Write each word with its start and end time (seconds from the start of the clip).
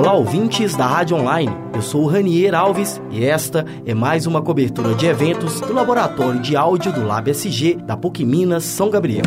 Olá, 0.00 0.14
ouvintes 0.14 0.74
da 0.74 0.86
Rádio 0.86 1.14
Online. 1.14 1.52
Eu 1.74 1.82
sou 1.82 2.04
o 2.04 2.06
Ranier 2.06 2.54
Alves 2.54 2.98
e 3.10 3.22
esta 3.22 3.66
é 3.84 3.92
mais 3.92 4.26
uma 4.26 4.40
cobertura 4.40 4.94
de 4.94 5.04
eventos 5.04 5.60
do 5.60 5.74
Laboratório 5.74 6.40
de 6.40 6.56
Áudio 6.56 6.90
do 6.90 7.04
Lab 7.04 7.30
SG 7.30 7.74
da 7.74 7.98
PUC 7.98 8.24
Minas 8.24 8.64
São 8.64 8.88
Gabriel 8.88 9.24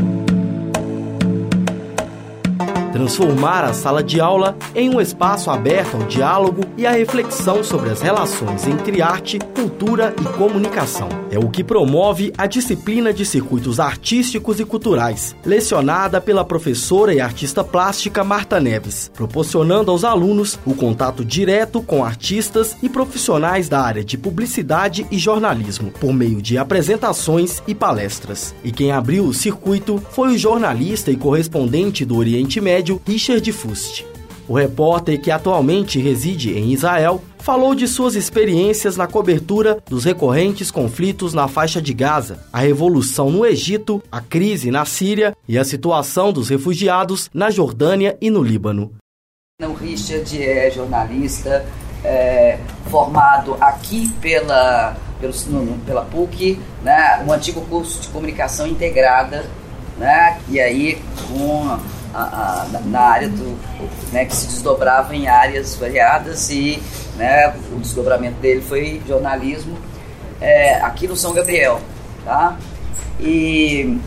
transformar 2.93 3.63
a 3.63 3.73
sala 3.73 4.03
de 4.03 4.21
aula 4.21 4.55
em 4.75 4.95
um 4.95 5.01
espaço 5.01 5.49
aberto 5.49 5.97
ao 5.97 6.03
diálogo 6.03 6.61
e 6.77 6.85
à 6.85 6.91
reflexão 6.91 7.63
sobre 7.63 7.89
as 7.89 8.01
relações 8.01 8.67
entre 8.67 9.01
arte, 9.01 9.39
cultura 9.55 10.13
e 10.21 10.23
comunicação. 10.37 11.09
É 11.31 11.39
o 11.39 11.49
que 11.49 11.63
promove 11.63 12.31
a 12.37 12.45
disciplina 12.45 13.11
de 13.11 13.25
circuitos 13.25 13.79
artísticos 13.79 14.59
e 14.59 14.65
culturais, 14.65 15.35
lecionada 15.43 16.21
pela 16.21 16.45
professora 16.45 17.13
e 17.13 17.19
artista 17.19 17.63
plástica 17.63 18.23
Marta 18.23 18.59
Neves, 18.59 19.09
proporcionando 19.11 19.89
aos 19.89 20.03
alunos 20.03 20.59
o 20.63 20.75
contato 20.75 21.25
direto 21.25 21.81
com 21.81 22.05
artistas 22.05 22.77
e 22.83 22.87
profissionais 22.87 23.67
da 23.67 23.81
área 23.81 24.03
de 24.03 24.19
publicidade 24.19 25.07
e 25.09 25.17
jornalismo, 25.17 25.89
por 25.89 26.13
meio 26.13 26.39
de 26.39 26.59
apresentações 26.59 27.63
e 27.67 27.73
palestras. 27.73 28.53
E 28.63 28.71
quem 28.71 28.91
abriu 28.91 29.25
o 29.25 29.33
circuito 29.33 29.99
foi 30.11 30.35
o 30.35 30.37
jornalista 30.37 31.09
e 31.09 31.15
correspondente 31.15 32.05
do 32.05 32.17
Oriente 32.17 32.61
Médio 32.61 32.82
médio 32.83 33.01
Richard 33.07 33.49
Fust. 33.53 34.05
O 34.45 34.55
repórter, 34.55 35.17
que 35.21 35.31
atualmente 35.31 36.01
reside 36.01 36.51
em 36.51 36.73
Israel, 36.73 37.23
falou 37.39 37.73
de 37.73 37.87
suas 37.87 38.13
experiências 38.13 38.97
na 38.97 39.07
cobertura 39.07 39.81
dos 39.87 40.03
recorrentes 40.03 40.69
conflitos 40.69 41.33
na 41.33 41.47
faixa 41.47 41.81
de 41.81 41.93
Gaza, 41.93 42.43
a 42.51 42.59
revolução 42.59 43.31
no 43.31 43.45
Egito, 43.45 44.03
a 44.11 44.19
crise 44.19 44.69
na 44.69 44.83
Síria 44.83 45.33
e 45.47 45.57
a 45.57 45.63
situação 45.63 46.33
dos 46.33 46.49
refugiados 46.49 47.29
na 47.33 47.49
Jordânia 47.49 48.17
e 48.19 48.29
no 48.29 48.43
Líbano. 48.43 48.91
O 49.61 49.71
Richard 49.71 50.43
é 50.43 50.69
jornalista 50.69 51.65
é, 52.03 52.59
formado 52.91 53.55
aqui 53.61 54.09
pela, 54.19 54.97
pelo, 55.21 55.33
pela 55.85 56.03
PUC, 56.03 56.59
né, 56.83 57.23
um 57.25 57.31
antigo 57.31 57.61
curso 57.61 58.01
de 58.01 58.09
comunicação 58.09 58.67
integrada, 58.67 59.45
né, 59.97 60.39
e 60.49 60.59
aí 60.59 61.01
com 61.27 61.77
a, 62.13 62.21
a, 62.21 62.79
na 62.85 62.99
área 62.99 63.29
do 63.29 63.57
né, 64.11 64.25
que 64.25 64.35
se 64.35 64.47
desdobrava 64.47 65.15
em 65.15 65.27
áreas 65.27 65.75
variadas 65.75 66.49
e 66.49 66.81
né, 67.15 67.53
o 67.71 67.79
desdobramento 67.79 68.39
dele 68.39 68.61
foi 68.61 69.01
jornalismo 69.07 69.77
é, 70.41 70.75
aqui 70.75 71.07
no 71.07 71.15
São 71.15 71.33
Gabriel, 71.33 71.79
tá? 72.25 72.57
E 73.19 73.97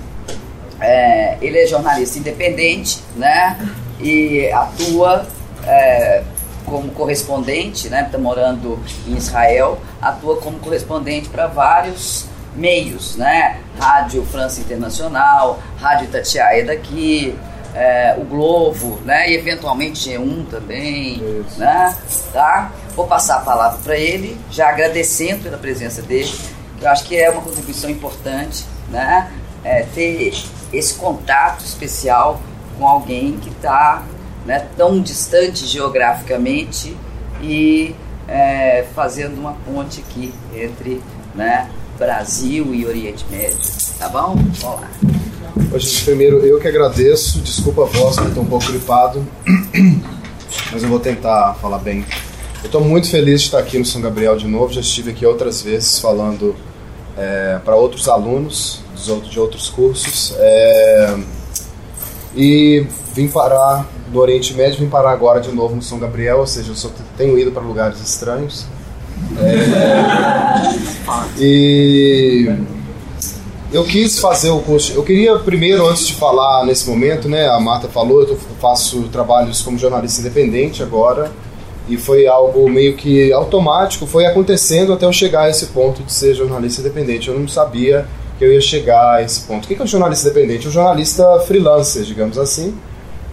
é, 0.78 1.38
ele 1.40 1.58
é 1.58 1.66
jornalista 1.66 2.18
independente, 2.18 3.00
né? 3.16 3.58
E 3.98 4.50
atua 4.52 5.26
é, 5.64 6.22
como 6.66 6.90
correspondente, 6.90 7.88
né? 7.88 8.02
Está 8.02 8.18
morando 8.18 8.78
em 9.06 9.16
Israel, 9.16 9.78
atua 10.00 10.36
como 10.36 10.58
correspondente 10.58 11.28
para 11.28 11.46
vários 11.46 12.26
meios, 12.54 13.16
né? 13.16 13.60
Rádio 13.78 14.24
França 14.24 14.60
Internacional, 14.60 15.60
Rádio 15.78 16.06
Itatiaia 16.06 16.64
daqui, 16.64 17.36
é, 17.74 18.14
o 18.18 18.24
Globo, 18.24 18.98
né? 19.04 19.30
E 19.30 19.34
eventualmente 19.34 20.10
G1 20.10 20.46
também, 20.48 21.14
Isso. 21.46 21.60
né? 21.60 21.94
Tá? 22.32 22.72
Vou 22.94 23.06
passar 23.06 23.36
a 23.36 23.40
palavra 23.40 23.78
para 23.82 23.96
ele, 23.96 24.40
já 24.50 24.70
agradecendo 24.70 25.42
pela 25.42 25.58
presença 25.58 26.00
dele. 26.00 26.32
Eu 26.80 26.88
acho 26.88 27.04
que 27.04 27.16
é 27.16 27.30
uma 27.30 27.42
contribuição 27.42 27.90
importante, 27.90 28.64
né? 28.90 29.30
É, 29.62 29.82
ter 29.94 30.32
esse 30.72 30.94
contato 30.94 31.64
especial 31.64 32.40
com 32.78 32.86
alguém 32.86 33.38
que 33.38 33.50
está 33.50 34.04
né, 34.44 34.66
tão 34.76 35.00
distante 35.00 35.66
geograficamente 35.66 36.96
e 37.42 37.94
é, 38.28 38.86
fazendo 38.94 39.38
uma 39.38 39.54
ponte 39.66 40.00
aqui 40.00 40.32
entre 40.54 41.02
né, 41.34 41.68
Brasil 41.98 42.74
e 42.74 42.86
Oriente 42.86 43.24
Médio. 43.30 43.58
Tá 43.98 44.08
bom? 44.08 44.36
Vamos 44.60 44.80
lá. 44.80 44.90
Gente, 45.78 46.04
primeiro 46.04 46.38
eu 46.38 46.60
que 46.60 46.68
agradeço, 46.68 47.40
desculpa 47.40 47.82
a 47.82 47.86
voz, 47.86 48.18
que 48.18 48.28
estou 48.28 48.42
um 48.42 48.46
pouco 48.46 48.66
gripado, 48.66 49.26
mas 50.72 50.82
eu 50.82 50.88
vou 50.88 51.00
tentar 51.00 51.54
falar 51.60 51.78
bem. 51.78 52.04
Eu 52.62 52.66
estou 52.66 52.80
muito 52.80 53.10
feliz 53.10 53.40
de 53.40 53.46
estar 53.46 53.58
aqui 53.58 53.78
no 53.78 53.84
São 53.84 54.00
Gabriel 54.00 54.36
de 54.36 54.46
novo, 54.46 54.72
já 54.72 54.80
estive 54.80 55.10
aqui 55.10 55.24
outras 55.24 55.62
vezes 55.62 55.98
falando 55.98 56.54
é, 57.16 57.58
para 57.64 57.74
outros 57.74 58.08
alunos 58.08 58.80
de 59.30 59.38
outros 59.38 59.68
cursos. 59.68 60.34
É, 60.38 61.16
e 62.34 62.86
vim 63.14 63.28
parar 63.28 63.86
no 64.12 64.20
Oriente 64.20 64.52
Médio, 64.54 64.80
vim 64.80 64.88
parar 64.88 65.10
agora 65.10 65.40
de 65.40 65.50
novo 65.52 65.74
no 65.74 65.82
São 65.82 65.98
Gabriel, 65.98 66.38
ou 66.38 66.46
seja, 66.46 66.70
eu 66.70 66.76
só 66.76 66.90
tenho 67.16 67.38
ido 67.38 67.50
para 67.50 67.62
lugares 67.62 68.00
estranhos. 68.00 68.66
É, 69.38 70.76
e 71.38 72.50
eu 73.72 73.84
quis 73.84 74.18
fazer 74.18 74.50
o 74.50 74.60
curso. 74.60 74.92
Eu 74.92 75.02
queria 75.02 75.38
primeiro, 75.38 75.86
antes 75.86 76.06
de 76.06 76.14
falar 76.14 76.64
nesse 76.64 76.88
momento, 76.88 77.28
né? 77.28 77.48
A 77.48 77.60
Marta 77.60 77.88
falou, 77.88 78.22
eu 78.22 78.38
faço 78.60 79.02
trabalhos 79.08 79.60
como 79.62 79.78
jornalista 79.78 80.20
independente 80.20 80.82
agora. 80.82 81.30
E 81.88 81.96
foi 81.96 82.26
algo 82.26 82.68
meio 82.68 82.96
que 82.96 83.32
automático, 83.32 84.06
foi 84.06 84.26
acontecendo 84.26 84.92
até 84.92 85.06
eu 85.06 85.12
chegar 85.12 85.42
a 85.42 85.50
esse 85.50 85.66
ponto 85.66 86.02
de 86.02 86.12
ser 86.12 86.34
jornalista 86.34 86.80
independente. 86.80 87.28
Eu 87.28 87.38
não 87.38 87.46
sabia 87.46 88.06
que 88.38 88.44
eu 88.44 88.52
ia 88.52 88.60
chegar 88.60 89.16
a 89.16 89.22
esse 89.22 89.42
ponto. 89.42 89.64
O 89.64 89.68
que 89.68 89.74
é 89.74 89.82
um 89.82 89.86
jornalista 89.86 90.28
independente? 90.28 90.66
Um 90.66 90.70
jornalista 90.70 91.38
freelancer, 91.46 92.02
digamos 92.02 92.38
assim, 92.38 92.76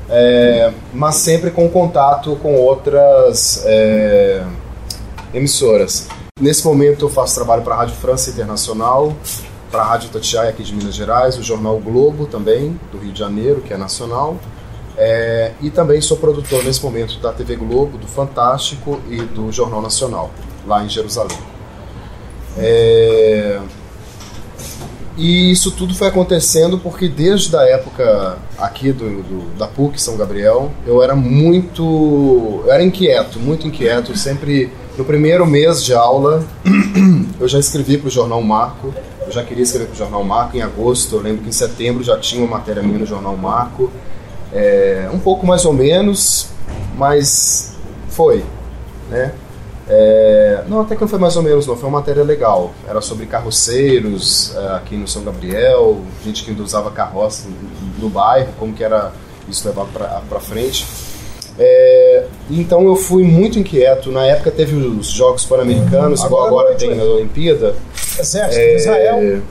é, 0.10 0.72
mas 0.94 1.16
sempre 1.16 1.50
com 1.50 1.68
contato 1.68 2.38
com 2.44 2.56
outras 2.56 3.64
é, 3.66 4.44
emissoras. 5.34 6.08
Nesse 6.40 6.66
momento 6.66 7.06
eu 7.06 7.10
faço 7.10 7.36
trabalho 7.36 7.62
para 7.64 7.76
a 7.76 7.78
Rádio 7.78 7.96
França 7.96 8.30
Internacional, 8.30 9.14
para 9.72 9.82
a 9.82 9.86
Rádio 9.86 10.10
Tatiaia 10.10 10.50
aqui 10.50 10.64
de 10.64 10.74
Minas 10.76 10.94
Gerais, 10.94 11.38
o 11.38 11.44
Jornal 11.44 11.80
Globo 11.80 12.26
também, 12.26 12.80
do 12.92 12.98
Rio 12.98 13.12
de 13.12 13.20
Janeiro, 13.20 13.62
que 13.62 13.74
é 13.74 13.78
nacional. 13.78 14.38
É, 14.96 15.54
e 15.62 15.72
também 15.72 16.00
sou 16.02 16.18
produtor 16.18 16.64
nesse 16.64 16.84
momento 16.84 17.20
da 17.20 17.32
TV 17.32 17.56
Globo, 17.56 17.98
do 17.98 18.06
Fantástico 18.06 19.02
e 19.10 19.18
do 19.18 19.52
Jornal 19.52 19.82
Nacional, 19.82 20.30
lá 20.68 20.84
em 20.84 20.90
Jerusalém. 20.90 21.38
É, 22.56 23.60
e 25.18 25.52
isso 25.52 25.72
tudo 25.72 25.94
foi 25.94 26.08
acontecendo 26.08 26.80
porque 26.80 27.08
desde 27.08 27.56
a 27.56 27.62
época 27.64 28.38
aqui 28.58 28.92
do, 28.92 29.22
do, 29.22 29.58
da 29.58 29.68
PUC 29.68 30.02
São 30.02 30.18
Gabriel, 30.18 30.72
eu 30.88 31.04
era 31.04 31.16
muito. 31.16 32.64
Eu 32.66 32.72
era 32.72 32.84
inquieto, 32.84 33.40
muito 33.40 33.68
inquieto. 33.68 34.18
Sempre 34.18 34.72
no 34.98 35.06
primeiro 35.06 35.46
mês 35.46 35.84
de 35.84 35.94
aula, 35.94 36.44
eu 37.40 37.48
já 37.48 37.60
escrevi 37.60 37.98
para 37.98 38.08
o 38.08 38.12
Jornal 38.12 38.42
Marco 38.42 38.94
eu 39.26 39.32
já 39.32 39.44
queria 39.44 39.64
escrever 39.64 39.88
para 39.88 39.94
o 39.96 39.98
Jornal 39.98 40.24
Marco 40.24 40.58
em 40.58 40.62
agosto. 40.62 41.16
Eu 41.16 41.22
lembro 41.22 41.44
que 41.44 41.50
em 41.50 41.54
setembro 41.54 42.04
já 42.04 42.18
tinha 42.20 42.44
uma 42.44 42.58
matéria 42.58 42.84
minha 42.84 43.00
no 43.00 43.06
Jornal 43.06 43.36
Marco. 43.38 43.92
É, 44.52 45.10
um 45.12 45.20
pouco 45.20 45.46
mais 45.46 45.66
ou 45.66 45.74
menos, 45.74 46.50
mas 46.98 47.76
foi, 48.10 48.44
né? 49.10 49.34
É, 49.88 50.64
não, 50.68 50.82
até 50.82 50.96
que 50.96 51.02
não 51.02 51.08
foi 51.08 51.20
mais 51.20 51.36
ou 51.36 51.44
menos, 51.44 51.66
não. 51.66 51.76
Foi 51.76 51.90
uma 51.90 52.00
matéria 52.00 52.24
legal. 52.24 52.72
Era 52.88 53.02
sobre 53.02 53.26
carroceiros 53.26 54.56
é, 54.56 54.76
aqui 54.76 54.96
no 54.96 55.08
São 55.08 55.24
Gabriel, 55.24 56.02
gente 56.24 56.44
que 56.44 56.52
usava 56.62 56.92
carroça 56.92 57.48
no 57.98 58.10
bairro, 58.10 58.54
como 58.60 58.74
que 58.74 58.84
era 58.84 59.12
isso 59.48 59.68
levado 59.68 59.90
para 59.94 60.40
frente. 60.40 60.86
É, 61.58 62.26
então 62.50 62.86
eu 62.86 62.96
fui 62.96 63.24
muito 63.24 63.60
inquieto. 63.60 64.12
Na 64.12 64.26
época 64.26 64.52
teve 64.52 64.76
os 64.76 65.08
Jogos 65.08 65.46
Pan-Americanos, 65.46 66.24
igual 66.24 66.48
agora 66.48 66.76
tem 66.76 67.00
a 67.00 67.04
Olimpíada. 67.04 67.76
Exército 68.20 68.60
é, 68.60 68.76
Israel. 68.76 69.42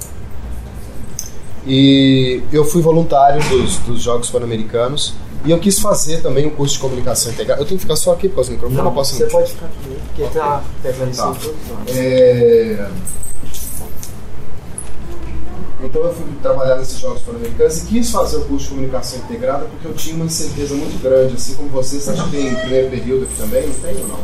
E 1.67 2.43
eu 2.53 2.65
fui 2.65 2.83
voluntário 2.83 3.41
dos, 3.49 3.77
dos 3.79 4.03
Jogos 4.03 4.31
Pan-Americanos. 4.31 5.15
E 5.45 5.51
eu 5.51 5.59
quis 5.59 5.81
fazer 5.81 6.23
também 6.23 6.47
um 6.47 6.51
curso 6.51 6.75
de 6.75 6.81
comunicação 6.81 7.33
integrada. 7.33 7.61
Eu 7.61 7.67
tenho 7.67 7.77
que 7.77 7.83
ficar 7.83 7.97
só 7.97 8.13
aqui 8.13 8.29
por 8.29 8.37
causa 8.37 8.51
do 8.51 8.55
microfone? 8.55 8.77
Não, 8.77 8.85
não 8.85 8.95
posso 8.95 9.17
você 9.17 9.27
pode 9.27 9.51
ficar 9.51 9.67
aqui, 9.67 9.99
porque 10.07 10.39
tá 10.39 10.63
pegando 10.83 11.17
tá. 11.17 11.35
É... 11.89 12.87
Então 15.83 16.03
eu 16.03 16.15
fui 16.15 16.25
trabalhar 16.41 16.77
nesses 16.77 16.99
Jogos 16.99 17.23
Pan-Americanos 17.23 17.79
e 17.79 17.87
quis 17.87 18.11
fazer 18.11 18.37
o 18.37 18.45
curso 18.45 18.67
de 18.67 18.71
comunicação 18.71 19.19
integrada 19.19 19.65
porque 19.65 19.89
eu 19.89 19.95
tinha 19.95 20.15
uma 20.15 20.27
incerteza 20.27 20.75
muito 20.75 21.03
grande, 21.03 21.35
assim 21.35 21.55
como 21.55 21.69
vocês, 21.71 22.09
acho 22.09 22.25
que 22.25 22.37
tem 22.37 22.55
primeiro 22.55 22.91
período 22.91 23.25
aqui 23.25 23.35
também, 23.37 23.67
não 23.67 23.75
tem 23.75 23.97
ou 24.01 24.09
não? 24.09 24.21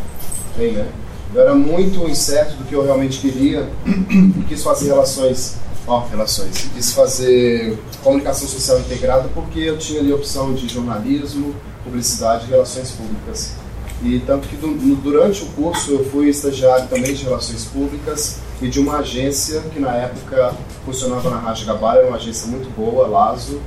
Tem, 0.56 0.72
né? 0.72 0.88
Eu 1.34 1.42
era 1.42 1.54
muito 1.54 2.08
incerto 2.08 2.54
do 2.56 2.64
que 2.64 2.74
eu 2.74 2.82
realmente 2.84 3.18
queria 3.18 3.68
e 3.84 4.44
quis 4.48 4.62
fazer 4.62 4.86
relações, 4.86 5.56
ó, 5.86 6.06
relações, 6.06 6.68
quis 6.74 6.92
fazer 6.92 7.76
comunicação 8.02 8.48
social 8.48 8.78
integrada 8.78 9.28
porque 9.34 9.58
eu 9.58 9.76
tinha 9.76 10.00
ali 10.00 10.12
a 10.12 10.14
opção 10.14 10.54
de 10.54 10.68
jornalismo, 10.68 11.54
publicidade 11.84 12.46
e 12.46 12.50
relações 12.50 12.92
públicas. 12.92 13.52
E 14.00 14.20
tanto 14.20 14.46
que 14.46 14.56
durante 14.56 15.42
o 15.42 15.46
curso 15.46 15.90
eu 15.90 16.04
fui 16.04 16.28
estagiário 16.28 16.86
também 16.86 17.12
de 17.12 17.24
relações 17.24 17.64
públicas 17.64 18.36
e 18.60 18.68
de 18.68 18.80
uma 18.80 18.98
agência 18.98 19.60
que 19.72 19.78
na 19.78 19.94
época 19.94 20.54
funcionava 20.84 21.30
na 21.30 21.38
Rádio 21.38 21.66
Gabara, 21.66 22.00
era 22.00 22.08
uma 22.08 22.16
agência 22.16 22.48
muito 22.48 22.68
boa, 22.74 23.06
Lazo, 23.06 23.60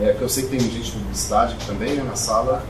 é, 0.00 0.12
que 0.12 0.22
eu 0.22 0.28
sei 0.28 0.44
que 0.44 0.50
tem 0.50 0.60
gente 0.60 0.80
de 0.80 0.92
publicidade 0.92 1.54
aqui 1.54 1.66
também 1.66 1.94
né, 1.94 2.02
na 2.02 2.16
sala. 2.16 2.64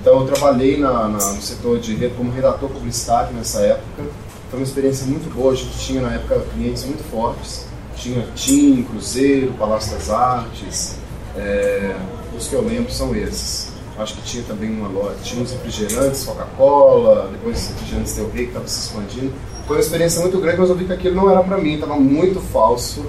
Então 0.00 0.20
eu 0.20 0.26
trabalhei 0.26 0.78
na, 0.78 1.08
na, 1.08 1.32
no 1.32 1.42
setor 1.42 1.78
de 1.78 2.08
como 2.10 2.30
redator 2.30 2.68
publicitário 2.68 3.34
nessa 3.34 3.60
época. 3.60 4.04
Foi 4.50 4.58
uma 4.58 4.64
experiência 4.64 5.06
muito 5.06 5.32
boa. 5.32 5.52
A 5.52 5.56
gente 5.56 5.78
tinha 5.78 6.02
na 6.02 6.12
época 6.12 6.40
clientes 6.52 6.84
muito 6.84 7.02
fortes. 7.10 7.66
Tinha 7.96 8.26
TIM, 8.34 8.82
Cruzeiro, 8.82 9.52
Palácio 9.54 9.92
das 9.92 10.10
Artes. 10.10 10.96
É, 11.36 11.96
os 12.36 12.48
que 12.48 12.54
eu 12.54 12.62
lembro 12.62 12.92
são 12.92 13.14
esses. 13.14 13.72
Acho 13.96 14.14
que 14.16 14.22
tinha 14.22 14.42
também 14.42 14.70
uma 14.70 14.88
loja, 14.88 15.16
tinha 15.22 15.40
uns 15.40 15.52
refrigerantes, 15.52 16.24
Coca-Cola, 16.24 17.28
depois 17.30 17.62
os 17.62 17.68
refrigerantes 17.68 18.14
Del 18.14 18.28
Rey 18.30 18.44
que 18.44 18.48
estava 18.48 18.66
se 18.66 18.80
expandindo. 18.88 19.32
Foi 19.66 19.76
uma 19.76 19.80
experiência 19.80 20.20
muito 20.20 20.38
grande, 20.38 20.58
mas 20.58 20.68
eu 20.68 20.76
vi 20.76 20.84
que 20.84 20.92
aquilo 20.92 21.16
não 21.16 21.30
era 21.30 21.42
para 21.42 21.58
mim, 21.58 21.74
estava 21.74 21.96
muito 21.96 22.40
falso 22.40 23.04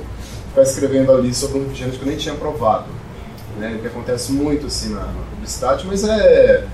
ficar 0.50 0.64
escrevendo 0.64 1.12
ali 1.12 1.34
sobre 1.34 1.60
um 1.60 1.64
refrigerante 1.64 1.98
que 1.98 2.04
eu 2.04 2.08
nem 2.08 2.18
tinha 2.18 2.36
provado. 2.36 2.86
Né? 3.58 3.78
Que 3.82 3.88
acontece 3.88 4.32
muito 4.32 4.68
assim 4.68 4.94
na, 4.94 5.02
na 5.02 5.22
publicidade, 5.32 5.86
mas 5.86 6.04
é 6.04 6.66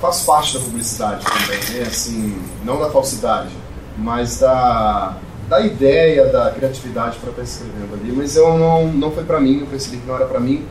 faz 0.00 0.22
parte 0.22 0.58
da 0.58 0.64
publicidade 0.64 1.24
também, 1.24 1.58
né? 1.74 1.86
Assim, 1.86 2.42
não 2.64 2.80
da 2.80 2.90
falsidade, 2.90 3.50
mas 3.98 4.38
da, 4.38 5.16
da 5.48 5.60
ideia, 5.60 6.26
da 6.26 6.50
criatividade 6.50 7.18
para 7.18 7.30
estar 7.30 7.42
escrevendo 7.42 7.94
ali. 7.94 8.10
Mas 8.10 8.34
eu 8.34 8.56
não, 8.56 8.86
não 8.88 9.10
foi 9.10 9.24
para 9.24 9.38
mim, 9.38 9.60
eu 9.60 9.66
percebi 9.66 9.98
que 9.98 10.06
não 10.06 10.16
era 10.16 10.24
para 10.24 10.40
mim. 10.40 10.66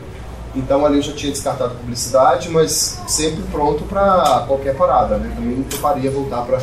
Então 0.54 0.84
ali 0.84 0.96
eu 0.96 1.02
já 1.02 1.12
tinha 1.12 1.30
descartado 1.30 1.76
publicidade, 1.76 2.48
mas 2.48 3.00
sempre 3.06 3.42
pronto 3.52 3.84
para 3.84 4.44
qualquer 4.48 4.74
parada, 4.74 5.16
né? 5.16 5.32
Também 5.36 5.56
não 5.56 5.62
toparia 5.62 6.10
voltar 6.10 6.42
para 6.42 6.58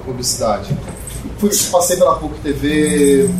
publicidade. 0.00 0.76
Fui, 1.38 1.50
passei 1.70 1.96
pela 1.96 2.16
PUC 2.16 2.40
TV, 2.40 3.30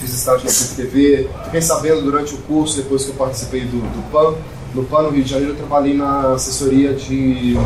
fiz 0.00 0.14
estágio 0.14 0.46
na 0.46 0.52
PUC 0.52 0.74
TV, 0.76 1.28
fiquei 1.44 1.62
sabendo 1.62 2.02
durante 2.02 2.34
o 2.34 2.38
curso, 2.38 2.76
depois 2.76 3.04
que 3.04 3.10
eu 3.10 3.14
participei 3.14 3.62
do, 3.62 3.80
do 3.80 4.10
PAN, 4.10 4.34
no 4.74 4.84
PAN 4.84 5.02
no 5.02 5.10
Rio 5.10 5.22
de 5.22 5.30
Janeiro 5.30 5.52
eu 5.52 5.56
trabalhei 5.56 5.94
na 5.94 6.32
assessoria 6.32 6.94
de 6.94 7.56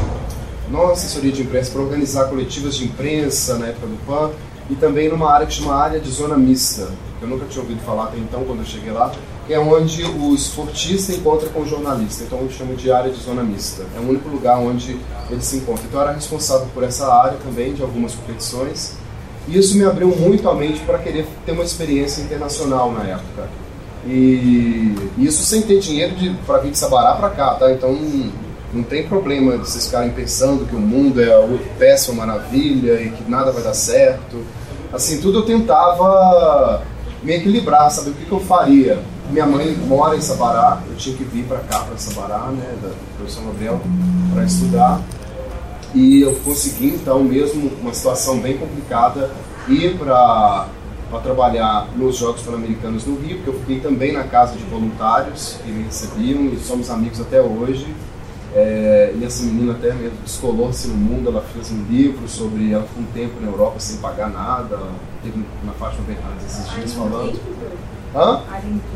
não 0.71 0.91
assessoria 0.91 1.31
de 1.31 1.43
imprensa, 1.43 1.71
para 1.71 1.83
organizar 1.83 2.25
coletivas 2.25 2.75
de 2.75 2.85
imprensa 2.85 3.57
na 3.57 3.69
época 3.69 3.87
do 3.87 4.07
PAN 4.07 4.31
e 4.69 4.75
também 4.75 5.09
numa 5.09 5.31
área 5.31 5.47
que 5.47 5.55
chama 5.55 5.75
área 5.75 6.01
de 6.01 6.11
zona 6.11 6.37
mista. 6.37 6.89
Eu 7.23 7.29
nunca 7.29 7.47
tinha 7.47 7.63
ouvido 7.63 7.81
falar 7.83 8.05
até 8.05 8.19
então 8.19 8.45
quando 8.45 8.61
eu 8.61 8.67
cheguei 8.67 8.91
lá, 8.91 9.13
é 9.49 9.59
onde 9.59 10.05
o 10.05 10.35
esportista 10.35 11.13
encontra 11.13 11.49
com 11.49 11.61
o 11.61 11.67
jornalista. 11.67 12.25
Então 12.25 12.41
eu 12.41 12.51
chamo 12.51 12.75
de 12.75 12.91
área 12.91 13.11
de 13.11 13.21
zona 13.21 13.43
mista. 13.43 13.85
É 13.97 14.01
o 14.01 14.09
único 14.09 14.29
lugar 14.29 14.59
onde 14.59 14.99
eles 15.31 15.45
se 15.45 15.57
encontram. 15.57 15.85
Então 15.87 16.01
eu 16.01 16.07
era 16.07 16.17
responsável 16.17 16.67
por 16.75 16.83
essa 16.83 17.13
área 17.13 17.39
também 17.45 17.73
de 17.73 17.83
algumas 17.83 18.15
competições. 18.15 18.95
E 19.49 19.57
isso 19.57 19.77
me 19.77 19.85
abriu 19.85 20.09
muito 20.09 20.49
a 20.49 20.55
mente 20.55 20.81
para 20.81 20.99
querer 20.99 21.27
ter 21.45 21.53
uma 21.53 21.63
experiência 21.63 22.23
internacional 22.23 22.91
na 22.91 23.05
época. 23.05 23.49
E 24.05 24.95
isso 25.19 25.45
sem 25.45 25.63
ter 25.63 25.79
dinheiro 25.81 26.15
para 26.47 26.59
vir 26.59 26.73
de 26.73 26.79
Sabará 26.79 27.15
para 27.15 27.31
cá, 27.31 27.55
tá? 27.55 27.71
Então 27.73 27.93
não, 27.93 28.33
não 28.73 28.83
tem 28.83 29.07
problema 29.07 29.53
de 29.53 29.59
vocês 29.59 29.87
ficarem 29.87 30.11
pensando 30.11 30.67
que 30.67 30.75
o 30.75 30.81
mundo 30.81 31.21
é 31.21 31.33
a 31.33 31.59
péssima 31.79 32.27
maravilha 32.27 33.01
e 33.01 33.11
que 33.11 33.29
nada 33.31 33.53
vai 33.53 33.63
dar 33.63 33.75
certo. 33.75 34.45
Assim, 34.93 35.21
tudo 35.21 35.39
eu 35.39 35.43
tentava 35.43 36.83
me 37.23 37.35
equilibrar, 37.35 37.91
saber 37.91 38.11
o 38.11 38.15
que, 38.15 38.25
que 38.25 38.33
eu 38.33 38.41
faria. 38.41 38.99
Minha 39.31 39.47
mãe 39.47 39.77
mora 39.87 40.17
em 40.17 40.21
Sabará, 40.21 40.81
eu 40.89 40.97
tinha 40.97 41.17
que 41.17 41.25
vir 41.25 41.45
para 41.47 41.59
cá, 41.59 41.81
para 41.81 41.99
Sabará, 41.99 42.47
né, 42.51 42.77
da 42.81 42.91
professor 43.17 43.45
Gabriel, 43.47 43.81
para 44.33 44.45
estudar. 44.45 45.01
E 45.95 46.21
eu 46.21 46.35
consegui, 46.37 46.89
então, 46.89 47.23
mesmo 47.25 47.73
uma 47.81 47.93
situação 47.93 48.39
bem 48.39 48.57
complicada, 48.57 49.31
ir 49.69 49.97
para 49.99 50.69
para 51.11 51.21
trabalhar 51.21 51.89
nos 51.97 52.17
Jogos 52.17 52.43
Pan-Americanos 52.43 53.07
no 53.07 53.17
Rio, 53.21 53.37
porque 53.37 53.51
eu 53.51 53.61
fiquei 53.61 53.81
também 53.81 54.13
na 54.13 54.25
casa 54.25 54.57
de 54.57 54.65
voluntários 54.65 55.57
que 55.65 55.71
me 55.71 55.85
recebiam 55.85 56.47
e 56.47 56.59
somos 56.59 56.91
amigos 56.91 57.21
até 57.21 57.41
hoje. 57.41 57.87
É, 58.55 59.13
e 59.15 59.25
essa 59.25 59.45
menina 59.45 59.73
até 59.73 59.93
mesmo 59.93 60.17
descolou-se 60.25 60.89
no 60.89 60.95
mundo, 60.95 61.29
ela 61.29 61.43
fez 61.43 61.71
um 61.71 61.85
livro 61.91 62.27
sobre, 62.27 62.73
ela 62.73 62.85
ficou 62.85 63.03
um 63.03 63.07
tempo 63.07 63.41
na 63.41 63.49
Europa 63.49 63.79
sem 63.79 63.99
pagar 63.99 64.31
nada, 64.31 64.79
teve 65.23 65.45
na 65.63 65.73
Fátima 65.73 66.05
Bernardes 66.07 66.45
esses 66.47 66.71
dias 66.71 66.93
falando. 66.95 67.39
Hã? 68.15 68.43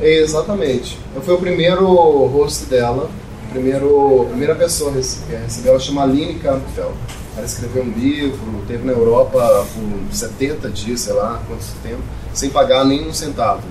Exatamente. 0.00 0.98
Eu 1.14 1.20
fui 1.22 1.34
o 1.34 1.38
primeiro 1.38 1.86
host 2.26 2.66
dela, 2.66 3.10
primeiro, 3.50 4.26
primeira 4.28 4.54
pessoa 4.54 4.90
que 4.92 4.98
recebeu, 4.98 5.72
ela 5.72 5.80
chama 5.80 6.02
Aline 6.02 6.34
Campbell. 6.34 6.92
Ela 7.36 7.46
escreveu 7.46 7.84
um 7.84 7.92
livro, 7.92 8.62
teve 8.66 8.84
na 8.84 8.92
Europa 8.92 9.66
por 9.74 10.14
70 10.14 10.68
dias, 10.70 11.00
sei 11.00 11.12
lá, 11.12 11.40
quanto 11.46 11.64
tempo, 11.82 12.02
sem 12.32 12.50
pagar 12.50 12.84
nem 12.84 13.08
um 13.08 13.12
centavo. 13.12 13.62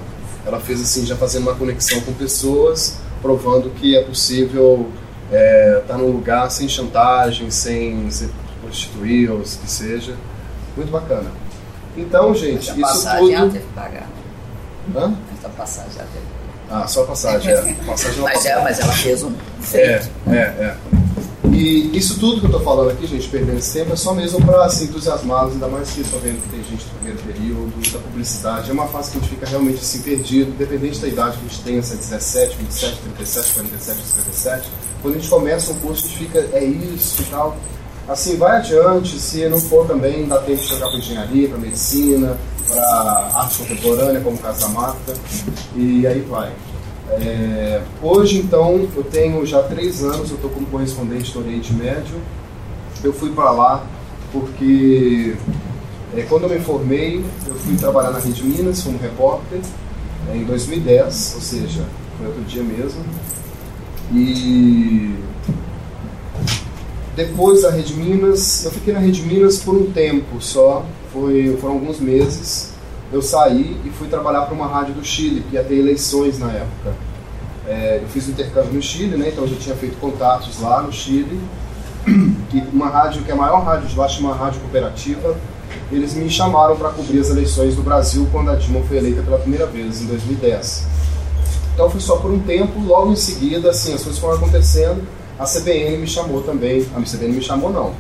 Ela 0.46 0.60
fez 0.60 0.82
assim, 0.82 1.06
já 1.06 1.16
fazendo 1.16 1.44
uma 1.44 1.56
conexão 1.56 2.00
com 2.02 2.14
pessoas, 2.14 2.98
provando 3.22 3.70
que 3.72 3.96
é 3.96 4.04
possível 4.04 4.90
estar 5.26 5.38
é, 5.38 5.84
tá 5.88 5.98
num 5.98 6.12
lugar 6.12 6.50
sem 6.50 6.68
chantagem, 6.68 7.52
sem 7.52 8.10
se 8.10 8.30
prostituir 8.62 9.30
ou 9.32 9.40
que 9.40 9.70
seja. 9.70 10.16
Muito 10.76 10.92
bacana. 10.92 11.30
Então, 11.98 12.34
gente, 12.34 12.70
isso 12.70 13.10
tudo. 13.18 13.32
ela 13.32 13.50
teve 13.50 13.66
que 13.66 13.74
pagar. 13.74 14.08
Hã? 14.96 15.14
Essa 15.40 15.50
passagem 15.50 15.92
teve. 15.92 16.26
Ah, 16.70 16.88
só 16.88 17.04
a 17.04 17.08
passagem, 17.08 17.52
é. 17.52 17.58
A 17.58 17.86
passagem 17.86 18.20
ela 18.20 18.30
Mas, 18.30 18.46
é, 18.46 18.62
mas 18.62 18.80
ela 18.80 18.94
fez 18.94 19.24
um 19.24 19.32
É, 19.32 19.64
feito. 19.64 20.10
é, 20.28 20.36
é. 20.36 20.78
E 21.52 21.98
isso 21.98 22.20
tudo 22.20 22.40
que 22.40 22.46
eu 22.46 22.52
tô 22.52 22.60
falando 22.60 22.92
aqui, 22.92 23.08
gente, 23.08 23.28
perdendo 23.28 23.58
esse 23.58 23.74
tempo, 23.74 23.92
é 23.92 23.96
só 23.96 24.14
mesmo 24.14 24.40
para 24.46 24.70
se 24.70 24.84
entusiasmá-los, 24.86 25.54
ainda 25.54 25.68
mais 25.68 25.90
que 25.90 26.04
tô 26.04 26.18
vendo 26.18 26.42
que 26.44 26.50
tem 26.50 26.64
gente 26.64 26.86
do 26.86 26.96
primeiro 27.00 27.20
período, 27.24 27.92
da 27.92 28.00
publicidade. 28.00 28.70
É 28.70 28.74
uma 28.74 28.88
fase 28.88 29.12
que 29.12 29.18
a 29.18 29.22
gente 29.22 29.30
fica 29.32 29.48
realmente 29.48 29.80
assim 29.80 30.02
perdido, 30.02 30.52
independente 30.52 31.00
da 31.00 31.08
idade 31.08 31.38
que 31.38 31.46
a 31.46 31.50
gente 31.50 31.62
tenha, 31.64 31.82
se 31.82 31.94
é 31.94 31.98
17, 31.98 32.56
27, 32.56 32.98
37, 33.16 33.54
47, 33.54 34.02
57. 34.06 34.70
Quando 35.02 35.16
a 35.16 35.18
gente 35.18 35.30
começa 35.30 35.72
um 35.72 35.76
curso, 35.80 36.06
a 36.06 36.08
gente 36.10 36.18
fica, 36.20 36.40
é 36.54 36.64
isso 36.64 37.22
e 37.24 37.26
tal. 37.26 37.58
Assim, 38.10 38.38
vai 38.38 38.58
adiante, 38.58 39.20
se 39.20 39.48
não 39.48 39.62
for 39.62 39.86
também, 39.86 40.26
dá 40.26 40.40
tempo 40.40 40.60
de 40.60 40.68
jogar 40.68 40.88
para 40.88 40.98
engenharia, 40.98 41.48
para 41.48 41.60
medicina, 41.60 42.36
para 42.68 43.30
arte 43.36 43.60
contemporânea, 43.60 44.20
como 44.22 44.36
da 44.38 44.68
Marta, 44.70 45.14
e 45.76 46.08
aí 46.08 46.20
vai. 46.22 46.52
É, 47.12 47.82
hoje, 48.02 48.40
então, 48.40 48.88
eu 48.96 49.04
tenho 49.04 49.46
já 49.46 49.62
três 49.62 50.04
anos, 50.04 50.32
eu 50.32 50.38
estou 50.38 50.50
como 50.50 50.66
correspondente 50.66 51.32
do 51.32 51.40
Oriente 51.40 51.72
Médio. 51.72 52.20
Eu 53.04 53.14
fui 53.14 53.32
para 53.32 53.52
lá 53.52 53.86
porque 54.32 55.36
é, 56.16 56.24
quando 56.24 56.44
eu 56.44 56.50
me 56.50 56.60
formei, 56.60 57.24
eu 57.48 57.56
fui 57.56 57.76
trabalhar 57.78 58.10
na 58.10 58.20
Rede 58.20 58.44
Minas 58.44 58.82
como 58.82 58.98
repórter 58.98 59.60
é, 60.32 60.36
em 60.36 60.46
2010, 60.46 61.34
ou 61.36 61.42
seja, 61.42 61.86
foi 62.18 62.26
outro 62.28 62.42
dia 62.44 62.64
mesmo. 62.64 63.04
E 64.12 65.16
depois 67.20 67.64
da 67.64 67.70
Rede 67.70 67.96
Minas, 67.96 68.64
eu 68.64 68.72
fiquei 68.72 68.94
na 68.94 69.00
Rede 69.02 69.22
Minas 69.24 69.58
por 69.58 69.76
um 69.76 69.92
tempo 69.92 70.40
só, 70.40 70.86
foi, 71.12 71.58
foram 71.60 71.74
alguns 71.74 72.00
meses. 72.00 72.72
Eu 73.12 73.22
saí 73.22 73.78
e 73.84 73.90
fui 73.90 74.08
trabalhar 74.08 74.44
para 74.44 74.56
uma 74.56 74.68
rádio 74.68 74.94
do 74.94 75.04
Chile, 75.04 75.44
que 75.50 75.56
ia 75.56 75.64
ter 75.64 75.76
eleições 75.76 76.40
na 76.40 76.50
época. 76.50 76.94
É, 77.68 78.00
eu 78.02 78.08
fiz 78.08 78.26
o 78.28 78.32
intercâmbio 78.32 78.72
no 78.72 78.82
Chile, 78.82 79.18
né, 79.18 79.30
então 79.34 79.44
eu 79.44 79.50
já 79.50 79.58
tinha 79.58 79.76
feito 79.76 79.98
contatos 79.98 80.62
lá 80.62 80.82
no 80.82 80.94
Chile. 80.94 81.38
E 82.08 82.64
uma 82.74 82.88
rádio 82.88 83.22
que 83.24 83.32
é 83.32 83.34
a 83.34 83.38
maior 83.38 83.66
rádio 83.66 83.90
de 83.90 83.98
lá, 83.98 84.08
chama 84.08 84.34
Rádio 84.34 84.62
Cooperativa, 84.62 85.36
eles 85.92 86.14
me 86.14 86.30
chamaram 86.30 86.78
para 86.78 86.90
cobrir 86.90 87.20
as 87.20 87.30
eleições 87.30 87.76
do 87.76 87.84
Brasil 87.84 88.28
quando 88.32 88.50
a 88.50 88.56
Dilma 88.56 88.82
foi 88.88 88.98
eleita 88.98 89.22
pela 89.22 89.38
primeira 89.38 89.66
vez, 89.66 90.02
em 90.02 90.06
2010. 90.06 90.88
Então 91.74 91.90
foi 91.90 92.00
só 92.00 92.16
por 92.16 92.32
um 92.32 92.40
tempo, 92.40 92.80
logo 92.80 93.12
em 93.12 93.16
seguida, 93.16 93.70
assim, 93.70 93.94
as 93.94 94.04
coisas 94.04 94.20
foram 94.20 94.36
acontecendo, 94.36 95.06
a 95.40 95.46
CBN 95.46 95.98
me 95.98 96.08
chamou 96.08 96.42
também, 96.42 96.86
a 96.94 97.02
CBN 97.02 97.34
me 97.34 97.42
chamou 97.42 97.72
não, 97.72 97.94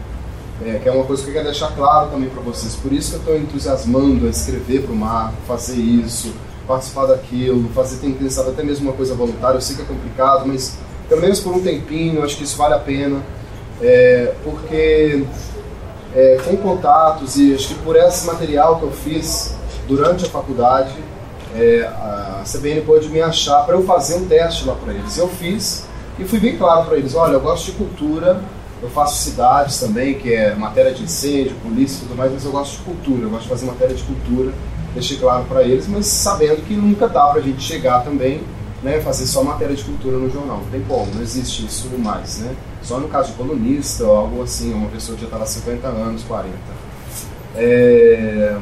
é, 0.65 0.77
que 0.79 0.89
é 0.89 0.91
uma 0.91 1.05
coisa 1.05 1.24
que 1.24 1.29
eu 1.29 1.34
quero 1.34 1.46
deixar 1.46 1.74
claro 1.74 2.10
também 2.10 2.29
para 2.29 2.41
vocês, 2.41 2.75
por 2.75 2.91
isso 2.91 3.12
que 3.12 3.15
eu 3.15 3.19
estou 3.19 3.38
entusiasmando 3.38 4.27
a 4.27 4.29
escrever 4.29 4.84
para 4.84 4.91
o 4.91 4.96
Marco, 4.96 5.36
fazer 5.48 5.77
isso, 5.77 6.34
participar 6.67 7.05
daquilo, 7.05 7.69
fazer, 7.69 7.98
tem 7.98 8.12
pensar 8.12 8.41
até 8.41 8.62
mesmo 8.62 8.89
uma 8.89 8.96
coisa 8.96 9.15
voluntária, 9.15 9.55
eu 9.55 9.62
sei 9.62 9.77
que 9.77 9.81
é 9.84 9.86
complicado, 9.86 10.46
mas 10.46 10.77
pelo 11.08 11.22
menos 11.22 11.39
por 11.39 11.55
um 11.55 11.62
tempinho, 11.62 12.24
acho 12.24 12.36
que 12.36 12.43
isso 12.43 12.58
vale 12.58 12.74
a 12.74 12.79
pena, 12.79 13.24
é, 13.81 14.34
porque 14.43 15.24
é, 16.13 16.38
com 16.43 16.58
contatos 16.58 17.38
e 17.38 17.53
acho 17.53 17.69
que 17.69 17.75
por 17.75 17.96
esse 17.96 18.25
material 18.25 18.79
que 18.79 18.84
eu 18.84 18.91
fiz 18.91 19.55
durante 19.88 20.25
a 20.25 20.29
faculdade, 20.29 20.93
é, 21.55 21.84
a 21.84 22.43
CBN 22.46 22.81
pôde 22.81 23.08
me 23.10 23.22
achar 23.22 23.65
para 23.65 23.75
eu 23.75 23.84
fazer 23.84 24.15
um 24.15 24.27
teste 24.27 24.67
lá 24.67 24.75
para 24.75 24.93
eles. 24.93 25.17
Eu 25.17 25.27
fiz 25.27 25.88
e 26.19 26.25
fui 26.25 26.39
bem 26.39 26.57
claro 26.57 26.85
para 26.85 26.97
eles: 26.97 27.15
olha, 27.15 27.33
eu 27.33 27.39
gosto 27.39 27.65
de 27.65 27.71
cultura, 27.73 28.41
eu 28.81 28.89
faço 28.89 29.23
cidades 29.23 29.79
também, 29.79 30.15
que 30.15 30.33
é 30.33 30.53
matéria 30.55 30.93
de 30.93 31.03
incêndio, 31.03 31.55
polícia 31.63 31.97
e 31.97 32.07
tudo 32.07 32.17
mais, 32.17 32.31
mas 32.31 32.45
eu 32.45 32.51
gosto 32.51 32.77
de 32.77 32.83
cultura, 32.83 33.23
eu 33.23 33.29
gosto 33.29 33.43
de 33.43 33.49
fazer 33.49 33.65
matéria 33.65 33.95
de 33.95 34.03
cultura. 34.03 34.53
Deixei 34.93 35.17
claro 35.17 35.45
para 35.45 35.63
eles, 35.63 35.88
mas 35.88 36.07
sabendo 36.07 36.65
que 36.65 36.73
nunca 36.73 37.07
dá 37.07 37.27
para 37.27 37.39
a 37.39 37.43
gente 37.43 37.61
chegar 37.61 38.03
também, 38.03 38.41
né, 38.81 38.99
fazer 39.01 39.27
só 39.27 39.43
matéria 39.43 39.75
de 39.75 39.83
cultura 39.83 40.17
no 40.17 40.29
jornal. 40.31 40.57
Não 40.57 40.71
tem 40.71 40.81
como, 40.81 41.13
não 41.13 41.21
existe 41.21 41.65
isso 41.65 41.88
mais, 41.99 42.39
né? 42.39 42.55
Só 42.81 42.99
no 42.99 43.07
caso 43.07 43.31
de 43.31 43.38
colunista 43.38 44.03
ou 44.05 44.15
algo 44.15 44.41
assim, 44.41 44.73
uma 44.73 44.89
pessoa 44.89 45.15
que 45.15 45.21
já 45.21 45.27
está 45.27 45.38
lá 45.38 45.45
50 45.45 45.88
anos, 45.88 46.23
40. 46.23 46.55
É... 47.55 48.57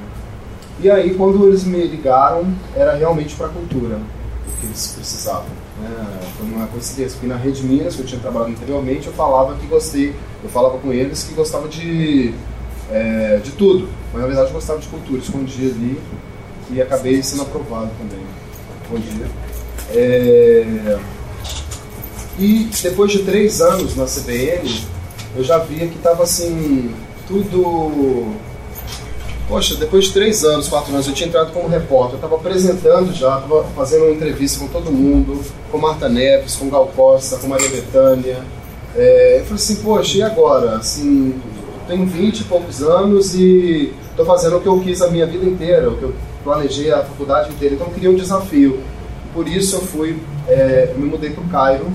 E 0.79 0.89
aí, 0.91 1.15
quando 1.15 1.47
eles 1.47 1.63
me 1.63 1.87
ligaram, 1.87 2.45
era 2.75 2.93
realmente 2.95 3.35
para 3.35 3.47
cultura 3.47 3.95
o 3.95 4.59
que 4.59 4.65
eles 4.65 4.93
precisavam. 4.95 5.56
Né? 5.81 6.19
Foi 6.37 6.47
uma 6.47 6.67
coincidência, 6.67 7.13
porque 7.13 7.27
na 7.27 7.35
Rede 7.35 7.63
Minas, 7.63 7.95
que 7.95 8.01
eu 8.01 8.05
tinha 8.05 8.19
trabalhado 8.19 8.51
anteriormente, 8.51 9.07
eu 9.07 9.13
falava 9.13 9.55
que 9.55 9.67
gostei, 9.67 10.15
eu 10.43 10.49
falava 10.49 10.77
com 10.77 10.91
eles 10.91 11.23
que 11.23 11.33
gostava 11.33 11.67
de, 11.67 12.33
é, 12.91 13.39
de 13.43 13.51
tudo, 13.51 13.87
mas 14.11 14.21
na 14.21 14.27
verdade 14.27 14.49
eu 14.49 14.53
gostava 14.53 14.79
de 14.79 14.87
cultura, 14.87 15.19
escondia 15.19 15.69
ali 15.69 15.99
e 16.71 16.81
acabei 16.81 17.21
sendo 17.21 17.43
aprovado 17.43 17.91
também. 17.97 18.25
Bom 18.89 18.97
dia. 18.97 19.27
É... 19.91 20.97
E 22.39 22.69
depois 22.83 23.11
de 23.11 23.19
três 23.23 23.61
anos 23.61 23.95
na 23.95 24.05
CBN, 24.05 24.85
eu 25.35 25.43
já 25.43 25.57
via 25.57 25.87
que 25.87 25.97
estava 25.97 26.23
assim, 26.23 26.93
tudo. 27.27 28.33
Poxa, 29.47 29.75
depois 29.75 30.05
de 30.05 30.13
três 30.13 30.43
anos, 30.43 30.67
quatro 30.67 30.93
anos, 30.93 31.07
eu 31.07 31.13
tinha 31.13 31.29
entrado 31.29 31.53
como 31.53 31.69
repórter, 31.69 32.13
eu 32.13 32.15
estava 32.15 32.35
apresentando 32.35 33.13
já, 33.13 33.37
estava 33.37 33.63
fazendo 33.75 34.03
uma 34.03 34.13
entrevista 34.13 34.59
com 34.59 34.67
todo 34.67 34.91
mundo, 34.91 35.41
com 35.71 35.77
Marta 35.77 36.09
Neves, 36.09 36.57
com 36.57 36.69
Gal 36.69 36.87
Costa, 36.93 37.37
com 37.37 37.47
Maria 37.47 37.69
Bethânia. 37.69 38.43
É, 38.93 39.37
eu 39.39 39.43
falei 39.45 39.55
assim, 39.55 39.75
poxa, 39.77 40.17
e 40.17 40.21
agora? 40.21 40.75
Assim, 40.75 41.39
tenho 41.87 42.05
20 42.05 42.41
e 42.41 42.43
poucos 42.43 42.81
anos 42.81 43.35
e 43.35 43.93
estou 44.09 44.25
fazendo 44.25 44.57
o 44.57 44.61
que 44.61 44.67
eu 44.67 44.79
quis 44.81 45.01
a 45.01 45.09
minha 45.09 45.25
vida 45.25 45.45
inteira, 45.45 45.89
o 45.89 45.97
que 45.97 46.03
eu 46.03 46.13
planejei 46.43 46.91
a 46.91 47.03
faculdade 47.03 47.49
inteira, 47.51 47.75
então 47.75 47.87
eu 47.87 47.93
queria 47.93 48.11
um 48.11 48.15
desafio. 48.15 48.81
Por 49.33 49.47
isso 49.47 49.77
eu 49.77 49.81
fui, 49.81 50.19
é, 50.49 50.91
eu 50.93 50.99
me 50.99 51.05
mudei 51.05 51.29
para 51.29 51.43
o 51.43 51.47
Cairo, 51.47 51.85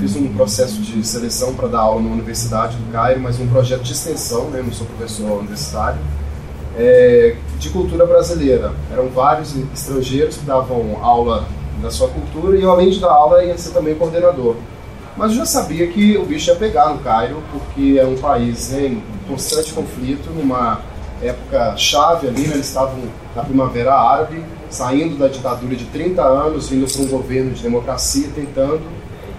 fiz 0.00 0.16
um 0.16 0.26
processo 0.34 0.80
de 0.80 1.06
seleção 1.06 1.54
para 1.54 1.68
dar 1.68 1.80
aula 1.80 2.02
na 2.02 2.10
Universidade 2.10 2.76
do 2.76 2.90
Cairo, 2.90 3.20
mas 3.20 3.38
um 3.38 3.46
projeto 3.46 3.82
de 3.82 3.92
extensão, 3.92 4.50
né, 4.50 4.60
não 4.60 4.72
sou 4.72 4.86
professor 4.88 5.38
universitário, 5.38 6.00
é, 6.76 7.36
de 7.58 7.70
cultura 7.70 8.06
brasileira. 8.06 8.72
Eram 8.92 9.08
vários 9.08 9.54
estrangeiros 9.74 10.36
que 10.36 10.44
davam 10.44 10.98
aula 11.02 11.46
da 11.82 11.90
sua 11.90 12.08
cultura 12.08 12.56
e 12.56 12.62
eu, 12.62 12.70
além 12.70 12.90
de 12.90 13.00
dar 13.00 13.10
aula, 13.10 13.44
ia 13.44 13.56
ser 13.56 13.70
também 13.70 13.94
coordenador. 13.94 14.56
Mas 15.16 15.30
eu 15.30 15.38
já 15.38 15.46
sabia 15.46 15.86
que 15.86 16.16
o 16.18 16.26
bicho 16.26 16.50
ia 16.50 16.56
pegar 16.56 16.90
no 16.90 16.98
Cairo, 16.98 17.42
porque 17.50 17.98
é 17.98 18.04
um 18.04 18.16
país 18.16 18.72
em 18.74 19.02
constante 19.26 19.72
conflito, 19.72 20.30
numa 20.30 20.80
época 21.22 21.74
chave 21.76 22.28
ali, 22.28 22.42
né, 22.46 22.54
eles 22.54 22.68
estavam 22.68 23.00
na 23.34 23.42
Primavera 23.42 23.94
Árabe, 23.94 24.44
saindo 24.68 25.16
da 25.16 25.28
ditadura 25.28 25.74
de 25.74 25.86
30 25.86 26.22
anos, 26.22 26.68
vindo 26.68 26.90
para 26.90 27.02
um 27.02 27.08
governo 27.08 27.52
de 27.52 27.62
democracia, 27.62 28.28
tentando, 28.34 28.82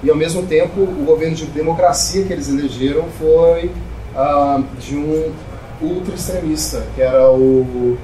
e 0.04 0.10
ao 0.10 0.16
mesmo 0.16 0.44
tempo 0.44 0.82
o 0.82 1.04
governo 1.06 1.36
de 1.36 1.46
democracia 1.46 2.24
que 2.24 2.34
eles 2.34 2.50
elegeram 2.50 3.06
foi 3.20 3.72
ah, 4.16 4.62
de 4.80 4.96
um 4.96 5.32
ultra 5.82 6.16
extremista, 6.16 6.84
que 6.96 7.02
era 7.02 7.32
o, 7.32 7.98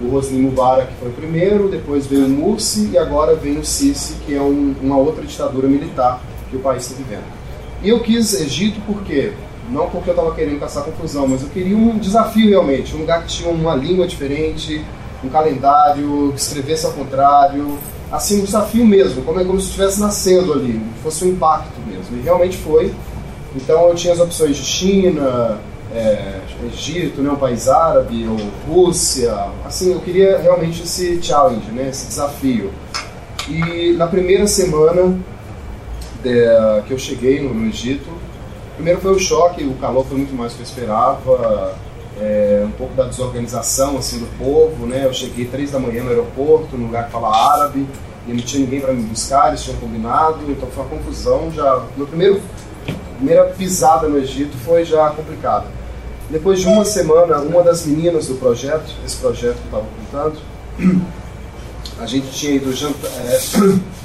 o 0.00 0.14
Hosni 0.14 0.40
Mubarak, 0.40 0.92
que 0.92 0.98
foi 0.98 1.08
o 1.08 1.12
primeiro, 1.12 1.68
depois 1.68 2.06
veio 2.06 2.26
o 2.26 2.28
Mursi 2.28 2.90
e 2.92 2.98
agora 2.98 3.34
vem 3.34 3.58
o 3.58 3.64
Sisi, 3.64 4.14
que 4.26 4.34
é 4.34 4.40
um, 4.40 4.74
uma 4.82 4.96
outra 4.96 5.24
ditadura 5.24 5.68
militar 5.68 6.20
que 6.48 6.56
o 6.56 6.60
país 6.60 6.84
está 6.84 6.96
vivendo. 6.96 7.24
E 7.82 7.88
eu 7.88 8.00
quis 8.00 8.34
Egito 8.40 8.80
porque 8.86 9.32
não 9.70 9.88
porque 9.88 10.10
eu 10.10 10.14
estava 10.14 10.34
querendo 10.34 10.58
caçar 10.58 10.82
confusão, 10.82 11.28
mas 11.28 11.42
eu 11.42 11.48
queria 11.48 11.76
um 11.76 11.96
desafio 11.98 12.48
realmente, 12.48 12.94
um 12.94 13.00
lugar 13.00 13.22
que 13.22 13.28
tinha 13.28 13.48
uma 13.48 13.74
língua 13.74 14.06
diferente, 14.06 14.84
um 15.22 15.28
calendário, 15.28 16.32
que 16.34 16.40
escrevesse 16.40 16.86
ao 16.86 16.92
contrário, 16.92 17.78
assim, 18.10 18.40
um 18.40 18.44
desafio 18.44 18.84
mesmo, 18.84 19.22
como 19.22 19.38
é 19.38 19.44
como 19.44 19.60
se 19.60 19.66
estivesse 19.66 20.00
nascendo 20.00 20.52
ali, 20.52 20.80
fosse 21.02 21.24
um 21.24 21.28
impacto 21.28 21.80
mesmo. 21.86 22.16
E 22.16 22.20
realmente 22.20 22.56
foi. 22.56 22.92
Então 23.54 23.88
eu 23.88 23.94
tinha 23.94 24.12
as 24.12 24.20
opções 24.20 24.56
de 24.56 24.64
China, 24.64 25.58
é, 25.94 26.39
Egito, 26.66 27.20
né, 27.22 27.30
um 27.30 27.36
país 27.36 27.68
árabe, 27.68 28.26
ou 28.26 28.36
Rússia, 28.72 29.34
assim, 29.64 29.92
eu 29.92 30.00
queria 30.00 30.38
realmente 30.38 30.82
esse 30.82 31.22
challenge, 31.22 31.70
né, 31.70 31.88
esse 31.88 32.06
desafio. 32.06 32.72
E 33.48 33.92
na 33.96 34.06
primeira 34.06 34.46
semana 34.46 35.18
de, 36.22 36.82
que 36.86 36.92
eu 36.92 36.98
cheguei 36.98 37.40
no, 37.40 37.54
no 37.54 37.68
Egito, 37.68 38.10
primeiro 38.74 39.00
foi 39.00 39.12
o 39.12 39.18
choque, 39.18 39.64
o 39.64 39.74
calor 39.74 40.04
foi 40.06 40.18
muito 40.18 40.34
mais 40.34 40.52
do 40.52 40.56
que 40.56 40.62
eu 40.62 40.66
esperava, 40.66 41.74
é, 42.20 42.62
um 42.66 42.72
pouco 42.72 42.94
da 42.94 43.04
desorganização 43.04 43.96
assim 43.96 44.18
do 44.18 44.26
povo, 44.38 44.86
né? 44.86 45.06
Eu 45.06 45.12
cheguei 45.12 45.46
três 45.46 45.70
da 45.70 45.78
manhã 45.78 46.04
no 46.04 46.10
aeroporto, 46.10 46.76
num 46.76 46.86
lugar 46.86 47.06
que 47.06 47.12
fala 47.12 47.34
árabe, 47.54 47.86
e 48.26 48.32
não 48.32 48.40
tinha 48.40 48.62
ninguém 48.62 48.80
para 48.80 48.92
me 48.92 49.02
buscar, 49.02 49.48
eles 49.48 49.62
tinham 49.62 49.78
combinado, 49.78 50.38
então 50.48 50.68
foi 50.68 50.84
uma 50.84 50.96
confusão. 50.96 51.50
Já 51.50 51.82
meu 51.96 52.06
primeiro 52.06 52.40
primeira 53.16 53.44
pisada 53.44 54.08
no 54.08 54.18
Egito 54.18 54.56
foi 54.58 54.84
já 54.84 55.10
complicada. 55.10 55.66
Depois 56.30 56.60
de 56.60 56.68
uma 56.68 56.84
semana, 56.84 57.38
uma 57.38 57.60
das 57.62 57.84
meninas 57.84 58.28
do 58.28 58.36
projeto, 58.36 58.94
esse 59.04 59.16
projeto 59.16 59.56
que 59.56 59.64
estava 59.64 59.84
contando, 59.98 60.38
a 61.98 62.06
gente 62.06 62.30
tinha 62.30 62.54
ido 62.54 62.72
jantar, 62.72 63.10
é, 63.10 63.40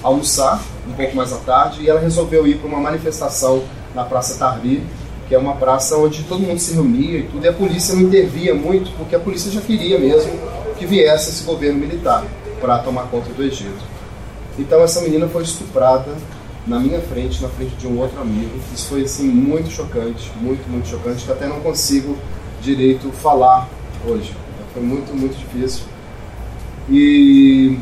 almoçar 0.02 0.60
um 0.88 0.94
pouco 0.94 1.16
mais 1.16 1.32
à 1.32 1.38
tarde 1.38 1.84
e 1.84 1.90
ela 1.90 2.00
resolveu 2.00 2.48
ir 2.48 2.58
para 2.58 2.68
uma 2.68 2.80
manifestação 2.80 3.64
na 3.94 4.04
Praça 4.04 4.40
Tarbi, 4.40 4.84
que 5.28 5.36
é 5.36 5.38
uma 5.38 5.56
praça 5.56 5.96
onde 5.98 6.24
todo 6.24 6.42
mundo 6.42 6.60
se 6.60 6.74
reunia 6.74 7.20
e 7.20 7.24
tudo, 7.24 7.46
e 7.46 7.48
a 7.48 7.54
polícia 7.54 7.94
não 7.94 8.02
intervia 8.02 8.56
muito, 8.56 8.92
porque 8.98 9.16
a 9.16 9.20
polícia 9.20 9.52
já 9.52 9.62
queria 9.62 10.00
mesmo 10.00 10.32
que 10.80 10.86
viesse 10.86 11.30
esse 11.30 11.44
governo 11.44 11.80
militar 11.80 12.24
para 12.60 12.80
tomar 12.80 13.04
conta 13.04 13.30
do 13.30 13.44
Egito. 13.44 13.84
Então 14.58 14.82
essa 14.82 15.00
menina 15.02 15.28
foi 15.28 15.44
estuprada 15.44 16.12
na 16.68 16.80
minha 16.80 17.00
frente, 17.02 17.42
na 17.42 17.50
frente 17.50 17.76
de 17.76 17.88
um 17.88 18.00
outro 18.00 18.20
amigo. 18.20 18.60
Isso 18.74 18.88
foi 18.88 19.04
assim 19.04 19.28
muito 19.28 19.70
chocante, 19.70 20.32
muito, 20.42 20.68
muito 20.70 20.88
chocante, 20.88 21.26
que 21.26 21.32
até 21.32 21.48
não 21.48 21.60
consigo 21.60 22.18
direito 22.62 23.12
falar 23.12 23.70
hoje. 24.06 24.34
Foi 24.74 24.82
muito, 24.82 25.16
muito 25.16 25.38
difícil. 25.38 25.84
E 26.90 27.78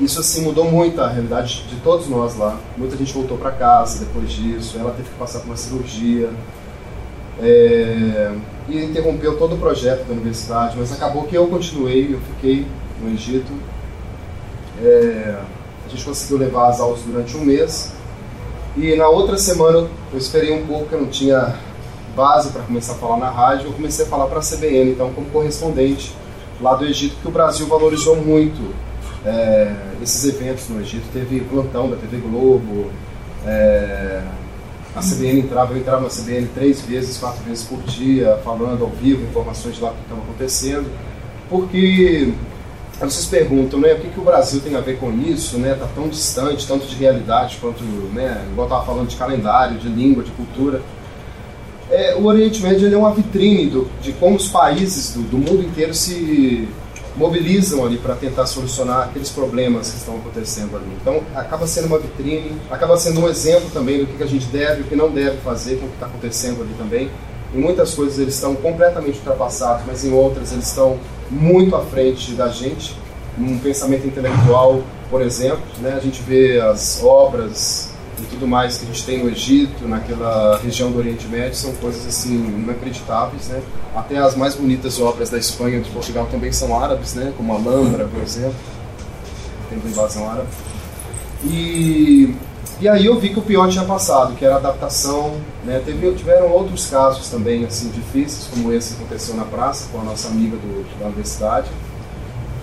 isso 0.00 0.18
assim 0.20 0.42
mudou 0.42 0.70
muito 0.70 1.00
a 1.00 1.08
realidade 1.08 1.64
de 1.68 1.76
todos 1.76 2.08
nós 2.08 2.36
lá. 2.36 2.58
Muita 2.76 2.96
gente 2.96 3.12
voltou 3.12 3.38
para 3.38 3.50
casa 3.52 4.04
depois 4.04 4.30
disso, 4.30 4.78
ela 4.78 4.92
teve 4.92 5.08
que 5.08 5.14
passar 5.16 5.40
por 5.40 5.46
uma 5.46 5.56
cirurgia. 5.56 6.30
É, 7.42 8.34
e 8.68 8.84
interrompeu 8.84 9.38
todo 9.38 9.54
o 9.54 9.58
projeto 9.58 10.04
da 10.06 10.12
universidade, 10.12 10.76
mas 10.78 10.92
acabou 10.92 11.24
que 11.24 11.34
eu 11.34 11.46
continuei, 11.46 12.12
eu 12.12 12.20
fiquei 12.20 12.66
no 13.02 13.12
Egito. 13.12 13.50
É, 14.82 15.40
a 15.90 15.96
gente 15.96 16.04
conseguiu 16.04 16.38
levar 16.38 16.68
as 16.68 16.80
aulas 16.80 17.00
durante 17.00 17.36
um 17.36 17.44
mês. 17.44 17.92
E 18.76 18.94
na 18.94 19.08
outra 19.08 19.36
semana 19.36 19.88
eu 20.12 20.18
esperei 20.18 20.52
um 20.52 20.66
pouco, 20.66 20.94
eu 20.94 21.00
não 21.00 21.08
tinha 21.08 21.56
base 22.14 22.50
para 22.50 22.62
começar 22.62 22.92
a 22.92 22.96
falar 22.96 23.16
na 23.16 23.30
rádio, 23.30 23.68
eu 23.68 23.72
comecei 23.72 24.04
a 24.04 24.08
falar 24.08 24.26
para 24.26 24.38
a 24.38 24.42
CBN, 24.42 24.92
então 24.92 25.12
como 25.12 25.28
correspondente 25.30 26.14
lá 26.60 26.74
do 26.74 26.84
Egito, 26.84 27.16
que 27.20 27.28
o 27.28 27.30
Brasil 27.30 27.66
valorizou 27.66 28.16
muito 28.16 28.74
é, 29.24 29.74
esses 30.02 30.24
eventos 30.24 30.68
no 30.68 30.80
Egito. 30.80 31.04
Teve 31.12 31.40
plantão 31.40 31.90
da 31.90 31.96
TV 31.96 32.18
Globo, 32.18 32.90
é, 33.44 34.22
a 34.94 35.00
CBN 35.00 35.40
entrava, 35.40 35.72
eu 35.72 35.78
entrava 35.78 36.02
na 36.02 36.08
CBN 36.08 36.48
três 36.54 36.80
vezes, 36.82 37.16
quatro 37.16 37.42
vezes 37.44 37.64
por 37.64 37.80
dia, 37.82 38.38
falando 38.44 38.84
ao 38.84 38.90
vivo 38.90 39.22
informações 39.22 39.76
de 39.76 39.82
lá 39.82 39.90
que 39.90 40.02
estava 40.02 40.20
acontecendo, 40.20 40.90
porque 41.48 42.32
vocês 43.08 43.26
perguntam, 43.26 43.80
né, 43.80 43.94
o 43.94 44.00
que, 44.00 44.08
que 44.08 44.20
o 44.20 44.22
Brasil 44.22 44.60
tem 44.60 44.76
a 44.76 44.80
ver 44.80 44.98
com 44.98 45.10
isso, 45.12 45.58
né, 45.58 45.74
tá 45.74 45.86
tão 45.94 46.08
distante, 46.08 46.66
tanto 46.66 46.86
de 46.86 46.94
realidade 46.96 47.56
quanto, 47.60 47.82
né, 47.82 48.44
igual 48.50 48.66
estava 48.66 48.84
falando 48.84 49.08
de 49.08 49.16
calendário, 49.16 49.78
de 49.78 49.88
língua, 49.88 50.22
de 50.22 50.30
cultura. 50.32 50.82
É, 51.90 52.14
o 52.14 52.26
Oriente 52.26 52.62
Médio 52.62 52.92
é 52.92 52.96
uma 52.96 53.12
vitrine 53.12 53.66
do, 53.66 53.90
de 54.02 54.12
como 54.12 54.36
os 54.36 54.48
países 54.48 55.14
do, 55.14 55.22
do 55.22 55.38
mundo 55.38 55.62
inteiro 55.62 55.94
se 55.94 56.68
mobilizam 57.16 57.84
ali 57.84 57.98
para 57.98 58.14
tentar 58.14 58.46
solucionar 58.46 59.08
aqueles 59.08 59.30
problemas 59.30 59.90
que 59.90 59.96
estão 59.96 60.16
acontecendo 60.16 60.76
ali. 60.76 60.86
Então, 61.00 61.20
acaba 61.34 61.66
sendo 61.66 61.86
uma 61.86 61.98
vitrine, 61.98 62.52
acaba 62.70 62.96
sendo 62.96 63.20
um 63.20 63.28
exemplo 63.28 63.68
também 63.72 63.98
do 63.98 64.06
que 64.06 64.22
a 64.22 64.26
gente 64.26 64.46
deve 64.46 64.82
o 64.82 64.84
que 64.84 64.94
não 64.94 65.10
deve 65.10 65.38
fazer 65.38 65.76
com 65.78 65.86
o 65.86 65.88
que 65.88 65.94
está 65.94 66.06
acontecendo 66.06 66.62
ali 66.62 66.72
também. 66.78 67.10
Em 67.52 67.58
muitas 67.58 67.94
coisas 67.94 68.18
eles 68.18 68.34
estão 68.34 68.54
completamente 68.54 69.18
ultrapassados, 69.18 69.84
mas 69.86 70.04
em 70.04 70.12
outras 70.12 70.52
eles 70.52 70.68
estão 70.68 70.98
muito 71.30 71.74
à 71.76 71.80
frente 71.80 72.32
da 72.32 72.48
gente. 72.48 72.96
Num 73.38 73.58
pensamento 73.58 74.06
intelectual, 74.06 74.82
por 75.08 75.22
exemplo, 75.22 75.62
né, 75.78 75.94
a 75.96 76.00
gente 76.00 76.20
vê 76.22 76.60
as 76.60 77.02
obras 77.02 77.90
e 78.18 78.26
tudo 78.26 78.46
mais 78.46 78.76
que 78.76 78.84
a 78.84 78.86
gente 78.86 79.04
tem 79.04 79.24
no 79.24 79.30
Egito, 79.30 79.88
naquela 79.88 80.58
região 80.58 80.90
do 80.90 80.98
Oriente 80.98 81.26
Médio, 81.26 81.54
são 81.54 81.72
coisas 81.74 82.06
assim 82.06 82.34
inacreditáveis, 82.34 83.48
né? 83.48 83.62
Até 83.96 84.18
as 84.18 84.36
mais 84.36 84.54
bonitas 84.54 85.00
obras 85.00 85.30
da 85.30 85.38
Espanha 85.38 85.78
e 85.78 85.80
de 85.80 85.90
Portugal 85.90 86.28
também 86.30 86.52
são 86.52 86.78
árabes, 86.78 87.14
né? 87.14 87.32
Como 87.36 87.52
a 87.52 87.56
Alhambra, 87.56 88.06
por 88.06 88.22
exemplo, 88.22 88.54
tem 89.68 89.78
uma 89.78 89.88
invasão 89.88 90.28
árabe. 90.28 90.48
E, 91.44 92.34
e 92.80 92.88
aí 92.88 93.06
eu 93.06 93.18
vi 93.18 93.30
que 93.30 93.38
o 93.38 93.42
pior 93.42 93.68
tinha 93.68 93.84
passado, 93.84 94.34
que 94.34 94.44
era 94.44 94.56
adaptação, 94.56 95.34
né? 95.64 95.82
Teve, 95.84 96.12
tiveram 96.14 96.50
outros 96.50 96.88
casos 96.88 97.28
também 97.28 97.64
assim 97.64 97.90
difíceis, 97.90 98.48
como 98.52 98.72
esse 98.72 98.94
que 98.94 99.02
aconteceu 99.02 99.34
na 99.34 99.44
praça 99.44 99.88
com 99.92 100.00
a 100.00 100.04
nossa 100.04 100.28
amiga 100.28 100.56
do, 100.56 100.98
da 100.98 101.06
universidade 101.06 101.68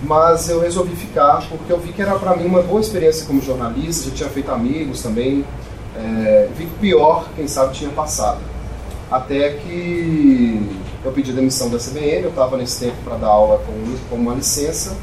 mas 0.02 0.48
eu 0.48 0.60
resolvi 0.60 0.94
ficar 0.94 1.42
porque 1.48 1.72
eu 1.72 1.78
vi 1.78 1.92
que 1.92 2.00
era 2.00 2.16
para 2.18 2.36
mim 2.36 2.46
uma 2.46 2.62
boa 2.62 2.80
experiência 2.80 3.26
como 3.26 3.40
jornalista, 3.40 4.10
já 4.10 4.14
tinha 4.14 4.28
feito 4.28 4.50
amigos 4.50 5.02
também, 5.02 5.44
é, 5.96 6.48
vi 6.56 6.66
que 6.66 6.72
o 6.72 6.78
pior, 6.78 7.28
quem 7.34 7.48
sabe, 7.48 7.74
tinha 7.74 7.90
passado. 7.90 8.38
Até 9.10 9.54
que 9.54 10.62
eu 11.04 11.10
pedi 11.12 11.32
demissão 11.32 11.70
da 11.70 11.78
CBN, 11.78 12.24
eu 12.24 12.28
estava 12.28 12.56
nesse 12.56 12.78
tempo 12.78 12.96
para 13.04 13.16
dar 13.16 13.28
aula 13.28 13.60
com, 13.66 13.96
com 14.08 14.16
uma 14.16 14.34
licença 14.34 14.96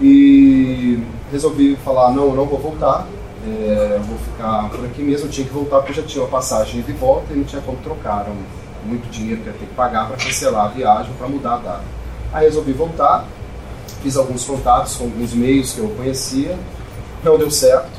e 0.00 0.98
resolvi 1.30 1.76
falar, 1.76 2.10
não, 2.12 2.24
eu 2.24 2.34
não 2.34 2.46
vou 2.46 2.58
voltar, 2.58 3.06
é, 3.46 4.00
vou 4.06 4.18
ficar 4.18 4.68
por 4.70 4.84
aqui 4.84 5.02
mesmo. 5.02 5.26
Eu 5.26 5.30
tinha 5.30 5.46
que 5.46 5.52
voltar 5.52 5.78
porque 5.78 5.92
já 5.92 6.02
tinha 6.02 6.22
uma 6.22 6.30
passagem 6.30 6.80
de 6.82 6.92
volta 6.92 7.32
e 7.32 7.36
não 7.36 7.44
tinha 7.44 7.62
como 7.62 7.78
trocar. 7.78 8.20
Era 8.20 8.32
muito 8.84 9.10
dinheiro 9.10 9.42
que 9.42 9.48
eu 9.48 9.52
ia 9.52 9.58
ter 9.58 9.66
que 9.66 9.74
pagar 9.74 10.08
para 10.08 10.16
cancelar 10.16 10.66
a 10.66 10.68
viagem, 10.68 11.12
para 11.14 11.28
mudar 11.28 11.54
a 11.54 11.58
data. 11.58 11.84
Aí 12.32 12.46
resolvi 12.46 12.72
voltar, 12.72 13.26
fiz 14.02 14.16
alguns 14.16 14.44
contatos 14.44 14.96
com 14.96 15.04
alguns 15.04 15.34
meios 15.34 15.72
que 15.72 15.80
eu 15.80 15.88
conhecia, 15.90 16.58
não 17.22 17.36
deu 17.36 17.50
certo 17.50 17.90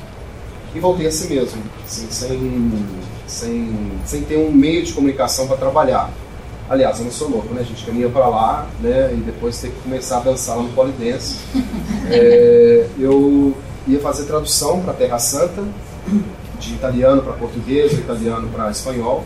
e 0.76 0.80
voltei 0.80 1.06
a 1.06 1.12
si 1.12 1.28
mesmo, 1.28 1.62
assim, 1.86 2.08
sem, 2.10 2.86
sem, 3.28 3.92
sem 4.06 4.22
ter 4.24 4.38
um 4.38 4.52
meio 4.52 4.84
de 4.84 4.92
comunicação 4.92 5.48
para 5.48 5.58
trabalhar. 5.58 6.10
Aliás, 6.68 6.98
eu 6.98 7.06
não 7.06 7.12
sou 7.12 7.30
louco, 7.30 7.54
né? 7.54 7.62
A 7.62 7.64
gente 7.64 7.86
caminha 7.86 8.10
para 8.10 8.26
lá, 8.28 8.68
né? 8.80 9.14
E 9.14 9.18
depois 9.18 9.60
tem 9.60 9.70
que 9.70 9.80
começar 9.82 10.18
a 10.18 10.22
dançar 10.22 10.58
lá 10.58 10.64
no 10.64 10.70
polidense. 10.70 11.38
É, 12.06 12.86
eu 13.00 13.56
ia 13.88 14.00
fazer 14.00 14.24
tradução 14.24 14.82
para 14.82 14.94
Terra 14.94 15.20
Santa, 15.20 15.64
de 16.60 16.74
italiano 16.74 17.22
para 17.22 17.34
português, 17.34 17.92
de 17.92 17.98
italiano 17.98 18.48
para 18.50 18.72
espanhol, 18.72 19.24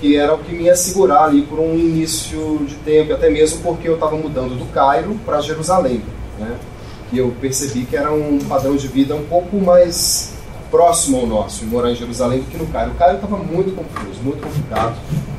que 0.00 0.16
era 0.16 0.34
o 0.34 0.38
que 0.38 0.52
me 0.52 0.64
ia 0.64 0.74
segurar 0.74 1.24
ali 1.24 1.42
por 1.42 1.60
um 1.60 1.74
início 1.74 2.58
de 2.66 2.74
tempo, 2.76 3.12
até 3.12 3.28
mesmo 3.28 3.60
porque 3.62 3.88
eu 3.88 3.94
estava 3.94 4.16
mudando 4.16 4.58
do 4.58 4.64
Cairo 4.72 5.14
para 5.24 5.40
Jerusalém, 5.40 6.02
né? 6.38 6.56
E 7.12 7.18
eu 7.18 7.34
percebi 7.40 7.84
que 7.84 7.94
era 7.94 8.10
um 8.10 8.38
padrão 8.38 8.74
de 8.74 8.88
vida 8.88 9.14
um 9.14 9.24
pouco 9.24 9.58
mais 9.58 10.32
próximo 10.70 11.18
ao 11.18 11.26
nosso, 11.26 11.66
morar 11.66 11.90
em 11.90 11.94
Jerusalém 11.94 12.40
do 12.40 12.46
que 12.46 12.56
no 12.56 12.66
Cairo. 12.68 12.92
O 12.92 12.94
Cairo 12.94 13.16
estava 13.16 13.36
muito 13.36 13.76
confuso, 13.76 14.18
muito 14.22 14.42
complicado. 14.42 14.96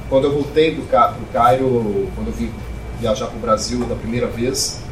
Quando 0.08 0.26
eu 0.26 0.34
voltei 0.34 0.76
do 0.76 0.88
Cairo, 1.34 2.08
quando 2.14 2.28
eu 2.28 2.34
vim 2.34 2.52
viajar 3.02 3.26
para 3.26 3.38
o 3.38 3.40
Brasil 3.40 3.80
da 3.86 3.96
primeira 3.96 4.28
vez, 4.28 4.83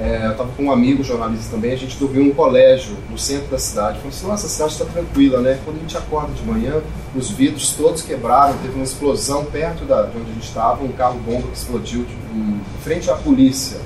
é, 0.00 0.26
eu 0.26 0.30
estava 0.32 0.50
com 0.52 0.64
um 0.64 0.72
amigo 0.72 1.02
jornalista 1.02 1.50
também, 1.50 1.72
a 1.72 1.76
gente 1.76 1.96
dormiu 1.96 2.24
num 2.24 2.32
colégio 2.32 2.96
no 3.10 3.18
centro 3.18 3.48
da 3.48 3.58
cidade. 3.58 3.98
Falei 3.98 4.10
assim, 4.10 4.26
nossa, 4.26 4.46
a 4.46 4.48
cidade 4.48 4.72
está 4.72 4.84
tranquila, 4.84 5.40
né? 5.40 5.58
Quando 5.64 5.78
a 5.78 5.80
gente 5.80 5.96
acorda 5.96 6.32
de 6.32 6.42
manhã, 6.44 6.80
os 7.16 7.30
vidros 7.30 7.72
todos 7.72 8.02
quebraram, 8.02 8.56
teve 8.58 8.74
uma 8.74 8.84
explosão 8.84 9.44
perto 9.44 9.84
da, 9.84 10.02
de 10.02 10.16
onde 10.16 10.30
a 10.30 10.34
gente 10.34 10.46
estava, 10.46 10.84
um 10.84 10.92
carro 10.92 11.18
bomba 11.18 11.48
que 11.48 11.56
explodiu 11.56 12.06
em 12.32 12.60
frente 12.82 13.10
à 13.10 13.14
polícia. 13.14 13.78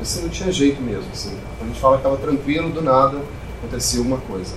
Assim, 0.00 0.22
não 0.22 0.28
tinha 0.28 0.52
jeito 0.52 0.82
mesmo. 0.82 1.06
Assim. 1.12 1.34
A 1.62 1.64
gente 1.64 1.80
fala 1.80 1.96
que 1.96 2.00
estava 2.00 2.16
tranquilo, 2.18 2.68
do 2.70 2.82
nada 2.82 3.22
aconteceu 3.64 4.02
uma 4.02 4.18
coisa. 4.18 4.54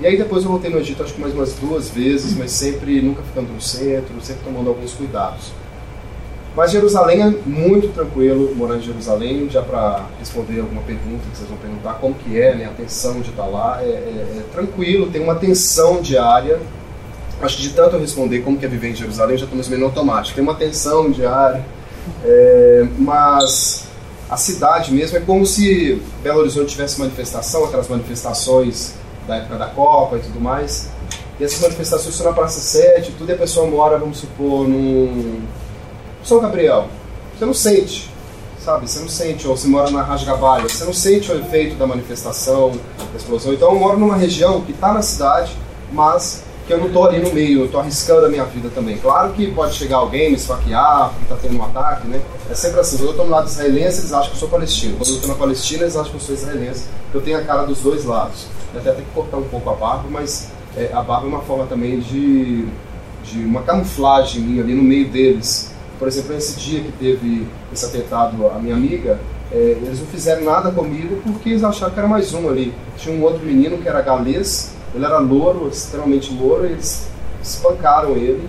E 0.00 0.06
aí 0.06 0.18
depois 0.18 0.42
eu 0.42 0.50
voltei 0.50 0.70
no 0.70 0.78
Egito, 0.78 1.02
acho 1.04 1.14
que 1.14 1.20
mais 1.20 1.32
umas 1.32 1.52
duas 1.54 1.88
vezes, 1.88 2.36
mas 2.36 2.50
sempre, 2.50 3.00
nunca 3.00 3.22
ficando 3.22 3.52
no 3.52 3.60
centro, 3.60 4.12
sempre 4.20 4.42
tomando 4.44 4.68
alguns 4.68 4.92
cuidados. 4.92 5.52
Mas 6.56 6.70
Jerusalém 6.70 7.20
é 7.20 7.30
muito 7.44 7.92
tranquilo 7.92 8.54
morar 8.54 8.76
em 8.76 8.80
Jerusalém, 8.80 9.50
já 9.50 9.60
para 9.60 10.06
responder 10.20 10.60
alguma 10.60 10.82
pergunta 10.82 11.24
que 11.30 11.36
vocês 11.36 11.48
vão 11.48 11.58
perguntar, 11.58 11.94
como 11.94 12.14
que 12.14 12.40
é, 12.40 12.54
né, 12.54 12.66
a 12.66 12.70
tensão 12.70 13.20
de 13.20 13.30
estar 13.30 13.46
lá, 13.46 13.80
é, 13.82 13.86
é, 13.86 14.38
é 14.38 14.42
tranquilo, 14.52 15.10
tem 15.10 15.20
uma 15.20 15.34
tensão 15.34 16.00
diária. 16.00 16.60
Acho 17.42 17.56
que 17.56 17.62
de 17.62 17.70
tanto 17.70 17.96
eu 17.96 18.00
responder 18.00 18.40
como 18.40 18.56
que 18.56 18.64
é 18.64 18.68
viver 18.68 18.90
em 18.90 18.94
Jerusalém, 18.94 19.36
já 19.36 19.44
estou 19.44 19.58
mais 19.58 19.70
ou 19.70 19.84
automático. 19.84 20.36
Tem 20.36 20.44
uma 20.44 20.54
tensão 20.54 21.10
diária, 21.10 21.64
é, 22.24 22.86
mas 22.98 23.88
a 24.30 24.36
cidade 24.36 24.94
mesmo 24.94 25.18
é 25.18 25.20
como 25.20 25.44
se 25.44 26.00
Belo 26.22 26.38
Horizonte 26.38 26.68
tivesse 26.68 27.00
manifestação, 27.00 27.64
aquelas 27.64 27.88
manifestações 27.88 28.94
da 29.26 29.36
época 29.36 29.56
da 29.56 29.66
Copa 29.66 30.18
e 30.18 30.20
tudo 30.20 30.40
mais. 30.40 30.88
E 31.40 31.42
essas 31.42 31.60
manifestações 31.60 32.14
são 32.14 32.26
na 32.26 32.32
Praça 32.32 32.60
7, 32.60 33.12
tudo 33.18 33.28
e 33.30 33.32
a 33.32 33.36
pessoa 33.36 33.66
mora, 33.66 33.98
vamos 33.98 34.18
supor, 34.18 34.68
num 34.68 35.42
são 36.24 36.40
Gabriel, 36.40 36.88
você 37.38 37.44
não 37.44 37.54
sente, 37.54 38.10
sabe? 38.58 38.88
Você 38.88 39.00
não 39.00 39.08
sente, 39.08 39.46
ou 39.46 39.56
você 39.56 39.68
mora 39.68 39.90
na 39.90 40.02
Rasgabalha, 40.02 40.68
você 40.68 40.84
não 40.84 40.92
sente 40.92 41.30
o 41.30 41.38
efeito 41.38 41.76
da 41.76 41.86
manifestação, 41.86 42.70
da 42.70 43.18
explosão. 43.18 43.52
Então 43.52 43.72
eu 43.72 43.78
moro 43.78 43.98
numa 43.98 44.16
região 44.16 44.62
que 44.62 44.72
está 44.72 44.92
na 44.92 45.02
cidade, 45.02 45.54
mas 45.92 46.42
que 46.66 46.72
eu 46.72 46.78
não 46.78 46.86
estou 46.86 47.04
ali 47.06 47.20
no 47.20 47.30
meio, 47.34 47.60
eu 47.60 47.64
estou 47.66 47.78
arriscando 47.78 48.24
a 48.24 48.28
minha 48.30 48.44
vida 48.44 48.70
também. 48.74 48.96
Claro 48.96 49.34
que 49.34 49.50
pode 49.50 49.74
chegar 49.74 49.98
alguém 49.98 50.30
me 50.30 50.36
esfaquear, 50.36 51.10
porque 51.10 51.24
está 51.24 51.36
tendo 51.36 51.58
um 51.58 51.62
ataque, 51.62 52.08
né? 52.08 52.22
É 52.50 52.54
sempre 52.54 52.80
assim, 52.80 52.96
quando 52.96 53.08
eu 53.08 53.10
estou 53.10 53.26
no 53.26 53.32
lado 53.32 53.46
israelense, 53.46 54.00
eles 54.00 54.12
acham 54.14 54.30
que 54.30 54.36
eu 54.36 54.40
sou 54.40 54.48
palestino. 54.48 54.96
Quando 54.96 55.10
eu 55.10 55.16
estou 55.16 55.28
na 55.28 55.36
Palestina, 55.36 55.82
eles 55.82 55.94
acham 55.94 56.10
que 56.10 56.16
eu 56.16 56.20
sou 56.20 56.34
israelense. 56.34 56.84
Eu 57.12 57.20
tenho 57.20 57.38
a 57.38 57.42
cara 57.42 57.66
dos 57.66 57.80
dois 57.80 58.06
lados. 58.06 58.46
Eu 58.72 58.80
até 58.80 58.92
tenho 58.92 59.06
que 59.06 59.12
cortar 59.12 59.36
um 59.36 59.44
pouco 59.44 59.68
a 59.68 59.74
barba, 59.74 60.04
mas 60.08 60.48
é, 60.74 60.90
a 60.90 61.02
barba 61.02 61.26
é 61.26 61.28
uma 61.28 61.42
forma 61.42 61.66
também 61.66 62.00
de, 62.00 62.66
de 63.24 63.44
uma 63.44 63.60
camuflagem 63.60 64.40
minha 64.40 64.62
ali 64.62 64.74
no 64.74 64.82
meio 64.82 65.10
deles 65.10 65.73
por 65.98 66.08
exemplo, 66.08 66.34
esse 66.34 66.58
dia 66.58 66.80
que 66.80 66.92
teve 66.92 67.46
esse 67.72 67.84
atentado 67.86 68.48
à 68.48 68.58
minha 68.58 68.74
amiga, 68.74 69.18
é, 69.52 69.56
eles 69.56 70.00
não 70.00 70.06
fizeram 70.06 70.44
nada 70.44 70.70
comigo 70.70 71.20
porque 71.22 71.50
eles 71.50 71.64
acharam 71.64 71.92
que 71.92 71.98
era 71.98 72.08
mais 72.08 72.32
um 72.34 72.48
ali. 72.48 72.74
Tinha 72.96 73.14
um 73.14 73.22
outro 73.22 73.44
menino 73.44 73.78
que 73.78 73.88
era 73.88 74.00
galês, 74.02 74.74
ele 74.94 75.04
era 75.04 75.18
louro, 75.18 75.68
extremamente 75.68 76.32
louro, 76.32 76.66
e 76.66 76.72
eles 76.72 77.08
espancaram 77.42 78.12
ele 78.12 78.48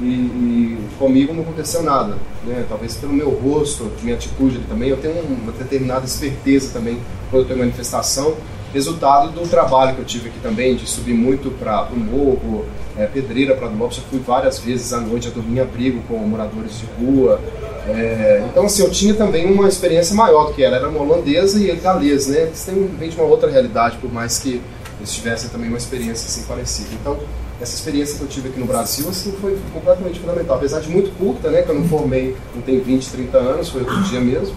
e, 0.00 0.04
e, 0.04 0.78
comigo 0.98 1.32
não 1.32 1.42
aconteceu 1.42 1.82
nada. 1.82 2.16
Né? 2.44 2.64
Talvez 2.68 2.96
pelo 2.96 3.12
meu 3.12 3.30
rosto, 3.30 3.90
minha 4.02 4.16
atitude 4.16 4.60
também, 4.68 4.88
eu 4.88 4.96
tenho 4.96 5.20
uma 5.22 5.52
determinada 5.52 6.04
esperteza 6.04 6.70
também 6.72 6.98
quando 7.30 7.42
eu 7.42 7.48
tenho 7.48 7.58
manifestação, 7.60 8.34
resultado 8.72 9.30
do 9.30 9.48
trabalho 9.48 9.94
que 9.94 10.00
eu 10.00 10.04
tive 10.04 10.28
aqui 10.28 10.38
também, 10.40 10.74
de 10.74 10.88
subir 10.88 11.14
muito 11.14 11.50
para 11.50 11.88
o 11.92 11.96
morro, 11.96 12.64
é, 12.96 13.06
pedreira 13.06 13.54
para 13.54 13.68
Lopes, 13.68 13.98
já 13.98 14.02
fui 14.10 14.18
várias 14.18 14.58
vezes 14.58 14.92
à 14.92 15.00
noite 15.00 15.28
a 15.28 15.30
dormir 15.30 15.58
em 15.58 15.60
abrigo 15.60 16.02
com 16.08 16.16
moradores 16.18 16.78
de 16.78 16.86
rua. 16.98 17.40
É, 17.86 18.44
então, 18.50 18.64
assim, 18.64 18.82
eu 18.82 18.90
tinha 18.90 19.14
também 19.14 19.50
uma 19.50 19.68
experiência 19.68 20.14
maior 20.14 20.46
do 20.46 20.54
que 20.54 20.62
ela. 20.62 20.76
Era 20.76 20.88
uma 20.88 21.00
holandesa 21.00 21.58
e 21.58 21.68
ele 21.68 21.80
galês, 21.80 22.28
né? 22.28 22.42
Eles 22.42 22.64
têm, 22.64 22.86
vem 22.98 23.08
de 23.08 23.16
uma 23.16 23.24
outra 23.24 23.50
realidade, 23.50 23.96
por 23.98 24.12
mais 24.12 24.38
que 24.38 24.60
eles 24.98 25.12
tivessem 25.12 25.50
também 25.50 25.68
uma 25.68 25.78
experiência 25.78 26.26
assim 26.26 26.46
parecida. 26.46 26.88
Então, 26.92 27.18
essa 27.60 27.74
experiência 27.74 28.16
que 28.16 28.22
eu 28.22 28.28
tive 28.28 28.48
aqui 28.48 28.58
no 28.58 28.66
Brasil, 28.66 29.08
assim, 29.08 29.32
foi 29.40 29.58
completamente 29.72 30.20
fundamental. 30.20 30.56
Apesar 30.56 30.80
de 30.80 30.88
muito 30.88 31.16
curta, 31.18 31.50
né? 31.50 31.62
Que 31.62 31.70
eu 31.70 31.74
não 31.74 31.88
formei, 31.88 32.36
não 32.54 32.62
tenho 32.62 32.82
20, 32.82 33.10
30 33.10 33.38
anos, 33.38 33.68
foi 33.68 33.82
outro 33.82 34.00
dia 34.02 34.20
mesmo. 34.20 34.54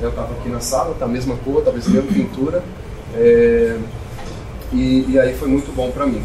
Eu 0.00 0.10
estava 0.10 0.32
aqui 0.34 0.48
na 0.48 0.60
sala, 0.60 0.94
tá 0.98 1.04
a 1.04 1.08
mesma 1.08 1.36
cor, 1.44 1.62
talvez 1.62 1.86
a 1.86 1.90
mesma 1.90 2.12
pintura. 2.12 2.62
É, 3.16 3.76
e, 4.72 5.06
e 5.10 5.18
aí 5.18 5.34
foi 5.34 5.48
muito 5.48 5.74
bom 5.74 5.90
para 5.90 6.06
mim. 6.06 6.22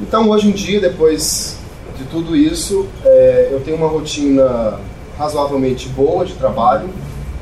Então, 0.00 0.28
hoje 0.28 0.48
em 0.48 0.52
dia, 0.52 0.80
depois 0.80 1.58
de 1.96 2.04
tudo 2.04 2.34
isso, 2.34 2.88
é, 3.04 3.48
eu 3.52 3.60
tenho 3.60 3.76
uma 3.76 3.86
rotina 3.86 4.80
razoavelmente 5.16 5.88
boa 5.88 6.24
de 6.24 6.34
trabalho. 6.34 6.88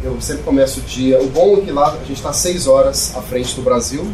Eu 0.04 0.20
sempre 0.20 0.42
começo 0.42 0.80
o 0.80 0.82
dia. 0.82 1.20
O 1.20 1.28
bom 1.28 1.58
é 1.58 1.60
que 1.62 1.70
lá 1.70 1.88
a 1.88 2.04
gente 2.04 2.14
está 2.14 2.32
seis 2.32 2.66
horas 2.66 3.16
à 3.16 3.22
frente 3.22 3.54
do 3.54 3.62
Brasil. 3.62 4.06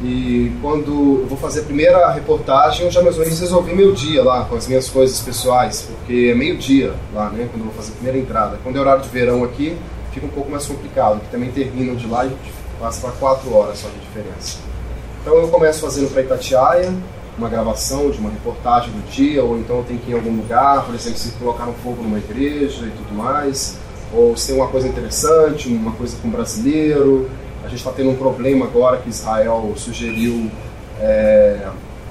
E 0.00 0.50
quando 0.60 1.20
eu 1.22 1.26
vou 1.28 1.38
fazer 1.38 1.60
a 1.60 1.62
primeira 1.62 2.10
reportagem, 2.10 2.86
eu 2.86 2.90
já 2.90 3.02
mais 3.02 3.16
ou 3.16 3.22
menos 3.22 3.38
resolvi 3.38 3.72
meu 3.72 3.92
dia 3.92 4.22
lá, 4.24 4.44
com 4.44 4.56
as 4.56 4.66
minhas 4.66 4.88
coisas 4.88 5.20
pessoais, 5.20 5.82
porque 5.88 6.30
é 6.32 6.34
meio-dia 6.34 6.92
lá, 7.14 7.30
né? 7.30 7.48
Quando 7.50 7.60
eu 7.60 7.66
vou 7.66 7.74
fazer 7.74 7.92
a 7.92 7.94
primeira 7.94 8.18
entrada. 8.18 8.58
Quando 8.64 8.76
é 8.76 8.80
horário 8.80 9.02
de 9.02 9.08
verão 9.08 9.44
aqui, 9.44 9.76
fica 10.12 10.26
um 10.26 10.30
pouco 10.30 10.50
mais 10.50 10.66
complicado, 10.66 11.20
porque 11.20 11.30
também 11.30 11.52
terminam 11.52 11.94
de 11.94 12.08
lá 12.08 12.26
e 12.26 12.30
passa 12.82 13.00
para 13.00 13.12
quatro 13.12 13.54
horas 13.54 13.78
só 13.78 13.88
de 13.88 14.00
diferença. 14.00 14.58
Então 15.20 15.36
eu 15.36 15.46
começo 15.46 15.80
fazendo 15.80 16.12
para 16.12 16.22
Itatiaia, 16.22 16.92
uma 17.38 17.48
gravação 17.48 18.10
de 18.10 18.18
uma 18.18 18.28
reportagem 18.28 18.90
do 18.90 19.08
dia, 19.08 19.42
ou 19.44 19.56
então 19.56 19.84
tem 19.84 19.96
que 19.96 20.10
ir 20.10 20.14
em 20.14 20.16
algum 20.16 20.36
lugar, 20.36 20.84
por 20.84 20.92
exemplo, 20.92 21.16
se 21.16 21.30
colocaram 21.32 21.72
fogo 21.74 22.02
numa 22.02 22.18
igreja 22.18 22.84
e 22.84 22.90
tudo 22.90 23.14
mais, 23.14 23.78
ou 24.12 24.36
se 24.36 24.48
tem 24.48 24.56
uma 24.56 24.66
coisa 24.66 24.88
interessante, 24.88 25.68
uma 25.68 25.92
coisa 25.92 26.16
com 26.20 26.26
um 26.26 26.30
brasileiro. 26.32 27.30
A 27.64 27.68
gente 27.68 27.78
está 27.78 27.92
tendo 27.92 28.10
um 28.10 28.16
problema 28.16 28.66
agora 28.66 28.96
que 28.96 29.08
Israel 29.08 29.72
sugeriu 29.76 30.50
é, 30.98 31.68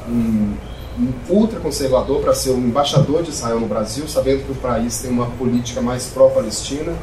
um, 0.08 0.54
um 0.98 1.14
ultraconservador 1.30 2.22
para 2.22 2.34
ser 2.34 2.52
o 2.52 2.58
embaixador 2.58 3.24
de 3.24 3.32
Israel 3.32 3.60
no 3.60 3.68
Brasil, 3.68 4.08
sabendo 4.08 4.46
que 4.46 4.54
o 4.54 4.56
país 4.56 5.02
tem 5.02 5.12
uma 5.12 5.26
política 5.32 5.82
mais 5.82 6.06
pró-Palestina. 6.06 6.94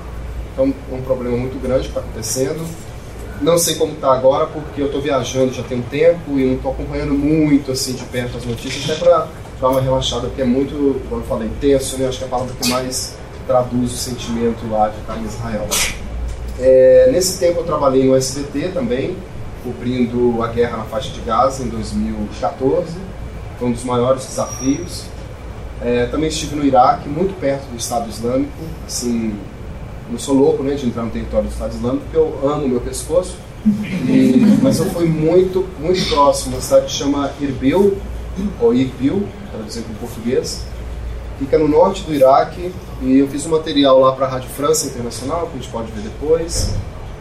Então, 0.55 0.73
é 0.91 0.95
um 0.95 1.03
problema 1.03 1.37
muito 1.37 1.61
grande 1.63 1.83
que 1.83 1.89
está 1.89 2.01
acontecendo. 2.01 2.67
Não 3.41 3.57
sei 3.57 3.77
como 3.77 3.93
está 3.93 4.13
agora, 4.13 4.47
porque 4.47 4.81
eu 4.81 4.87
estou 4.87 5.01
viajando 5.01 5.53
já 5.53 5.63
tem 5.63 5.79
um 5.79 5.83
tempo 5.83 6.39
e 6.39 6.45
não 6.45 6.55
estou 6.55 6.73
acompanhando 6.73 7.15
muito 7.15 7.71
assim 7.71 7.93
de 7.95 8.05
perto 8.05 8.37
as 8.37 8.45
notícias, 8.45 8.91
até 8.91 8.99
para 8.99 9.29
dar 9.61 9.69
uma 9.69 9.81
relaxada, 9.81 10.27
porque 10.27 10.43
é 10.43 10.45
muito, 10.45 11.01
como 11.09 11.23
eu 11.23 11.27
falei, 11.27 11.49
tenso, 11.61 11.99
né? 11.99 12.09
Acho 12.09 12.19
que 12.19 12.25
é 12.25 12.27
a 12.27 12.31
palavra 12.31 12.55
que 12.61 12.69
mais 12.69 13.17
traduz 13.47 13.93
o 13.93 13.97
sentimento 13.97 14.69
lá 14.71 14.89
de 14.89 14.99
estar 14.99 15.17
em 15.17 15.25
Israel. 15.25 15.67
É, 16.59 17.09
nesse 17.13 17.39
tempo 17.39 17.61
eu 17.61 17.65
trabalhei 17.65 18.05
no 18.05 18.17
SBT 18.17 18.71
também, 18.75 19.17
cobrindo 19.63 20.43
a 20.43 20.49
guerra 20.49 20.79
na 20.79 20.85
faixa 20.85 21.11
de 21.11 21.21
Gaza 21.21 21.63
em 21.63 21.69
2014. 21.69 22.87
Foi 23.59 23.69
um 23.69 23.73
dos 23.73 23.85
maiores 23.85 24.27
desafios. 24.27 25.05
É, 25.81 26.07
também 26.07 26.29
estive 26.29 26.57
no 26.57 26.65
Iraque, 26.65 27.09
muito 27.09 27.39
perto 27.41 27.67
do 27.67 27.77
Estado 27.77 28.09
Islâmico, 28.11 28.53
assim, 28.85 29.39
não 30.11 30.19
sou 30.19 30.35
louco 30.35 30.63
né, 30.63 30.75
de 30.75 30.87
entrar 30.87 31.03
no 31.03 31.11
território 31.11 31.49
do 31.49 31.53
Estado 31.53 31.75
Islâmico, 31.75 32.05
porque 32.05 32.17
eu 32.17 32.51
amo 32.51 32.69
meu 32.69 32.81
pescoço. 32.81 33.37
E, 33.67 34.59
mas 34.63 34.79
eu 34.79 34.87
fui 34.87 35.07
muito, 35.07 35.67
muito 35.79 36.09
próximo. 36.09 36.55
Uma 36.55 36.63
cidade 36.63 36.87
que 36.87 36.93
chama 36.93 37.31
Irbil, 37.41 37.99
ou 38.61 38.75
Irbil, 38.75 39.27
para 39.51 39.61
o 39.61 39.95
português. 40.01 40.65
Fica 41.39 41.59
no 41.59 41.69
norte 41.69 42.03
do 42.05 42.15
Iraque. 42.15 42.73
E 43.03 43.19
eu 43.19 43.29
fiz 43.29 43.47
um 43.47 43.51
material 43.51 44.01
lá 44.01 44.13
para 44.13 44.27
a 44.27 44.29
Rádio 44.29 44.49
França 44.51 44.87
Internacional, 44.87 45.47
que 45.47 45.59
a 45.59 45.61
gente 45.61 45.71
pode 45.71 45.93
ver 45.93 46.03
depois. 46.03 46.71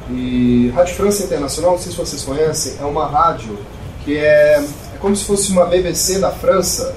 E 0.09 0.71
Rádio 0.73 0.95
França 0.95 1.23
Internacional, 1.23 1.71
não 1.71 1.79
sei 1.79 1.91
se 1.91 1.97
vocês 1.97 2.23
conhecem, 2.23 2.75
é 2.79 2.85
uma 2.85 3.05
rádio 3.05 3.57
que 4.05 4.17
é, 4.17 4.63
é 4.93 4.97
como 4.99 5.15
se 5.15 5.25
fosse 5.25 5.51
uma 5.51 5.65
BBC 5.65 6.19
da 6.19 6.31
França. 6.31 6.95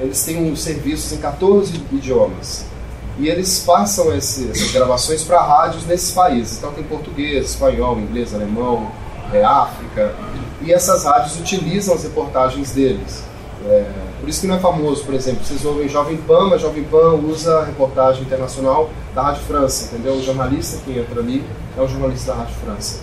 Eles 0.00 0.24
têm 0.24 0.50
um 0.50 0.56
serviços 0.56 1.12
em 1.12 1.18
14 1.18 1.74
idiomas. 1.92 2.71
E 3.18 3.28
eles 3.28 3.60
passam 3.60 4.14
esse, 4.14 4.50
essas 4.50 4.72
gravações 4.72 5.22
para 5.22 5.40
rádios 5.42 5.86
nesses 5.86 6.12
países. 6.12 6.58
Então 6.58 6.72
tem 6.72 6.84
português, 6.84 7.50
espanhol, 7.50 7.98
inglês, 7.98 8.34
alemão, 8.34 8.90
é, 9.32 9.44
África. 9.44 10.14
E 10.62 10.72
essas 10.72 11.04
rádios 11.04 11.38
utilizam 11.38 11.94
as 11.94 12.02
reportagens 12.02 12.72
deles. 12.72 13.22
É, 13.64 13.84
por 14.20 14.28
isso 14.28 14.40
que 14.40 14.46
não 14.46 14.56
é 14.56 14.58
famoso, 14.58 15.04
por 15.04 15.14
exemplo, 15.14 15.44
vocês 15.44 15.64
ouvem 15.64 15.88
Jovem 15.88 16.16
Pan, 16.16 16.48
mas 16.48 16.60
Jovem 16.60 16.84
Pan 16.84 17.14
usa 17.14 17.58
a 17.58 17.64
reportagem 17.64 18.22
internacional 18.22 18.90
da 19.14 19.22
Rádio 19.22 19.42
França, 19.42 19.86
entendeu? 19.86 20.14
O 20.14 20.22
jornalista 20.22 20.78
que 20.84 20.98
entra 20.98 21.20
ali 21.20 21.44
é 21.76 21.80
o 21.80 21.88
jornalista 21.88 22.32
da 22.32 22.38
Rádio 22.38 22.54
França. 22.64 23.00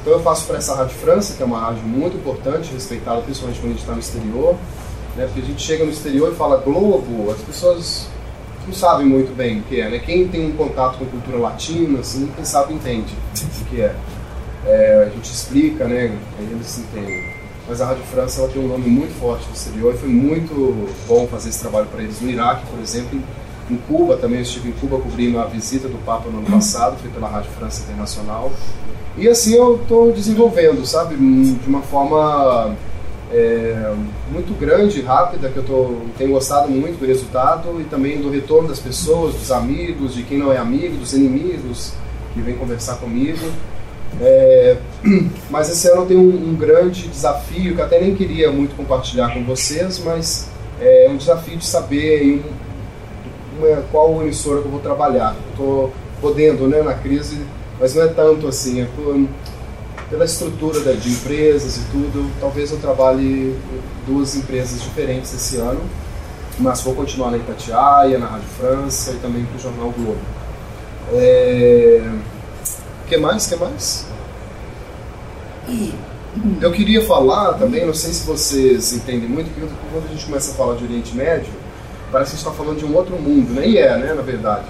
Então 0.00 0.12
eu 0.14 0.20
faço 0.20 0.46
para 0.46 0.56
essa 0.56 0.74
Rádio 0.74 0.96
França, 0.96 1.34
que 1.34 1.42
é 1.42 1.46
uma 1.46 1.60
rádio 1.60 1.82
muito 1.82 2.16
importante, 2.16 2.72
respeitada 2.72 3.20
principalmente 3.20 3.60
quando 3.60 3.66
a 3.66 3.72
gente 3.72 3.80
está 3.80 3.92
no 3.92 4.00
exterior, 4.00 4.54
né? 5.16 5.26
porque 5.26 5.40
a 5.40 5.44
gente 5.44 5.62
chega 5.62 5.84
no 5.84 5.90
exterior 5.90 6.32
e 6.32 6.34
fala 6.34 6.56
Globo, 6.56 7.30
as 7.30 7.40
pessoas 7.42 8.08
não 8.66 8.74
sabem 8.74 9.06
muito 9.06 9.34
bem 9.34 9.60
o 9.60 9.62
que 9.62 9.80
é, 9.80 9.88
né? 9.88 9.98
Quem 9.98 10.28
tem 10.28 10.46
um 10.46 10.52
contato 10.52 10.98
com 10.98 11.06
cultura 11.06 11.38
latina, 11.38 12.00
assim, 12.00 12.30
quem 12.34 12.44
sabe 12.44 12.74
entende 12.74 13.14
o 13.60 13.64
que 13.64 13.80
é. 13.80 13.94
é 14.66 15.06
a 15.06 15.14
gente 15.14 15.30
explica, 15.30 15.86
né? 15.86 16.16
Aí 16.38 16.48
eles 16.52 16.78
entendem 16.78 17.40
mas 17.70 17.80
a 17.80 17.86
Rádio 17.86 18.02
França 18.02 18.40
ela 18.40 18.50
tem 18.50 18.60
um 18.60 18.66
nome 18.66 18.88
muito 18.88 19.16
forte 19.20 19.46
no 19.46 19.54
exterior 19.54 19.94
e 19.94 19.98
foi 19.98 20.08
muito 20.08 20.88
bom 21.06 21.28
fazer 21.28 21.50
esse 21.50 21.60
trabalho 21.60 21.86
para 21.86 22.02
eles. 22.02 22.20
No 22.20 22.28
Iraque, 22.28 22.66
por 22.66 22.80
exemplo, 22.80 23.20
em 23.70 23.76
Cuba 23.76 24.16
também, 24.16 24.38
eu 24.38 24.42
estive 24.42 24.70
em 24.70 24.72
Cuba 24.72 24.98
cobrindo 24.98 25.38
a 25.38 25.44
visita 25.44 25.86
do 25.86 25.96
Papa 26.04 26.28
no 26.28 26.38
ano 26.38 26.50
passado, 26.50 26.98
foi 27.00 27.08
pela 27.10 27.28
Rádio 27.28 27.52
França 27.52 27.84
Internacional. 27.84 28.50
E 29.16 29.28
assim 29.28 29.54
eu 29.54 29.76
estou 29.76 30.10
desenvolvendo, 30.10 30.84
sabe, 30.84 31.14
de 31.14 31.68
uma 31.68 31.82
forma 31.82 32.74
é, 33.32 33.94
muito 34.30 34.58
grande, 34.58 35.00
rápida, 35.02 35.48
que 35.48 35.56
eu 35.56 35.62
tô, 35.62 35.94
tenho 36.18 36.30
gostado 36.30 36.68
muito 36.68 36.98
do 36.98 37.06
resultado 37.06 37.80
e 37.80 37.84
também 37.84 38.20
do 38.20 38.28
retorno 38.28 38.68
das 38.68 38.80
pessoas, 38.80 39.34
dos 39.34 39.52
amigos, 39.52 40.14
de 40.14 40.24
quem 40.24 40.38
não 40.38 40.52
é 40.52 40.58
amigo, 40.58 40.96
dos 40.96 41.12
inimigos 41.12 41.92
que 42.34 42.40
vem 42.40 42.56
conversar 42.56 42.96
comigo. 42.96 43.46
É, 44.20 44.76
mas 45.48 45.70
esse 45.70 45.88
ano 45.88 46.02
eu 46.02 46.06
tenho 46.06 46.20
um, 46.20 46.50
um, 46.50 46.56
grande 46.56 47.06
desafio 47.06 47.74
que 47.74 47.80
eu 47.80 47.84
até 47.84 48.00
nem 48.00 48.16
queria 48.16 48.50
muito 48.50 48.74
compartilhar 48.74 49.32
com 49.32 49.44
vocês, 49.44 50.02
mas 50.04 50.48
é 50.80 51.08
um 51.08 51.16
desafio 51.16 51.56
de 51.56 51.64
saber 51.64 52.24
em, 52.24 52.42
uma, 53.56 53.82
qual 53.92 54.20
emissora 54.22 54.60
que 54.60 54.66
eu 54.66 54.72
vou 54.72 54.80
trabalhar. 54.80 55.36
Estou 55.50 55.92
podendo 56.20 56.66
né, 56.66 56.82
na 56.82 56.94
crise, 56.94 57.40
mas 57.78 57.94
não 57.94 58.02
é 58.02 58.08
tanto 58.08 58.48
assim, 58.48 58.82
é 58.82 58.88
por, 58.96 59.14
pela 60.10 60.24
estrutura 60.24 60.94
de 60.96 61.10
empresas 61.10 61.76
e 61.76 61.80
tudo. 61.92 62.30
Talvez 62.40 62.72
eu 62.72 62.78
trabalhe 62.78 63.56
duas 64.06 64.34
empresas 64.34 64.82
diferentes 64.82 65.32
esse 65.32 65.56
ano, 65.56 65.80
mas 66.58 66.82
vou 66.82 66.94
continuar 66.94 67.30
na 67.30 67.38
Itatiaia, 67.38 68.18
na 68.18 68.26
Rádio 68.26 68.48
França 68.58 69.12
e 69.12 69.16
também 69.16 69.44
para 69.44 69.56
o 69.56 69.60
Jornal 69.60 69.90
Globo. 69.92 70.18
É, 71.12 72.02
que 73.08 73.16
mais? 73.16 73.46
que 73.46 73.56
mais? 73.56 74.06
Eu 76.60 76.72
queria 76.72 77.04
falar 77.04 77.54
também, 77.54 77.86
não 77.86 77.94
sei 77.94 78.12
se 78.12 78.26
vocês 78.26 78.92
entendem 78.92 79.28
muito, 79.28 79.50
que 79.54 79.60
quando 79.92 80.04
a 80.04 80.08
gente 80.08 80.26
começa 80.26 80.52
a 80.52 80.54
falar 80.54 80.76
de 80.76 80.84
Oriente 80.84 81.14
Médio, 81.14 81.52
parece 82.10 82.30
que 82.30 82.36
a 82.36 82.38
gente 82.38 82.48
está 82.48 82.52
falando 82.52 82.78
de 82.78 82.84
um 82.84 82.96
outro 82.96 83.16
mundo, 83.16 83.52
nem 83.52 83.76
é, 83.76 83.96
né, 83.96 84.14
na 84.14 84.22
verdade. 84.22 84.66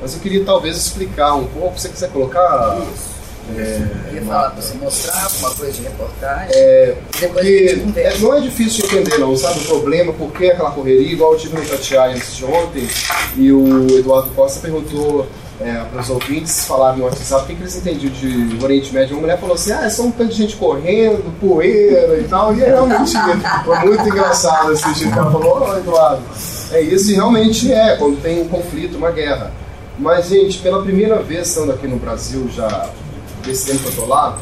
Mas 0.00 0.14
eu 0.14 0.20
queria 0.20 0.44
talvez 0.44 0.76
explicar 0.76 1.34
um 1.34 1.46
pouco, 1.46 1.76
se 1.76 1.82
você 1.82 1.88
quiser 1.88 2.10
colocar. 2.10 2.78
Isso. 2.92 3.15
É, 3.54 3.78
eu 3.80 4.04
queria 4.04 4.22
falar 4.22 4.50
para 4.50 4.60
você 4.60 4.74
mostrar 4.78 5.24
alguma 5.24 5.50
coisa 5.50 5.72
de 5.72 5.82
reportagem. 5.82 6.48
É, 6.52 6.96
porque 7.20 7.82
é, 7.96 8.18
não 8.18 8.34
é 8.34 8.40
difícil 8.40 8.86
de 8.86 8.96
entender, 8.96 9.18
não, 9.18 9.36
sabe? 9.36 9.60
O 9.60 9.64
problema, 9.64 10.12
por 10.12 10.32
que 10.32 10.50
aquela 10.50 10.70
correria, 10.72 11.12
igual 11.12 11.32
eu 11.34 11.38
tive 11.38 11.56
no 11.56 11.62
Itatiaia 11.62 12.14
antes 12.14 12.36
de 12.36 12.44
ontem, 12.44 12.88
e 13.36 13.52
o 13.52 13.98
Eduardo 13.98 14.30
Costa 14.30 14.60
perguntou 14.60 15.26
é, 15.60 15.72
para 15.90 16.00
os 16.00 16.10
ouvintes 16.10 16.66
falarem 16.66 16.98
no 16.98 17.04
WhatsApp 17.04 17.44
o 17.44 17.46
que, 17.46 17.54
que 17.54 17.62
eles 17.62 17.76
entendiam 17.76 18.12
de 18.12 18.62
Oriente 18.62 18.92
Médio. 18.92 19.16
Uma 19.16 19.22
mulher 19.22 19.38
falou 19.38 19.54
assim: 19.54 19.72
ah, 19.72 19.84
é 19.84 19.90
só 19.90 20.02
um 20.02 20.10
tanto 20.10 20.30
de 20.30 20.36
gente 20.36 20.56
correndo, 20.56 21.32
poeira 21.40 22.18
e 22.18 22.24
tal. 22.24 22.54
E 22.54 22.62
é 22.62 22.66
realmente 22.66 23.12
foi 23.64 23.78
muito 23.78 24.08
engraçado 24.08 24.72
esse 24.72 25.08
que 25.08 25.18
ela 25.18 25.30
falou: 25.30 25.66
oh, 25.66 25.78
Eduardo, 25.78 26.22
é 26.72 26.80
isso, 26.80 27.10
e 27.10 27.14
realmente 27.14 27.72
é, 27.72 27.96
quando 27.96 28.20
tem 28.20 28.42
um 28.42 28.48
conflito, 28.48 28.98
uma 28.98 29.10
guerra. 29.10 29.52
Mas, 29.98 30.28
gente, 30.28 30.58
pela 30.58 30.82
primeira 30.82 31.22
vez 31.22 31.48
estando 31.48 31.72
aqui 31.72 31.86
no 31.86 31.96
Brasil, 31.96 32.46
já 32.54 32.90
desse 33.46 33.66
tempo 33.66 33.82
que 33.84 33.88
eu 33.88 34.04
tô 34.04 34.06
lá, 34.06 34.38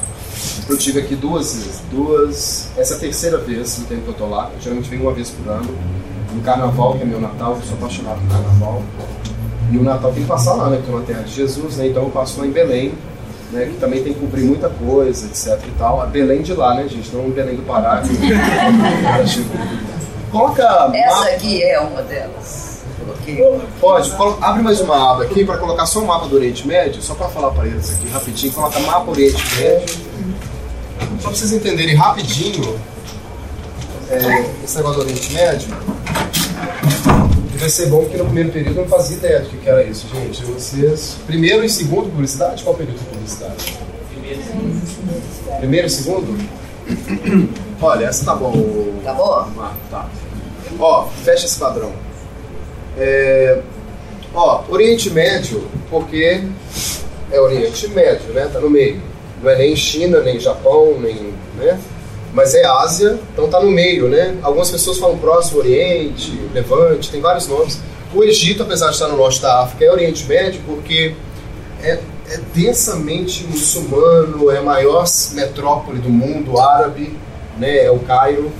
eu 0.68 0.76
tive 0.76 1.00
aqui 1.00 1.14
duas 1.14 1.54
vezes. 1.54 1.82
Duas. 1.90 2.68
Essa 2.76 2.94
é 2.94 2.96
a 2.96 3.00
terceira 3.00 3.38
vez 3.38 3.78
no 3.78 3.86
tempo 3.86 4.02
que 4.02 4.08
eu 4.08 4.14
tô 4.14 4.26
lá. 4.26 4.50
Eu 4.54 4.60
geralmente 4.60 4.88
venho 4.88 5.02
uma 5.02 5.12
vez 5.12 5.30
por 5.30 5.48
ano. 5.50 5.76
No 6.34 6.42
carnaval, 6.42 6.94
que 6.94 7.02
é 7.02 7.04
meu 7.04 7.20
Natal, 7.20 7.56
eu 7.56 7.62
sou 7.62 7.74
apaixonado 7.74 8.18
por 8.20 8.28
carnaval. 8.28 8.82
E 9.70 9.78
o 9.78 9.82
Natal 9.82 10.12
tem 10.12 10.22
que 10.22 10.28
passar 10.28 10.54
lá, 10.54 10.68
né? 10.68 10.76
Porque 10.78 10.90
é 10.90 10.94
uma 10.94 11.04
terra 11.04 11.22
de 11.22 11.32
Jesus, 11.32 11.76
né? 11.76 11.86
Então 11.88 12.02
eu 12.02 12.10
passo 12.10 12.40
lá 12.40 12.46
em 12.46 12.50
Belém, 12.50 12.92
né? 13.52 13.66
Que 13.66 13.78
também 13.78 14.02
tem 14.02 14.12
que 14.12 14.20
cumprir 14.20 14.44
muita 14.44 14.68
coisa, 14.68 15.26
etc 15.26 15.60
e 15.66 15.70
tal. 15.78 16.00
A 16.00 16.06
Belém 16.06 16.42
de 16.42 16.52
lá, 16.52 16.74
né, 16.74 16.88
gente? 16.88 17.14
Não 17.14 17.30
Belém 17.30 17.56
do 17.56 17.62
Pará. 17.62 18.02
Coloca. 20.30 20.90
Essa 20.92 21.28
aqui 21.28 21.62
é 21.62 21.78
uma 21.78 22.02
delas. 22.02 22.73
Pode, 23.80 24.12
abre 24.40 24.62
mais 24.62 24.80
uma 24.80 25.12
aba 25.12 25.24
aqui 25.24 25.44
para 25.44 25.58
colocar 25.58 25.86
só 25.86 26.00
o 26.00 26.06
mapa 26.06 26.26
do 26.26 26.36
Oriente 26.36 26.66
Médio, 26.66 27.02
só 27.02 27.14
para 27.14 27.28
falar 27.28 27.50
para 27.50 27.66
eles 27.66 27.90
aqui 27.94 28.08
rapidinho. 28.08 28.52
Coloca 28.52 28.80
mapa 28.80 29.10
Oriente 29.10 29.56
Médio. 29.56 29.96
Só 31.20 31.28
para 31.28 31.38
vocês 31.38 31.52
entenderem 31.52 31.94
rapidinho 31.94 32.78
é, 34.10 34.44
esse 34.64 34.76
negócio 34.76 34.98
do 34.98 35.02
Oriente 35.02 35.32
Médio. 35.32 35.68
E 37.54 37.56
vai 37.56 37.68
ser 37.68 37.86
bom 37.86 38.00
porque 38.00 38.16
no 38.16 38.24
primeiro 38.24 38.50
período 38.50 38.78
eu 38.78 38.82
não 38.82 38.90
fazia 38.90 39.16
ideia 39.16 39.40
do 39.40 39.48
que 39.48 39.68
era 39.68 39.82
isso, 39.84 40.06
gente. 40.12 40.44
Vocês. 40.44 41.16
Primeiro 41.26 41.64
e 41.64 41.70
segundo 41.70 42.10
publicidade? 42.10 42.62
Qual 42.62 42.74
período 42.74 42.98
de 42.98 43.04
publicidade? 43.04 43.78
Primeiro 45.58 45.86
e 45.86 45.90
segundo? 45.90 46.48
Olha, 47.80 48.06
essa 48.06 48.24
tá 48.24 48.34
bom. 48.34 48.52
Tá 49.04 49.14
boa? 49.14 49.48
Ah, 49.58 49.72
tá. 49.90 50.08
Ó, 50.78 51.06
fecha 51.24 51.46
esse 51.46 51.58
padrão. 51.58 51.92
É, 52.96 53.60
ó, 54.34 54.62
Oriente 54.68 55.10
Médio, 55.10 55.66
porque 55.90 56.42
é 57.30 57.40
Oriente 57.40 57.88
Médio, 57.88 58.32
né? 58.32 58.48
Tá 58.52 58.60
no 58.60 58.70
meio. 58.70 59.00
Não 59.42 59.50
é 59.50 59.56
nem 59.56 59.76
China, 59.76 60.20
nem 60.20 60.38
Japão, 60.38 60.96
nem. 61.00 61.34
Né? 61.56 61.78
mas 62.34 62.52
é 62.52 62.66
Ásia, 62.66 63.16
então 63.32 63.44
está 63.44 63.60
no 63.60 63.70
meio, 63.70 64.08
né? 64.08 64.36
Algumas 64.42 64.68
pessoas 64.68 64.98
falam 64.98 65.16
Próximo 65.16 65.60
Oriente, 65.60 66.32
Levante, 66.52 67.10
tem 67.10 67.20
vários 67.20 67.46
nomes. 67.46 67.80
O 68.12 68.24
Egito, 68.24 68.64
apesar 68.64 68.88
de 68.88 68.94
estar 68.94 69.06
no 69.06 69.16
norte 69.16 69.40
da 69.40 69.62
África, 69.62 69.84
é 69.84 69.90
Oriente 69.90 70.26
Médio 70.26 70.60
porque 70.66 71.14
é, 71.80 72.00
é 72.28 72.40
densamente 72.52 73.44
muçulmano, 73.44 74.50
é 74.50 74.58
a 74.58 74.62
maior 74.62 75.04
metrópole 75.32 76.00
do 76.00 76.08
mundo 76.08 76.58
árabe, 76.60 77.16
né? 77.56 77.84
É 77.84 77.90
o 77.90 78.00
Cairo. 78.00 78.50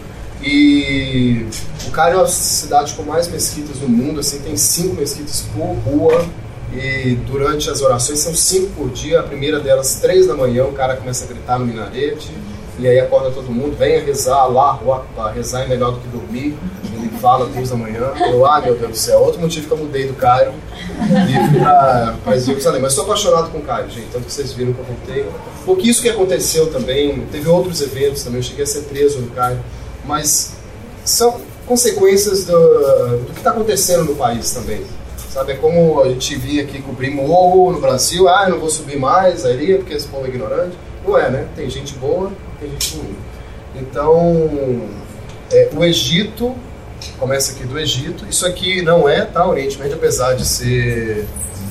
E 0.41 1.47
o 1.89 1.91
Cairo 1.91 2.19
é 2.19 2.23
a 2.23 2.27
cidade 2.27 2.95
com 2.95 3.03
mais 3.03 3.29
mesquitas 3.29 3.79
do 3.79 3.89
mundo, 3.89 4.21
assim, 4.21 4.39
tem 4.41 4.57
cinco 4.57 4.95
mesquitas 4.97 5.45
por 5.55 5.75
rua. 5.91 6.25
E 6.73 7.15
durante 7.27 7.71
as 7.71 7.81
orações 7.83 8.19
são 8.19 8.35
cinco 8.35 8.73
por 8.73 8.91
dia. 8.91 9.21
A 9.21 9.23
primeira 9.23 9.61
delas, 9.61 10.01
três 10.01 10.27
da 10.27 10.35
manhã, 10.35 10.65
o 10.65 10.73
cara 10.73 10.97
começa 10.97 11.25
a 11.25 11.29
gritar 11.29 11.59
no 11.59 11.67
minarete 11.67 12.33
e 12.79 12.89
aí 12.89 12.99
acorda 12.99 13.31
todo 13.31 13.53
mundo, 13.53 13.77
venha 13.79 14.03
rezar 14.03 14.47
lá, 14.47 14.81
rezar 15.33 15.63
é 15.63 15.69
melhor 15.69 15.93
do 15.93 16.01
que 16.01 16.09
dormir. 16.09 16.57
Ele 16.93 17.09
fala 17.21 17.47
duas 17.47 17.71
da 17.71 17.77
manhã. 17.77 18.13
Eu, 18.29 18.45
ah, 18.45 18.61
meu 18.61 18.75
Deus 18.75 18.91
do 18.91 18.97
céu, 18.97 19.21
outro 19.21 19.41
motivo 19.41 19.67
que 19.69 19.73
eu 19.73 19.79
mudei 19.79 20.09
do 20.09 20.15
Cairo 20.15 20.53
e 21.01 21.51
fui 21.51 21.61
para 21.61 22.39
Jerusalém. 22.39 22.83
Mas 22.83 22.93
estou 22.93 23.05
apaixonado 23.05 23.53
com 23.53 23.59
o 23.59 23.63
Cairo, 23.63 23.89
gente, 23.91 24.09
tanto 24.13 24.25
que 24.25 24.33
vocês 24.33 24.53
viram 24.53 24.73
que 24.73 24.81
eu 24.81 24.85
voltei. 24.85 25.27
Porque 25.65 25.89
isso 25.89 26.03
que 26.03 26.09
aconteceu 26.09 26.73
também, 26.73 27.25
teve 27.31 27.49
outros 27.49 27.81
eventos 27.81 28.25
também, 28.25 28.41
eu 28.41 28.43
cheguei 28.43 28.65
a 28.65 28.67
ser 28.67 28.81
preso 28.83 29.21
no 29.21 29.29
Cairo, 29.31 29.61
mas 30.05 30.55
são 31.05 31.41
consequências 31.67 32.45
do, 32.45 32.59
do 33.19 33.33
que 33.33 33.39
está 33.39 33.51
acontecendo 33.51 34.05
no 34.05 34.17
país 34.17 34.53
também. 34.53 34.83
Sabe, 35.31 35.53
é 35.53 35.57
como 35.57 36.01
a 36.01 36.09
gente 36.09 36.37
vinha 36.37 36.63
aqui 36.63 36.81
cobrir 36.81 37.11
morro 37.11 37.73
no 37.73 37.81
Brasil, 37.81 38.29
ah, 38.29 38.45
eu 38.47 38.51
não 38.51 38.61
vou 38.61 38.71
subir 38.71 38.97
mais 38.97 39.45
aí 39.45 39.77
porque 39.79 39.95
esse 39.95 40.07
povo 40.07 40.27
é 40.27 40.29
ignorante. 40.29 40.77
Não 41.05 41.19
é, 41.19 41.29
né? 41.29 41.49
Tem 41.57 41.69
gente 41.69 41.95
boa, 41.95 42.31
tem 42.61 42.71
gente 42.71 42.97
ruim. 42.97 43.17
Então, 43.75 44.89
é, 45.51 45.71
o 45.77 45.85
Egito, 45.85 46.55
começa 47.19 47.53
aqui 47.53 47.65
do 47.65 47.79
Egito, 47.79 48.25
isso 48.31 48.47
aqui 48.47 48.81
não 48.83 49.09
é, 49.09 49.25
tá? 49.25 49.47
Oriente 49.47 49.79
Médio, 49.79 49.97
apesar 49.97 50.35
de 50.35 50.47
ser 50.47 51.27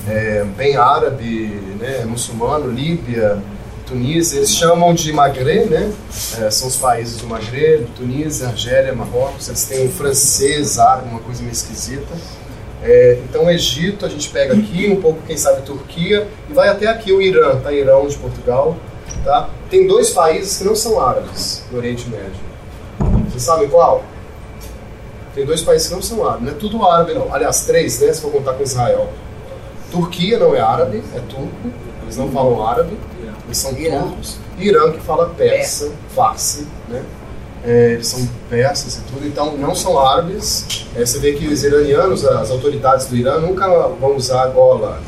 é, 0.08 0.44
bem 0.56 0.76
árabe, 0.76 1.46
né, 1.80 2.04
muçulmano, 2.04 2.70
Líbia, 2.70 3.42
Tunísia, 3.86 4.38
eles 4.38 4.54
chamam 4.54 4.94
de 4.94 5.12
Maghreb, 5.12 5.68
né? 5.68 5.92
É, 6.40 6.50
são 6.50 6.68
os 6.68 6.76
países 6.76 7.18
do 7.18 7.26
Maghreb, 7.26 7.86
Tunísia, 7.96 8.48
Argélia, 8.48 8.94
Marrocos, 8.94 9.48
eles 9.48 9.64
têm 9.64 9.86
um 9.86 9.90
francês, 9.90 10.78
árabe, 10.78 11.08
uma 11.10 11.20
coisa 11.20 11.42
meio 11.42 11.52
esquisita. 11.52 12.14
É, 12.82 13.18
então, 13.28 13.46
o 13.46 13.50
Egito, 13.50 14.04
a 14.04 14.08
gente 14.08 14.28
pega 14.30 14.54
aqui, 14.54 14.88
um 14.90 15.00
pouco, 15.00 15.20
quem 15.26 15.36
sabe, 15.36 15.62
Turquia, 15.62 16.26
e 16.48 16.52
vai 16.52 16.68
até 16.68 16.86
aqui 16.86 17.12
o 17.12 17.20
Irã, 17.20 17.60
tá? 17.60 17.72
Irão 17.72 18.06
de 18.06 18.16
Portugal, 18.16 18.76
Tá? 19.22 19.48
Tem 19.70 19.86
dois 19.86 20.10
países 20.10 20.58
que 20.58 20.64
não 20.64 20.76
são 20.76 21.00
árabes 21.00 21.64
no 21.70 21.78
Oriente 21.78 22.08
Médio. 22.08 22.40
Vocês 23.30 23.42
sabem 23.42 23.68
qual? 23.68 24.02
Tem 25.34 25.46
dois 25.46 25.62
países 25.62 25.88
que 25.88 25.94
não 25.94 26.02
são 26.02 26.24
árabes, 26.24 26.46
não 26.46 26.52
é 26.52 26.54
tudo 26.54 26.84
árabe 26.86 27.14
não. 27.14 27.34
Aliás, 27.34 27.64
três, 27.64 28.00
né, 28.00 28.12
se 28.12 28.20
for 28.20 28.30
contar 28.30 28.52
com 28.52 28.62
Israel. 28.62 29.08
Turquia 29.90 30.38
não 30.38 30.54
é 30.54 30.60
árabe, 30.60 31.02
é 31.14 31.20
turco, 31.20 31.72
eles 32.02 32.16
não 32.16 32.30
falam 32.30 32.66
árabe, 32.66 32.96
eles 33.54 33.58
são 33.58 33.78
Irã. 33.78 34.02
turcos. 34.02 34.36
Irã 34.58 34.92
que 34.92 35.00
fala 35.00 35.30
persa, 35.30 35.92
farsi, 36.14 36.66
né? 36.88 37.02
É, 37.64 37.92
eles 37.92 38.08
são 38.08 38.28
persas 38.50 38.96
e 38.96 39.00
tudo, 39.02 39.26
então 39.26 39.56
não 39.56 39.74
são 39.74 39.98
árabes. 39.98 40.86
É, 40.94 41.04
você 41.04 41.18
vê 41.18 41.32
que 41.32 41.46
os 41.46 41.64
iranianos, 41.64 42.24
as 42.24 42.50
autoridades 42.50 43.06
do 43.06 43.16
Irã, 43.16 43.38
nunca 43.38 43.66
vão 43.88 44.16
usar 44.16 44.48
gola. 44.48 45.00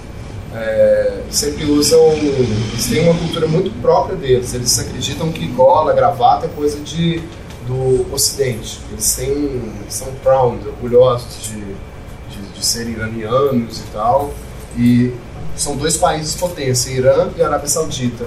É, 0.54 1.20
sempre 1.30 1.64
usam. 1.66 2.00
Eles 2.12 2.86
têm 2.88 3.02
uma 3.02 3.18
cultura 3.18 3.46
muito 3.46 3.70
própria 3.82 4.16
deles. 4.16 4.54
Eles 4.54 4.78
acreditam 4.78 5.30
que 5.30 5.46
gola, 5.48 5.92
gravata 5.92 6.46
é 6.46 6.48
coisa 6.48 6.80
de, 6.80 7.20
do 7.66 8.06
Ocidente. 8.10 8.80
Eles 8.90 9.14
têm, 9.14 9.72
são 9.88 10.08
proud, 10.22 10.66
orgulhosos 10.66 11.42
de, 11.42 11.60
de, 12.30 12.48
de 12.54 12.64
serem 12.64 12.94
iranianos 12.94 13.80
e 13.80 13.84
tal. 13.92 14.30
E 14.78 15.12
são 15.56 15.76
dois 15.76 15.96
países 15.96 16.34
potência, 16.34 16.90
Irã 16.90 17.28
e 17.36 17.42
Arábia 17.42 17.68
Saudita 17.68 18.26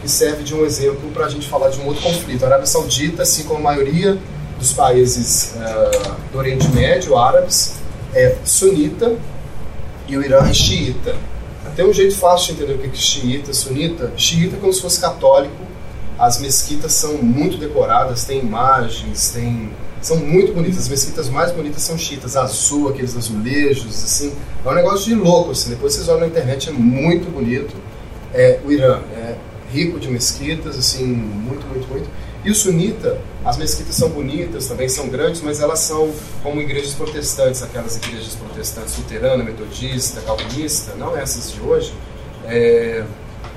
que 0.00 0.08
serve 0.08 0.42
de 0.42 0.54
um 0.54 0.64
exemplo 0.64 1.10
para 1.10 1.26
a 1.26 1.28
gente 1.28 1.46
falar 1.46 1.68
de 1.68 1.78
um 1.80 1.86
outro 1.86 2.02
conflito. 2.02 2.42
A 2.44 2.48
Arábia 2.48 2.66
Saudita, 2.66 3.22
assim 3.22 3.44
como 3.44 3.60
a 3.60 3.62
maioria 3.62 4.18
dos 4.58 4.72
países 4.72 5.54
eh, 5.56 6.00
do 6.32 6.38
Oriente 6.38 6.68
Médio, 6.68 7.16
árabes, 7.16 7.74
é 8.14 8.36
sunita 8.44 9.14
e 10.08 10.16
o 10.16 10.24
Irã 10.24 10.46
é 10.48 10.52
xiita. 10.52 11.14
Tem 11.76 11.86
um 11.86 11.92
jeito 11.92 12.16
fácil 12.16 12.54
de 12.54 12.62
entender 12.62 12.74
o 12.74 12.78
que 12.78 12.88
é 12.88 13.00
xiita, 13.00 13.52
sunita. 13.52 14.12
Xiita 14.16 14.56
é 14.56 14.58
como 14.58 14.72
se 14.72 14.80
fosse 14.80 15.00
católico. 15.00 15.69
As 16.20 16.38
mesquitas 16.38 16.92
são 16.92 17.14
muito 17.14 17.56
decoradas, 17.56 18.24
tem 18.24 18.40
imagens, 18.40 19.30
tem 19.30 19.70
são 20.02 20.16
muito 20.16 20.52
bonitas. 20.52 20.80
As 20.80 20.88
mesquitas 20.88 21.28
mais 21.28 21.50
bonitas 21.50 21.82
são 21.82 21.96
xiitas, 21.96 22.36
azul, 22.36 22.88
aqueles 22.88 23.16
azulejos, 23.16 24.04
assim. 24.04 24.32
É 24.64 24.68
um 24.68 24.74
negócio 24.74 25.06
de 25.06 25.14
louco, 25.14 25.52
assim. 25.52 25.70
Depois 25.70 25.94
vocês 25.94 26.08
olham 26.08 26.20
na 26.20 26.26
internet, 26.26 26.68
é 26.68 26.72
muito 26.72 27.30
bonito. 27.30 27.74
É, 28.32 28.60
o 28.64 28.70
Irã 28.70 29.00
é 29.14 29.36
rico 29.72 29.98
de 29.98 30.08
mesquitas, 30.08 30.78
assim, 30.78 31.04
muito, 31.04 31.66
muito, 31.66 31.88
muito. 31.88 32.08
E 32.44 32.50
o 32.50 32.54
sunita, 32.54 33.18
as 33.44 33.56
mesquitas 33.58 33.94
são 33.94 34.08
bonitas, 34.08 34.66
também 34.66 34.88
são 34.88 35.08
grandes, 35.08 35.42
mas 35.42 35.60
elas 35.60 35.80
são 35.80 36.10
como 36.42 36.60
igrejas 36.60 36.94
protestantes, 36.94 37.62
aquelas 37.62 37.96
igrejas 37.96 38.34
protestantes 38.34 38.96
luterana, 38.96 39.44
metodista, 39.44 40.20
calvinista, 40.22 40.94
não 40.96 41.16
essas 41.16 41.52
de 41.52 41.60
hoje. 41.60 41.92
É, 42.46 43.04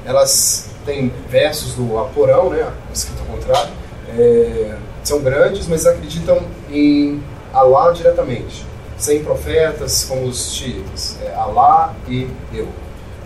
elas 0.06 0.70
têm 0.86 1.12
versos 1.30 1.76
do 1.76 1.98
Alcorão, 1.98 2.50
né, 2.50 2.72
escrito 2.94 3.22
ao 3.22 3.38
contrário, 3.38 3.72
é, 4.18 4.76
são 5.04 5.20
grandes, 5.22 5.68
mas 5.68 5.86
acreditam 5.86 6.42
em 6.72 7.22
Alá 7.54 7.92
diretamente, 7.92 8.66
sem 8.98 9.24
profetas 9.24 10.06
como 10.06 10.26
os 10.26 10.54
xiitas. 10.54 11.18
É 11.24 11.34
Alá 11.36 11.94
e 12.08 12.28
eu. 12.52 12.68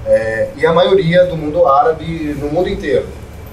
É, 0.05 0.49
e 0.55 0.65
a 0.65 0.73
maioria 0.73 1.25
do 1.25 1.37
mundo 1.37 1.65
árabe, 1.65 2.35
no 2.39 2.49
mundo 2.49 2.67
inteiro, 2.67 3.07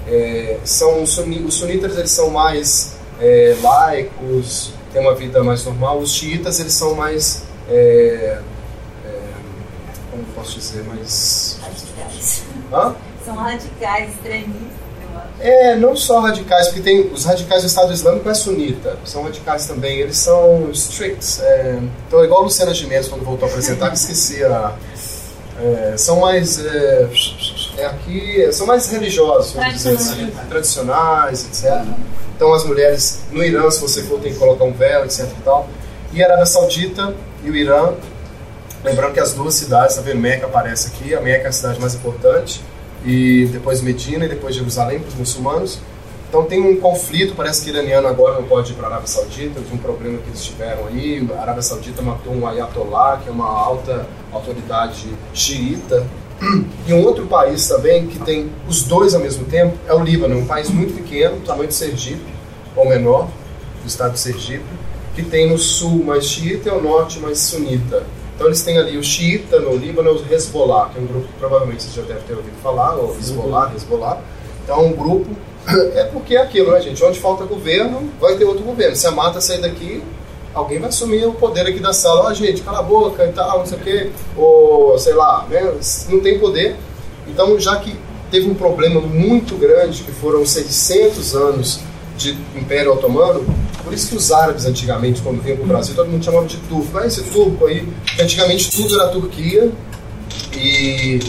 é, 0.07 0.57
são 0.63 1.03
os 1.03 1.13
sunitas 1.13 1.97
eles 1.97 2.11
são 2.11 2.29
mais 2.29 2.97
é, 3.19 3.55
laicos, 3.61 4.73
têm 4.91 5.01
uma 5.01 5.15
vida 5.15 5.43
mais 5.43 5.63
normal. 5.65 5.99
Os 5.99 6.11
xiitas 6.11 6.59
eles 6.59 6.73
são 6.73 6.93
mais, 6.93 7.43
é, 7.69 8.39
como 10.11 10.23
posso 10.35 10.59
dizer, 10.59 10.83
mais 10.83 11.59
Radicais. 11.61 12.43
Hã? 12.71 12.95
São 13.25 13.33
radicais, 13.33 14.11
extremistas, 14.11 14.61
eu 15.01 15.17
acho. 15.17 15.29
É, 15.39 15.75
não 15.77 15.95
só 15.95 16.19
radicais, 16.19 16.67
porque 16.67 16.81
tem 16.81 17.11
os 17.11 17.25
radicais 17.25 17.63
do 17.63 17.67
Estado 17.67 17.91
Islâmico 17.91 18.29
é 18.29 18.35
sunita, 18.35 18.99
são 19.03 19.23
radicais 19.23 19.65
também, 19.65 19.97
eles 19.97 20.17
são 20.17 20.69
stricts. 20.71 21.41
É, 21.41 21.79
então, 22.07 22.23
igual 22.23 22.41
a 22.41 22.43
Luciana 22.43 22.71
Gimenez 22.71 23.07
quando 23.07 23.25
voltou 23.25 23.47
a 23.47 23.49
apresentar, 23.49 23.89
que 23.89 23.97
esqueci 23.97 24.43
a. 24.43 24.75
é, 25.59 25.97
são 25.97 26.19
mais. 26.19 26.63
É, 26.63 27.09
é 27.79 27.85
aqui, 27.87 28.47
são 28.53 28.67
mais 28.67 28.87
religiosos, 28.89 29.53
vamos 29.53 29.73
dizer 29.73 29.95
assim, 29.95 30.31
tradicionais, 30.47 31.45
etc. 31.45 31.83
Então, 32.35 32.53
as 32.53 32.63
mulheres 32.63 33.21
no 33.31 33.43
Irã, 33.43 33.71
se 33.71 33.81
você 33.81 34.03
for, 34.03 34.19
tem 34.19 34.33
que 34.33 34.37
colocar 34.37 34.65
um 34.65 34.71
véu, 34.71 35.03
etc. 35.03 35.25
E, 35.25 35.41
tal. 35.43 35.67
e 36.13 36.21
a 36.21 36.27
Arábia 36.27 36.45
Saudita 36.45 37.15
e 37.43 37.49
o 37.49 37.55
Irã, 37.55 37.93
lembrando 38.83 39.13
que 39.13 39.19
as 39.19 39.33
duas 39.33 39.55
cidades, 39.55 39.95
tá 39.95 40.01
vendo? 40.03 40.19
Meca 40.19 40.45
aparece 40.45 40.89
aqui, 40.89 41.15
a 41.15 41.21
Meca 41.21 41.45
é 41.45 41.47
a 41.47 41.51
cidade 41.51 41.79
mais 41.79 41.95
importante 41.95 42.61
e 43.05 43.45
depois 43.51 43.81
Medina 43.81 44.25
e 44.25 44.29
depois 44.29 44.55
Jerusalém 44.55 44.99
para 44.99 45.09
os 45.09 45.15
muçulmanos. 45.15 45.79
Então 46.27 46.43
tem 46.43 46.59
um 46.59 46.75
conflito, 46.77 47.33
parece 47.35 47.63
que 47.63 47.69
iraniano 47.69 48.07
agora 48.07 48.35
não 48.35 48.43
pode 48.43 48.73
ir 48.73 48.75
para 48.75 48.87
a 48.87 48.89
Arábia 48.89 49.07
Saudita, 49.07 49.61
de 49.61 49.73
um 49.73 49.77
problema 49.77 50.17
que 50.17 50.27
eles 50.27 50.43
tiveram 50.43 50.87
aí. 50.87 51.25
A 51.37 51.41
Arábia 51.41 51.61
Saudita 51.61 52.01
matou 52.01 52.33
um 52.33 52.45
ayatollah, 52.45 53.21
que 53.23 53.29
é 53.29 53.31
uma 53.31 53.47
alta 53.47 54.05
autoridade 54.33 55.07
xiita. 55.33 56.05
E 56.85 56.93
um 56.93 57.05
outro 57.05 57.25
país 57.27 57.65
também 57.67 58.07
que 58.07 58.19
tem 58.19 58.51
os 58.67 58.83
dois 58.83 59.13
ao 59.13 59.21
mesmo 59.21 59.45
tempo 59.45 59.77
é 59.87 59.93
o 59.93 60.03
Líbano, 60.03 60.37
um 60.37 60.45
país 60.45 60.69
muito 60.69 60.93
pequeno, 60.93 61.39
tamanho 61.39 61.69
de 61.69 61.73
Sergipe, 61.73 62.33
ou 62.75 62.89
menor, 62.89 63.29
do 63.81 63.87
estado 63.87 64.13
de 64.13 64.19
Sergipe, 64.19 64.65
que 65.15 65.23
tem 65.23 65.49
no 65.49 65.57
sul 65.57 66.03
mais 66.03 66.25
xiita 66.25 66.67
e 66.67 66.71
ao 66.71 66.81
norte 66.81 67.19
mais 67.19 67.39
sunita. 67.39 68.03
Então 68.35 68.47
eles 68.47 68.61
têm 68.63 68.77
ali 68.77 68.97
o 68.97 69.03
xiita 69.03 69.59
no 69.59 69.75
Líbano, 69.75 70.11
o 70.11 70.33
Hezbollah, 70.33 70.89
que 70.89 70.99
é 70.99 71.01
um 71.01 71.05
grupo 71.05 71.25
que 71.27 71.33
provavelmente 71.39 71.83
você 71.83 72.01
já 72.01 72.05
deve 72.05 72.21
ter 72.21 72.33
ouvido 72.33 72.55
falar, 72.61 72.95
ou 72.95 73.15
Hezbollah, 73.17 73.71
Hezbollah. 73.73 74.21
Então 74.63 74.77
é 74.77 74.81
um 74.81 74.91
grupo, 74.91 75.29
é 75.95 76.03
porque 76.05 76.35
é 76.35 76.41
aquilo, 76.41 76.71
né 76.71 76.81
gente? 76.81 77.01
Onde 77.03 77.19
falta 77.19 77.45
governo, 77.45 78.09
vai 78.19 78.35
ter 78.35 78.43
outro 78.43 78.63
governo. 78.63 78.95
Se 78.95 79.07
a 79.07 79.11
mata 79.11 79.39
sair 79.39 79.61
daqui, 79.61 80.03
alguém 80.53 80.79
vai 80.79 80.89
assumir 80.89 81.25
o 81.25 81.33
poder 81.33 81.61
aqui 81.61 81.79
da 81.79 81.93
sala. 81.93 82.29
Ó, 82.29 82.33
gente, 82.33 82.61
cala 82.61 82.79
a 82.79 82.83
boca 82.83 83.25
e 83.25 83.31
tal, 83.31 83.59
não 83.59 83.65
sei 83.65 83.77
o 83.77 83.81
quê. 83.81 84.11
Ou, 84.35 84.99
sei 84.99 85.13
lá, 85.13 85.45
né? 85.49 85.73
não 86.09 86.19
tem 86.19 86.37
poder. 86.37 86.75
Então, 87.27 87.57
já 87.57 87.77
que 87.77 87.95
teve 88.29 88.49
um 88.49 88.53
problema 88.53 88.99
muito 88.99 89.55
grande, 89.55 90.03
que 90.03 90.11
foram 90.11 90.45
600 90.45 91.35
anos 91.35 91.79
de 92.17 92.31
Império 92.55 92.93
Otomano, 92.93 93.45
por 93.85 93.93
isso 93.93 94.09
que 94.09 94.15
os 94.15 94.31
árabes 94.31 94.65
antigamente, 94.65 95.21
quando 95.21 95.41
vinham 95.41 95.57
para 95.57 95.65
o 95.65 95.67
Brasil, 95.67 95.93
todo 95.95 96.09
mundo 96.09 96.25
chamava 96.25 96.47
de 96.47 96.57
turco. 96.57 96.97
Ah, 96.97 97.05
esse 97.05 97.21
turco 97.23 97.67
aí, 97.67 97.87
antigamente 98.19 98.71
tudo 98.71 98.99
era 98.99 99.09
Turquia 99.09 99.71
e 100.53 101.19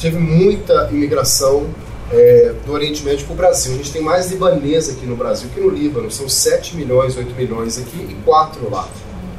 teve 0.00 0.18
muita 0.18 0.88
imigração 0.90 1.66
é, 2.10 2.54
do 2.66 2.72
Oriente 2.72 3.04
Médio 3.04 3.24
para 3.24 3.32
o 3.32 3.36
Brasil. 3.36 3.72
A 3.72 3.76
gente 3.76 3.92
tem 3.92 4.02
mais 4.02 4.30
libanês 4.30 4.90
aqui 4.90 5.06
no 5.06 5.14
Brasil 5.14 5.48
que 5.54 5.60
no 5.60 5.70
Líbano. 5.70 6.10
São 6.10 6.28
7 6.28 6.76
milhões, 6.76 7.16
8 7.16 7.34
milhões 7.36 7.78
aqui 7.78 7.96
e 8.10 8.14
4 8.24 8.68
lá. 8.68 8.88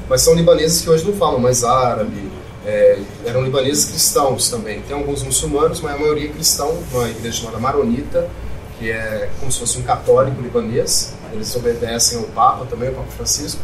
Mas 0.10 0.22
são 0.22 0.34
libaneses 0.34 0.82
que 0.82 0.90
hoje 0.90 1.06
não 1.06 1.14
falam 1.14 1.40
mais 1.40 1.66
árabe. 1.66 2.32
É, 2.66 2.98
eram 3.26 3.44
libaneses 3.44 3.86
cristãos 3.86 4.50
também. 4.50 4.82
Tem 4.82 4.96
alguns 4.96 5.22
muçulmanos, 5.22 5.82
mas 5.82 5.96
a 5.96 5.98
maioria 5.98 6.30
é 6.30 6.32
cristão, 6.32 6.78
uma 6.94 7.10
igreja 7.10 7.42
chamada 7.42 7.60
Maronita, 7.60 8.30
que 8.80 8.90
é 8.90 9.30
como 9.40 9.52
se 9.52 9.60
fosse 9.60 9.78
um 9.78 9.84
católico 9.84 10.42
libanês. 10.42 11.14
Eles 11.34 11.56
obedecem 11.56 12.18
ao 12.18 12.26
Papa 12.26 12.66
também, 12.66 12.90
ao 12.90 12.96
Papa 12.96 13.12
Francisco. 13.12 13.60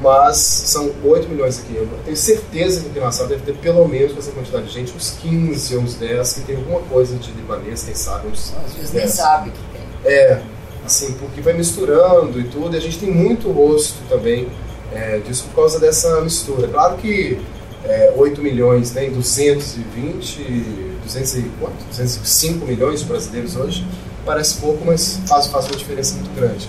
Mas 0.00 0.36
são 0.36 0.90
8 1.04 1.28
milhões 1.28 1.60
aqui. 1.60 1.76
Eu 1.76 1.88
tenho 2.04 2.16
certeza 2.16 2.80
que 2.80 2.98
na 2.98 3.12
sala 3.12 3.28
deve 3.28 3.42
ter 3.42 3.54
pelo 3.58 3.86
menos 3.86 4.16
essa 4.16 4.32
quantidade 4.32 4.66
de 4.66 4.72
gente, 4.72 4.92
uns 4.96 5.10
15 5.22 5.76
ou 5.76 5.82
uns 5.82 5.94
10 5.94 6.32
que 6.32 6.40
tem 6.40 6.56
alguma 6.56 6.80
coisa 6.80 7.16
de 7.16 7.30
libanês, 7.32 7.84
quem 7.84 7.94
sabe, 7.94 8.28
uns 8.28 8.52
Às 8.64 8.72
vezes 8.72 8.92
nem 8.92 9.02
10. 9.02 9.14
sabe 9.14 9.50
que 9.50 9.58
tem. 9.72 10.12
É, 10.12 10.42
assim, 10.84 11.12
porque 11.12 11.40
vai 11.40 11.52
misturando 11.52 12.40
e 12.40 12.44
tudo, 12.44 12.74
e 12.74 12.78
a 12.78 12.80
gente 12.80 12.98
tem 12.98 13.10
muito 13.12 13.50
rosto 13.52 13.98
também 14.08 14.48
é, 14.92 15.18
disso 15.18 15.44
por 15.50 15.56
causa 15.56 15.78
dessa 15.78 16.20
mistura. 16.20 16.66
Claro 16.66 16.96
que 16.96 17.40
é, 17.84 18.12
8 18.16 18.40
milhões, 18.40 18.92
né, 18.92 19.06
em 19.06 19.10
220, 19.12 20.42
200 21.04 21.34
e 21.36 21.42
quanto? 21.60 21.84
205 21.90 22.64
milhões 22.66 23.00
de 23.00 23.06
brasileiros 23.06 23.56
hoje, 23.56 23.86
parece 24.24 24.56
pouco, 24.56 24.84
mas 24.84 25.20
faz, 25.26 25.46
faz 25.46 25.66
uma 25.66 25.76
diferença 25.76 26.14
muito 26.14 26.34
grande. 26.34 26.68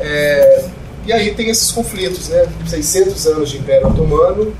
É, 0.00 0.64
e 1.06 1.12
aí 1.12 1.34
tem 1.34 1.48
esses 1.48 1.70
conflitos, 1.72 2.28
né? 2.28 2.46
600 2.66 3.26
anos 3.26 3.50
de 3.50 3.58
Império 3.58 3.88
Otomano, 3.88 4.52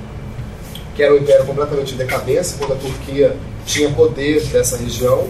que 0.95 1.03
era 1.03 1.13
um 1.13 1.19
império 1.19 1.45
completamente 1.45 1.95
em 1.95 1.97
decadência, 1.97 2.57
quando 2.59 2.73
a 2.73 2.77
Turquia 2.77 3.37
tinha 3.67 3.91
poder 3.91 4.43
dessa 4.47 4.77
região. 4.77 5.29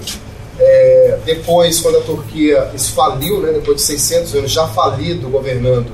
É, 0.58 1.18
depois, 1.24 1.80
quando 1.80 1.98
a 1.98 2.00
Turquia 2.00 2.70
isso 2.74 2.92
faliu, 2.92 3.40
né, 3.40 3.52
depois 3.52 3.76
de 3.76 3.82
600 3.82 4.34
anos 4.34 4.50
já 4.50 4.66
falido 4.68 5.28
governando, 5.28 5.90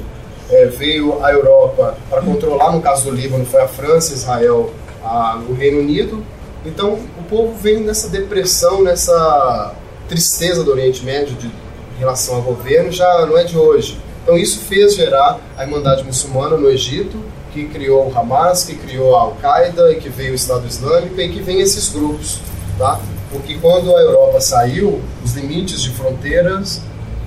é, 0.51 0.67
veio 0.67 1.25
a 1.25 1.33
Europa 1.33 1.97
para 2.09 2.23
controlar, 2.23 2.73
no 2.73 2.81
caso 2.81 3.05
do 3.05 3.11
Líbano, 3.11 3.45
foi 3.45 3.63
a 3.63 3.69
França, 3.69 4.13
Israel, 4.13 4.73
a, 5.03 5.41
o 5.49 5.55
Reino 5.55 5.81
Unido. 5.81 6.25
Então, 6.65 6.99
o 7.19 7.23
povo 7.29 7.55
vem 7.55 7.81
nessa 7.81 8.09
depressão, 8.09 8.83
nessa 8.83 9.75
tristeza 10.09 10.63
do 10.63 10.71
Oriente 10.71 11.05
Médio 11.05 11.35
de, 11.37 11.47
em 11.47 11.99
relação 11.99 12.37
ao 12.37 12.43
governo, 12.43 12.93
já 12.93 13.27
não 13.27 13.37
é 13.37 13.45
de 13.45 13.57
hoje. 13.57 13.99
Então, 14.25 14.39
isso 14.39 14.61
fez 14.61 14.97
gerar 14.97 15.39
a 15.55 15.65
Irmandade 15.65 16.03
Muçulmana 16.03 16.57
no 16.57 16.71
Egito, 16.71 17.23
que 17.53 17.67
criou 17.67 18.11
o 18.11 18.19
Hamas, 18.19 18.65
que 18.65 18.75
criou 18.75 19.15
a 19.15 19.21
Al-Qaeda 19.21 19.93
e 19.93 19.97
que 19.97 20.09
veio 20.09 20.33
o 20.33 20.35
Estado 20.35 20.67
Islâmico 20.67 21.21
e 21.21 21.29
que 21.29 21.43
vem 21.43 21.61
esses 21.61 21.91
grupos, 21.91 22.41
tá? 22.79 22.99
Porque 23.31 23.59
quando 23.59 23.95
a 23.95 24.01
Europa 24.01 24.41
saiu, 24.41 25.03
os 25.23 25.35
limites 25.35 25.83
de 25.83 25.91
fronteiras 25.91 26.81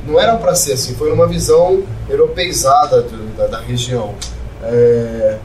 não 0.07 0.19
era 0.19 0.37
para 0.37 0.55
ser 0.55 0.73
assim, 0.73 0.95
foi 0.95 1.11
numa 1.11 1.27
visão 1.27 1.83
europeizada 2.09 3.03
do, 3.03 3.37
da, 3.37 3.45
da, 3.45 3.59
região. 3.59 4.15
É, 4.63 5.37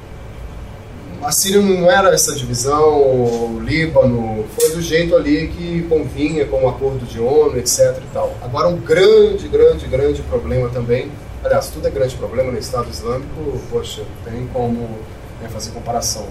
a 1.23 1.31
Síria 1.31 1.61
não 1.61 1.91
era 1.91 2.15
essa 2.15 2.35
divisão, 2.35 2.95
o 2.95 3.61
Líbano, 3.63 4.47
foi 4.59 4.71
do 4.71 4.81
jeito 4.81 5.15
ali 5.15 5.49
que 5.49 5.83
convinha 5.83 6.47
com 6.47 6.65
o 6.65 6.69
acordo 6.69 7.05
de 7.05 7.21
ONU, 7.21 7.59
etc. 7.59 7.99
E 7.99 8.15
tal. 8.15 8.33
Agora, 8.41 8.69
um 8.69 8.79
grande, 8.79 9.47
grande, 9.49 9.87
grande 9.87 10.23
problema 10.23 10.71
também, 10.71 11.11
aliás, 11.45 11.69
tudo 11.71 11.87
é 11.87 11.91
grande 11.91 12.15
problema 12.17 12.51
no 12.51 12.59
Estado 12.59 12.89
Islâmico, 12.91 13.61
poxa, 13.71 14.03
tem 14.25 14.47
como 14.49 14.89
né, 15.41 15.49
fazer 15.49 15.71
comparação. 15.73 16.27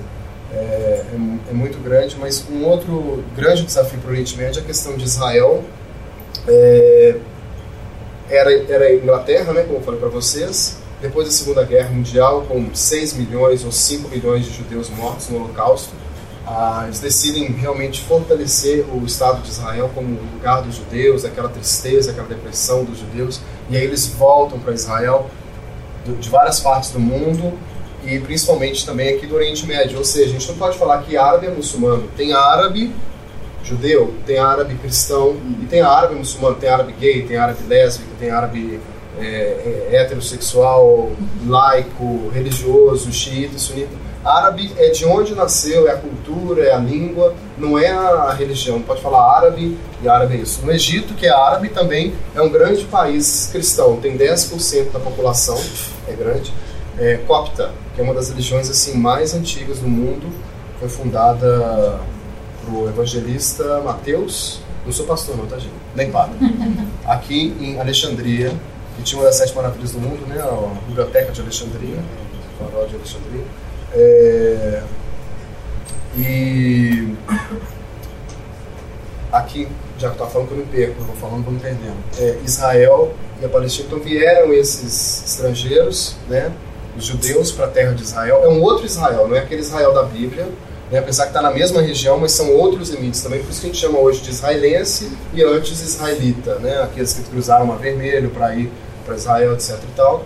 É, 0.54 0.56
é, 0.56 1.06
é, 1.50 1.54
muito 1.54 1.78
grande, 1.82 2.18
mas 2.20 2.46
um 2.52 2.66
outro 2.66 3.24
grande 3.36 3.64
desafio 3.64 4.00
para 4.00 4.10
o 4.10 4.12
Oriente 4.12 4.38
Médio 4.38 4.60
é 4.60 4.64
a 4.64 4.66
questão 4.66 4.98
de 4.98 5.06
Israel. 5.06 5.64
É, 6.48 7.16
era, 8.30 8.52
era 8.72 8.86
a 8.86 8.96
Inglaterra, 8.96 9.54
né, 9.54 9.64
como 9.64 9.78
eu 9.80 9.82
falei 9.82 10.00
para 10.00 10.10
vocês, 10.10 10.78
depois 11.02 11.28
da 11.28 11.34
Segunda 11.34 11.64
Guerra 11.64 11.90
Mundial, 11.90 12.44
com 12.48 12.74
6 12.74 13.14
milhões 13.14 13.64
ou 13.64 13.72
5 13.72 14.10
milhões 14.10 14.46
de 14.46 14.54
judeus 14.54 14.90
mortos 14.90 15.30
no 15.30 15.38
Holocausto, 15.38 15.94
ah, 16.46 16.84
eles 16.86 17.00
decidem 17.00 17.46
realmente 17.52 18.02
fortalecer 18.02 18.86
o 18.94 19.06
Estado 19.06 19.42
de 19.42 19.50
Israel 19.50 19.90
como 19.94 20.20
lugar 20.34 20.62
dos 20.62 20.76
judeus, 20.76 21.24
aquela 21.24 21.50
tristeza, 21.50 22.12
aquela 22.12 22.28
depressão 22.28 22.84
dos 22.84 23.00
judeus, 23.00 23.40
e 23.72 23.78
aí 23.78 23.84
eles 23.84 24.06
voltam 24.06 24.60
para 24.60 24.74
Israel 24.74 25.30
de 26.20 26.30
várias 26.30 26.60
partes 26.60 26.92
do 26.92 27.00
mundo 27.00 27.58
e 28.04 28.20
principalmente 28.20 28.86
também 28.86 29.16
aqui 29.16 29.26
do 29.26 29.36
Oriente 29.36 29.66
Médio. 29.66 29.98
Ou 29.98 30.04
seja, 30.04 30.30
a 30.30 30.34
gente 30.34 30.48
não 30.50 30.56
pode 30.56 30.78
falar 30.78 31.02
que 31.04 31.16
árabe 31.16 31.48
é 31.48 31.50
muçulmano. 31.50 32.10
Tem 32.18 32.34
árabe 32.34 32.92
judeu, 33.64 34.14
tem 34.26 34.40
árabe 34.40 34.76
cristão, 34.76 35.38
e 35.62 35.66
tem 35.66 35.82
árabe 35.82 36.16
muçulmano, 36.16 36.56
tem 36.56 36.70
árabe 36.70 36.94
gay, 37.00 37.22
tem 37.24 37.38
árabe 37.38 37.60
lésbico, 37.68 38.10
tem 38.20 38.30
árabe 38.30 38.80
é, 39.20 39.24
é, 39.24 39.96
heterossexual, 39.96 41.12
laico, 41.48 42.30
religioso, 42.34 43.12
xiita, 43.12 43.58
sunita. 43.58 44.01
Árabe 44.24 44.72
é 44.78 44.90
de 44.90 45.06
onde 45.06 45.34
nasceu, 45.34 45.88
é 45.88 45.92
a 45.92 45.98
cultura, 45.98 46.64
é 46.64 46.74
a 46.74 46.78
língua, 46.78 47.34
não 47.58 47.78
é 47.78 47.90
a 47.90 48.32
religião. 48.34 48.78
Não 48.78 48.86
pode 48.86 49.02
falar 49.02 49.38
árabe 49.38 49.78
e 50.02 50.08
árabe 50.08 50.36
é 50.36 50.38
isso. 50.38 50.64
No 50.66 50.72
Egito, 50.72 51.14
que 51.16 51.26
é 51.26 51.32
árabe, 51.32 51.70
também 51.70 52.14
é 52.36 52.42
um 52.42 52.50
grande 52.50 52.86
país 52.86 53.50
cristão, 53.52 53.98
tem 53.98 54.18
10% 54.18 54.92
da 54.92 55.00
população, 55.00 55.60
é 56.08 56.14
grande, 56.14 56.54
é 57.00 57.18
copta, 57.26 57.72
que 57.96 58.02
é 58.02 58.04
uma 58.04 58.14
das 58.14 58.30
religiões 58.30 58.70
assim 58.70 58.96
mais 58.96 59.34
antigas 59.34 59.80
do 59.80 59.88
mundo, 59.88 60.28
foi 60.80 60.90
fundada 60.90 62.00
pro 62.64 62.88
evangelista 62.88 63.82
Mateus, 63.82 64.62
não 64.86 64.92
sou 64.92 65.06
pastor 65.06 65.38
não, 65.38 65.46
tá 65.46 65.58
gente? 65.58 65.74
Nem 65.96 66.12
padre. 66.12 66.38
Aqui 67.06 67.56
em 67.60 67.80
Alexandria, 67.80 68.52
que 68.96 69.04
tinha 69.04 69.20
uma 69.20 69.26
das 69.26 69.36
sete 69.36 69.56
maravilhas 69.56 69.92
do 69.92 70.00
mundo, 70.00 70.26
né? 70.28 70.40
A 70.40 70.88
Biblioteca 70.88 71.32
de 71.32 71.42
Alexandria, 71.42 71.98
o 71.98 72.64
farol 72.64 72.88
de 72.88 72.96
Alexandria. 72.96 73.44
É... 73.94 74.82
E 76.16 77.16
aqui, 79.32 79.68
já 79.98 80.10
que 80.10 80.20
eu 80.20 80.28
falando 80.28 80.48
que 80.50 80.54
eu 80.54 80.58
me 80.58 80.66
perco, 80.66 81.02
eu 81.02 81.06
vou 81.06 81.16
falando, 81.16 81.44
vou 81.44 81.54
me 81.54 81.60
perdendo. 81.60 81.96
É, 82.20 82.38
Israel 82.44 83.14
e 83.42 83.46
a 83.46 83.50
Palestina, 83.50 83.88
então 83.88 84.00
vieram 84.00 84.54
esses 84.54 85.24
estrangeiros, 85.26 86.16
né? 86.28 86.52
Os 86.98 87.06
judeus 87.06 87.52
para 87.52 87.66
a 87.66 87.70
terra 87.70 87.94
de 87.94 88.04
Israel. 88.04 88.42
É 88.44 88.50
um 88.50 88.62
outro 88.62 88.86
Israel, 88.86 89.28
não 89.28 89.36
é 89.36 89.40
aquele 89.40 89.62
Israel 89.62 89.94
da 89.94 90.04
Bíblia, 90.04 90.50
né, 90.92 91.00
apesar 91.00 91.24
que 91.24 91.30
está 91.30 91.42
na 91.42 91.52
mesma 91.52 91.82
região, 91.82 92.18
mas 92.18 92.34
são 92.34 92.54
outros 92.54 92.94
emites 92.94 93.22
também, 93.22 93.42
por 93.42 93.50
isso 93.50 93.62
que 93.62 93.68
a 93.68 93.70
gente 93.70 93.80
chama 93.80 93.98
hoje 93.98 94.22
de 94.22 94.30
israelense 94.30 95.10
e 95.34 95.42
antes 95.42 95.82
israelita, 95.82 96.56
né, 96.56 96.82
aqueles 96.84 97.14
que 97.14 97.24
cruzaram 97.24 97.64
o 97.64 97.68
Mar 97.70 97.78
Vermelho 97.78 98.30
para 98.30 98.54
ir 98.56 98.70
para 99.06 99.16
Israel, 99.16 99.54
etc. 99.54 99.78
E 99.82 99.96
tal. 99.96 100.26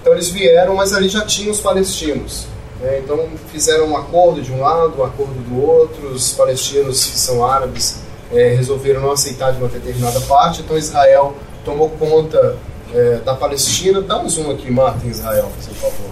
Então 0.00 0.12
eles 0.12 0.28
vieram, 0.28 0.74
mas 0.74 0.92
ali 0.92 1.08
já 1.08 1.24
tinham 1.24 1.52
os 1.52 1.60
palestinos. 1.60 2.48
Né, 2.80 3.00
então 3.04 3.28
fizeram 3.52 3.88
um 3.88 3.96
acordo 3.96 4.40
de 4.40 4.50
um 4.52 4.60
lado, 4.60 5.00
um 5.00 5.04
acordo 5.04 5.34
do 5.34 5.62
outro, 5.62 6.08
os 6.08 6.32
palestinos 6.32 7.04
que 7.04 7.18
são 7.18 7.44
árabes 7.44 8.00
é, 8.32 8.54
resolveram 8.54 9.02
não 9.02 9.12
aceitar 9.12 9.52
de 9.52 9.58
uma 9.58 9.68
determinada 9.68 10.20
parte, 10.22 10.62
então 10.62 10.78
Israel 10.78 11.34
tomou 11.64 11.90
conta 11.90 12.56
é, 12.94 13.16
da 13.24 13.34
Palestina. 13.34 14.00
Dá 14.00 14.18
um 14.18 14.28
zoom 14.28 14.50
aqui, 14.50 14.70
Marta, 14.70 15.06
em 15.06 15.10
Israel, 15.10 15.50
por 15.66 15.74
favor. 15.74 16.10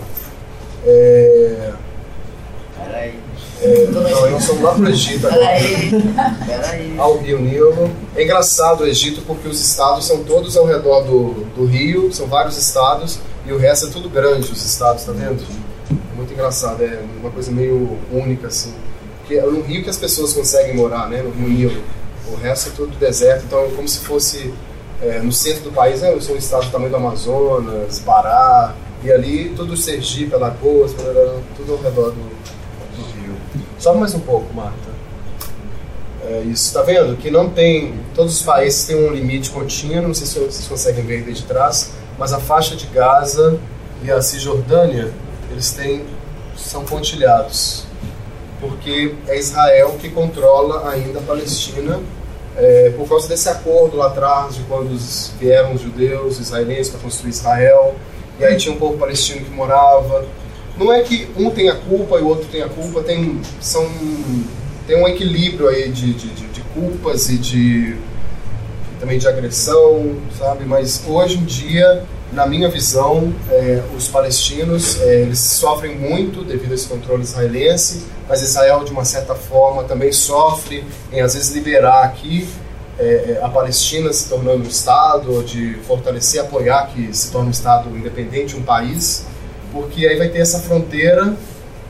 É... 0.85 1.73
Peraí. 2.77 3.15
É, 3.61 3.87
não, 3.91 4.31
nós 4.31 4.45
somos 4.45 4.63
lá 4.63 4.75
pro 4.75 4.89
Egito 4.89 5.27
agora. 5.27 5.47
Peraí. 5.47 5.91
Peraí. 6.47 6.95
Ao 6.99 7.19
Rio 7.19 7.41
Nilo. 7.41 7.91
É 8.15 8.23
engraçado 8.23 8.83
o 8.83 8.87
Egito 8.87 9.23
porque 9.27 9.49
os 9.49 9.61
estados 9.61 10.07
são 10.07 10.23
todos 10.23 10.57
ao 10.57 10.65
redor 10.65 11.03
do, 11.03 11.45
do 11.57 11.67
rio, 11.67 12.13
são 12.13 12.27
vários 12.27 12.57
estados, 12.57 13.19
e 13.45 13.53
o 13.53 13.59
resto 13.59 13.87
é 13.87 13.91
tudo 13.91 14.09
grande, 14.09 14.53
os 14.53 14.65
estados, 14.65 15.05
tá 15.05 15.13
vendo? 15.13 15.43
É 15.91 16.17
muito 16.17 16.33
engraçado, 16.33 16.83
é 16.83 17.03
uma 17.21 17.31
coisa 17.31 17.51
meio 17.51 17.99
única, 18.13 18.49
assim. 18.49 18.75
Porque 19.21 19.35
é 19.35 19.43
no 19.43 19.63
rio 19.63 19.83
que 19.83 19.91
as 19.91 19.97
pessoas 19.97 20.33
conseguem 20.33 20.75
morar, 20.75 21.09
né? 21.09 21.23
No 21.23 21.31
Rio 21.31 21.49
Nilo. 21.49 21.83
O 22.31 22.37
resto 22.37 22.71
é 22.71 22.73
tudo 22.73 22.97
deserto, 22.99 23.45
então 23.47 23.65
é 23.65 23.69
como 23.69 23.89
se 23.89 24.01
fosse 24.01 24.53
é, 25.03 25.21
no 25.21 25.33
centro 25.33 25.65
do 25.65 25.73
país, 25.73 26.03
né? 26.03 26.13
Eu 26.13 26.21
sou 26.21 26.35
um 26.35 26.39
estado 26.39 26.67
do 26.67 26.71
tamanho 26.71 26.91
do 26.91 26.97
Amazonas, 26.97 28.01
Pará, 28.01 28.75
e 29.03 29.11
ali 29.11 29.53
tudo 29.57 29.77
Sergipe, 29.77 30.35
Alagoas, 30.35 30.93
tudo 30.93 31.73
ao 31.73 31.79
redor 31.79 32.11
do, 32.11 32.39
Sobe 33.79 34.01
mais 34.01 34.13
um 34.13 34.21
pouco, 34.21 34.53
Marta. 34.53 34.89
É 36.29 36.41
isso, 36.41 36.75
tá 36.75 36.83
vendo? 36.83 37.17
Que 37.17 37.31
não 37.31 37.49
tem. 37.49 37.95
Todos 38.13 38.35
os 38.35 38.43
países 38.43 38.85
têm 38.85 38.97
um 38.97 39.13
limite 39.13 39.51
contínuo, 39.51 40.09
não 40.09 40.15
sei 40.15 40.27
se 40.27 40.39
vocês 40.39 40.67
conseguem 40.67 41.05
ver 41.05 41.23
desde 41.23 41.45
trás, 41.45 41.93
mas 42.19 42.33
a 42.33 42.41
faixa 42.41 42.75
de 42.75 42.87
Gaza 42.87 43.59
e 44.03 44.11
a 44.11 44.21
Cisjordânia, 44.21 45.13
eles 45.51 45.71
têm. 45.73 46.05
são 46.57 46.85
pontilhados. 46.85 47.85
Porque 48.61 49.15
é 49.29 49.39
Israel 49.39 49.97
que 50.01 50.09
controla 50.09 50.91
ainda 50.91 51.21
a 51.21 51.23
Palestina 51.23 52.01
é, 52.59 52.93
por 52.97 53.09
causa 53.09 53.29
desse 53.29 53.49
acordo 53.49 53.97
lá 53.97 54.09
atrás, 54.09 54.57
de 54.57 54.63
quando 54.63 54.91
vieram 55.39 55.75
os 55.75 55.81
judeus, 55.81 56.35
os 56.35 56.41
israelenses 56.41 56.89
para 56.91 57.01
construir 57.01 57.31
Israel, 57.31 57.95
e 58.39 58.45
aí 58.45 58.57
tinha 58.57 58.75
um 58.75 58.79
povo 58.79 58.99
palestino 58.99 59.45
que 59.45 59.51
morava, 59.51 60.27
não 60.77 60.93
é 60.93 61.03
que 61.03 61.29
um 61.37 61.51
tem 61.51 61.69
a 61.69 61.77
culpa 61.77 62.19
e 62.19 62.23
o 62.23 62.27
outro 62.27 62.47
tem 62.51 62.63
a 62.63 62.69
culpa, 62.69 63.01
tem, 63.03 63.41
são, 63.61 63.89
tem 64.87 65.01
um 65.01 65.07
equilíbrio 65.07 65.69
aí 65.69 65.89
de, 65.89 66.13
de, 66.13 66.29
de, 66.29 66.47
de 66.49 66.61
culpas 66.75 67.29
e 67.31 67.39
de 67.39 67.97
também 68.99 69.19
de 69.19 69.29
agressão, 69.29 70.17
sabe? 70.37 70.65
Mas 70.65 71.05
hoje 71.07 71.39
em 71.39 71.45
dia, 71.45 72.05
na 72.33 72.47
minha 72.47 72.69
visão, 72.69 73.33
é, 73.51 73.83
os 73.97 74.09
palestinos 74.09 75.01
é, 75.01 75.23
eles 75.23 75.39
sofrem 75.39 75.97
muito 75.97 76.45
devido 76.45 76.73
a 76.73 76.75
esse 76.75 76.87
controle 76.87 77.23
israelense, 77.23 78.05
mas 78.29 78.43
Israel 78.43 78.85
de 78.85 78.93
uma 78.93 79.05
certa 79.05 79.35
forma 79.35 79.85
também 79.85 80.13
sofre 80.13 80.85
em 81.13 81.21
às 81.21 81.35
vezes 81.35 81.51
liberar 81.53 82.05
aqui 82.05 82.47
é, 82.99 83.39
é 83.39 83.41
a 83.43 83.49
Palestina 83.49 84.13
se 84.13 84.29
tornando 84.29 84.65
um 84.65 84.69
estado, 84.69 85.33
ou 85.33 85.43
de 85.43 85.75
fortalecer, 85.87 86.41
apoiar 86.41 86.89
que 86.89 87.17
se 87.17 87.31
torne 87.31 87.49
um 87.49 87.53
estado 87.53 87.89
independente, 87.97 88.57
um 88.57 88.63
país 88.63 89.25
porque 89.73 90.07
aí 90.07 90.17
vai 90.17 90.29
ter 90.29 90.41
essa 90.41 90.61
fronteira 90.61 91.35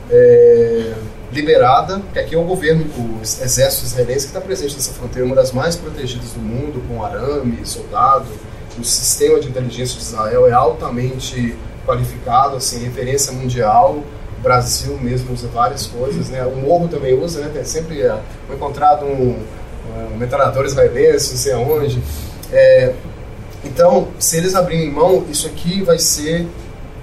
é, 0.09 0.93
liberada, 1.31 2.01
que 2.11 2.19
aqui 2.19 2.35
é 2.35 2.37
o 2.37 2.43
governo, 2.43 2.85
o 2.97 3.21
exército 3.21 3.85
israelense 3.85 4.25
que 4.25 4.31
está 4.31 4.41
presente 4.41 4.75
nessa 4.75 4.93
fronteira, 4.93 5.25
uma 5.25 5.35
das 5.35 5.51
mais 5.51 5.75
protegidas 5.75 6.31
do 6.31 6.39
mundo, 6.39 6.83
com 6.87 7.03
arame, 7.03 7.59
soldado. 7.65 8.27
O 8.77 8.83
sistema 8.83 9.39
de 9.39 9.49
inteligência 9.49 9.97
de 9.97 10.03
Israel 10.03 10.47
é 10.47 10.51
altamente 10.51 11.55
qualificado, 11.85 12.55
assim, 12.55 12.83
referência 12.83 13.33
mundial. 13.33 14.03
O 14.37 14.41
Brasil 14.41 14.97
mesmo 14.97 15.33
usa 15.33 15.47
várias 15.47 15.87
coisas, 15.87 16.29
né? 16.29 16.45
O 16.45 16.55
Morro 16.55 16.87
também 16.87 17.13
usa, 17.13 17.41
né? 17.41 17.49
Tem 17.53 17.63
sempre 17.63 18.01
é, 18.01 18.17
foi 18.47 18.55
encontrado 18.55 19.05
um, 19.05 19.37
um 20.13 20.17
metralhador 20.17 20.65
israelense, 20.65 21.31
não 21.31 21.37
sei 21.37 21.53
aonde. 21.53 22.01
É, 22.51 22.93
então, 23.63 24.07
se 24.17 24.37
eles 24.37 24.55
abrirem 24.55 24.91
mão, 24.91 25.25
isso 25.29 25.47
aqui 25.47 25.81
vai 25.83 25.99
ser 25.99 26.47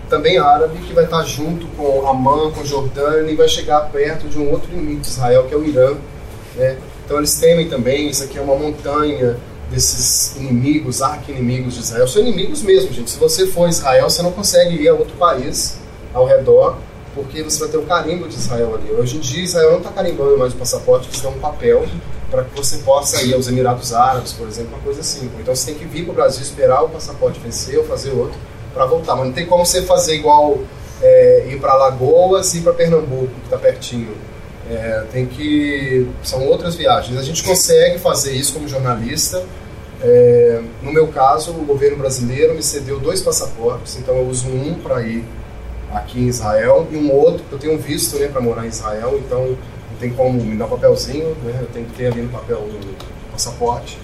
também 0.09 0.39
árabe, 0.39 0.79
que 0.79 0.95
vai 0.95 1.05
estar 1.05 1.23
junto 1.25 1.67
com 1.69 2.09
Amã, 2.09 2.51
com 2.53 2.65
Jordânia, 2.65 3.31
e 3.31 3.35
vai 3.35 3.49
chegar 3.49 3.81
perto 3.91 4.29
de 4.29 4.39
um 4.39 4.51
outro 4.51 4.73
inimigo 4.73 5.01
de 5.01 5.09
Israel, 5.09 5.45
que 5.45 5.55
é 5.55 5.57
o 5.57 5.65
Irã. 5.65 5.95
Né? 6.55 6.77
Então 7.05 7.19
eles 7.19 7.39
temem 7.39 7.69
também, 7.69 8.09
isso 8.09 8.25
aqui 8.25 8.39
é 8.39 8.41
uma 8.41 8.57
montanha 8.57 9.37
desses 9.71 10.37
inimigos, 10.37 11.03
arqui-inimigos 11.03 11.75
de 11.75 11.81
Israel. 11.81 12.07
São 12.09 12.23
inimigos 12.23 12.63
mesmo, 12.63 12.93
gente. 12.93 13.11
Se 13.11 13.19
você 13.19 13.47
for 13.47 13.69
Israel, 13.69 14.09
você 14.09 14.23
não 14.23 14.33
consegue 14.33 14.77
ir 14.77 14.89
a 14.89 14.95
outro 14.95 15.17
país 15.17 15.79
ao 16.15 16.27
redor, 16.27 16.79
porque 17.15 17.43
você 17.43 17.59
vai 17.61 17.69
ter 17.69 17.79
o 17.79 17.83
carimbo 17.83 18.29
de 18.29 18.35
Israel 18.35 18.75
ali. 18.75 18.91
Hoje 18.93 19.17
em 19.17 19.21
dia, 19.21 19.43
Israel 19.43 19.73
não 19.73 19.79
está 19.79 19.91
carimbando 19.91 20.39
mais 20.39 20.53
o 20.53 20.57
passaporte, 20.57 21.09
eles 21.09 21.21
dão 21.21 21.33
um 21.33 21.41
papel 21.41 21.85
para 22.31 22.45
que 22.45 22.57
você 22.57 22.79
possa 22.79 23.23
ir 23.23 23.35
aos 23.35 23.49
Emirados 23.49 23.93
Árabes, 23.93 24.33
por 24.33 24.49
exemplo, 24.49 24.75
uma 24.75 24.83
coisa 24.83 25.01
assim. 25.01 25.31
Então 25.39 25.55
você 25.55 25.67
tem 25.67 25.75
que 25.75 25.85
vir 25.85 26.05
para 26.05 26.13
o 26.13 26.15
Brasil, 26.15 26.43
esperar 26.43 26.83
o 26.83 26.89
passaporte 26.89 27.41
vencer 27.41 27.79
ou 27.79 27.85
fazer 27.85 28.11
outro 28.11 28.39
para 28.75 28.85
voltar. 28.85 29.15
Mas 29.17 29.27
não 29.27 29.33
tem 29.33 29.47
como 29.47 29.65
você 29.65 29.83
fazer 29.83 30.17
igual 30.17 30.59
é, 31.01 31.47
ir 31.51 31.61
para 31.61 31.75
Lagoas 31.75 32.55
e 32.55 32.59
ir 32.59 32.63
para 32.63 32.73
Pernambuco, 32.73 33.29
que 33.29 33.45
está 33.45 33.57
pertinho. 33.57 34.15
É, 34.71 35.05
tem 35.13 35.27
que. 35.27 36.09
São 36.23 36.47
outras 36.47 36.75
viagens. 36.75 37.19
A 37.19 37.23
gente 37.23 37.43
consegue 37.43 37.99
fazer 37.99 38.33
isso 38.33 38.53
como 38.53 38.69
jornalista, 38.69 39.43
É, 40.03 40.61
no 40.83 40.93
meu 40.93 41.09
caso, 41.09 41.53
o 41.53 41.65
governo 41.65 41.97
brasileiro 41.97 42.55
me 42.55 42.63
cedeu 42.63 43.01
dois 43.01 43.23
passaportes, 43.23 43.97
então 43.97 44.15
eu 44.17 44.29
uso 44.29 44.47
um 44.47 44.75
para 44.75 45.01
ir 45.03 45.25
aqui 45.91 46.21
em 46.21 46.29
Israel 46.29 46.87
e 46.91 46.97
um 46.97 47.11
outro, 47.11 47.43
eu 47.51 47.59
tenho 47.59 47.75
um 47.75 47.79
visto 47.79 48.19
né, 48.19 48.29
para 48.29 48.43
morar 48.43 48.67
em 48.67 48.69
Israel, 48.69 49.19
então 49.19 49.57
não 49.91 49.99
tem 49.99 50.11
como 50.11 50.33
me 50.33 50.55
dar 50.55 50.67
papelzinho, 50.67 51.35
né, 51.43 51.61
eu 51.63 51.69
tenho 51.69 51.87
que 51.87 51.95
ter 51.95 52.13
ali 52.13 52.21
no 52.21 52.29
papel 52.29 52.59
do 52.59 52.95
passaporte. 53.33 53.99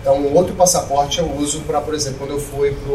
Então, 0.00 0.16
um 0.16 0.32
outro 0.34 0.54
passaporte 0.54 1.18
eu 1.18 1.28
uso 1.32 1.60
para, 1.62 1.80
por 1.80 1.92
exemplo, 1.92 2.18
quando 2.20 2.30
eu 2.30 2.40
fui 2.40 2.70
para 2.70 2.92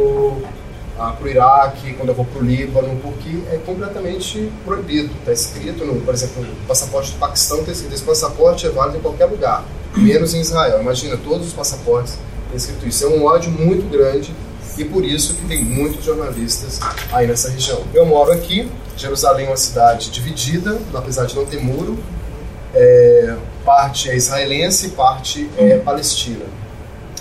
o 0.97 1.27
Iraque, 1.27 1.93
quando 1.93 2.09
eu 2.09 2.15
vou 2.15 2.25
para 2.25 2.41
o 2.41 2.43
Líbano, 2.43 2.99
porque 3.01 3.37
é 3.51 3.57
completamente 3.65 4.51
proibido. 4.65 5.13
Está 5.19 5.31
escrito, 5.31 5.85
no, 5.85 6.01
por 6.01 6.13
exemplo, 6.13 6.43
no 6.43 6.55
passaporte 6.67 7.11
do 7.11 7.19
Paquistão, 7.19 7.59
está 7.59 7.71
escrito 7.71 7.93
esse 7.93 8.03
passaporte 8.03 8.65
é 8.65 8.69
válido 8.69 8.97
em 8.97 9.01
qualquer 9.01 9.25
lugar, 9.25 9.63
menos 9.95 10.33
em 10.33 10.39
Israel. 10.39 10.81
Imagina, 10.81 11.17
todos 11.17 11.47
os 11.47 11.53
passaportes 11.53 12.17
têm 12.49 12.57
escrito 12.57 12.87
isso. 12.87 13.05
É 13.05 13.07
um 13.07 13.25
ódio 13.25 13.51
muito 13.51 13.89
grande 13.89 14.33
e 14.77 14.85
por 14.85 15.03
isso 15.03 15.33
que 15.35 15.45
tem 15.45 15.63
muitos 15.63 16.03
jornalistas 16.03 16.79
aí 17.11 17.27
nessa 17.27 17.49
região. 17.49 17.83
Eu 17.93 18.05
moro 18.05 18.31
aqui, 18.31 18.71
Jerusalém 18.95 19.45
é 19.45 19.49
uma 19.49 19.57
cidade 19.57 20.09
dividida, 20.11 20.79
apesar 20.93 21.25
de 21.25 21.35
não 21.35 21.45
ter 21.45 21.59
muro, 21.59 21.97
é, 22.73 23.35
parte 23.65 24.09
é 24.09 24.15
israelense 24.15 24.89
parte 24.89 25.49
é 25.57 25.77
palestina. 25.77 26.45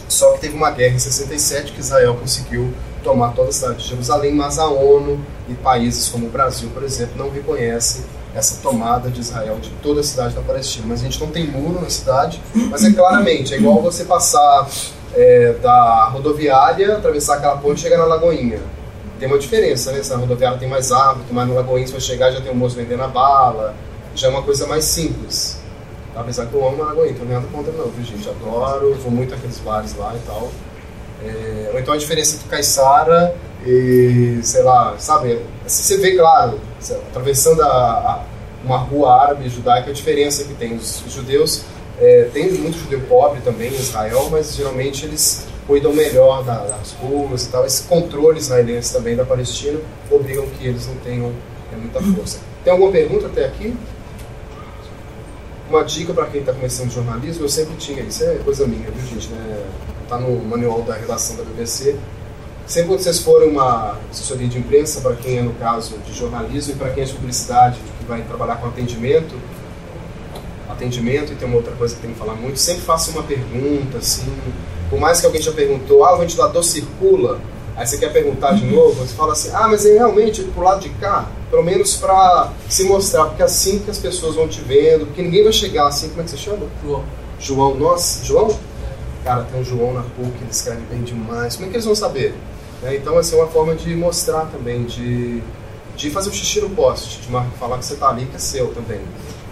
Só 0.08 0.32
que 0.32 0.40
teve 0.40 0.54
uma 0.54 0.70
guerra 0.70 0.94
em 0.94 0.98
67 0.98 1.72
que 1.72 1.80
Israel 1.80 2.14
conseguiu 2.14 2.72
tomar 3.06 3.32
toda 3.32 3.50
a 3.50 3.52
cidade 3.52 3.76
de 3.76 3.88
Jerusalém, 3.88 4.34
mas 4.34 4.58
a 4.58 4.66
ONU 4.66 5.20
e 5.48 5.54
países 5.54 6.08
como 6.08 6.26
o 6.26 6.28
Brasil, 6.28 6.68
por 6.74 6.82
exemplo, 6.82 7.14
não 7.16 7.30
reconhecem 7.30 8.04
essa 8.34 8.60
tomada 8.60 9.08
de 9.08 9.20
Israel 9.20 9.58
de 9.60 9.70
toda 9.82 10.00
a 10.00 10.02
cidade 10.02 10.34
da 10.34 10.42
Palestina. 10.42 10.86
Mas 10.88 11.00
a 11.00 11.04
gente 11.04 11.20
não 11.20 11.28
tem 11.28 11.46
muro 11.46 11.80
na 11.80 11.88
cidade, 11.88 12.42
mas 12.68 12.84
é 12.84 12.92
claramente, 12.92 13.54
é 13.54 13.58
igual 13.58 13.80
você 13.80 14.04
passar 14.04 14.68
é, 15.14 15.54
da 15.62 16.06
rodoviária, 16.08 16.96
atravessar 16.96 17.36
aquela 17.36 17.56
ponte 17.58 17.78
e 17.78 17.82
chegar 17.82 17.96
na 17.96 18.04
Lagoinha. 18.04 18.60
Tem 19.18 19.28
uma 19.28 19.38
diferença, 19.38 19.92
né? 19.92 20.00
Essa 20.00 20.16
rodoviária 20.16 20.58
tem 20.58 20.68
mais 20.68 20.92
árvore, 20.92 21.24
mais 21.30 21.48
na 21.48 21.54
Lagoinha 21.54 21.86
você 21.86 21.92
vai 21.92 22.00
chegar 22.00 22.32
já 22.32 22.40
tem 22.40 22.50
um 22.50 22.56
moço 22.56 22.76
vendendo 22.76 23.02
a 23.02 23.08
bala, 23.08 23.74
já 24.14 24.26
é 24.26 24.30
uma 24.30 24.42
coisa 24.42 24.66
mais 24.66 24.84
simples. 24.84 25.58
Apesar 26.14 26.46
que 26.46 26.54
eu 26.54 26.66
amo 26.66 26.82
a 26.82 26.86
Lagoinha, 26.86 27.12
então 27.12 27.24
não 27.24 27.34
nada 27.34 27.46
contra 27.52 27.72
não, 27.72 27.86
viu 27.86 28.04
gente? 28.04 28.28
Adoro, 28.28 28.94
vou 28.96 29.12
muito 29.12 29.32
aqueles 29.32 29.58
bares 29.60 29.96
lá 29.96 30.12
e 30.14 30.26
tal. 30.26 30.50
É, 31.24 31.70
ou 31.72 31.78
então 31.78 31.94
a 31.94 31.96
diferença 31.96 32.36
entre 32.36 32.48
Caiçara 32.48 33.34
e, 33.64 34.38
sei 34.42 34.62
lá, 34.62 34.96
sabe? 34.98 35.40
Assim, 35.64 35.82
você 35.82 35.96
vê, 35.98 36.16
claro, 36.16 36.60
atravessando 37.08 37.62
a, 37.62 37.66
a, 37.66 38.24
uma 38.64 38.78
rua 38.78 39.22
árabe 39.22 39.48
judaica, 39.48 39.90
a 39.90 39.92
diferença 39.92 40.44
que 40.44 40.54
tem. 40.54 40.74
Os, 40.74 41.04
os 41.04 41.12
judeus, 41.12 41.64
é, 41.98 42.28
tem 42.32 42.52
muito 42.52 42.78
judeu 42.78 43.00
pobre 43.08 43.40
também 43.40 43.70
em 43.70 43.76
Israel, 43.76 44.28
mas 44.30 44.54
geralmente 44.54 45.06
eles 45.06 45.46
cuidam 45.66 45.92
melhor 45.92 46.44
da, 46.44 46.58
das 46.58 46.92
ruas 46.92 47.46
e 47.46 47.48
tal. 47.48 47.66
Esse 47.66 47.82
controle 47.84 48.38
israelense 48.38 48.92
também 48.92 49.16
da 49.16 49.24
Palestina 49.24 49.80
obrigam 50.10 50.46
que 50.46 50.66
eles 50.66 50.86
não 50.86 50.94
tenham 50.96 51.32
é, 51.72 51.76
muita 51.76 52.00
força. 52.00 52.38
Tem 52.62 52.72
alguma 52.72 52.92
pergunta 52.92 53.26
até 53.26 53.46
aqui? 53.46 53.76
Uma 55.68 55.82
dica 55.82 56.14
para 56.14 56.26
quem 56.26 56.40
está 56.40 56.52
começando 56.52 56.92
jornalismo, 56.92 57.44
eu 57.44 57.48
sempre 57.48 57.74
tinha, 57.76 58.00
isso 58.02 58.22
é 58.22 58.36
coisa 58.44 58.66
minha, 58.68 58.88
viu 58.88 59.06
gente? 59.06 59.28
Né? 59.30 59.64
Tá 60.08 60.18
no 60.18 60.36
manual 60.44 60.82
da 60.82 60.94
redação 60.94 61.36
da 61.36 61.42
BBC. 61.42 61.96
Sempre 62.66 62.88
quando 62.88 63.00
vocês 63.00 63.18
forem 63.20 63.50
uma 63.50 63.96
assessoria 64.10 64.48
de 64.48 64.58
imprensa, 64.58 65.00
para 65.00 65.14
quem 65.16 65.38
é 65.38 65.42
no 65.42 65.54
caso 65.54 65.98
de 65.98 66.12
jornalismo 66.12 66.74
e 66.74 66.76
para 66.76 66.90
quem 66.90 67.02
é 67.02 67.06
de 67.06 67.12
publicidade, 67.12 67.78
que 67.98 68.04
vai 68.06 68.22
trabalhar 68.22 68.56
com 68.56 68.68
atendimento, 68.68 69.34
atendimento 70.68 71.32
e 71.32 71.36
tem 71.36 71.48
uma 71.48 71.56
outra 71.56 71.72
coisa 71.72 71.94
que 71.94 72.00
tem 72.00 72.12
que 72.12 72.18
falar 72.18 72.34
muito, 72.34 72.58
sempre 72.58 72.82
faça 72.82 73.10
uma 73.10 73.22
pergunta, 73.22 73.98
assim, 73.98 74.26
por 74.90 74.98
mais 75.00 75.20
que 75.20 75.26
alguém 75.26 75.40
já 75.40 75.52
perguntou, 75.52 76.04
ah, 76.04 76.14
o 76.14 76.18
ventilador 76.18 76.62
circula, 76.62 77.40
aí 77.76 77.86
você 77.86 77.98
quer 77.98 78.12
perguntar 78.12 78.52
de 78.52 78.64
novo, 78.64 78.94
você 78.94 79.14
fala 79.14 79.32
assim, 79.32 79.50
ah, 79.52 79.68
mas 79.68 79.84
é 79.86 79.94
realmente 79.94 80.42
pro 80.42 80.62
lado 80.62 80.80
de 80.80 80.90
cá, 80.90 81.28
pelo 81.50 81.62
menos 81.62 81.96
para 81.96 82.52
se 82.68 82.84
mostrar, 82.84 83.26
porque 83.26 83.42
é 83.42 83.44
assim 83.44 83.78
que 83.78 83.90
as 83.90 83.98
pessoas 83.98 84.34
vão 84.34 84.46
te 84.46 84.60
vendo, 84.60 85.06
porque 85.06 85.22
ninguém 85.22 85.42
vai 85.42 85.52
chegar 85.52 85.86
assim, 85.86 86.08
como 86.10 86.20
é 86.20 86.24
que 86.24 86.30
você 86.30 86.36
chama? 86.36 86.66
João. 86.84 87.04
João, 87.38 87.74
nossa, 87.74 88.24
João? 88.24 88.56
Cara, 89.26 89.42
tem 89.42 89.60
um 89.60 89.64
João 89.64 89.92
na 89.92 90.02
PUC, 90.02 90.36
ele 90.40 90.50
escreve 90.52 90.82
bem 90.82 91.02
demais, 91.02 91.56
como 91.56 91.66
é 91.66 91.70
que 91.70 91.74
eles 91.74 91.84
vão 91.84 91.96
saber? 91.96 92.32
Né? 92.80 92.94
Então, 92.94 93.18
assim, 93.18 93.34
é 93.34 93.40
uma 93.40 93.48
forma 93.48 93.74
de 93.74 93.92
mostrar 93.96 94.46
também, 94.52 94.84
de, 94.84 95.42
de 95.96 96.10
fazer 96.10 96.30
um 96.30 96.32
xixi 96.32 96.60
no 96.60 96.70
poste, 96.70 97.22
de 97.22 97.58
falar 97.58 97.78
que 97.78 97.84
você 97.84 97.96
tá 97.96 98.08
ali, 98.08 98.24
que 98.26 98.36
é 98.36 98.38
seu 98.38 98.68
também. 98.68 99.00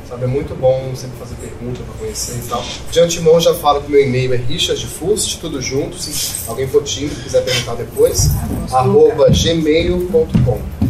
Sabe, 0.09 0.25
é 0.25 0.27
muito 0.29 0.55
bom 0.55 0.95
sempre 0.95 1.19
fazer 1.19 1.35
pergunta 1.35 1.83
para 1.83 1.95
conhecer 1.95 2.37
e 2.37 2.49
tal. 2.49 2.63
De 2.89 3.01
antemão 3.01 3.41
já 3.41 3.53
falo 3.53 3.83
que 3.83 3.91
meu 3.91 4.01
e-mail 4.01 4.33
é 4.33 4.37
richardfust, 4.37 5.41
tudo 5.41 5.61
junto, 5.61 5.99
se 5.99 6.49
alguém 6.49 6.69
for 6.69 6.85
tímido 6.85 7.17
quiser 7.17 7.45
perguntar 7.45 7.75
depois, 7.75 8.31
arroba 8.71 9.29
gmail.com. 9.29 10.84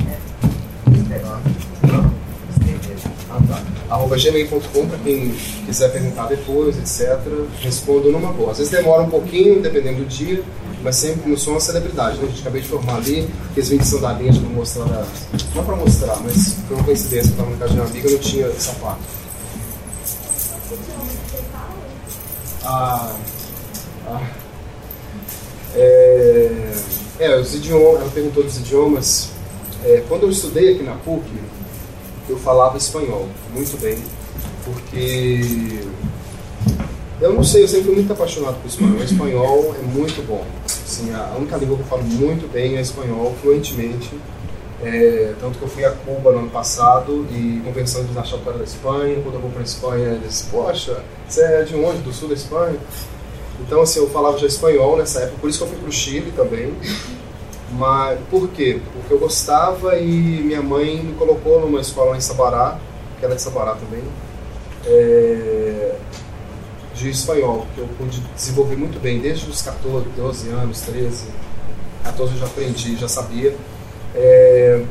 Arroba 3.95 4.17
gmail.com 4.17 4.89
para 4.89 4.99
quem 4.99 5.33
quiser 5.67 5.93
perguntar 5.93 6.27
depois, 6.27 6.77
etc. 6.77 7.17
Respondo 7.61 8.11
numa 8.11 8.33
boa. 8.33 8.51
Às 8.51 8.59
vezes 8.59 8.73
demora 8.73 9.03
um 9.03 9.09
pouquinho, 9.09 9.63
dependendo 9.63 9.99
do 9.99 10.07
dia, 10.07 10.43
mas 10.83 10.97
sempre 10.97 11.31
não 11.31 11.37
sou 11.37 11.53
uma 11.53 11.61
celebridade. 11.61 12.19
Né? 12.19 12.25
A 12.25 12.27
gente 12.27 12.41
acabei 12.41 12.61
de 12.61 12.67
formar 12.67 12.97
ali, 12.97 13.29
aqueles 13.51 13.69
vídeos 13.69 13.89
de 13.89 13.95
sandalinhas 13.95 14.39
para 14.39 14.49
mostrar. 14.49 15.07
Não 15.55 15.65
para 15.65 15.77
mostrar, 15.77 16.17
mas 16.25 16.57
foi 16.67 16.77
uma 16.77 16.85
coincidência. 16.85 17.29
Eu 17.29 17.33
estava 17.33 17.51
na 17.51 17.57
casa 17.57 17.73
de 17.73 17.81
uma 17.81 17.87
amiga 17.89 18.09
e 18.09 18.13
não 18.13 18.19
tinha 18.19 18.51
sapato. 18.55 19.01
Ah, 22.65 23.15
ah, 24.09 24.27
é, 25.77 26.51
é, 27.21 27.37
os 27.37 27.55
idiomas, 27.55 28.01
ela 28.01 28.11
perguntou 28.11 28.43
dos 28.43 28.59
idiomas. 28.59 29.31
É, 29.85 30.03
quando 30.09 30.25
eu 30.25 30.31
estudei 30.31 30.75
aqui 30.75 30.83
na 30.83 30.97
PUC, 30.97 31.23
eu 32.29 32.39
falava 32.39 32.77
espanhol 32.77 33.29
muito 33.53 33.81
bem, 33.81 33.99
porque 34.65 35.81
eu 37.21 37.33
não 37.33 37.45
sei, 37.45 37.63
eu 37.63 37.69
sempre 37.69 37.85
fui 37.85 37.95
muito 37.95 38.13
apaixonado 38.13 38.61
por 38.61 38.69
espanhol. 38.69 38.99
O 38.99 39.03
espanhol 39.03 39.77
é 39.79 39.83
muito 39.83 40.27
bom. 40.27 40.45
Assim, 40.65 41.13
a 41.15 41.35
única 41.39 41.57
língua 41.57 41.77
que 41.77 41.83
eu 41.83 41.87
falo 41.87 42.03
muito 42.03 42.51
bem 42.53 42.77
é 42.77 42.81
espanhol, 42.81 43.35
fluentemente. 43.41 44.11
É, 44.83 45.33
tanto 45.41 45.59
que 45.59 45.65
eu 45.65 45.69
fui 45.69 45.85
a 45.85 45.93
Cuba 45.93 46.33
no 46.33 46.41
ano 46.41 46.51
passado 46.51 47.27
e 47.31 47.63
conversando 47.65 48.09
que 48.13 48.49
era 48.49 48.59
da 48.59 48.65
Espanha. 48.65 49.21
Quando 49.23 49.37
eu 49.37 49.41
vou 49.41 49.51
para 49.51 49.61
a 49.61 49.65
Espanha, 49.65 50.09
eles, 50.09 50.47
poxa, 50.51 51.03
você 51.27 51.43
é 51.43 51.63
de 51.63 51.75
onde? 51.77 51.99
Do 52.03 52.13
sul 52.13 52.29
da 52.29 52.35
Espanha? 52.35 52.77
Então, 53.61 53.81
assim, 53.81 54.01
eu 54.01 54.11
falava 54.11 54.37
já 54.37 54.47
espanhol 54.47 54.97
nessa 54.97 55.21
época, 55.21 55.39
por 55.41 55.49
isso 55.49 55.59
que 55.59 55.65
eu 55.65 55.69
fui 55.69 55.79
para 55.79 55.89
o 55.89 55.93
Chile 55.93 56.33
também. 56.37 56.75
Mas 57.73 58.19
por 58.31 58.49
quê? 58.49 58.81
Porque 58.93 59.13
eu 59.13 59.19
gostava 59.19 59.97
e 59.99 60.07
minha 60.07 60.63
mãe 60.63 61.03
me 61.03 61.15
colocou 61.15 61.61
numa 61.61 61.81
escola 61.81 62.17
em 62.17 62.21
Sabará, 62.21 62.79
que 63.19 63.25
era 63.25 63.35
de 63.35 63.43
Sabará 63.43 63.75
também, 63.75 64.03
é, 64.87 65.97
de 66.95 67.11
espanhol, 67.11 67.67
que 67.75 67.81
eu 67.81 67.89
pude 67.99 68.21
desenvolver 68.35 68.77
muito 68.77 69.01
bem, 69.01 69.19
desde 69.19 69.49
os 69.49 69.63
14, 69.63 70.07
12 70.17 70.49
anos, 70.51 70.81
13, 70.83 71.27
14 72.05 72.33
eu 72.35 72.39
já 72.39 72.47
aprendi, 72.47 72.97
já 72.97 73.09
sabia. 73.09 73.57
É, 74.15 74.85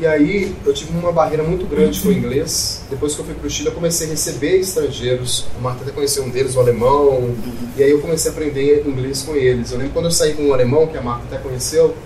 e 0.00 0.06
aí 0.06 0.54
eu 0.64 0.72
tive 0.72 0.96
uma 0.96 1.10
barreira 1.10 1.42
muito 1.42 1.66
grande 1.66 2.00
com 2.00 2.08
o 2.08 2.12
inglês. 2.12 2.84
Depois 2.88 3.14
que 3.14 3.20
eu 3.20 3.24
fui 3.24 3.34
para 3.34 3.46
o 3.46 3.50
Chile, 3.50 3.68
eu 3.68 3.74
comecei 3.74 4.06
a 4.06 4.10
receber 4.10 4.58
estrangeiros. 4.58 5.46
O 5.58 5.60
Marta 5.60 5.82
até 5.82 5.90
conheceu 5.90 6.22
um 6.22 6.30
deles, 6.30 6.54
o 6.54 6.60
alemão. 6.60 7.34
E 7.76 7.82
aí 7.82 7.90
eu 7.90 8.00
comecei 8.00 8.30
a 8.30 8.34
aprender 8.34 8.86
inglês 8.86 9.22
com 9.22 9.34
eles. 9.34 9.72
Eu 9.72 9.78
lembro 9.78 9.92
quando 9.92 10.04
eu 10.04 10.12
saí 10.12 10.34
com 10.34 10.44
um 10.44 10.54
alemão, 10.54 10.86
que 10.86 10.96
a 10.96 11.02
Marta 11.02 11.24
até 11.24 11.38
conheceu, 11.38 11.96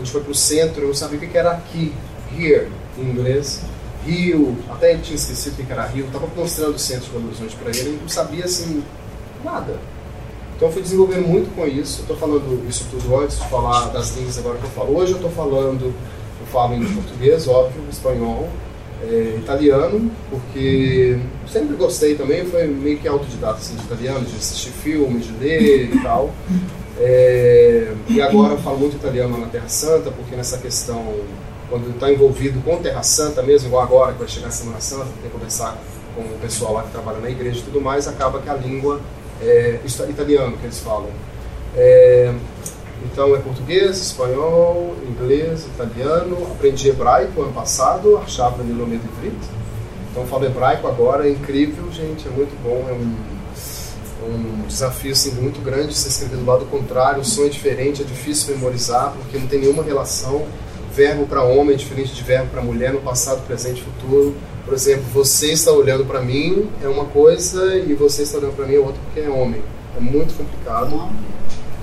gente 0.00 0.12
foi 0.12 0.22
para 0.22 0.32
o 0.32 0.34
centro, 0.34 0.82
eu 0.82 0.88
não 0.88 0.94
sabia 0.94 1.18
o 1.18 1.20
que 1.20 1.36
era 1.36 1.52
aqui, 1.52 1.92
here, 2.36 2.68
em 2.98 3.02
inglês. 3.02 3.62
Rio, 4.04 4.56
até 4.68 4.92
ele 4.92 5.02
tinha 5.02 5.16
esquecido 5.16 5.60
o 5.60 5.66
que 5.66 5.72
era 5.72 5.86
Rio. 5.86 6.04
Eu 6.04 6.06
estava 6.06 6.26
mostrando 6.34 6.74
o 6.74 6.78
centro 6.78 7.04
de 7.04 7.10
Belo 7.10 7.26
Horizonte 7.26 7.56
para 7.56 7.70
ele, 7.70 7.80
ele 7.80 7.98
não 8.00 8.08
sabia 8.08 8.44
assim, 8.44 8.82
nada. 9.44 9.78
Então 10.56 10.68
eu 10.68 10.72
fui 10.72 10.82
desenvolvendo 10.82 11.26
muito 11.26 11.54
com 11.54 11.66
isso. 11.66 12.00
Estou 12.02 12.16
falando 12.16 12.66
isso 12.68 12.86
tudo 12.90 13.18
antes 13.20 13.38
de 13.38 13.48
falar 13.48 13.88
das 13.88 14.16
línguas 14.16 14.38
agora 14.38 14.58
que 14.58 14.64
eu 14.64 14.70
falo. 14.70 14.96
Hoje 14.96 15.12
eu 15.12 15.16
estou 15.16 15.30
falando 15.30 15.94
falo 16.50 16.74
em 16.74 16.84
português, 16.94 17.48
óbvio, 17.48 17.82
espanhol, 17.90 18.48
é, 19.02 19.36
italiano, 19.38 20.10
porque 20.28 21.18
sempre 21.50 21.74
gostei 21.76 22.14
também, 22.14 22.44
foi 22.44 22.66
meio 22.66 22.98
que 22.98 23.08
autodidata 23.08 23.58
assim, 23.58 23.76
de 23.76 23.84
italiano, 23.84 24.24
de 24.24 24.36
assistir 24.36 24.70
filmes, 24.70 25.26
de 25.26 25.32
ler 25.32 25.94
e 25.94 26.02
tal. 26.02 26.30
É, 27.02 27.94
e 28.08 28.20
agora 28.20 28.52
eu 28.52 28.58
falo 28.58 28.78
muito 28.78 28.96
italiano 28.96 29.38
na 29.38 29.46
Terra 29.46 29.68
Santa, 29.68 30.10
porque 30.10 30.36
nessa 30.36 30.58
questão, 30.58 31.02
quando 31.70 31.88
está 31.90 32.12
envolvido 32.12 32.60
com 32.60 32.76
Terra 32.76 33.02
Santa 33.02 33.42
mesmo, 33.42 33.68
igual 33.68 33.82
agora 33.82 34.12
que 34.12 34.18
vai 34.18 34.28
chegar 34.28 34.48
a 34.48 34.50
Semana 34.50 34.80
Santa, 34.80 35.06
tem 35.06 35.22
que 35.22 35.28
conversar 35.30 35.78
com 36.14 36.20
o 36.20 36.38
pessoal 36.42 36.74
lá 36.74 36.82
que 36.82 36.90
trabalha 36.90 37.18
na 37.18 37.30
igreja 37.30 37.60
e 37.60 37.62
tudo 37.62 37.80
mais, 37.80 38.06
acaba 38.06 38.40
que 38.40 38.50
a 38.50 38.54
língua 38.54 39.00
é 39.40 39.80
italiano 40.10 40.58
que 40.58 40.64
eles 40.64 40.78
falam. 40.80 41.08
É, 41.74 42.34
então 43.04 43.34
é 43.34 43.38
português, 43.38 43.98
espanhol, 43.98 44.94
inglês, 45.08 45.64
italiano. 45.66 46.36
Aprendi 46.52 46.90
hebraico 46.90 47.40
ano 47.40 47.52
passado, 47.52 48.18
achava 48.18 48.62
no 48.62 48.84
de 48.84 48.94
Ivrit. 48.94 49.36
Então 50.10 50.26
falo 50.26 50.44
hebraico 50.44 50.86
agora, 50.86 51.26
é 51.26 51.30
incrível, 51.30 51.90
gente, 51.92 52.28
é 52.28 52.30
muito 52.30 52.54
bom. 52.62 52.84
É 52.88 52.92
um, 52.92 53.39
um 54.24 54.66
desafio 54.66 55.12
assim, 55.12 55.32
muito 55.32 55.60
grande 55.62 55.94
você 55.94 56.08
escrever 56.08 56.36
do 56.36 56.44
lado 56.44 56.64
contrário, 56.66 57.20
o 57.20 57.24
som 57.24 57.44
é 57.44 57.48
diferente, 57.48 58.02
é 58.02 58.04
difícil 58.04 58.54
memorizar, 58.54 59.12
porque 59.12 59.38
não 59.38 59.46
tem 59.46 59.60
nenhuma 59.60 59.82
relação. 59.82 60.46
Verbo 60.94 61.26
para 61.26 61.42
homem 61.42 61.74
é 61.74 61.76
diferente 61.76 62.12
de 62.12 62.22
verbo 62.22 62.50
para 62.50 62.60
mulher 62.60 62.92
no 62.92 63.00
passado, 63.00 63.46
presente 63.46 63.80
e 63.80 63.84
futuro. 63.84 64.34
Por 64.64 64.74
exemplo, 64.74 65.04
você 65.12 65.52
está 65.52 65.72
olhando 65.72 66.04
para 66.04 66.20
mim 66.20 66.68
é 66.82 66.88
uma 66.88 67.04
coisa 67.04 67.76
e 67.76 67.94
você 67.94 68.22
está 68.22 68.38
olhando 68.38 68.54
para 68.54 68.66
mim 68.66 68.74
é 68.74 68.78
outra 68.78 69.00
porque 69.04 69.20
é 69.20 69.28
homem. 69.28 69.62
É 69.96 70.00
muito 70.00 70.34
complicado. 70.36 71.10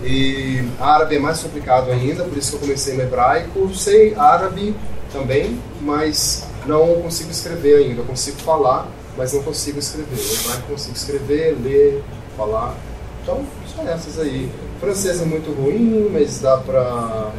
E 0.03 0.63
árabe 0.79 1.15
é 1.15 1.19
mais 1.19 1.41
complicado 1.41 1.91
ainda, 1.91 2.23
por 2.23 2.37
isso 2.37 2.51
que 2.51 2.55
eu 2.57 2.61
comecei 2.61 2.93
no 2.95 3.01
hebraico. 3.01 3.73
Sei 3.73 4.13
árabe 4.15 4.75
também, 5.11 5.59
mas 5.81 6.45
não 6.65 7.01
consigo 7.01 7.31
escrever 7.31 7.77
ainda. 7.77 8.01
Eu 8.01 8.05
consigo 8.05 8.37
falar, 8.37 8.87
mas 9.17 9.33
não 9.33 9.41
consigo 9.41 9.79
escrever. 9.79 10.15
O 10.15 10.33
hebraico 10.41 10.67
consigo 10.67 10.95
escrever, 10.95 11.57
ler, 11.61 12.03
falar. 12.37 12.75
Então, 13.23 13.43
são 13.75 13.87
essas 13.87 14.19
aí. 14.19 14.49
O 14.77 14.79
francês 14.79 15.21
é 15.21 15.25
muito 15.25 15.51
ruim, 15.51 16.09
mas 16.13 16.39
dá 16.39 16.57
pra 16.57 17.31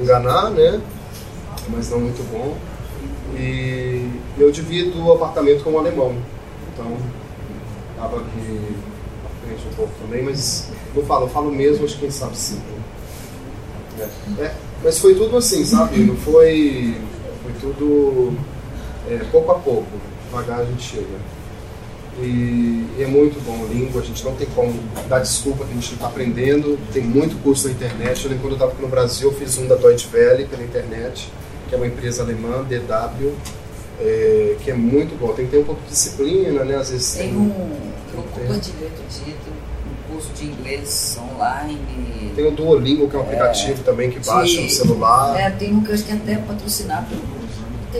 enganar, 0.00 0.50
né? 0.50 0.80
Mas 1.68 1.90
não 1.90 2.00
muito 2.00 2.22
bom. 2.32 2.56
E 3.38 4.10
eu 4.38 4.50
divido 4.50 5.04
o 5.04 5.12
apartamento 5.12 5.62
com 5.62 5.72
um 5.72 5.78
alemão. 5.78 6.16
Então, 6.72 6.96
tava 7.96 8.16
aqui 8.16 8.76
à 9.24 9.46
frente 9.46 9.68
um 9.68 9.74
pouco 9.76 9.92
também, 10.00 10.22
mas 10.22 10.70
não 10.94 11.04
falo, 11.04 11.26
eu 11.26 11.30
falo 11.30 11.52
mesmo, 11.52 11.84
acho 11.84 11.94
que 11.94 12.00
quem 12.00 12.10
sabe 12.10 12.36
sim. 12.36 12.60
É, 13.98 14.42
é, 14.42 14.54
mas 14.82 14.98
foi 14.98 15.14
tudo 15.14 15.36
assim, 15.36 15.64
sabe? 15.64 15.98
Não 16.00 16.16
foi. 16.16 16.96
Foi 17.42 17.52
tudo 17.60 18.36
é, 19.08 19.18
pouco 19.30 19.52
a 19.52 19.54
pouco. 19.56 19.86
Devagar 20.26 20.60
a 20.60 20.64
gente 20.64 20.82
chega. 20.82 21.35
E, 22.18 22.86
e 22.98 23.02
é 23.02 23.06
muito 23.06 23.38
bom 23.44 23.66
língua, 23.66 24.00
a 24.00 24.04
gente 24.04 24.24
não 24.24 24.34
tem 24.34 24.46
como 24.54 24.72
dar 25.08 25.18
desculpa 25.20 25.64
que 25.64 25.70
a 25.72 25.74
gente 25.74 25.88
não 25.88 25.94
está 25.96 26.06
aprendendo. 26.06 26.78
Tem 26.92 27.02
muito 27.02 27.36
curso 27.42 27.66
na 27.68 27.74
internet. 27.74 28.24
Eu 28.24 28.30
lembro 28.30 28.44
quando 28.44 28.52
eu 28.52 28.56
estava 28.56 28.72
aqui 28.72 28.82
no 28.82 28.88
Brasil, 28.88 29.30
eu 29.30 29.36
fiz 29.36 29.58
um 29.58 29.66
da 29.66 29.74
Deutsche 29.74 30.08
Welle 30.12 30.46
pela 30.46 30.62
internet, 30.62 31.30
que 31.68 31.74
é 31.74 31.78
uma 31.78 31.86
empresa 31.86 32.22
alemã, 32.22 32.62
DW, 32.64 33.32
é, 34.00 34.56
que 34.62 34.70
é 34.70 34.74
muito 34.74 35.18
bom. 35.18 35.32
Tem 35.34 35.44
que 35.44 35.50
ter 35.52 35.58
um 35.58 35.64
pouco 35.64 35.82
de 35.82 35.88
disciplina, 35.90 36.64
né? 36.64 36.76
Às 36.76 36.90
vezes 36.90 37.14
Tem 37.14 37.36
um, 37.36 37.48
eu 38.14 38.22
compartilhei 38.22 38.84
outro 38.88 39.04
dia, 39.10 39.34
tem 39.34 39.52
um 39.52 40.14
curso 40.14 40.30
de 40.34 40.46
inglês 40.46 41.18
online. 41.34 41.78
Tem 42.34 42.46
o 42.46 42.50
Duolingo, 42.50 43.08
que 43.10 43.16
é 43.16 43.18
um 43.18 43.22
aplicativo 43.22 43.82
também 43.82 44.10
que 44.10 44.20
baixa 44.20 44.60
no 44.60 44.66
de- 44.66 44.72
celular. 44.72 45.38
É, 45.38 45.50
tem 45.50 45.74
um 45.74 45.82
que 45.82 45.90
eu 45.90 45.94
acho 45.94 46.04
que 46.04 46.12
é 46.12 46.14
até 46.14 46.36
patrocinado 46.36 47.06
pelo 47.08 47.22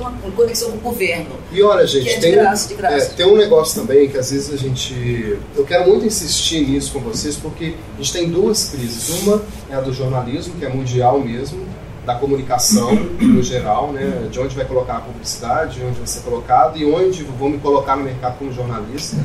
uma 0.01 0.13
conexão 0.35 0.71
com 0.73 0.77
o 0.77 0.81
governo. 0.81 1.37
E 1.51 1.63
olha, 1.63 1.87
gente, 1.87 2.09
é 2.09 2.15
de 2.15 2.21
tem, 2.21 2.33
graça, 2.33 2.69
de 2.69 2.75
graça. 2.75 2.97
é, 2.97 3.05
tem 3.09 3.27
um 3.27 3.37
negócio 3.37 3.81
também 3.81 4.09
que 4.09 4.17
às 4.19 4.31
vezes 4.31 4.53
a 4.53 4.57
gente. 4.57 5.39
Eu 5.57 5.65
quero 5.65 5.89
muito 5.89 6.07
insistir 6.07 6.67
nisso 6.67 6.93
com 6.93 7.01
vocês, 7.01 7.37
porque 7.37 7.75
a 7.95 8.03
gente 8.03 8.13
tem 8.13 8.29
duas 8.29 8.71
crises. 8.71 9.23
Uma 9.23 9.43
é 9.71 9.75
a 9.75 9.81
do 9.81 9.93
jornalismo, 9.93 10.55
que 10.59 10.65
é 10.65 10.69
mundial 10.69 11.21
mesmo, 11.21 11.67
da 12.05 12.15
comunicação 12.15 12.95
no 13.21 13.43
geral, 13.43 13.93
né? 13.93 14.29
De 14.31 14.39
onde 14.39 14.55
vai 14.55 14.65
colocar 14.65 14.97
a 14.97 15.01
publicidade, 15.01 15.83
onde 15.83 15.99
vai 15.99 16.07
ser 16.07 16.21
colocado 16.21 16.79
e 16.79 16.85
onde 16.85 17.23
vou 17.25 17.49
me 17.49 17.59
colocar 17.59 17.97
no 17.97 18.05
mercado 18.05 18.39
como 18.39 18.53
jornalista. 18.53 19.17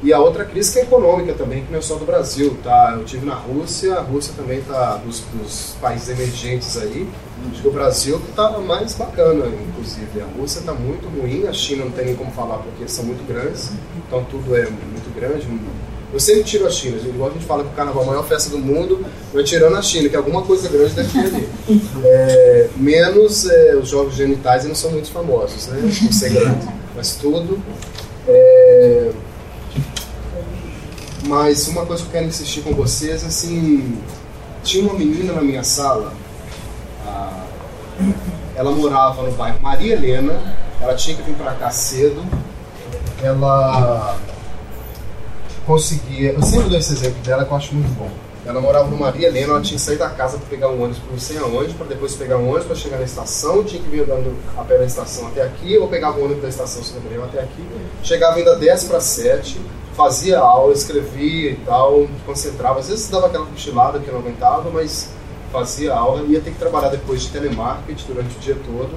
E 0.00 0.12
a 0.12 0.20
outra 0.20 0.44
crise 0.44 0.72
que 0.72 0.78
é 0.78 0.82
econômica 0.82 1.34
também, 1.34 1.64
que 1.64 1.72
não 1.72 1.80
é 1.80 1.82
só 1.82 1.96
do 1.96 2.04
Brasil, 2.04 2.56
tá? 2.62 2.94
Eu 2.96 3.04
tive 3.04 3.26
na 3.26 3.34
Rússia, 3.34 3.94
a 3.94 4.00
Rússia 4.00 4.32
também 4.36 4.60
tá 4.60 4.96
dos, 5.04 5.24
dos 5.34 5.76
países 5.80 6.08
emergentes 6.08 6.76
aí. 6.76 7.08
Acho 7.50 7.62
que 7.62 7.68
o 7.68 7.72
Brasil 7.72 8.20
que 8.20 8.32
tá 8.32 8.50
mais 8.58 8.94
bacana, 8.94 9.46
inclusive. 9.46 10.20
A 10.20 10.38
Rússia 10.38 10.62
tá 10.64 10.72
muito 10.72 11.08
ruim, 11.08 11.46
a 11.46 11.52
China 11.52 11.84
não 11.84 11.92
tem 11.92 12.06
nem 12.06 12.16
como 12.16 12.30
falar 12.32 12.58
porque 12.58 12.88
são 12.88 13.04
muito 13.04 13.26
grandes, 13.26 13.70
então 13.96 14.24
tudo 14.24 14.56
é 14.56 14.62
muito 14.64 15.14
grande. 15.14 15.46
Eu 16.12 16.18
sempre 16.18 16.44
tiro 16.44 16.66
a 16.66 16.70
China, 16.70 16.96
igual 17.04 17.30
a 17.30 17.32
gente 17.32 17.44
fala 17.44 17.62
que 17.62 17.70
o 17.70 17.72
carnaval 17.72 18.02
é 18.02 18.06
a 18.06 18.08
maior 18.10 18.26
festa 18.26 18.48
do 18.48 18.58
mundo, 18.58 19.04
eu 19.34 19.44
tirando 19.44 19.76
a 19.76 19.82
China, 19.82 20.08
que 20.08 20.16
alguma 20.16 20.42
coisa 20.42 20.68
grande 20.68 20.94
deve 20.94 21.12
ter 21.12 21.18
ali. 21.18 21.48
É, 22.02 22.68
menos 22.76 23.46
é, 23.46 23.76
os 23.76 23.88
jogos 23.88 24.14
genitais 24.14 24.64
não 24.64 24.74
são 24.74 24.90
muito 24.90 25.10
famosos, 25.10 25.66
né? 25.66 25.80
Por 25.82 26.12
ser 26.14 26.30
grande. 26.30 26.66
Mas 26.96 27.16
tudo. 27.16 27.62
É, 28.26 29.10
mas 31.26 31.68
uma 31.68 31.84
coisa 31.84 32.02
que 32.02 32.08
eu 32.08 32.12
quero 32.12 32.26
insistir 32.26 32.62
com 32.62 32.72
vocês, 32.72 33.22
assim, 33.22 33.98
tinha 34.64 34.84
uma 34.84 34.94
menina 34.94 35.34
na 35.34 35.42
minha 35.42 35.62
sala, 35.62 36.14
ela 38.54 38.70
morava 38.72 39.22
no 39.22 39.32
bairro 39.32 39.60
Maria 39.60 39.94
Helena, 39.94 40.34
ela 40.80 40.94
tinha 40.94 41.16
que 41.16 41.22
vir 41.22 41.34
para 41.34 41.52
cá 41.52 41.70
cedo, 41.70 42.24
ela 43.22 44.16
conseguia, 45.66 46.32
eu 46.32 46.42
sempre 46.42 46.68
dou 46.68 46.78
esse 46.78 46.92
exemplo 46.92 47.20
dela 47.22 47.44
que 47.44 47.50
eu 47.50 47.56
acho 47.56 47.74
muito 47.74 47.90
bom. 47.98 48.10
Ela 48.46 48.60
morava 48.60 48.88
no 48.88 48.96
Maria 48.96 49.28
Helena, 49.28 49.52
ela 49.52 49.60
tinha 49.60 49.76
que 49.76 49.82
sair 49.82 49.98
da 49.98 50.08
casa 50.08 50.38
para 50.38 50.46
pegar 50.48 50.68
um 50.68 50.82
ônibus 50.82 50.98
para 50.98 51.12
não 51.12 51.18
sei 51.18 51.36
aonde, 51.38 51.74
para 51.74 51.86
depois 51.86 52.14
pegar 52.14 52.38
um 52.38 52.48
ônibus 52.48 52.64
para 52.64 52.76
chegar 52.76 52.96
na 52.96 53.04
estação, 53.04 53.62
tinha 53.62 53.82
que 53.82 53.88
vir 53.88 54.02
andando 54.02 54.34
a 54.56 54.64
pé 54.64 54.78
da 54.78 54.86
estação 54.86 55.26
até 55.26 55.42
aqui, 55.42 55.76
ou 55.76 55.86
pegava 55.88 56.18
o 56.18 56.24
ônibus 56.24 56.42
da 56.42 56.48
estação 56.48 56.82
São 56.82 56.98
Gabriel 57.00 57.24
até 57.24 57.40
aqui, 57.40 57.62
chegava 58.02 58.36
ainda 58.36 58.56
10 58.56 58.84
para 58.84 59.00
7, 59.00 59.60
fazia 59.94 60.38
aula, 60.38 60.72
escrevia 60.72 61.50
e 61.50 61.56
tal, 61.56 62.06
concentrava, 62.24 62.80
às 62.80 62.88
vezes 62.88 63.08
dava 63.10 63.26
aquela 63.26 63.44
cochilada 63.44 63.98
que 63.98 64.10
não 64.10 64.20
aguentava, 64.20 64.70
mas 64.70 65.10
fazia 65.52 65.94
aula, 65.94 66.22
ia 66.28 66.40
ter 66.40 66.50
que 66.52 66.58
trabalhar 66.58 66.88
depois 66.88 67.22
de 67.22 67.28
telemarketing 67.28 68.04
durante 68.06 68.36
o 68.36 68.40
dia 68.40 68.56
todo. 68.66 68.90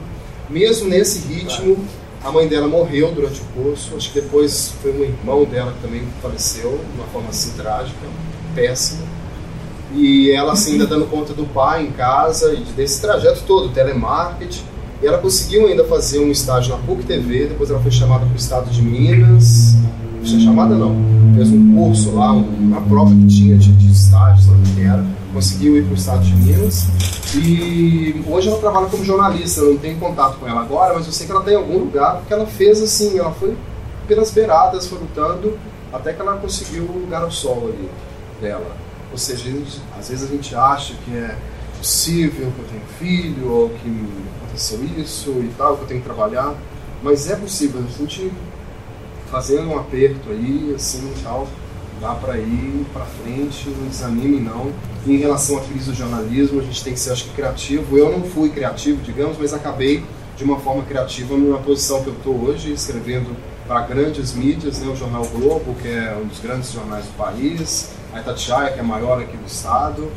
Mesmo 0.49 0.89
nesse 0.89 1.19
ritmo, 1.27 1.77
a 2.23 2.31
mãe 2.31 2.47
dela 2.47 2.67
morreu 2.67 3.11
durante 3.13 3.41
o 3.41 3.45
curso, 3.63 3.95
acho 3.95 4.11
que 4.11 4.21
depois 4.21 4.73
foi 4.81 4.91
um 4.91 5.03
irmão 5.03 5.43
dela 5.45 5.71
que 5.73 5.79
também 5.81 6.03
faleceu, 6.21 6.71
de 6.71 6.99
uma 6.99 7.07
forma 7.07 7.29
assim 7.29 7.51
trágica, 7.53 7.97
péssima. 8.53 9.01
E 9.93 10.31
ela 10.31 10.53
assim, 10.53 10.73
ainda 10.73 10.87
dando 10.87 11.05
conta 11.09 11.33
do 11.33 11.45
pai 11.45 11.83
em 11.85 11.91
casa 11.91 12.53
e 12.53 12.63
desse 12.75 13.01
trajeto 13.01 13.41
todo, 13.45 13.69
telemarketing. 13.73 14.63
E 15.01 15.07
ela 15.07 15.17
conseguiu 15.17 15.67
ainda 15.67 15.83
fazer 15.83 16.19
um 16.19 16.29
estágio 16.31 16.71
na 16.75 16.81
PUC 16.83 17.03
TV, 17.03 17.47
depois 17.47 17.69
ela 17.71 17.79
foi 17.81 17.91
chamada 17.91 18.23
para 18.25 18.33
o 18.33 18.37
estado 18.37 18.69
de 18.69 18.81
Minas. 18.81 19.75
Não 20.21 20.25
foi 20.25 20.39
chamada 20.39 20.75
não, 20.75 20.95
fez 21.35 21.49
um 21.49 21.73
curso 21.75 22.11
lá, 22.15 22.31
um- 22.31 22.45
uma 22.59 22.81
prova 22.81 23.09
que 23.15 23.25
tinha 23.27 23.57
de, 23.57 23.71
de 23.71 23.91
estágio, 23.91 24.43
sabe 24.45 24.59
o 24.69 24.75
que 24.75 24.81
era. 24.81 25.03
Conseguiu 25.33 25.77
ir 25.77 25.83
para 25.83 25.93
o 25.93 25.95
estado 25.95 26.21
de 26.23 26.33
Minas. 26.35 26.87
E 27.35 28.23
hoje 28.27 28.49
ela 28.49 28.59
trabalha 28.59 28.87
como 28.87 29.05
jornalista, 29.05 29.61
eu 29.61 29.73
não 29.73 29.79
tenho 29.79 29.97
contato 29.97 30.37
com 30.37 30.47
ela 30.47 30.61
agora, 30.61 30.93
mas 30.93 31.05
eu 31.05 31.13
sei 31.13 31.25
que 31.25 31.31
ela 31.31 31.41
está 31.41 31.51
em 31.53 31.55
algum 31.55 31.77
lugar, 31.79 32.17
porque 32.17 32.33
ela 32.33 32.45
fez 32.45 32.81
assim, 32.81 33.17
ela 33.17 33.31
foi 33.31 33.55
pelas 34.07 34.31
beiradas, 34.31 34.87
foi 34.87 34.99
lutando, 34.99 35.57
até 35.93 36.11
que 36.11 36.21
ela 36.21 36.35
conseguiu 36.37 36.83
o 36.83 36.99
lugar 36.99 37.23
ao 37.23 37.31
sol 37.31 37.69
ali 37.69 37.89
dela. 38.41 38.75
Ou 39.11 39.17
seja, 39.17 39.49
às 39.97 40.09
vezes 40.09 40.29
a 40.29 40.33
gente 40.33 40.53
acha 40.53 40.93
que 41.05 41.15
é 41.15 41.37
possível 41.77 42.51
que 42.51 42.59
eu 42.59 42.65
tenha 42.67 42.85
filho, 42.99 43.49
ou 43.49 43.69
que 43.69 44.07
aconteceu 44.37 44.83
isso 44.97 45.31
e 45.39 45.51
tal, 45.57 45.77
que 45.77 45.83
eu 45.83 45.87
tenho 45.87 46.01
que 46.01 46.05
trabalhar, 46.05 46.53
mas 47.01 47.29
é 47.29 47.35
possível. 47.35 47.81
A 47.81 47.97
gente 47.97 48.31
fazendo 49.31 49.69
um 49.69 49.79
aperto 49.79 50.29
aí, 50.29 50.73
assim 50.75 51.13
e 51.17 51.23
tal, 51.23 51.47
dá 52.01 52.13
para 52.15 52.37
ir 52.37 52.85
para 52.91 53.05
frente, 53.05 53.69
não 53.69 53.87
desanime 53.87 54.41
não. 54.41 54.71
Em 55.05 55.17
relação 55.17 55.57
à 55.57 55.61
crise 55.61 55.89
do 55.89 55.95
jornalismo, 55.95 56.59
a 56.59 56.63
gente 56.63 56.83
tem 56.83 56.93
que 56.93 56.99
ser, 56.99 57.11
acho 57.11 57.25
que, 57.25 57.31
criativo. 57.31 57.97
Eu 57.97 58.11
não 58.11 58.23
fui 58.23 58.49
criativo, 58.49 59.01
digamos, 59.01 59.37
mas 59.37 59.53
acabei 59.53 60.03
de 60.37 60.43
uma 60.43 60.59
forma 60.59 60.83
criativa 60.83 61.35
na 61.37 61.57
posição 61.57 62.03
que 62.03 62.07
eu 62.07 62.13
estou 62.13 62.35
hoje, 62.35 62.71
escrevendo 62.71 63.35
para 63.67 63.81
grandes 63.81 64.33
mídias, 64.33 64.79
né, 64.79 64.91
o 64.91 64.95
Jornal 64.95 65.25
Globo, 65.25 65.75
que 65.81 65.87
é 65.87 66.17
um 66.21 66.27
dos 66.27 66.39
grandes 66.39 66.71
jornais 66.71 67.05
do 67.05 67.13
país, 67.17 67.91
a 68.13 68.19
Itatiaia, 68.19 68.73
que 68.73 68.79
é 68.79 68.83
maior 68.83 69.19
aqui 69.21 69.37
do 69.37 69.45
estado, 69.47 70.11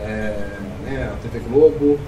é, 0.00 0.58
né, 0.84 1.12
a 1.12 1.16
TV 1.22 1.40
Globo, 1.48 1.98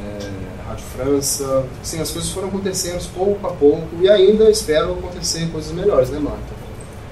é, 0.00 0.68
Rádio 0.68 0.84
França. 0.94 1.64
Sim, 1.82 2.00
as 2.00 2.10
coisas 2.10 2.30
foram 2.30 2.48
acontecendo 2.48 3.02
pouco 3.12 3.46
a 3.46 3.52
pouco 3.52 3.88
e 4.00 4.08
ainda 4.08 4.50
espero 4.50 4.92
acontecer 4.92 5.50
coisas 5.50 5.72
melhores, 5.72 6.10
né, 6.10 6.18
Marta? 6.18 6.57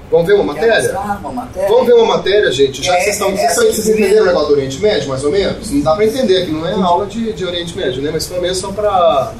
Vamos 0.09 0.25
ver 0.27 0.33
uma 0.35 0.43
matéria? 0.53 0.97
uma 0.97 1.31
matéria? 1.31 1.67
Vamos 1.69 1.85
ver 1.85 1.93
uma 1.93 2.05
matéria, 2.05 2.51
gente? 2.51 2.81
Já 2.83 2.93
que 2.95 2.97
É, 2.99 3.03
vocês 3.03 3.15
estão. 3.15 3.29
é, 3.29 3.35
Vocês, 3.35 3.49
é, 3.51 3.71
vocês 3.73 3.89
é, 3.89 3.91
entenderam 3.91 4.23
o 4.23 4.25
negócio 4.27 4.47
do 4.47 4.53
Oriente 4.53 4.79
Médio, 4.81 5.09
mais 5.09 5.23
ou 5.23 5.31
menos? 5.31 5.71
Não 5.71 5.81
dá 5.81 5.95
pra 5.95 6.05
entender, 6.05 6.45
que 6.45 6.51
não 6.51 6.65
é 6.65 6.73
aula 6.73 7.05
de, 7.07 7.33
de 7.33 7.45
Oriente 7.45 7.75
Médio, 7.75 8.01
né? 8.01 8.09
Mas 8.13 8.25
pelo 8.25 8.41
menos 8.41 8.57
só 8.57 8.71
pra, 8.71 9.33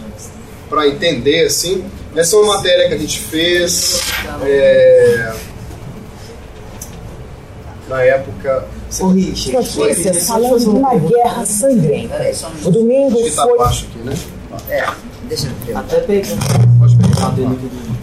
pra 0.69 0.87
entender, 0.87 1.45
assim. 1.45 1.85
Essa 2.15 2.35
é 2.35 2.39
uma 2.39 2.55
matéria 2.57 2.87
que 2.89 2.93
a 2.95 2.97
gente 2.97 3.19
fez. 3.19 4.01
é, 4.43 5.33
na 7.87 8.01
época. 8.03 8.65
Notícias 8.99 10.27
falando 10.27 10.59
de 10.59 10.67
uma 10.69 10.95
guerra 10.95 11.45
sangrenta. 11.45 12.31
O 12.65 12.71
domingo 12.71 13.23
que 13.23 13.31
tá 13.31 13.43
foi. 13.43 13.57
baixo 13.57 13.85
aqui, 13.89 13.99
né? 13.99 14.13
É, 14.69 14.85
deixa 15.29 15.47
eu 15.47 15.51
ver. 15.65 15.77
Até 15.77 15.99
pegando 16.01 16.66
Dele 17.35 17.57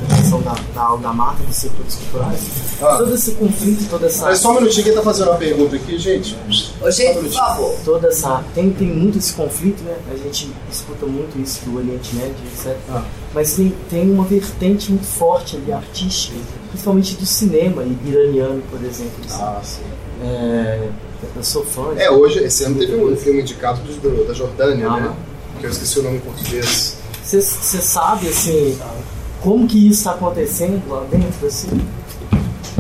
da 0.09 0.17
questão 0.17 0.41
da, 0.43 0.55
da 0.75 0.97
da 0.97 1.12
mata, 1.12 1.43
dos 1.45 1.57
setores 1.57 1.95
culturais, 1.95 2.41
Ah. 2.83 2.97
todo 2.99 3.15
esse 3.15 3.33
conflito, 3.33 3.89
toda 3.89 4.07
essa. 4.07 4.25
Mas 4.27 4.39
só 4.41 4.51
um 4.51 4.55
minutinho, 4.57 4.85
quem 4.85 4.95
tá 4.95 5.03
fazendo 5.03 5.29
uma 5.31 5.37
pergunta 5.37 5.77
aqui, 5.77 5.99
gente? 5.99 6.37
Ô, 6.83 6.91
gente, 6.91 7.21
por 7.21 7.31
favor. 7.33 7.75
toda 7.85 8.09
essa 8.09 8.45
tem, 8.55 8.71
tem 8.71 8.89
muito 8.89 9.19
esse 9.19 9.33
conflito, 9.33 9.83
né? 9.85 9.97
A 10.12 10.17
gente 10.17 10.51
escuta 10.71 11.07
muito 11.07 11.39
isso 11.41 11.65
do 11.65 11.77
Oriente 11.79 12.15
Médio, 12.17 12.35
etc. 12.55 12.77
Ah. 12.91 13.03
Mas 13.33 13.55
tem, 13.55 13.75
tem 13.89 14.11
uma 14.11 14.25
vertente 14.25 14.91
muito 14.91 15.07
forte 15.07 15.57
ali 15.57 15.73
artística 15.73 16.37
principalmente 16.69 17.15
do 17.15 17.25
cinema 17.25 17.85
iraniano, 18.05 18.61
por 18.71 18.83
exemplo. 18.85 19.12
assim. 19.27 19.41
Ah, 19.43 19.61
sim. 19.62 19.83
É, 20.23 20.89
eu 21.37 21.43
sou 21.45 21.65
fã. 21.65 21.95
É, 21.97 22.11
hoje, 22.11 22.41
esse 22.43 22.65
ano 22.65 22.77
teve 22.79 22.97
um 22.97 23.17
filme 23.17 23.41
indicado 23.43 23.81
do- 23.81 24.27
da 24.27 24.35
Jordânia, 24.35 24.89
Ah. 24.89 25.01
né? 25.01 25.15
Que 25.61 25.67
eu 25.67 25.71
esqueci 25.71 26.01
o 26.01 26.03
nome 26.03 26.17
em 26.17 26.21
português. 26.21 26.97
Você 27.25 27.41
sabe, 27.41 28.29
assim, 28.29 28.79
como 29.41 29.66
que 29.66 29.89
isso 29.89 30.01
está 30.01 30.12
acontecendo 30.12 30.83
lá 30.89 31.05
dentro, 31.11 31.47
assim? 31.47 31.81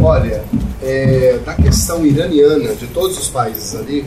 Olha, 0.02 0.44
é, 0.82 1.38
da 1.44 1.54
questão 1.54 2.04
iraniana, 2.04 2.74
de 2.74 2.86
todos 2.88 3.18
os 3.18 3.28
países 3.28 3.74
ali, 3.74 4.04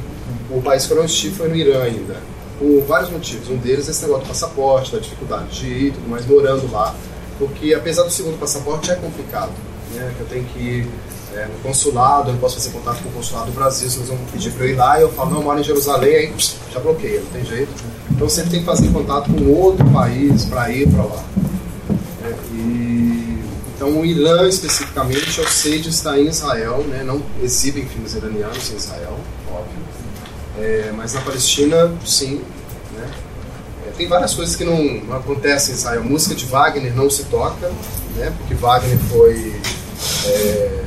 o 0.49 0.61
país 0.61 0.85
que 0.85 0.93
eu 0.93 0.97
não 0.97 1.05
estive 1.05 1.35
foi 1.35 1.49
no 1.49 1.55
Irã 1.55 1.81
ainda. 1.81 2.17
Por 2.59 2.83
vários 2.87 3.09
motivos. 3.09 3.49
Um 3.49 3.57
deles 3.57 3.87
é 3.87 3.91
esse 3.91 4.03
negócio 4.03 4.25
do 4.25 4.27
passaporte, 4.27 4.91
da 4.91 4.99
dificuldade 4.99 5.59
de 5.59 5.67
ir 5.67 5.93
tudo 5.93 6.07
mais, 6.07 6.25
morando 6.27 6.71
lá. 6.71 6.95
Porque 7.39 7.73
apesar 7.73 8.03
do 8.03 8.11
segundo 8.11 8.39
passaporte 8.39 8.91
é 8.91 8.95
complicado. 8.95 9.51
Né? 9.93 10.13
Eu 10.19 10.25
tenho 10.27 10.45
que 10.45 10.59
ir 10.59 10.87
é, 11.37 11.45
no 11.45 11.59
consulado, 11.59 12.31
eu 12.31 12.37
posso 12.37 12.55
fazer 12.55 12.71
contato 12.71 13.03
com 13.03 13.09
o 13.09 13.11
consulado 13.11 13.45
do 13.47 13.51
Brasil, 13.51 13.87
se 13.89 13.97
eles 13.97 14.09
vão 14.09 14.17
pedir 14.31 14.51
para 14.51 14.65
eu 14.65 14.69
ir 14.71 14.75
lá, 14.75 14.99
e 14.99 15.03
eu 15.03 15.11
falo, 15.11 15.29
não, 15.29 15.37
eu 15.37 15.43
moro 15.43 15.59
em 15.59 15.63
Jerusalém, 15.63 16.15
aí 16.15 16.33
já 16.73 16.79
bloqueia, 16.79 17.21
não 17.21 17.27
tem 17.27 17.45
jeito. 17.45 17.71
Então 18.09 18.27
sempre 18.27 18.51
tem 18.51 18.59
que 18.61 18.65
fazer 18.65 18.89
contato 18.89 19.31
com 19.31 19.51
outro 19.51 19.85
país 19.91 20.45
para 20.45 20.71
ir 20.71 20.89
para 20.89 21.03
lá. 21.03 21.23
É, 22.25 22.33
e, 22.53 23.43
então 23.75 23.99
o 23.99 24.03
Irã 24.03 24.47
especificamente 24.47 25.37
eu 25.37 25.47
sei 25.47 25.79
de 25.79 25.89
estar 25.89 26.17
em 26.17 26.27
Israel, 26.27 26.83
né? 26.87 27.03
não 27.03 27.21
exibem 27.43 27.85
filmes 27.85 28.15
iranianos 28.15 28.71
em 28.71 28.75
Israel, 28.75 29.19
óbvio. 29.51 29.77
É, 30.57 30.91
mas 30.95 31.13
na 31.13 31.21
Palestina, 31.21 31.93
sim. 32.03 32.41
Né? 32.95 33.07
É, 33.87 33.91
tem 33.91 34.07
várias 34.07 34.33
coisas 34.33 34.55
que 34.55 34.63
não, 34.63 34.83
não 35.05 35.17
acontecem 35.17 35.75
em 35.75 35.77
Israel. 35.77 36.03
Música 36.03 36.33
de 36.33 36.45
Wagner 36.45 36.95
não 36.95 37.07
se 37.11 37.25
toca, 37.25 37.71
né? 38.15 38.33
porque 38.39 38.55
Wagner 38.55 38.97
foi, 38.97 39.55
é, 40.25 40.86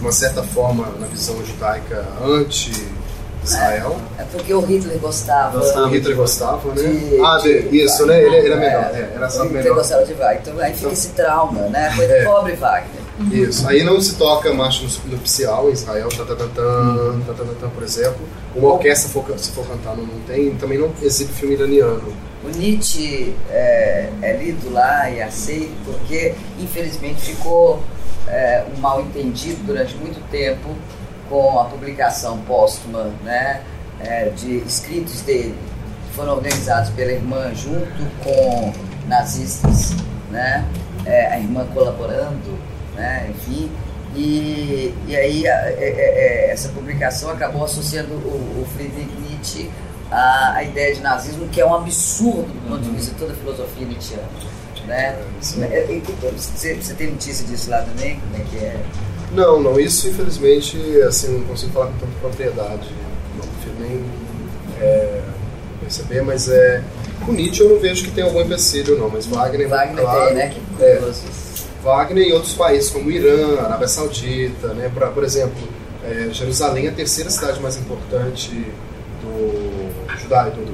de 0.00 0.06
uma 0.06 0.12
certa 0.12 0.42
forma, 0.42 0.88
na 0.98 1.06
visão 1.06 1.36
judaica, 1.44 2.02
anti-Israel. 2.24 3.96
É 4.18 4.22
porque 4.24 4.52
o 4.54 4.60
Hitler 4.60 4.98
gostava. 4.98 5.58
O 5.58 5.88
Hitler 5.88 6.16
gostava, 6.16 6.72
né? 6.74 6.82
De- 6.82 7.20
ah, 7.20 7.38
de- 7.42 7.62
de 7.68 7.84
isso, 7.84 8.06
né? 8.06 8.22
Ele, 8.22 8.36
ele 8.36 8.48
é 8.48 8.52
É, 8.52 8.56
melhor. 8.56 8.90
É, 8.94 9.12
era 9.14 9.28
só 9.28 9.40
o 9.40 9.44
Hitler 9.44 9.62
melhor. 9.62 9.76
gostava 9.76 10.04
de 10.06 10.14
Wagner. 10.14 10.40
Então 10.42 10.58
aí 10.58 10.72
fica 10.74 10.92
esse 10.92 11.08
trauma, 11.08 11.60
né? 11.68 11.92
Coisa 11.94 12.12
É. 12.16 12.24
pobre 12.24 12.52
Wagner. 12.54 13.00
Isso. 13.30 13.68
Aí 13.68 13.84
não 13.84 14.00
se 14.00 14.14
toca 14.14 14.54
marcha 14.54 14.86
nupcial 15.04 15.68
em 15.68 15.72
Israel, 15.72 16.08
tatatatan, 16.08 17.20
tatatatan, 17.26 17.68
por 17.68 17.82
exemplo. 17.82 18.20
Uma 18.56 18.72
orquestra, 18.72 19.10
for, 19.10 19.24
se 19.38 19.50
for 19.50 19.66
cantar, 19.66 19.94
não, 19.94 20.04
não 20.06 20.20
tem. 20.26 20.54
Também 20.54 20.78
não 20.78 20.90
exibe 21.02 21.30
filme 21.34 21.54
iraniano. 21.54 22.02
O 22.42 22.48
Nietzsche 22.56 23.34
é, 23.50 24.08
é 24.22 24.32
lido 24.38 24.72
lá 24.72 25.10
e 25.10 25.20
aceito 25.20 25.74
porque, 25.84 26.32
infelizmente, 26.58 27.20
ficou 27.20 27.82
é, 28.28 28.64
um 28.76 28.80
mal 28.80 29.00
entendido 29.00 29.62
durante 29.64 29.94
muito 29.96 30.20
tempo 30.30 30.68
com 31.28 31.60
a 31.60 31.64
publicação 31.64 32.38
póstuma 32.38 33.10
né, 33.24 33.62
é, 34.00 34.30
de 34.30 34.58
escritos 34.58 35.20
dele, 35.22 35.54
que 36.08 36.16
foram 36.16 36.34
organizados 36.34 36.90
pela 36.90 37.12
irmã 37.12 37.54
junto 37.54 38.04
com 38.24 38.72
nazistas, 39.06 39.94
né, 40.30 40.64
é, 41.06 41.26
a 41.28 41.38
irmã 41.38 41.66
colaborando, 41.72 42.58
né, 42.96 43.30
enfim. 43.30 43.70
E, 44.16 44.92
e 45.06 45.16
aí 45.16 45.46
a- 45.46 45.70
é- 45.70 45.74
é- 45.78 46.48
é, 46.48 46.52
essa 46.52 46.68
publicação 46.70 47.30
acabou 47.30 47.64
associando 47.64 48.12
o, 48.14 48.60
o 48.62 48.66
Friedrich 48.74 49.08
Nietzsche 49.20 49.70
à, 50.10 50.54
à 50.56 50.64
ideia 50.64 50.92
de 50.96 51.00
nazismo, 51.00 51.46
que 51.48 51.60
é 51.60 51.64
um 51.66 51.72
absurdo 51.74 52.42
do 52.52 52.68
ponto 52.68 52.82
de 52.82 52.90
vista 52.90 53.12
de 53.12 53.20
toda 53.20 53.32
a 53.32 53.36
filosofia 53.36 53.86
nietzschiana. 53.86 54.24
Né? 54.86 55.18
É, 55.70 55.76
é, 55.78 56.30
Você, 56.36 56.74
você 56.74 56.94
tem 56.94 57.10
notícia 57.10 57.46
disso 57.46 57.70
lá 57.70 57.82
também? 57.82 58.20
Como 58.20 58.36
é 58.36 58.46
que 58.46 58.56
é? 58.64 58.80
Não, 59.32 59.60
não. 59.60 59.78
Isso, 59.78 60.08
infelizmente, 60.08 60.76
assim, 61.02 61.38
não 61.38 61.44
consigo 61.46 61.72
falar 61.72 61.86
com 61.86 61.98
tanta 61.98 62.12
propriedade. 62.20 62.88
Não 63.36 63.46
prefiro 63.46 63.76
nem 63.80 64.04
é, 64.80 65.20
perceber, 65.80 66.22
mas 66.22 66.48
é... 66.48 66.82
Com 67.24 67.32
Nietzsche 67.32 67.60
eu 67.62 67.68
não 67.68 67.78
vejo 67.78 68.04
que 68.04 68.12
tem 68.12 68.24
algum 68.24 68.40
empecilho, 68.40 68.98
não. 68.98 69.10
Mas 69.10 69.26
Wagner, 69.26 69.68
Wagner 69.68 70.02
claro, 70.02 70.26
tem, 70.26 70.34
né? 70.34 70.48
Que 70.48 70.82
é. 70.82 71.12
Wagner 71.82 72.28
e 72.28 72.32
outros 72.32 72.54
países 72.54 72.90
como 72.90 73.10
Irã, 73.10 73.60
Arábia 73.60 73.88
Saudita, 73.88 74.68
né? 74.68 74.90
Pra, 74.92 75.08
por 75.08 75.22
exemplo, 75.22 75.56
é, 76.04 76.28
Jerusalém 76.32 76.86
é 76.86 76.88
a 76.88 76.92
terceira 76.92 77.30
cidade 77.30 77.60
mais 77.60 77.76
importante 77.76 78.50
do 79.22 80.18
judaísmo, 80.18 80.64
do 80.64 80.69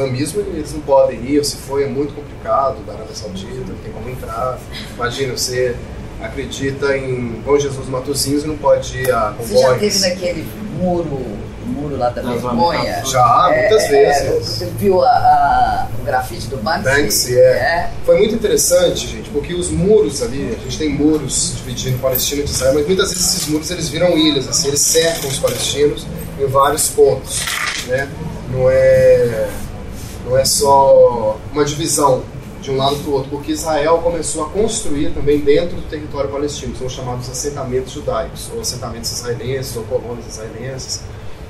islamismo, 0.00 0.40
e 0.42 0.56
eles 0.58 0.72
não 0.72 0.80
podem 0.80 1.18
ir, 1.24 1.38
ou 1.38 1.44
se 1.44 1.56
for 1.56 1.82
é 1.82 1.86
muito 1.86 2.14
complicado, 2.14 2.84
da 2.86 2.92
Arábia 2.92 3.14
Saudita, 3.14 3.54
não 3.66 3.76
tem 3.76 3.92
como 3.92 4.08
entrar. 4.10 4.58
Imagina, 4.94 5.36
você 5.36 5.74
acredita 6.22 6.96
em 6.96 7.40
Bom 7.44 7.58
Jesus 7.58 7.88
Matozinhos 7.88 8.44
e 8.44 8.46
não 8.46 8.56
pode 8.56 8.98
ir 8.98 9.12
a 9.12 9.30
Você 9.38 9.56
já 9.58 9.76
esteve 9.76 9.98
naquele 10.08 10.46
muro, 10.78 11.20
muro 11.66 11.96
lá 11.96 12.08
da 12.10 12.22
vergonha? 12.22 13.02
Já, 13.04 13.50
muitas 13.54 13.82
É, 13.84 13.88
vezes. 13.88 14.46
Você 14.46 14.66
viu 14.78 15.02
a, 15.04 15.08
a- 15.08 15.86
o 16.00 16.04
grafite 16.04 16.46
do 16.48 16.56
Banksy? 16.58 16.84
Banksy, 16.84 17.38
é. 17.38 17.90
Foi 18.04 18.18
muito 18.18 18.34
interessante, 18.34 19.06
gente, 19.08 19.28
porque 19.30 19.52
os 19.54 19.70
muros 19.70 20.22
ali, 20.22 20.56
a 20.58 20.62
gente 20.62 20.78
tem 20.78 20.88
muros 20.88 21.54
dividindo 21.56 21.98
Palestina 21.98 22.42
de 22.44 22.50
Israel, 22.50 22.74
mas 22.74 22.86
muitas 22.86 23.10
vezes 23.10 23.34
esses 23.34 23.48
muros 23.48 23.70
eles 23.70 23.88
viram 23.88 24.16
ilhas, 24.16 24.48
assim, 24.48 24.68
eles 24.68 24.80
cercam 24.80 25.28
os 25.28 25.38
palestinos 25.38 26.06
em 26.40 26.46
vários 26.46 26.88
pontos, 26.88 27.40
né? 27.88 28.08
Não 28.52 28.70
é, 28.70 29.48
não 30.26 30.36
é 30.36 30.44
só 30.44 31.38
uma 31.52 31.64
divisão 31.64 32.22
de 32.60 32.72
um 32.72 32.76
lado 32.76 32.96
para 32.96 33.10
o 33.10 33.12
outro, 33.14 33.30
porque 33.30 33.52
Israel 33.52 33.98
começou 33.98 34.44
a 34.44 34.48
construir 34.48 35.14
também 35.14 35.38
dentro 35.38 35.76
do 35.76 35.88
território 35.88 36.28
palestino, 36.28 36.74
são 36.76 36.88
chamados 36.88 37.30
assentamentos 37.30 37.92
judaicos, 37.92 38.50
ou 38.52 38.60
assentamentos 38.60 39.12
israelenses, 39.12 39.76
ou 39.76 39.84
colônias 39.84 40.26
israelenses. 40.26 41.02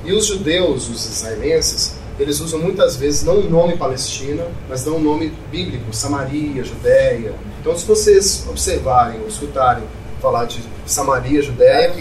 E 0.04 0.12
os 0.12 0.26
judeus, 0.26 0.90
os 0.90 1.06
israelenses, 1.06 1.94
eles 2.18 2.38
usam 2.40 2.60
muitas 2.60 2.96
vezes 2.96 3.22
não 3.24 3.40
o 3.40 3.48
nome 3.48 3.78
Palestina, 3.78 4.46
mas 4.68 4.84
dão 4.84 4.96
o 4.96 5.00
nome 5.00 5.32
bíblico, 5.50 5.94
Samaria, 5.94 6.62
Judéia. 6.62 7.34
Então, 7.60 7.76
se 7.76 7.86
vocês 7.86 8.46
observarem 8.48 9.20
ou 9.20 9.28
escutarem 9.28 9.84
falar 10.20 10.44
de 10.44 10.60
Samaria, 10.84 11.40
Judéia, 11.40 11.94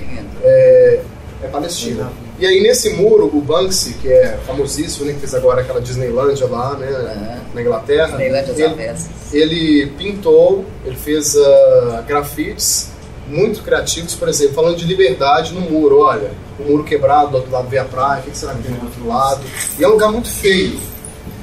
é, 0.43 1.01
é 1.41 1.47
Palestina. 1.47 2.11
E 2.38 2.46
aí 2.46 2.62
nesse 2.62 2.90
muro, 2.90 3.30
o 3.34 3.42
Banksy, 3.42 3.94
que 3.94 4.12
é 4.12 4.38
famosíssimo, 4.46 5.06
né, 5.06 5.14
que 5.14 5.20
fez 5.20 5.34
agora 5.34 5.62
aquela 5.62 5.80
Disneylândia 5.80 6.48
lá, 6.48 6.76
né, 6.76 6.88
Aham. 6.88 7.42
na 7.54 7.62
Inglaterra, 7.62 8.08
Disneylândia 8.08 8.52
ele, 8.52 8.64
avessas. 8.66 9.34
ele 9.34 9.88
pintou, 9.98 10.66
ele 10.86 10.96
fez 10.98 11.36
ah, 11.38 12.04
grafites 12.06 12.90
muito 13.28 13.64
criativos, 13.64 14.14
por 14.16 14.28
exemplo, 14.28 14.54
falando 14.54 14.76
de 14.76 14.86
liberdade 14.86 15.54
no 15.54 15.62
muro. 15.62 16.00
Olha, 16.00 16.32
o 16.60 16.64
muro 16.64 16.84
quebrado, 16.84 17.32
do 17.32 17.38
outro 17.38 17.52
lado 17.52 17.68
vem 17.70 17.80
a 17.80 17.86
praia, 17.86 18.20
o 18.20 18.24
que 18.24 18.32
que 18.32 18.38
será 18.38 18.54
que 18.54 18.64
tem 18.64 18.74
do 18.74 18.86
outro 18.86 19.08
lado? 19.08 19.42
E 19.80 19.84
é 19.84 19.88
um 19.88 19.92
lugar 19.92 20.12
muito 20.12 20.30
feio. 20.30 20.80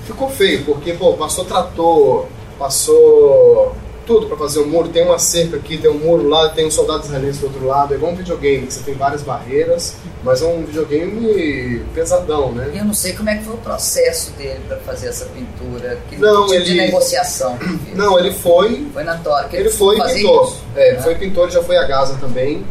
Ficou 0.07 0.29
feio, 0.29 0.65
porque 0.65 0.93
pô, 0.93 1.15
passou 1.15 1.45
trator, 1.45 2.27
passou 2.59 3.75
tudo 4.07 4.27
para 4.27 4.37
fazer 4.37 4.61
o 4.61 4.67
muro. 4.67 4.89
Tem 4.89 5.05
uma 5.05 5.19
cerca 5.19 5.57
aqui, 5.57 5.79
tem 5.79 5.91
um 5.91 5.99
muro 5.99 6.29
lá, 6.29 6.49
tem 6.51 6.67
um 6.67 6.71
soldado 6.71 7.05
israelense 7.05 7.39
do 7.41 7.47
outro 7.47 7.67
lado. 7.67 7.95
É 7.95 7.97
igual 7.97 8.13
um 8.13 8.17
videogame, 8.17 8.67
que 8.67 8.73
você 8.75 8.81
tem 8.83 8.95
várias 8.95 9.23
barreiras, 9.23 9.95
mas 10.23 10.43
é 10.43 10.47
um 10.47 10.65
videogame 10.65 11.85
pesadão, 11.95 12.53
né? 12.53 12.71
eu 12.75 12.85
não 12.85 12.95
sei 12.95 13.13
como 13.13 13.29
é 13.31 13.37
que 13.37 13.45
foi 13.45 13.55
o 13.55 13.59
processo 13.59 14.31
dele 14.33 14.61
para 14.69 14.79
fazer 14.79 15.09
essa 15.09 15.27
pintura. 15.27 15.99
Que 16.09 16.17
Não, 16.17 16.47
tipo 16.47 16.63
de 16.65 16.71
ele- 16.73 16.81
negociação 16.87 17.57
que 17.59 17.67
fez? 17.69 17.97
Não, 17.97 18.19
ele 18.19 18.33
foi 18.33 18.87
Foi 18.93 19.03
na 19.05 19.17
tora. 19.19 19.49
que 19.49 19.57
Ele 19.57 19.71
foi 19.71 19.99
e 19.99 20.15
pintou. 20.15 20.45
isso, 20.45 20.63
É, 20.77 20.89
ele 20.89 20.97
né? 20.97 21.03
foi 21.03 21.15
pintor, 21.17 21.45
ele 21.45 21.53
já 21.53 21.63
foi 21.63 21.77
a 21.77 21.85
Gaza 21.85 22.17
também. 22.21 22.65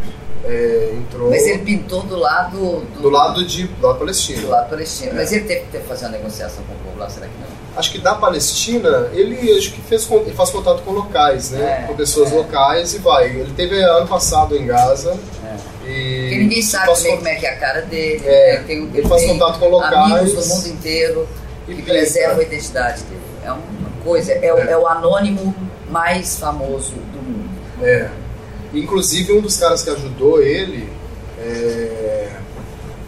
É, 0.43 0.93
entrou 0.95 1.29
Mas 1.29 1.45
ele 1.45 1.59
pintou 1.59 2.01
do 2.03 2.15
lado 2.17 2.57
do, 2.57 3.01
do 3.01 3.09
lado 3.09 3.45
de 3.45 3.67
do 3.67 3.85
lado 3.87 3.99
palestino. 3.99 4.41
do 4.41 4.49
lado 4.49 4.69
palestino. 4.69 5.11
É. 5.11 5.15
Mas 5.15 5.31
ele 5.31 5.45
teve 5.45 5.65
que 5.71 5.79
fazer 5.87 6.05
uma 6.05 6.11
negociação 6.17 6.63
com 6.63 6.73
o 6.73 6.77
povo 6.77 6.97
lá, 6.99 7.09
será 7.09 7.27
que 7.27 7.33
não? 7.39 7.61
Acho 7.77 7.91
que 7.93 7.99
da 7.99 8.13
Palestina, 8.15 9.07
ele 9.13 9.57
acho 9.57 9.71
que 9.71 9.81
fez, 9.81 10.05
ele 10.11 10.33
faz 10.33 10.49
contato 10.49 10.81
com 10.83 10.91
locais, 10.91 11.51
né? 11.51 11.83
É, 11.83 11.87
com 11.87 11.95
pessoas 11.95 12.29
é. 12.31 12.35
locais 12.35 12.93
e 12.93 12.97
vai. 12.97 13.27
Ele 13.27 13.53
teve 13.55 13.81
ano 13.81 14.07
passado 14.07 14.57
em 14.57 14.65
Gaza 14.65 15.17
É. 15.45 15.87
e. 15.89 16.21
Porque 16.23 16.37
ninguém 16.37 16.61
sabe 16.61 16.87
faz 16.87 17.03
como 17.07 17.27
é 17.29 17.35
que 17.35 17.45
é 17.45 17.49
a 17.49 17.57
cara 17.57 17.81
dele. 17.83 18.21
É, 18.25 18.57
né? 18.57 18.63
Tem- 18.67 18.89
ele 18.93 19.07
faz 19.07 19.21
tem 19.21 19.37
contato 19.39 19.57
com 19.59 19.69
locais. 19.69 20.11
Amigos 20.11 20.33
do 20.49 20.53
mundo 20.55 20.67
inteiro 20.67 21.27
E 21.65 21.71
que 21.75 21.81
pinta. 21.81 21.91
preservam 21.93 22.39
a 22.39 22.43
identidade 22.43 23.03
dele. 23.03 23.21
É 23.45 23.51
uma 23.53 23.61
coisa, 24.03 24.33
é, 24.33 24.53
o- 24.53 24.57
É. 24.57 24.71
é 24.71 24.77
o 24.77 24.85
anônimo 24.85 25.55
mais 25.89 26.37
famoso 26.37 26.91
do 26.91 27.21
mundo. 27.23 27.49
É. 27.81 28.09
Inclusive, 28.73 29.33
um 29.33 29.41
dos 29.41 29.57
caras 29.57 29.81
que 29.83 29.89
ajudou 29.89 30.41
ele. 30.41 30.89
é, 31.39 32.29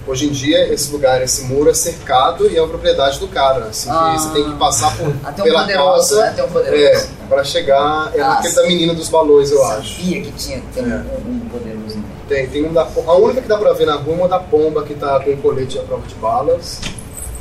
Hoje 0.05 0.25
em 0.27 0.31
dia, 0.31 0.67
esse 0.73 0.91
lugar, 0.91 1.21
esse 1.23 1.43
muro 1.45 1.69
é 1.69 1.73
cercado 1.73 2.45
e 2.51 2.57
é 2.57 2.61
uma 2.61 2.67
propriedade 2.67 3.19
do 3.19 3.27
cara. 3.29 3.67
Assim, 3.67 3.87
que 3.89 3.95
Ah. 3.95 4.17
você 4.17 4.29
tem 4.33 4.43
que 4.51 4.57
passar 4.57 4.93
por, 4.97 5.07
Até 5.23 5.43
pela 5.43 5.61
poderoso, 5.61 6.09
casa 6.15 6.21
né? 6.25 6.33
Tem 6.35 6.43
um 6.43 6.49
poderoso. 6.49 6.83
é, 6.83 7.07
para 7.29 7.43
chegar. 7.45 8.11
É 8.13 8.19
Ah, 8.19 8.29
naquele 8.31 8.53
da 8.53 8.63
menina 8.63 8.93
dos 8.93 9.07
balões, 9.07 9.49
eu 9.49 9.63
acho. 9.63 9.95
Sabia 10.01 10.21
que 10.21 10.31
tinha 10.33 10.59
que 10.59 10.67
ter 10.73 10.81
um- 10.83 10.91
É. 10.91 10.95
um, 11.25 11.31
um 11.31 11.39
poderoso. 11.49 12.03
Tem, 12.27 12.47
tem 12.47 12.65
um 12.65 12.73
da 12.73 12.81
A 12.83 13.13
única 13.13 13.41
que 13.43 13.47
dá 13.47 13.57
pra 13.57 13.71
ver 13.71 13.85
na 13.85 13.95
rua 13.95 14.13
é 14.13 14.17
uma 14.17 14.27
da 14.27 14.39
pomba 14.39 14.83
que 14.83 14.93
tá 14.93 15.21
com 15.21 15.31
um 15.31 15.37
colete 15.37 15.79
à 15.79 15.83
prova 15.83 16.05
de 16.05 16.15
balas. 16.15 16.81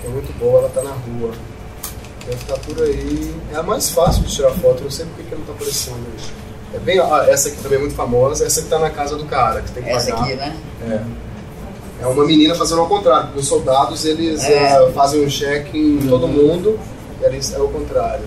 Que 0.01 0.07
é 0.07 0.11
muito 0.11 0.33
boa, 0.39 0.61
ela 0.61 0.69
tá 0.69 0.83
na 0.85 0.91
rua. 0.93 1.33
Deve 2.25 2.37
estar 2.43 2.59
por 2.59 2.81
aí. 2.81 3.35
É 3.53 3.57
a 3.57 3.63
mais 3.65 3.91
fácil 3.91 4.23
de 4.23 4.33
tirar 4.37 4.53
foto, 4.53 4.79
eu 4.79 4.85
não 4.85 4.91
sei 4.93 5.05
porque 5.07 5.25
que 5.25 5.35
não 5.35 5.43
tá 5.45 5.53
aparecendo 5.53 5.97
aí. 5.97 6.52
É 6.75 6.79
bem, 6.79 6.99
ah, 6.99 7.27
essa 7.29 7.49
aqui 7.49 7.59
também 7.63 7.79
é 7.79 7.81
muito 7.83 7.95
famosa, 7.95 8.45
essa 8.47 8.63
que 8.63 8.69
tá 8.69 8.79
na 8.79 8.91
casa 8.91 9.17
do 9.17 9.25
cara, 9.27 9.61
que 9.61 9.71
tem 9.73 9.83
que 9.83 9.91
Essa 9.91 10.13
pagar. 10.13 10.25
aqui, 10.25 10.35
né? 10.35 10.57
É. 10.89 11.01
É 12.03 12.07
uma 12.07 12.25
menina 12.25 12.55
fazendo 12.55 12.81
ao 12.81 12.89
contrário, 12.89 13.27
porque 13.27 13.41
os 13.41 13.47
soldados 13.47 14.05
eles 14.05 14.43
É. 14.45 14.53
eh, 14.87 14.91
fazem 14.95 15.25
um 15.25 15.31
cheque 15.31 15.79
em 15.79 16.09
todo 16.09 16.27
mundo, 16.27 16.79
e 17.21 17.25
eles 17.25 17.53
é 17.53 17.59
o 17.59 17.69
contrário. 17.69 18.25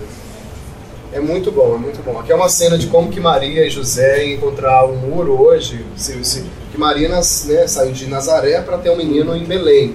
É 1.12 1.20
muito 1.20 1.50
bom, 1.50 1.74
é 1.74 1.78
muito 1.78 2.02
bom. 2.04 2.18
Aqui 2.18 2.32
é 2.32 2.34
uma 2.34 2.48
cena 2.48 2.76
de 2.78 2.86
como 2.88 3.10
que 3.10 3.20
Maria 3.20 3.66
e 3.66 3.70
José 3.70 4.24
iam 4.26 4.36
encontrar 4.36 4.84
um 4.86 4.96
muro 4.96 5.40
hoje, 5.40 5.84
se, 5.96 6.22
se- 6.24 6.44
que 6.72 6.78
Maria 6.78 7.08
nas- 7.08 7.44
né, 7.46 7.66
saiu 7.66 7.92
de 7.92 8.06
Nazaré 8.06 8.60
para 8.60 8.78
ter 8.78 8.90
um 8.90 8.96
menino 8.96 9.34
em 9.36 9.44
Belém. 9.44 9.94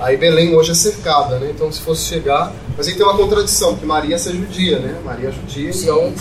Aí 0.00 0.16
Belém 0.16 0.54
hoje 0.54 0.70
é 0.72 0.74
cercada, 0.74 1.38
né? 1.38 1.50
Então 1.54 1.70
se 1.72 1.80
fosse 1.80 2.04
chegar, 2.04 2.52
mas 2.76 2.86
aí 2.86 2.94
tem 2.94 3.04
uma 3.04 3.16
contradição, 3.16 3.70
porque 3.72 3.86
Maria 3.86 4.14
é 4.16 4.18
judia, 4.18 4.78
né? 4.78 4.96
Maria 5.04 5.28
é 5.28 5.32
judia, 5.32 5.72
Sim. 5.72 5.84
então 5.84 6.12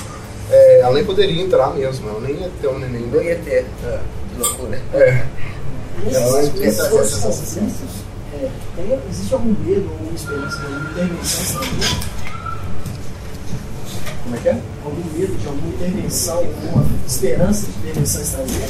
é, 0.49 0.79
ela 0.81 0.93
nem 0.93 1.03
poderia 1.05 1.41
entrar 1.41 1.73
mesmo, 1.73 2.09
ela 2.09 2.19
nem 2.21 2.35
ia 2.35 2.49
ter 2.61 2.67
um 2.67 2.79
neném. 2.79 3.07
Não 3.07 3.21
ia 3.21 3.35
ter. 3.39 3.65
Ah, 3.85 3.99
loucura. 4.39 4.79
É. 4.93 5.25
Essas 6.11 6.49
pessoas 6.51 7.07
são 7.09 7.29
assim, 7.29 7.71
é, 8.33 8.49
tem- 8.75 8.99
existe 9.09 9.33
algum 9.33 9.49
medo 9.65 9.89
ou 10.05 10.13
esperança 10.15 10.57
de 10.59 10.65
alguma 10.65 10.91
intervenção 10.91 11.41
estrangeira? 11.43 12.17
Como 14.23 14.35
é 14.35 14.39
que 14.39 14.49
é? 14.49 14.57
Algum 14.85 15.03
medo 15.17 15.35
de 15.37 15.47
alguma 15.47 15.67
intervenção, 15.73 16.37
alguma 16.37 16.85
esperança 17.07 17.65
de 17.65 17.77
intervenção 17.79 18.21
estrangeira? 18.21 18.67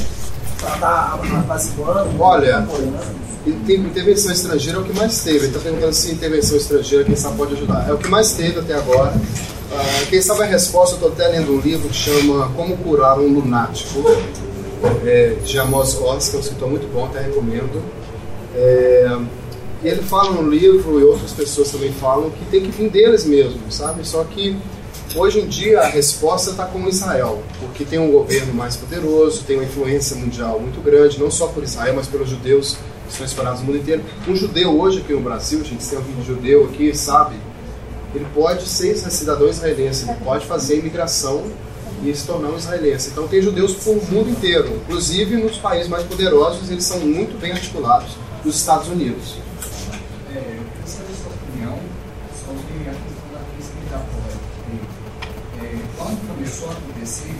Para 0.60 0.74
estar 0.74 1.20
apaziguando, 1.40 2.20
Olha, 2.22 2.58
apoiando? 2.58 2.98
E 3.46 3.52
tem- 3.52 3.76
Intervenção 3.80 4.32
estrangeira 4.32 4.78
é 4.78 4.80
o 4.80 4.84
que 4.84 4.92
mais 4.92 5.22
teve. 5.22 5.38
Ele 5.38 5.46
está 5.48 5.60
perguntando 5.60 5.92
se 5.92 6.12
intervenção 6.12 6.56
estrangeira, 6.56 7.04
quem 7.04 7.14
sabe 7.16 7.36
pode 7.36 7.54
ajudar. 7.54 7.88
É 7.88 7.92
o 7.92 7.98
que 7.98 8.08
mais 8.08 8.32
teve 8.32 8.58
até 8.58 8.74
agora. 8.74 9.12
Ah, 9.70 10.06
quem 10.08 10.22
sabe 10.22 10.42
a 10.42 10.46
resposta, 10.46 10.94
eu 10.94 11.08
estou 11.08 11.12
até 11.12 11.28
lendo 11.28 11.52
um 11.52 11.60
livro 11.60 11.88
que 11.88 11.94
chama 11.94 12.50
Como 12.56 12.76
Curar 12.78 13.18
um 13.18 13.28
Lunático, 13.34 14.02
é, 15.04 15.36
de 15.44 15.58
Amos 15.58 16.00
Oz, 16.00 16.28
que 16.28 16.36
é 16.36 16.38
um 16.38 16.40
escritor 16.40 16.70
muito 16.70 16.90
bom, 16.90 17.04
até 17.04 17.20
recomendo. 17.20 17.82
É, 18.54 19.18
ele 19.84 20.02
fala 20.02 20.32
no 20.32 20.48
livro, 20.48 20.98
e 20.98 21.04
outras 21.04 21.32
pessoas 21.32 21.70
também 21.70 21.92
falam, 21.92 22.30
que 22.30 22.44
tem 22.46 22.62
que 22.62 22.70
vir 22.70 22.88
deles 22.88 23.26
mesmos, 23.26 23.74
sabe? 23.74 24.06
Só 24.08 24.24
que 24.24 24.56
hoje 25.14 25.40
em 25.40 25.46
dia 25.46 25.80
a 25.80 25.86
resposta 25.86 26.52
está 26.52 26.64
com 26.64 26.88
Israel, 26.88 27.42
porque 27.60 27.84
tem 27.84 27.98
um 27.98 28.10
governo 28.10 28.54
mais 28.54 28.74
poderoso, 28.74 29.44
tem 29.44 29.56
uma 29.56 29.64
influência 29.64 30.16
mundial 30.16 30.58
muito 30.58 30.82
grande, 30.82 31.20
não 31.20 31.30
só 31.30 31.46
por 31.48 31.62
Israel, 31.62 31.92
mas 31.94 32.06
pelos 32.06 32.30
judeus 32.30 32.78
que 33.06 33.12
estão 33.12 33.26
espalhados 33.26 33.60
no 33.60 33.66
mundo 33.66 33.78
inteiro. 33.78 34.02
Um 34.26 34.34
judeu 34.34 34.80
hoje 34.80 35.00
aqui 35.00 35.12
no 35.12 35.20
Brasil, 35.20 35.62
gente, 35.62 35.84
se 35.84 35.90
tem 35.90 35.98
alguém 35.98 36.24
judeu 36.24 36.64
aqui, 36.64 36.96
sabe? 36.96 37.36
Ele 38.14 38.26
pode 38.34 38.66
ser 38.66 38.96
cidadão 38.96 39.48
israelense, 39.48 40.08
ele 40.08 40.18
pode 40.24 40.46
fazer 40.46 40.78
imigração 40.78 41.44
e 42.02 42.14
se 42.14 42.26
tornar 42.26 42.48
um 42.50 42.56
israelense. 42.56 43.10
Então 43.10 43.26
tem 43.28 43.42
judeus 43.42 43.74
por 43.74 43.96
mundo 44.10 44.30
inteiro, 44.30 44.80
inclusive 44.84 45.36
nos 45.36 45.58
países 45.58 45.88
mais 45.88 46.04
poderosos, 46.04 46.70
eles 46.70 46.84
são 46.84 47.00
muito 47.00 47.38
bem 47.40 47.52
articulados, 47.52 48.12
nos 48.44 48.56
Estados 48.56 48.88
Unidos. 48.88 49.36
É, 50.32 50.38
eu 50.38 50.64
queria 50.64 51.14
sua 51.16 51.32
opinião 51.32 51.78
sobre 52.32 52.88
a 52.88 52.94
questão 52.94 53.28
da 53.32 53.40
crise 53.52 53.70
migratória. 53.82 54.38
porque, 55.34 55.66
é, 55.66 55.80
quando 55.96 56.34
começou 56.34 56.68
a 56.68 56.72
acontecer, 56.72 57.34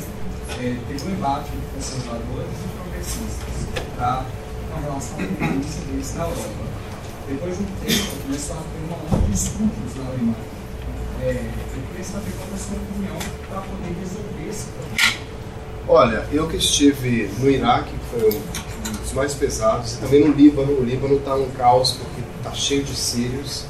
é, 0.60 0.76
teve 0.88 1.08
um 1.08 1.12
embate 1.12 1.50
entre 1.54 1.68
conservadores 1.74 2.50
e 2.64 2.68
progressistas 2.76 3.48
tá, 3.96 4.26
com 4.72 4.80
relação 4.80 5.16
à 5.18 5.46
polícia 5.46 5.80
deles 5.86 6.14
na 6.14 6.24
Europa. 6.24 6.68
Depois 7.28 7.56
de 7.56 7.62
um 7.62 7.66
tempo, 7.66 8.22
começou 8.22 8.56
a 8.56 8.60
ter 8.60 8.80
uma 8.86 8.96
onda 8.96 9.26
de 9.26 9.34
estupros 9.34 9.96
na 9.96 10.08
Alemanha. 10.08 10.57
É, 11.22 11.30
eu 11.30 11.82
queria 11.90 12.04
saber 12.04 12.30
qual 12.38 12.48
é 12.50 12.54
a 12.54 12.58
sua 12.58 12.76
opinião 12.76 13.16
para 13.48 13.60
poder 13.62 13.94
resolver 14.00 14.48
esse 14.50 14.66
problema. 14.66 15.28
Olha, 15.88 16.26
eu 16.32 16.46
que 16.48 16.56
estive 16.56 17.30
no 17.38 17.50
Iraque, 17.50 17.90
que 17.90 18.20
foi 18.20 18.28
um 18.30 19.02
dos 19.02 19.12
mais 19.12 19.34
pesados, 19.34 19.94
e 19.94 19.96
também 19.98 20.24
no 20.26 20.32
Líbano. 20.34 20.72
O 20.80 20.84
Líbano 20.84 21.16
está 21.16 21.34
um 21.34 21.48
caos 21.50 21.92
porque 21.92 22.20
está 22.38 22.52
cheio 22.54 22.84
de 22.84 22.94
sírios, 22.94 23.64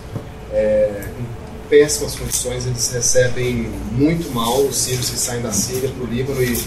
é, 0.53 1.05
em 1.19 1.69
péssimas 1.69 2.17
condições. 2.17 2.67
Eles 2.67 2.93
recebem 2.93 3.71
muito 3.93 4.31
mal 4.35 4.61
os 4.63 4.77
sírios 4.77 5.09
que 5.11 5.19
saem 5.19 5.43
da 5.43 5.53
Síria 5.53 5.89
para 5.91 6.03
o 6.05 6.07
Líbano 6.07 6.43
e 6.43 6.61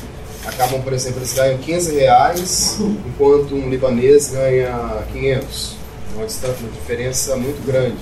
acabam, 0.46 0.82
por 0.82 0.94
exemplo, 0.94 1.20
eles 1.20 1.34
ganham 1.34 1.58
15 1.60 1.96
reais, 1.96 2.78
enquanto 3.06 3.54
um 3.54 3.70
libanês 3.70 4.30
ganha 4.32 5.04
500. 5.12 5.76
É 6.14 6.18
uma, 6.18 6.26
distan- 6.26 6.56
uma 6.60 6.70
diferença 6.72 7.36
muito 7.36 7.66
grande 7.66 7.98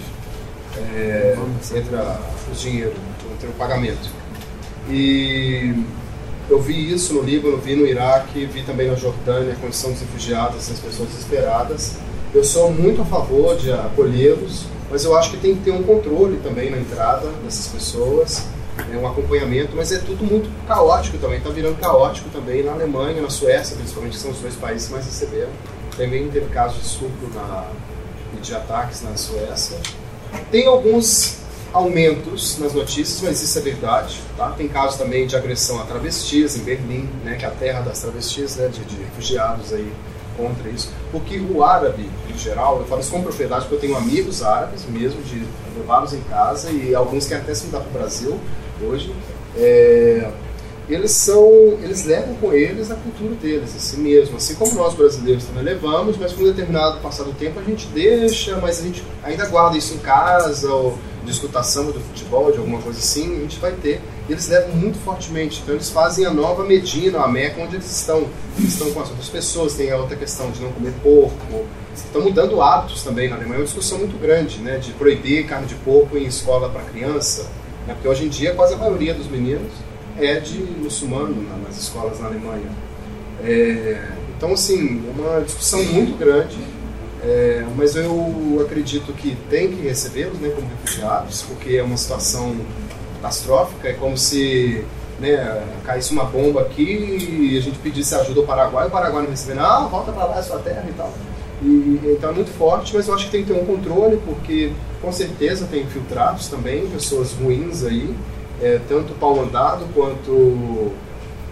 é, 0.78 1.36
entre 1.76 1.96
a- 1.96 2.20
o 2.52 2.56
dinheiro, 2.56 2.94
entre 3.34 3.48
o 3.50 3.54
pagamento. 3.54 4.10
E 4.90 5.74
eu 6.50 6.60
vi 6.62 6.92
isso 6.94 7.14
no 7.14 7.22
Líbano, 7.22 7.58
vi 7.58 7.76
no 7.76 7.86
Iraque, 7.86 8.46
vi 8.46 8.64
também 8.64 8.88
na 8.88 8.96
Jordânia, 8.96 9.54
a 9.54 9.56
condição 9.56 9.92
dos 9.92 10.02
refugiados, 10.02 10.70
as 10.72 10.80
pessoas 10.80 11.10
desesperadas. 11.10 11.96
Eu 12.34 12.44
sou 12.44 12.72
muito 12.72 13.02
a 13.02 13.06
favor 13.06 13.56
de 13.58 13.72
acolhê-los, 13.72 14.66
mas 14.90 15.04
eu 15.04 15.18
acho 15.18 15.32
que 15.32 15.38
tem 15.38 15.56
que 15.56 15.62
ter 15.64 15.72
um 15.72 15.84
controle 15.84 16.40
também 16.44 16.70
na 16.70 16.78
entrada 16.78 17.28
dessas 17.44 17.68
pessoas, 17.68 18.46
né, 18.88 18.98
um 18.98 19.08
acompanhamento, 19.08 19.74
mas 19.76 19.92
é 19.92 20.00
tudo 20.00 20.24
muito 20.24 20.50
caótico 20.68 21.18
também, 21.18 21.38
está 21.38 21.50
virando 21.50 21.76
caótico 21.80 22.30
também 22.30 22.64
na 22.64 22.72
Alemanha, 22.72 23.22
na 23.22 23.30
Suécia, 23.30 23.76
principalmente, 23.76 24.14
que 24.14 24.20
são 24.20 24.32
os 24.32 24.38
dois 24.40 24.56
países 24.56 24.88
que 24.88 24.94
mais 24.94 25.06
receberam. 25.06 25.50
Também 25.98 26.28
teve 26.30 26.46
casos 26.48 26.80
de 26.82 26.86
estupro 26.88 27.30
na, 27.36 27.66
e 28.38 28.42
de 28.42 28.56
ataques 28.56 29.02
na 29.04 29.16
Suécia. 29.18 29.78
Tem 30.52 30.68
alguns 30.68 31.40
aumentos 31.74 32.58
nas 32.60 32.74
notícias, 32.74 33.22
mas 33.22 33.42
isso 33.42 33.58
é 33.58 33.62
verdade. 33.62 34.20
Tá? 34.36 34.50
Tem 34.52 34.68
casos 34.68 34.98
também 34.98 35.28
de 35.28 35.36
agressão 35.36 35.80
a 35.80 35.86
travestis 35.86 36.56
em 36.56 36.64
Berlim, 36.64 37.10
né, 37.24 37.36
que 37.36 37.46
é 37.46 37.48
a 37.48 37.52
terra 37.52 37.82
das 37.82 38.00
travestis, 38.02 38.56
né, 38.56 38.68
de, 38.68 38.84
de 38.84 38.96
refugiados 39.04 39.74
aí 39.74 39.92
contra 40.36 40.70
isso. 40.70 40.92
Porque 41.12 41.38
o 41.40 41.64
árabe, 41.64 42.10
em 42.30 42.38
geral, 42.38 42.80
eu 42.80 42.86
falo 42.88 43.02
isso 43.02 43.12
com 43.12 43.22
propriedade 43.22 43.62
porque 43.64 43.76
eu 43.76 43.80
tenho 43.80 43.98
amigos 43.98 44.42
árabes 44.42 44.86
mesmo, 44.86 45.22
de 45.22 45.46
levá-los 45.78 46.14
em 46.14 46.22
casa 46.22 46.72
e 46.72 46.96
alguns 46.96 47.28
querem 47.28 47.44
até 47.44 47.54
se 47.54 47.66
mudar 47.66 47.82
para 47.82 47.90
o 47.90 47.94
Brasil 47.94 48.40
hoje. 48.82 49.14
É, 49.58 50.30
eles 50.90 51.12
são, 51.12 51.48
eles 51.84 52.04
levam 52.06 52.34
com 52.36 52.52
eles 52.52 52.90
a 52.90 52.96
cultura 52.96 53.36
deles, 53.36 53.76
assim 53.76 54.02
mesmo, 54.02 54.38
assim 54.38 54.56
como 54.56 54.74
nós 54.74 54.96
brasileiros 54.96 55.46
também 55.46 55.64
levamos, 55.64 56.18
mas 56.18 56.34
com 56.34 56.42
um 56.42 56.46
determinado 56.46 57.00
passado 57.00 57.28
do 57.28 57.38
tempo 57.38 57.60
a 57.60 57.64
gente 57.64 57.86
deixa, 57.88 58.58
mas 58.58 58.80
a 58.80 58.84
gente 58.84 59.04
ainda 59.24 59.46
guarda 59.46 59.78
isso 59.78 59.94
em 59.94 60.00
casa, 60.00 60.68
ou 60.74 60.98
de 61.24 61.32
escutação 61.32 61.92
do 61.92 62.00
futebol, 62.00 62.52
de 62.52 62.58
alguma 62.58 62.82
coisa 62.82 62.98
assim, 62.98 63.38
a 63.38 63.42
gente 63.42 63.60
vai 63.60 63.72
ter. 63.74 64.02
Eles 64.28 64.48
levam 64.48 64.76
muito 64.76 64.98
fortemente, 65.00 65.62
então 65.62 65.76
eles 65.76 65.90
fazem 65.90 66.26
a 66.26 66.32
nova 66.32 66.64
Medina, 66.64 67.20
a 67.20 67.28
Meca, 67.28 67.62
onde 67.62 67.76
eles 67.76 67.92
estão. 67.92 68.28
Eles 68.58 68.74
estão 68.74 68.92
com 68.92 69.02
as 69.02 69.10
outras 69.10 69.30
pessoas, 69.30 69.74
tem 69.76 69.92
a 69.92 69.98
outra 69.98 70.16
questão 70.16 70.50
de 70.50 70.62
não 70.62 70.72
comer 70.72 70.94
porco, 71.04 71.66
estão 71.94 72.22
mudando 72.22 72.62
hábitos 72.62 73.04
também 73.04 73.30
na 73.30 73.36
Alemanha, 73.36 73.58
é 73.58 73.60
uma 73.60 73.66
discussão 73.66 74.00
muito 74.00 74.20
grande, 74.20 74.60
né, 74.60 74.78
de 74.78 74.92
proibir 74.94 75.46
carne 75.46 75.68
de 75.68 75.76
porco 75.76 76.18
em 76.18 76.26
escola 76.26 76.70
para 76.70 76.82
criança, 76.82 77.44
né, 77.86 77.94
porque 77.94 78.08
hoje 78.08 78.26
em 78.26 78.30
dia 78.30 78.54
quase 78.56 78.74
a 78.74 78.78
maioria 78.78 79.14
dos 79.14 79.28
meninos 79.28 79.72
é 80.22 80.40
de 80.40 80.58
muçulmano 80.60 81.36
na- 81.44 81.68
nas 81.68 81.78
escolas 81.78 82.20
na 82.20 82.28
Alemanha. 82.28 82.70
É, 83.44 84.02
então, 84.38 84.54
assim, 84.54 85.04
é 85.08 85.20
uma 85.22 85.42
discussão 85.42 85.84
muito 85.86 86.18
grande, 86.18 86.58
é, 87.24 87.66
mas 87.76 87.96
eu 87.96 88.62
acredito 88.66 89.12
que 89.14 89.36
tem 89.50 89.70
que 89.72 89.82
recebê-los 89.82 90.40
né, 90.40 90.50
como 90.56 90.68
refugiados, 90.82 91.42
porque 91.44 91.76
é 91.78 91.84
uma 91.84 91.98
situação 91.98 92.56
catastrófica, 93.22 93.90
é 93.90 93.94
como 93.94 94.18
se 94.18 94.84
né, 95.20 95.62
caísse 95.86 96.14
uma 96.14 96.24
bomba 96.24 96.62
aqui 96.62 96.82
e 97.52 97.58
a 97.58 97.62
gente 97.62 97.78
pedisse 97.80 98.16
ajuda 98.16 98.40
ao 98.40 98.46
Paraguai, 98.46 98.88
o 98.88 98.92
Paraguai 98.92 99.24
não 99.24 99.30
recebendo, 99.30 99.60
ah, 99.60 99.88
volta 99.92 100.12
para 100.14 100.26
lá, 100.26 100.40
é 100.40 100.42
sua 100.42 100.60
terra 100.60 100.86
e 100.90 100.94
tal. 100.94 101.14
E, 101.62 102.00
então 102.18 102.30
é 102.30 102.34
muito 102.34 102.52
forte, 102.52 102.96
mas 102.96 103.08
eu 103.10 103.14
acho 103.14 103.26
que 103.26 103.32
tem 103.32 103.44
que 103.44 103.52
ter 103.54 103.60
um 103.62 103.66
controle, 103.66 104.18
porque 104.26 104.72
com 105.02 105.12
certeza 105.12 105.68
tem 105.70 105.84
infiltrados 105.84 106.48
também, 106.48 106.88
pessoas 106.88 107.34
ruins 107.34 107.84
aí, 107.84 108.16
é, 108.62 108.80
tanto 108.88 109.14
pau 109.14 109.36
mandado 109.36 109.86
quanto 109.94 110.94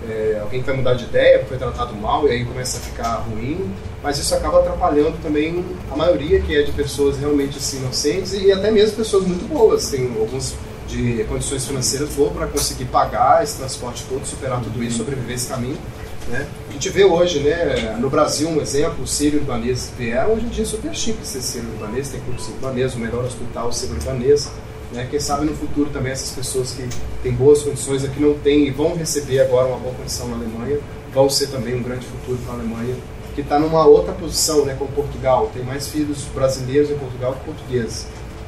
é, 0.07 0.39
alguém 0.41 0.61
que 0.61 0.65
vai 0.65 0.75
mudar 0.75 0.93
de 0.93 1.05
ideia, 1.05 1.39
porque 1.39 1.55
foi 1.55 1.57
tratado 1.57 1.95
mal 1.95 2.27
e 2.27 2.31
aí 2.31 2.45
começa 2.45 2.77
a 2.77 2.81
ficar 2.81 3.15
ruim, 3.29 3.71
mas 4.03 4.17
isso 4.17 4.33
acaba 4.35 4.59
atrapalhando 4.59 5.17
também 5.21 5.65
a 5.91 5.95
maioria 5.95 6.39
que 6.39 6.55
é 6.55 6.63
de 6.63 6.71
pessoas 6.71 7.17
realmente 7.17 7.57
assim, 7.57 7.77
inocentes 7.77 8.33
e 8.33 8.51
até 8.51 8.71
mesmo 8.71 8.95
pessoas 8.95 9.25
muito 9.25 9.47
boas. 9.47 9.89
Tem 9.89 10.05
alguns 10.19 10.55
de 10.87 11.23
condições 11.25 11.65
financeiras 11.65 12.09
boas 12.09 12.31
para 12.31 12.47
conseguir 12.47 12.85
pagar 12.85 13.43
esse 13.43 13.57
transporte 13.57 14.05
todo, 14.07 14.25
superar 14.25 14.61
tudo 14.61 14.81
isso, 14.83 14.97
sobreviver 14.97 15.35
esse 15.35 15.47
caminho. 15.47 15.77
Né? 16.29 16.45
A 16.69 16.73
gente 16.73 16.89
vê 16.89 17.05
hoje, 17.05 17.39
né, 17.39 17.97
no 17.99 18.09
Brasil, 18.09 18.49
um 18.49 18.61
exemplo, 18.61 19.03
os 19.03 19.11
sírio-libaneses 19.11 19.91
vieram, 19.97 20.33
hoje 20.33 20.45
em 20.45 20.49
dia 20.49 20.63
é 20.63 20.67
super 20.67 20.93
chique 20.93 21.25
ser 21.25 21.41
sírio-libanês, 21.41 22.09
tem 22.09 22.19
curso 22.21 22.51
libanês, 22.51 22.95
o 22.95 22.99
melhor 22.99 23.23
hospital 23.23 23.71
sírio-libanês. 23.71 24.49
Né? 24.91 25.07
Quem 25.09 25.19
sabe 25.19 25.45
no 25.45 25.55
futuro 25.55 25.89
também 25.89 26.11
essas 26.11 26.31
pessoas 26.31 26.71
que 26.71 26.87
têm 27.21 27.33
boas 27.33 27.61
condições 27.61 28.05
aqui 28.05 28.21
não 28.21 28.35
têm 28.35 28.67
e 28.67 28.71
vão 28.71 28.95
receber 28.95 29.41
agora 29.41 29.67
uma 29.67 29.77
boa 29.77 29.93
condição 29.93 30.27
na 30.29 30.37
Alemanha, 30.37 30.79
vão 31.13 31.29
ser 31.29 31.47
também 31.47 31.75
um 31.75 31.83
grande 31.83 32.05
futuro 32.05 32.37
para 32.45 32.53
a 32.53 32.57
Alemanha, 32.57 32.95
que 33.35 33.41
está 33.41 33.59
numa 33.59 33.85
outra 33.85 34.13
posição, 34.13 34.65
né, 34.65 34.75
com 34.77 34.87
Portugal. 34.87 35.51
Tem 35.53 35.63
mais 35.63 35.87
filhos 35.87 36.23
brasileiros 36.33 36.89
em 36.89 36.97
Portugal 36.97 37.33
que 37.33 37.45
portugueses. 37.45 38.07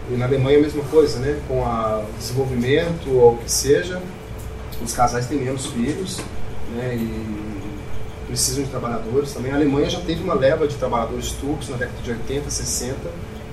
E 0.10 0.16
na 0.16 0.26
Alemanha 0.26 0.58
a 0.58 0.62
mesma 0.62 0.84
coisa, 0.86 1.20
né, 1.20 1.40
com 1.48 1.62
o 1.62 2.06
desenvolvimento 2.18 3.10
ou 3.10 3.34
o 3.34 3.38
que 3.38 3.52
seja, 3.52 4.02
os 4.84 4.94
casais 4.94 5.28
têm 5.28 5.40
menos 5.40 5.68
filhos 5.68 6.20
né, 6.74 6.96
e 6.96 8.26
precisam 8.28 8.64
de 8.64 8.70
trabalhadores 8.70 9.34
também. 9.34 9.52
A 9.52 9.56
Alemanha 9.56 9.90
já 9.90 10.00
teve 10.00 10.24
uma 10.24 10.34
leva 10.34 10.68
de 10.68 10.76
trabalhadores 10.76 11.32
turcos 11.34 11.70
na 11.70 11.78
década 11.78 12.02
de 12.02 12.12
80, 12.12 12.50
60, 12.50 12.96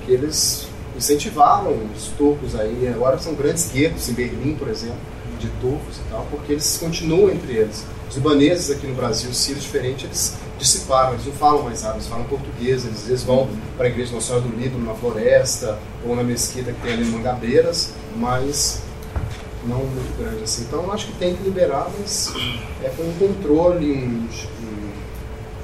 que 0.05 0.13
eles 0.13 0.69
incentivaram 0.97 1.77
os 1.95 2.09
turcos 2.17 2.55
aí. 2.55 2.89
Agora 2.89 3.19
são 3.19 3.35
grandes 3.35 3.71
guetos 3.71 4.09
em 4.09 4.13
Berlim, 4.13 4.55
por 4.55 4.69
exemplo, 4.69 4.97
de 5.39 5.49
turcos 5.61 5.99
e 5.99 6.11
tal, 6.11 6.27
porque 6.31 6.53
eles 6.53 6.79
continuam 6.79 7.31
entre 7.31 7.53
eles. 7.53 7.85
Os 8.09 8.17
libaneses 8.17 8.71
aqui 8.71 8.87
no 8.87 8.95
Brasil, 8.95 9.31
os 9.31 9.37
sírios 9.37 9.65
diferentes, 9.65 10.05
eles 10.05 10.35
dissiparam, 10.59 11.15
eles 11.15 11.27
não 11.27 11.33
falam 11.33 11.63
mais 11.63 11.83
árabe, 11.83 11.99
eles 11.99 12.09
falam 12.09 12.25
português, 12.25 12.85
eles 12.85 13.07
vezes 13.07 13.25
vão 13.25 13.49
para 13.77 13.87
a 13.87 13.89
igreja 13.89 14.13
Nossa 14.13 14.29
Senhora 14.29 14.45
do 14.47 14.57
Líbano, 14.57 14.85
na 14.85 14.95
floresta, 14.95 15.79
ou 16.05 16.15
na 16.17 16.23
mesquita 16.23 16.73
que 16.73 16.81
tem 16.81 16.93
ali 16.93 17.03
em 17.03 17.11
Mangabeiras, 17.11 17.93
mas 18.17 18.83
não 19.67 19.79
muito 19.79 20.19
grande 20.19 20.45
assim. 20.45 20.63
Então 20.63 20.85
eu 20.85 20.93
acho 20.93 21.09
que 21.09 21.13
tem 21.19 21.35
que 21.35 21.43
liberar, 21.43 21.91
mas 21.99 22.33
é 22.83 22.89
com 22.91 23.03
um 23.03 23.13
controle, 23.19 23.93
um, 23.93 24.29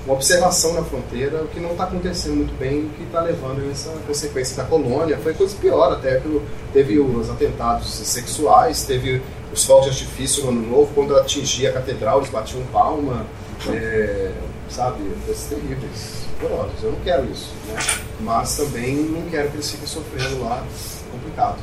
uma 0.04 0.14
observação 0.14 0.74
na 0.74 0.82
fronteira, 0.82 1.42
o 1.42 1.48
que 1.48 1.60
não 1.60 1.72
está 1.72 1.84
acontecendo 1.84 2.36
muito 2.36 2.58
bem, 2.58 2.86
o 2.86 2.88
que 2.90 3.04
está 3.04 3.20
levando 3.20 3.60
a 3.60 3.70
essa 3.70 3.90
consequência 4.06 4.56
da 4.56 4.64
colônia. 4.64 5.16
Foi 5.18 5.32
coisa 5.32 5.54
pior 5.56 5.92
até, 5.92 6.18
que 6.18 6.42
teve 6.72 6.98
os 6.98 7.30
atentados 7.30 7.88
sexuais, 7.94 8.84
teve 8.84 9.22
os 9.52 9.64
fogos 9.64 9.84
de 9.84 9.90
artifício 9.90 10.44
no 10.44 10.50
Ano 10.50 10.68
Novo, 10.68 10.92
quando 10.94 11.16
atingia 11.16 11.70
a 11.70 11.72
catedral, 11.72 12.18
eles 12.18 12.30
batiam 12.30 12.62
palma, 12.72 13.24
é, 13.68 14.32
sabe, 14.68 14.98
coisas 15.24 15.44
terríveis, 15.44 16.24
horrorosas. 16.42 16.82
Eu 16.82 16.92
não 16.92 17.00
quero 17.00 17.30
isso, 17.30 17.52
né? 17.68 17.76
mas 18.20 18.56
também 18.56 18.96
não 18.96 19.22
quero 19.30 19.50
que 19.50 19.56
eles 19.56 19.70
fiquem 19.70 19.86
sofrendo 19.86 20.42
lá, 20.42 20.64
complicado. 21.12 21.58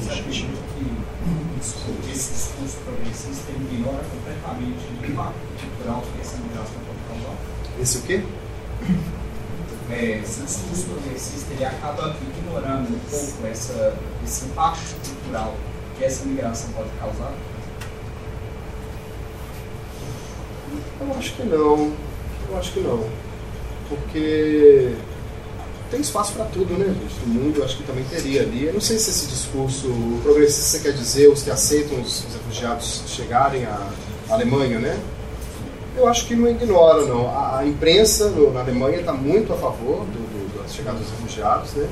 Gente 0.00 0.46
que 0.46 2.10
esse 2.10 2.32
discurso 2.32 2.78
progressista 2.84 3.52
ignora 3.52 4.02
completamente 4.04 4.78
o 5.00 5.06
impacto 5.06 5.34
cultural 5.60 6.02
que 6.02 6.20
essa 6.20 6.36
migração? 6.38 6.79
Esse 7.80 7.98
o 7.98 8.02
quê? 8.02 8.22
É, 9.90 10.20
esse 10.22 10.42
discurso 10.42 10.84
progressista 10.84 11.52
ele 11.52 11.64
acaba 11.64 12.14
ignorando 12.36 12.94
um 12.94 12.98
pouco 13.10 13.46
essa, 13.50 13.96
esse 14.24 14.44
impacto 14.44 14.94
cultural 15.08 15.56
que 15.96 16.04
essa 16.04 16.24
migração 16.24 16.70
pode 16.72 16.90
causar? 16.98 17.32
Eu 21.00 21.18
acho 21.18 21.34
que 21.34 21.42
não. 21.42 21.92
Eu 22.50 22.58
acho 22.58 22.72
que 22.72 22.80
não. 22.80 23.06
Porque 23.88 24.94
tem 25.90 26.00
espaço 26.00 26.34
para 26.34 26.44
tudo, 26.44 26.78
né, 26.78 26.86
gente? 26.86 27.26
No 27.26 27.34
mundo 27.34 27.58
eu 27.58 27.64
acho 27.64 27.78
que 27.78 27.82
também 27.82 28.04
teria 28.04 28.42
ali. 28.42 28.66
Eu 28.66 28.74
não 28.74 28.80
sei 28.80 28.98
se 28.98 29.10
esse 29.10 29.26
discurso 29.26 29.88
progressista 30.22 30.78
quer 30.78 30.92
dizer 30.92 31.28
os 31.28 31.42
que 31.42 31.50
aceitam 31.50 32.00
os, 32.00 32.24
os 32.26 32.34
refugiados 32.34 33.02
chegarem 33.08 33.64
à 33.64 33.90
Alemanha, 34.28 34.78
né? 34.78 34.98
Eu 36.00 36.08
acho 36.08 36.26
que 36.26 36.34
não 36.34 36.48
ignora, 36.48 37.04
não. 37.04 37.28
A, 37.28 37.62
imprensa 37.66 38.30
no, 38.30 38.50
na 38.54 38.60
Alemanha 38.60 39.00
está 39.00 39.12
muito 39.12 39.52
a 39.52 39.56
favor 39.56 40.06
do, 40.06 40.12
do, 40.12 40.62
da 40.62 40.66
chegada 40.66 40.96
dos 40.96 41.10
refugiados, 41.10 41.74
né? 41.74 41.86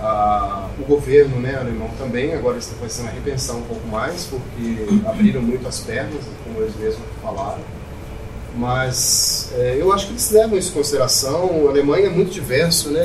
Ah, 0.00 0.68
o 0.78 0.84
governo 0.84 1.40
né, 1.40 1.56
alemão 1.56 1.90
também, 1.98 2.32
agora 2.32 2.58
está 2.58 2.76
começando 2.76 3.08
a 3.08 3.10
repensar 3.10 3.56
um 3.56 3.62
pouco 3.62 3.86
mais, 3.88 4.26
porque 4.26 4.86
abriram 5.04 5.42
muito 5.42 5.66
as 5.66 5.80
pernas, 5.80 6.22
como 6.44 6.60
eles 6.60 6.76
mesmos 6.76 7.02
falaram. 7.20 7.58
Mas 8.54 9.52
é, 9.56 9.76
eu 9.80 9.92
acho 9.92 10.06
que 10.06 10.12
eles 10.12 10.30
levam 10.30 10.56
isso 10.56 10.70
em 10.70 10.74
consideração. 10.74 11.66
A 11.66 11.70
Alemanha 11.70 12.06
é 12.06 12.10
muito 12.10 12.30
diverso, 12.30 12.90
né? 12.90 13.02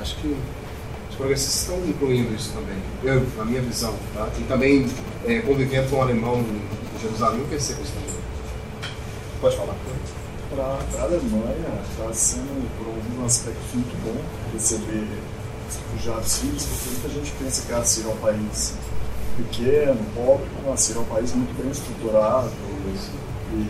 Acho 0.00 0.16
que 0.16 0.34
os 1.10 1.16
progressistas 1.16 1.60
estão 1.60 1.76
incluindo 1.86 2.34
isso 2.34 2.50
também, 2.54 2.78
eu, 3.04 3.26
na 3.36 3.44
minha 3.44 3.60
visão. 3.60 3.94
Tá? 4.14 4.26
E 4.38 4.42
também 4.44 4.86
é, 5.26 5.40
convivendo 5.40 5.90
com 5.90 5.96
um 5.96 6.02
alemão 6.02 6.38
em 6.38 7.00
Jerusalém, 7.02 7.40
eu 7.40 7.46
percebo 7.46 7.82
isso. 7.82 8.01
Pode 9.42 9.56
falar. 9.56 9.74
Para 10.54 10.62
a 10.62 11.02
Alemanha 11.02 11.82
está 11.90 12.12
sendo, 12.12 12.70
por 12.78 12.86
algum 12.86 13.26
aspecto, 13.26 13.58
muito 13.74 14.04
bom 14.04 14.22
receber 14.52 15.08
os 15.68 15.76
refugiados 15.76 16.30
sírios, 16.30 16.64
porque 16.64 16.90
muita 16.90 17.08
gente 17.08 17.32
pensa 17.42 17.66
que 17.66 17.72
a 17.72 17.82
Síria 17.82 18.10
é 18.10 18.14
um 18.14 18.18
país 18.18 18.74
pequeno, 19.36 19.98
pobre, 20.14 20.46
mas 20.64 20.74
a 20.74 20.76
Síria 20.76 21.00
é 21.00 21.02
um 21.02 21.06
país 21.06 21.34
muito 21.34 21.60
bem 21.60 21.72
estruturado 21.72 22.50
e 23.52 23.66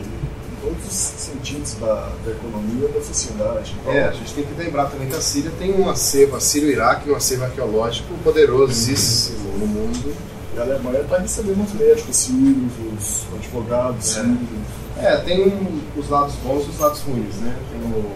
todos 0.60 0.86
os 0.86 0.92
sentidos 0.92 1.74
da, 1.80 2.12
da 2.22 2.32
economia 2.32 2.90
e 2.90 2.92
da 2.92 3.00
sociedade. 3.02 3.74
Então, 3.80 3.94
é, 3.94 4.08
a 4.08 4.12
gente 4.12 4.34
tem 4.34 4.44
que 4.44 4.54
lembrar 4.54 4.90
também 4.90 5.08
que 5.08 5.16
a 5.16 5.22
Síria 5.22 5.52
tem 5.58 5.72
um 5.72 5.88
acervo, 5.88 6.36
a 6.36 6.40
Sírio-Iraque, 6.40 7.10
um 7.10 7.16
acervo 7.16 7.44
arqueológico 7.44 8.12
poderosíssimo 8.22 9.56
no 9.56 9.66
mundo. 9.66 10.14
E 10.54 10.58
a 10.58 10.62
Alemanha 10.64 11.00
está 11.00 11.16
recebendo 11.16 11.64
os 11.64 11.72
médicos 11.72 12.14
sírios, 12.14 12.72
os 12.94 13.26
advogados 13.38 14.18
é. 14.18 14.20
sírios. 14.20 14.81
É, 14.98 15.16
tem 15.16 15.52
os 15.96 16.08
lados 16.08 16.34
bons 16.36 16.66
e 16.66 16.70
os 16.70 16.78
lados 16.78 17.00
ruins, 17.00 17.36
né? 17.36 17.56
Tem 17.70 17.80
o, 17.80 18.12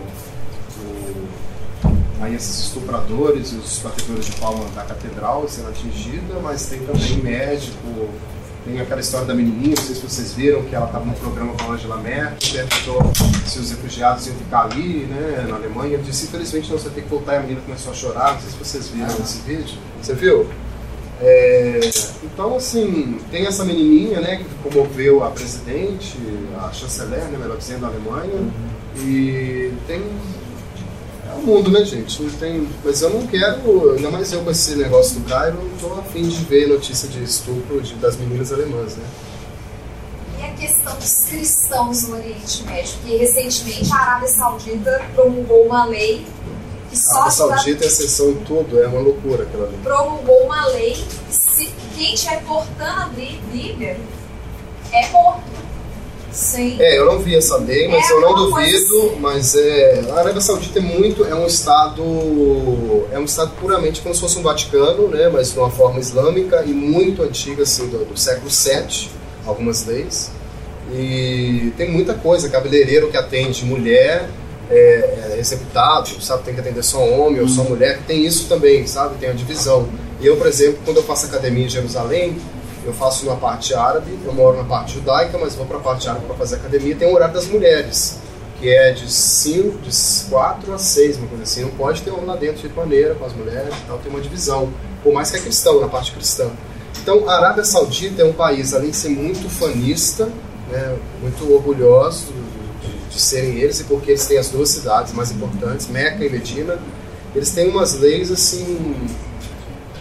o, 0.83 1.29
aí 2.21 2.35
esses 2.35 2.67
estupradores 2.67 3.53
e 3.53 3.57
os 3.57 3.79
batedores 3.79 4.27
de 4.27 4.33
palma 4.33 4.65
da 4.75 4.83
catedral 4.85 5.49
sendo 5.49 5.69
atingida, 5.69 6.39
mas 6.43 6.67
tem 6.67 6.81
também 6.81 7.17
médico, 7.19 8.09
tem 8.67 8.81
aquela 8.81 9.01
história 9.01 9.27
da 9.27 9.35
menininha, 9.35 9.75
não 9.77 9.85
sei 9.85 9.95
se 9.95 10.03
vocês 10.03 10.33
viram, 10.33 10.63
que 10.65 10.75
ela 10.75 10.87
estava 10.87 11.05
no 11.05 11.15
programa 11.15 11.53
com 11.55 11.71
a 11.71 11.75
Angela 11.75 11.97
Merkel, 11.99 12.67
perguntou 12.67 13.13
se 13.47 13.61
os 13.61 13.71
refugiados 13.71 14.27
iam 14.27 14.37
ficar 14.37 14.65
ali, 14.65 15.07
né, 15.07 15.47
na 15.49 15.55
Alemanha. 15.55 15.95
Eu 15.95 16.03
disse, 16.03 16.27
infelizmente 16.27 16.69
não, 16.71 16.79
você 16.79 16.91
tem 16.91 17.05
que 17.05 17.09
voltar. 17.09 17.35
E 17.35 17.37
a 17.37 17.41
menina 17.41 17.61
começou 17.61 17.93
a 17.93 17.95
chorar, 17.95 18.35
não 18.35 18.41
sei 18.41 18.51
se 18.51 18.57
vocês 18.57 18.89
viram 18.89 19.07
ah. 19.07 19.23
esse 19.23 19.39
vídeo. 19.43 19.79
Você 20.03 20.15
viu? 20.15 20.49
É, 21.21 21.81
então, 22.23 22.57
assim, 22.57 23.19
tem 23.31 23.47
essa 23.47 23.65
menininha, 23.65 24.21
né, 24.21 24.37
que 24.37 24.69
comoveu 24.69 25.25
a 25.25 25.31
presidente, 25.31 26.19
a 26.59 26.71
chanceler, 26.73 27.25
né, 27.25 27.39
melhor 27.39 27.57
dizendo, 27.57 27.81
da 27.81 27.87
Alemanha. 27.89 28.35
Uhum. 28.35 28.51
E 28.99 29.73
tem 29.87 30.03
o 30.03 31.43
mundo, 31.47 31.71
né, 31.71 31.85
gente? 31.85 32.23
Não 32.23 32.31
tem... 32.31 32.69
Mas 32.85 33.01
eu 33.01 33.11
não 33.11 33.27
quero, 33.27 33.95
ainda 33.95 34.11
mais 34.11 34.33
eu 34.33 34.43
com 34.43 34.51
esse 34.51 34.75
negócio 34.77 35.21
do 35.21 35.29
Cairo, 35.29 35.57
não 35.57 35.75
estou 35.75 35.99
afim 35.99 36.29
de 36.29 36.45
ver 36.45 36.69
notícia 36.69 37.09
de 37.09 37.23
estupro 37.23 37.81
de, 37.81 37.95
das 37.95 38.17
meninas 38.17 38.53
alemãs, 38.53 38.97
né? 38.97 39.05
E 40.39 40.45
a 40.45 40.51
questão 40.53 40.95
dos 40.97 41.15
cristãos 41.29 42.09
no 42.09 42.17
Oriente 42.17 42.63
Médio, 42.65 42.93
que 43.05 43.17
recentemente 43.17 43.91
a 43.91 43.97
Arábia 43.97 44.29
Saudita 44.29 45.03
promulgou 45.15 45.65
uma 45.65 45.87
lei 45.87 46.27
só. 46.97 47.17
Arábia 47.17 47.31
Saudita 47.33 47.85
é 47.85 47.87
exceção 47.87 48.31
em 48.31 48.37
tudo, 48.37 48.83
é 48.83 48.87
uma 48.87 49.01
loucura 49.01 49.45
aquela 49.45 49.67
lei. 49.67 49.79
Promulgou 49.83 50.45
uma 50.45 50.67
lei 50.69 50.93
que 51.29 51.35
se 51.35 51.75
quem 51.95 52.15
estiver 52.15 52.43
portando 52.45 53.03
a 53.03 53.07
Bíblia 53.07 53.99
é 54.93 55.09
morto. 55.11 55.57
Sim. 56.37 56.77
É, 56.79 56.99
eu 56.99 57.07
não 57.07 57.19
vi 57.19 57.35
essa 57.35 57.57
lei, 57.57 57.89
mas 57.89 58.11
é, 58.11 58.13
eu 58.13 58.21
não 58.21 58.35
duvido. 58.35 59.07
Assim. 59.07 59.17
Mas 59.21 59.55
é, 59.55 60.05
a 60.11 60.19
Arábia 60.19 60.41
Saudita 60.41 60.79
é 60.79 60.83
muito, 60.83 61.25
é 61.25 61.35
um 61.35 61.47
estado, 61.47 62.03
é 63.11 63.19
um 63.19 63.25
estado 63.25 63.53
puramente 63.59 64.03
como 64.03 64.15
se 64.15 64.21
fosse 64.21 64.39
um 64.39 64.43
Vaticano, 64.43 65.09
né? 65.09 65.31
Mas 65.31 65.53
de 65.53 65.59
uma 65.59 65.71
forma 65.71 65.99
islâmica 65.99 66.63
e 66.67 66.75
muito 66.75 67.23
antiga, 67.23 67.63
assim, 67.63 67.89
do, 67.89 68.05
do 68.05 68.19
século 68.19 68.51
VII, 68.51 69.09
algumas 69.47 69.87
leis. 69.87 70.31
E 70.93 71.73
tem 71.77 71.91
muita 71.91 72.13
coisa, 72.13 72.51
cabeleireiro 72.51 73.11
que 73.11 73.17
atende 73.17 73.65
mulher, 73.65 74.29
é, 74.71 75.35
é 75.35 75.39
executado, 75.39 76.21
sabe? 76.21 76.43
Tem 76.43 76.55
que 76.55 76.61
atender 76.61 76.83
só 76.83 76.99
homem 76.99 77.41
ou 77.41 77.49
só 77.49 77.63
uhum. 77.63 77.71
mulher. 77.71 78.01
Tem 78.07 78.25
isso 78.25 78.49
também, 78.49 78.87
sabe? 78.87 79.17
Tem 79.19 79.29
a 79.29 79.33
divisão. 79.33 79.89
E 80.21 80.27
eu, 80.27 80.37
por 80.37 80.47
exemplo, 80.47 80.81
quando 80.85 80.99
eu 80.99 81.03
faço 81.03 81.27
academia 81.27 81.67
em 81.67 81.69
Jerusalém, 81.69 82.37
eu 82.85 82.93
faço 82.93 83.27
na 83.27 83.35
parte 83.35 83.75
árabe, 83.75 84.17
eu 84.25 84.33
moro 84.33 84.57
na 84.57 84.65
parte 84.65 84.95
judaica, 84.95 85.37
mas 85.39 85.55
vou 85.55 85.67
para 85.67 85.79
a 85.79 85.81
parte 85.81 86.09
árabe 86.09 86.25
para 86.27 86.37
fazer 86.37 86.57
academia. 86.57 86.95
Tem 86.95 87.09
o 87.09 87.15
horário 87.15 87.35
das 87.35 87.47
mulheres, 87.47 88.19
que 88.59 88.69
é 88.69 88.93
de 88.93 89.11
5, 89.11 89.79
de 89.79 90.31
4 90.31 90.73
a 90.73 90.79
6, 90.79 91.19
uma 91.19 91.29
coisa 91.29 91.43
assim. 91.43 91.63
Não 91.63 91.71
pode 91.71 92.03
ter 92.03 92.11
homem 92.11 92.27
lá 92.27 92.37
dentro 92.37 92.67
de 92.69 92.75
maneira 92.75 93.15
com 93.15 93.25
as 93.25 93.33
mulheres 93.33 93.75
e 93.75 93.87
tal, 93.87 93.99
tem 93.99 94.11
uma 94.11 94.21
divisão. 94.21 94.73
Por 95.03 95.13
mais 95.13 95.31
que 95.31 95.37
é 95.37 95.41
cristão, 95.41 95.81
na 95.81 95.89
parte 95.89 96.13
cristã. 96.13 96.49
Então, 97.03 97.29
a 97.29 97.37
Arábia 97.37 97.65
Saudita 97.65 98.23
é 98.23 98.25
um 98.25 98.33
país, 98.33 98.73
além 98.73 98.91
de 98.91 98.97
ser 98.97 99.11
muito 99.11 99.49
fanista, 99.49 100.29
né, 100.71 100.97
muito 101.21 101.53
orgulhoso 101.53 102.33
de, 103.17 103.23
serem 103.23 103.59
eles, 103.59 103.81
e 103.81 103.85
porque 103.85 104.11
eles 104.11 104.27
têm 104.27 104.39
as 104.39 104.49
duas 104.51 104.69
cidades 104.69 105.13
mais 105.13 105.31
importantes, 105.31 105.89
Meca 105.89 106.25
e 106.25 106.31
Medina, 106.31 106.79
eles 107.35 107.51
têm 107.51 107.69
umas 107.69 107.95
leis 107.95 108.31
assim 108.31 108.95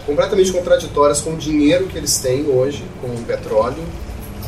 completamente 0.04 0.52
contraditórias 0.52 1.20
com 1.20 1.34
o 1.34 1.36
dinheiro 1.36 1.86
que 1.86 1.98
eles 1.98 2.18
têm 2.18 2.46
hoje, 2.46 2.84
com 3.00 3.08
o 3.08 3.22
petróleo, 3.26 3.82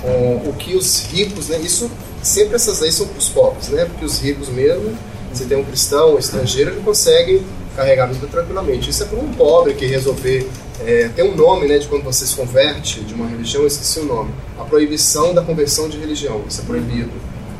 com 0.01 0.49
o 0.49 0.55
que 0.57 0.77
os 0.77 1.07
ricos, 1.07 1.49
né? 1.49 1.59
Isso 1.59 1.91
sempre 2.23 2.55
essas 2.55 2.81
leis 2.81 2.95
são 2.95 3.07
para 3.09 3.19
os 3.19 3.29
pobres, 3.29 3.69
né? 3.69 3.85
Porque 3.85 4.05
os 4.05 4.21
ricos 4.21 4.49
mesmo, 4.49 4.97
se 5.33 5.45
tem 5.47 5.59
um 5.59 5.65
cristão, 5.65 6.15
um 6.15 6.19
estrangeiro, 6.19 6.71
ele 6.71 6.81
consegue 6.83 7.43
carregar 7.75 8.07
vida 8.07 8.27
tranquilamente. 8.29 8.91
Isso 8.91 9.03
é 9.03 9.07
para 9.07 9.19
um 9.19 9.33
pobre 9.33 9.75
que 9.75 9.87
resolver 9.87 10.49
é, 10.81 11.09
tem 11.09 11.25
um 11.25 11.35
nome, 11.35 11.67
né, 11.67 11.79
de 11.79 11.89
quando 11.89 12.05
você 12.05 12.25
se 12.25 12.37
converte 12.37 13.01
de 13.01 13.13
uma 13.13 13.27
religião, 13.27 13.63
eu 13.63 13.67
esqueci 13.67 13.99
o 13.99 14.05
nome. 14.05 14.33
A 14.59 14.65
proibição 14.65 15.35
da 15.35 15.43
conversão 15.43 15.89
de 15.89 15.99
religião. 15.99 16.43
Isso 16.49 16.61
é 16.61 16.65
proibido 16.65 17.11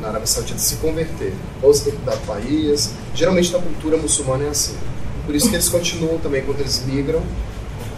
na 0.01 0.09
Arábia 0.09 0.27
Saudita 0.27 0.59
se 0.59 0.75
converter. 0.77 1.33
Ou 1.61 1.73
você 1.73 1.89
tem 1.89 1.99
que 1.99 2.05
dar 2.05 2.17
país. 2.17 2.91
Geralmente 3.13 3.51
na 3.51 3.59
cultura 3.59 3.97
muçulmana 3.97 4.45
é 4.45 4.49
assim. 4.49 4.77
Por 5.25 5.35
isso 5.35 5.49
que 5.49 5.55
eles 5.55 5.69
continuam 5.69 6.17
também 6.19 6.43
quando 6.43 6.59
eles 6.61 6.83
migram 6.85 7.21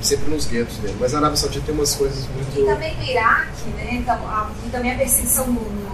sempre 0.02 0.30
nos 0.30 0.46
guetos 0.46 0.78
dele. 0.78 0.98
Mas 1.00 1.14
a 1.14 1.20
Arábia 1.20 1.38
Saudita 1.38 1.66
tem 1.66 1.76
umas 1.76 1.96
coisas 1.96 2.28
muito. 2.28 2.60
E 2.60 2.66
também 2.66 2.96
no 2.98 3.04
Iraque, 3.04 3.70
né? 3.76 3.90
Então, 3.94 4.16
a, 4.16 4.50
e 4.66 4.70
também 4.70 4.94
a 4.94 4.98
perseguição 4.98 5.48
no, 5.48 5.62
no 5.62 5.92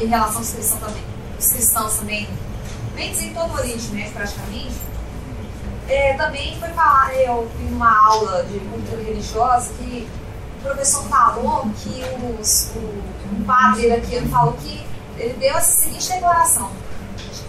em 0.00 0.06
relação 0.06 0.38
aos 0.38 0.50
cristãos 0.50 0.80
também, 0.80 1.04
os 1.38 1.48
cristãos 1.48 1.94
também, 1.98 2.28
bem 2.94 3.10
dizer 3.10 3.26
em 3.26 3.34
todo 3.34 3.50
o 3.50 3.54
Oriente 3.54 3.88
Médio 3.92 4.12
praticamente, 4.12 4.72
é, 5.88 6.14
também 6.14 6.58
foi 6.58 6.70
falar, 6.70 7.14
eu 7.16 7.50
em 7.60 7.74
uma 7.74 8.06
aula 8.06 8.44
de 8.44 8.58
cultura 8.60 9.02
religiosa 9.02 9.70
que 9.78 10.08
o 10.58 10.62
professor 10.62 11.04
falou 11.04 11.68
que 11.82 12.02
os, 12.40 12.70
o, 12.76 13.34
um 13.34 13.44
padre 13.44 13.86
iraquiano 13.86 14.28
falou 14.30 14.54
que 14.54 14.86
ele 15.22 15.34
deu 15.34 15.56
essa 15.56 15.70
seguinte 15.70 16.08
declaração, 16.08 16.70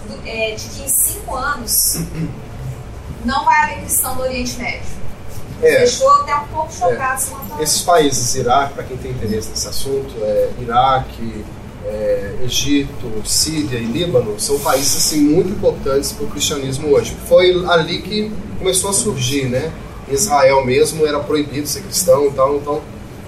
de, 0.07 0.29
é, 0.29 0.51
de 0.55 0.69
que 0.69 0.83
em 0.83 0.87
cinco 0.87 1.35
anos 1.35 1.97
não 3.25 3.43
vai 3.43 3.63
haver 3.63 3.79
cristão 3.79 4.15
do 4.15 4.21
Oriente 4.21 4.57
Médio. 4.57 5.03
É, 5.61 5.79
Deixou 5.79 6.09
até 6.21 6.35
um 6.35 6.47
pouco 6.47 6.71
chocado. 6.71 7.21
É. 7.57 7.63
Esses 7.63 7.81
países, 7.81 8.35
Iraque, 8.35 8.73
para 8.73 8.83
quem 8.83 8.97
tem 8.97 9.11
interesse 9.11 9.49
nesse 9.49 9.67
assunto, 9.67 10.13
é, 10.21 10.49
Iraque, 10.59 11.45
é, 11.85 12.35
Egito, 12.43 13.21
Síria 13.25 13.79
e 13.79 13.85
Líbano 13.85 14.39
são 14.39 14.59
países 14.59 14.97
assim, 14.97 15.21
muito 15.21 15.49
importantes 15.49 16.11
para 16.11 16.25
o 16.25 16.29
cristianismo 16.29 16.89
hoje. 16.89 17.15
Foi 17.27 17.65
ali 17.67 18.01
que 18.01 18.31
começou 18.59 18.89
a 18.89 18.93
surgir, 18.93 19.49
né? 19.49 19.71
Israel 20.09 20.65
mesmo 20.65 21.07
era 21.07 21.19
proibido 21.19 21.65
ser 21.65 21.81
cristão 21.81 22.27
e 22.27 22.31
tal, 22.31 22.57
então 22.57 22.81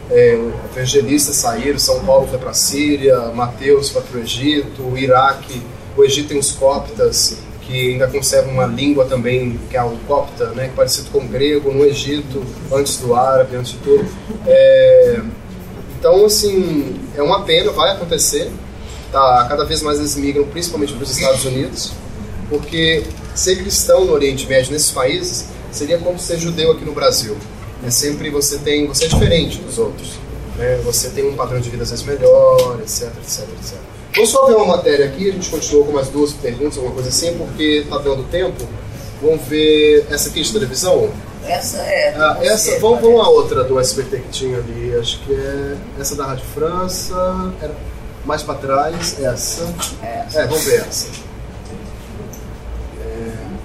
é, 0.10 0.40
evangelistas 0.72 1.36
saíram, 1.38 1.80
São 1.80 2.04
Paulo 2.06 2.28
foi 2.28 2.38
para 2.38 2.52
a 2.52 2.54
Síria, 2.54 3.20
Mateus 3.34 3.90
foi 3.90 4.02
para 4.02 4.20
o 4.20 4.22
Egito, 4.22 4.82
o 4.84 4.98
Iraque, 4.98 5.62
o 5.98 6.04
Egito 6.04 6.30
tem 6.30 6.38
os 6.38 6.52
coptas, 6.52 7.38
que 7.62 7.94
ainda 7.94 8.08
conserva 8.08 8.50
uma 8.50 8.66
língua 8.66 9.06
também, 9.06 9.60
que 9.70 9.76
é 9.76 9.84
o 9.84 9.98
copta, 10.08 10.50
né, 10.50 10.66
é 10.66 10.70
parecido 10.70 11.10
com 11.10 11.20
o 11.20 11.28
grego, 11.28 11.72
no 11.72 11.84
Egito, 11.84 12.46
antes 12.72 12.98
do 12.98 13.16
árabe, 13.16 13.56
antes 13.56 13.72
de 13.72 13.80
tudo. 13.80 14.08
É, 14.46 15.22
então, 15.98 16.26
assim, 16.26 17.00
é 17.16 17.22
uma 17.24 17.44
pena, 17.44 17.72
vai 17.72 17.92
acontecer. 17.92 18.52
Tá, 19.12 19.46
cada 19.50 19.64
vez 19.66 19.82
mais 19.82 19.98
eles 19.98 20.16
migram, 20.16 20.44
principalmente 20.46 20.94
para 20.94 21.04
os 21.04 21.12
Estados 21.12 21.46
Unidos, 21.46 21.94
porque 22.50 23.04
ser 23.34 23.56
cristão 23.56 24.06
no 24.06 24.14
Oriente 24.14 24.46
Médio, 24.48 24.74
nesses 24.74 24.92
países, 24.92 25.48
seria 25.72 25.98
como 25.98 26.20
ser 26.20 26.38
judeu 26.38 26.72
aqui 26.72 26.84
no 26.84 26.92
Brasil. 26.92 27.38
É 27.86 27.92
sempre 27.92 28.30
você 28.30 28.58
tem, 28.58 28.88
você 28.88 29.06
é 29.06 29.08
diferente 29.08 29.60
dos 29.60 29.78
outros. 29.78 30.14
Né? 30.58 30.80
Você 30.86 31.10
tem 31.10 31.30
um 31.30 31.36
padrão 31.36 31.60
de 31.60 31.70
vida 31.70 31.84
às 31.84 31.92
vezes 31.92 32.06
melhor, 32.06 32.80
etc, 32.82 33.10
etc, 33.22 33.48
etc. 33.60 33.78
Vamos 34.16 34.30
só 34.30 34.46
ver 34.48 34.56
uma 34.56 34.78
matéria 34.78 35.06
aqui, 35.06 35.30
a 35.30 35.34
gente 35.34 35.50
continuou 35.50 35.86
com 35.86 35.92
mais 35.92 36.08
duas 36.08 36.32
perguntas, 36.34 36.78
alguma 36.78 36.96
coisa 36.96 37.10
assim, 37.10 37.38
porque 37.38 37.84
está 37.84 37.98
dando 37.98 38.24
tempo. 38.30 38.64
Vamos 39.22 39.46
ver 39.48 40.08
essa 40.10 40.30
aqui 40.30 40.42
de 40.42 40.54
televisão? 40.54 41.10
Essa 41.46 41.78
é. 41.80 42.16
Ah, 42.18 42.38
essa, 42.42 42.80
vamos, 42.80 43.02
vamos 43.02 43.22
a 43.22 43.30
outra 43.30 43.64
do 43.64 43.80
SBT 43.80 44.18
que 44.20 44.30
tinha 44.30 44.58
ali, 44.58 44.96
acho 44.96 45.20
que 45.20 45.34
é 45.34 45.76
essa 46.00 46.16
da 46.16 46.26
Rádio 46.26 46.46
França, 46.46 47.54
era 47.62 47.74
mais 48.26 48.42
para 48.42 48.56
trás, 48.56 49.20
essa. 49.20 49.64
essa. 50.02 50.40
É, 50.40 50.48
vamos 50.48 50.64
ver 50.64 50.80
essa. 50.88 51.08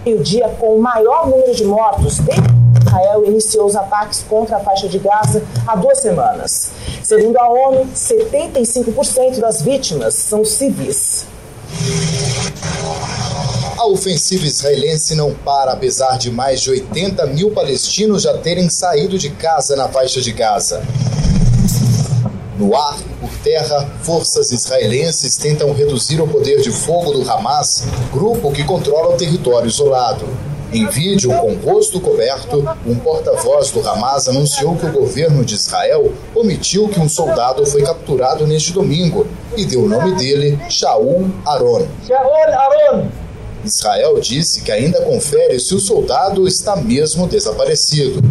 É... 0.04 0.10
O 0.10 0.22
dia 0.22 0.48
com 0.58 0.76
o 0.76 0.82
maior 0.82 1.28
número 1.28 1.54
de 1.54 1.64
mortos 1.64 2.18
desde 2.18 2.59
Israel 2.86 3.24
iniciou 3.24 3.66
os 3.66 3.76
ataques 3.76 4.24
contra 4.28 4.56
a 4.56 4.60
faixa 4.60 4.88
de 4.88 4.98
Gaza 4.98 5.42
há 5.66 5.76
duas 5.76 5.98
semanas. 5.98 6.70
Segundo 7.02 7.36
a 7.38 7.48
ONU, 7.48 7.86
75% 7.94 9.38
das 9.38 9.62
vítimas 9.62 10.14
são 10.14 10.44
civis. 10.44 11.26
A 13.76 13.86
ofensiva 13.86 14.44
israelense 14.44 15.14
não 15.14 15.34
para, 15.34 15.72
apesar 15.72 16.18
de 16.18 16.30
mais 16.30 16.60
de 16.60 16.70
80 16.70 17.26
mil 17.28 17.50
palestinos 17.52 18.22
já 18.22 18.36
terem 18.36 18.68
saído 18.68 19.18
de 19.18 19.30
casa 19.30 19.74
na 19.74 19.88
faixa 19.88 20.20
de 20.20 20.32
Gaza. 20.32 20.82
No 22.58 22.76
ar 22.76 22.98
e 23.00 23.14
por 23.14 23.30
terra, 23.42 23.88
forças 24.02 24.52
israelenses 24.52 25.38
tentam 25.38 25.72
reduzir 25.72 26.20
o 26.20 26.28
poder 26.28 26.60
de 26.60 26.70
fogo 26.70 27.12
do 27.12 27.30
Hamas, 27.30 27.84
grupo 28.12 28.52
que 28.52 28.64
controla 28.64 29.14
o 29.14 29.16
território 29.16 29.66
isolado. 29.66 30.26
Em 30.72 30.86
vídeo 30.86 31.30
com 31.30 31.52
o 31.52 31.58
rosto 31.58 32.00
coberto, 32.00 32.64
um 32.86 32.94
porta-voz 32.94 33.72
do 33.72 33.80
Hamas 33.80 34.28
anunciou 34.28 34.76
que 34.76 34.86
o 34.86 34.92
governo 34.92 35.44
de 35.44 35.56
Israel 35.56 36.12
omitiu 36.32 36.88
que 36.88 37.00
um 37.00 37.08
soldado 37.08 37.66
foi 37.66 37.82
capturado 37.82 38.46
neste 38.46 38.72
domingo 38.72 39.26
e 39.56 39.64
deu 39.64 39.82
o 39.82 39.88
nome 39.88 40.14
dele 40.14 40.56
Shaul 40.70 41.28
Aron. 41.44 41.88
Shaul 42.06 42.54
Aron! 42.54 43.08
Israel 43.64 44.20
disse 44.20 44.60
que 44.60 44.70
ainda 44.70 45.02
confere 45.02 45.58
se 45.58 45.74
o 45.74 45.80
soldado 45.80 46.46
está 46.46 46.76
mesmo 46.76 47.26
desaparecido. 47.26 48.22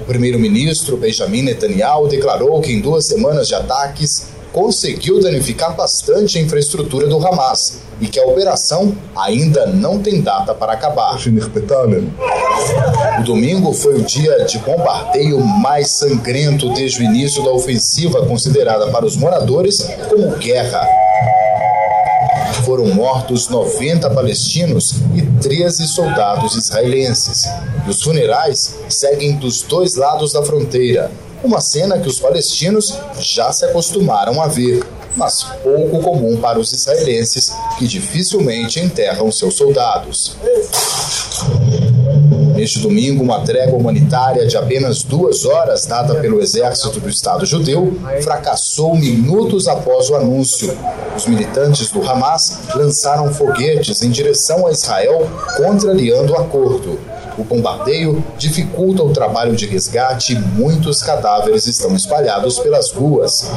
O 0.00 0.04
primeiro-ministro 0.04 0.96
Benjamin 0.96 1.42
Netanyahu 1.42 2.08
declarou 2.08 2.60
que 2.60 2.72
em 2.72 2.80
duas 2.80 3.06
semanas 3.06 3.46
de 3.46 3.54
ataques 3.54 4.33
conseguiu 4.54 5.20
danificar 5.20 5.74
bastante 5.74 6.38
a 6.38 6.40
infraestrutura 6.40 7.08
do 7.08 7.18
Hamas 7.18 7.80
e 8.00 8.06
que 8.06 8.20
a 8.20 8.24
operação 8.24 8.96
ainda 9.16 9.66
não 9.66 9.98
tem 9.98 10.20
data 10.20 10.54
para 10.54 10.72
acabar. 10.72 11.16
O 13.18 13.22
domingo 13.24 13.72
foi 13.74 13.96
o 13.96 14.04
dia 14.04 14.44
de 14.44 14.58
bombardeio 14.60 15.40
mais 15.44 15.90
sangrento 15.90 16.72
desde 16.72 17.00
o 17.00 17.02
início 17.02 17.42
da 17.42 17.50
ofensiva, 17.50 18.24
considerada 18.26 18.92
para 18.92 19.04
os 19.04 19.16
moradores 19.16 19.84
como 20.08 20.30
guerra 20.36 20.88
foram 22.64 22.86
mortos 22.86 23.48
90 23.48 24.08
palestinos 24.10 24.94
e 25.14 25.20
13 25.42 25.86
soldados 25.86 26.56
israelenses. 26.56 27.44
E 27.86 27.90
os 27.90 28.02
funerais 28.02 28.76
seguem 28.88 29.32
dos 29.36 29.60
dois 29.62 29.96
lados 29.96 30.32
da 30.32 30.42
fronteira, 30.42 31.10
uma 31.46 31.60
cena 31.60 31.98
que 31.98 32.08
os 32.08 32.18
palestinos 32.18 32.98
já 33.18 33.52
se 33.52 33.64
acostumaram 33.64 34.40
a 34.40 34.46
ver, 34.46 34.82
mas 35.16 35.44
pouco 35.62 36.00
comum 36.00 36.36
para 36.38 36.58
os 36.58 36.72
israelenses, 36.72 37.52
que 37.78 37.86
dificilmente 37.86 38.80
enterram 38.80 39.30
seus 39.30 39.54
soldados. 39.54 40.36
Neste 42.54 42.78
domingo, 42.78 43.22
uma 43.22 43.40
trégua 43.40 43.78
humanitária 43.78 44.46
de 44.46 44.56
apenas 44.56 45.02
duas 45.02 45.44
horas, 45.44 45.86
dada 45.86 46.14
pelo 46.14 46.40
exército 46.40 47.00
do 47.00 47.08
Estado 47.08 47.44
judeu, 47.44 47.98
fracassou 48.22 48.94
minutos 48.94 49.66
após 49.66 50.08
o 50.08 50.14
anúncio. 50.14 50.76
Os 51.16 51.26
militantes 51.26 51.90
do 51.90 52.08
Hamas 52.08 52.60
lançaram 52.74 53.32
foguetes 53.34 54.02
em 54.02 54.10
direção 54.10 54.66
a 54.66 54.70
Israel, 54.70 55.28
contrariando 55.56 56.32
o 56.32 56.36
acordo. 56.36 56.98
O 57.36 57.42
bombardeio 57.42 58.24
dificulta 58.38 59.02
o 59.02 59.12
trabalho 59.12 59.56
de 59.56 59.66
resgate 59.66 60.34
e 60.34 60.38
muitos 60.38 61.02
cadáveres 61.02 61.66
estão 61.66 61.94
espalhados 61.96 62.60
pelas 62.60 62.92
ruas. 62.92 63.50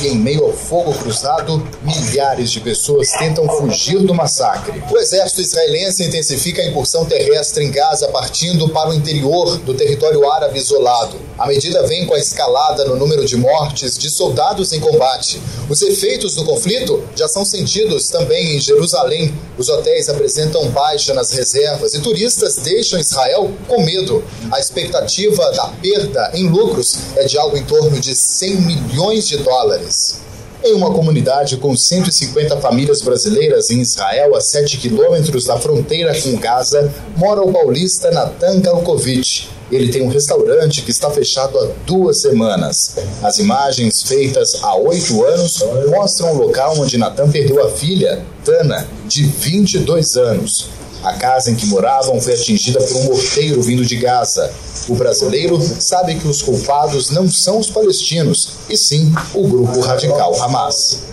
E 0.00 0.08
em 0.08 0.16
meio 0.16 0.44
ao 0.46 0.52
fogo 0.52 0.94
cruzado, 0.94 1.62
milhares 1.82 2.50
de 2.50 2.60
pessoas 2.60 3.10
tentam 3.12 3.46
fugir 3.58 3.98
do 3.98 4.14
massacre. 4.14 4.82
O 4.90 4.96
exército 4.96 5.42
israelense 5.42 6.04
intensifica 6.04 6.62
a 6.62 6.66
incursão 6.66 7.04
terrestre 7.04 7.66
em 7.66 7.70
Gaza, 7.70 8.08
partindo 8.08 8.70
para 8.70 8.88
o 8.88 8.94
interior 8.94 9.58
do 9.58 9.74
território 9.74 10.30
árabe 10.30 10.58
isolado. 10.58 11.18
A 11.38 11.46
medida 11.46 11.86
vem 11.86 12.06
com 12.06 12.14
a 12.14 12.18
escalada 12.18 12.86
no 12.86 12.96
número 12.96 13.26
de 13.26 13.36
mortes 13.36 13.98
de 13.98 14.08
soldados 14.08 14.72
em 14.72 14.80
combate. 14.80 15.40
Os 15.68 15.82
efeitos 15.82 16.34
do 16.34 16.44
conflito 16.44 17.04
já 17.14 17.28
são 17.28 17.44
sentidos 17.44 18.08
também 18.08 18.56
em 18.56 18.60
Jerusalém. 18.60 19.34
Os 19.58 19.68
hotéis 19.68 20.08
apresentam 20.08 20.66
baixa 20.70 21.12
nas 21.12 21.30
reservas 21.32 21.92
e 21.92 22.00
turistas 22.00 22.56
deixam 22.56 22.98
Israel 22.98 23.17
Israel 23.18 23.50
com 23.66 23.82
medo. 23.82 24.22
A 24.52 24.60
expectativa 24.60 25.50
da 25.52 25.66
perda 25.68 26.30
em 26.34 26.48
lucros 26.48 26.98
é 27.16 27.24
de 27.24 27.36
algo 27.36 27.56
em 27.56 27.64
torno 27.64 27.98
de 27.98 28.14
100 28.14 28.60
milhões 28.60 29.26
de 29.26 29.38
dólares. 29.38 30.20
Em 30.64 30.74
uma 30.74 30.92
comunidade 30.92 31.56
com 31.56 31.76
150 31.76 32.56
famílias 32.60 33.00
brasileiras 33.00 33.70
em 33.70 33.80
Israel, 33.80 34.34
a 34.34 34.40
7 34.40 34.76
quilômetros 34.78 35.44
da 35.44 35.58
fronteira 35.58 36.12
com 36.20 36.36
Gaza, 36.36 36.92
mora 37.16 37.42
o 37.42 37.52
paulista 37.52 38.10
Natan 38.10 38.60
Galkovic. 38.60 39.48
Ele 39.70 39.92
tem 39.92 40.02
um 40.02 40.08
restaurante 40.08 40.82
que 40.82 40.90
está 40.90 41.10
fechado 41.10 41.58
há 41.58 41.68
duas 41.86 42.22
semanas. 42.22 42.96
As 43.22 43.38
imagens 43.38 44.02
feitas 44.02 44.58
há 44.62 44.74
oito 44.76 45.22
anos 45.24 45.62
mostram 45.90 46.34
o 46.34 46.38
local 46.38 46.74
onde 46.78 46.96
Natan 46.96 47.30
perdeu 47.30 47.64
a 47.64 47.70
filha, 47.70 48.24
Tana, 48.44 48.88
de 49.06 49.24
22 49.24 50.16
anos. 50.16 50.77
A 51.04 51.12
casa 51.14 51.50
em 51.50 51.54
que 51.54 51.66
moravam 51.66 52.20
foi 52.20 52.34
atingida 52.34 52.80
por 52.80 52.96
um 52.96 53.04
morteiro 53.04 53.62
vindo 53.62 53.84
de 53.84 53.96
Gaza. 53.96 54.52
O 54.88 54.96
brasileiro 54.96 55.60
sabe 55.60 56.18
que 56.18 56.26
os 56.26 56.42
culpados 56.42 57.10
não 57.10 57.28
são 57.28 57.58
os 57.58 57.70
palestinos, 57.70 58.58
e 58.68 58.76
sim 58.76 59.12
o 59.34 59.46
grupo 59.46 59.80
radical 59.80 60.34
Hamas. 60.42 61.04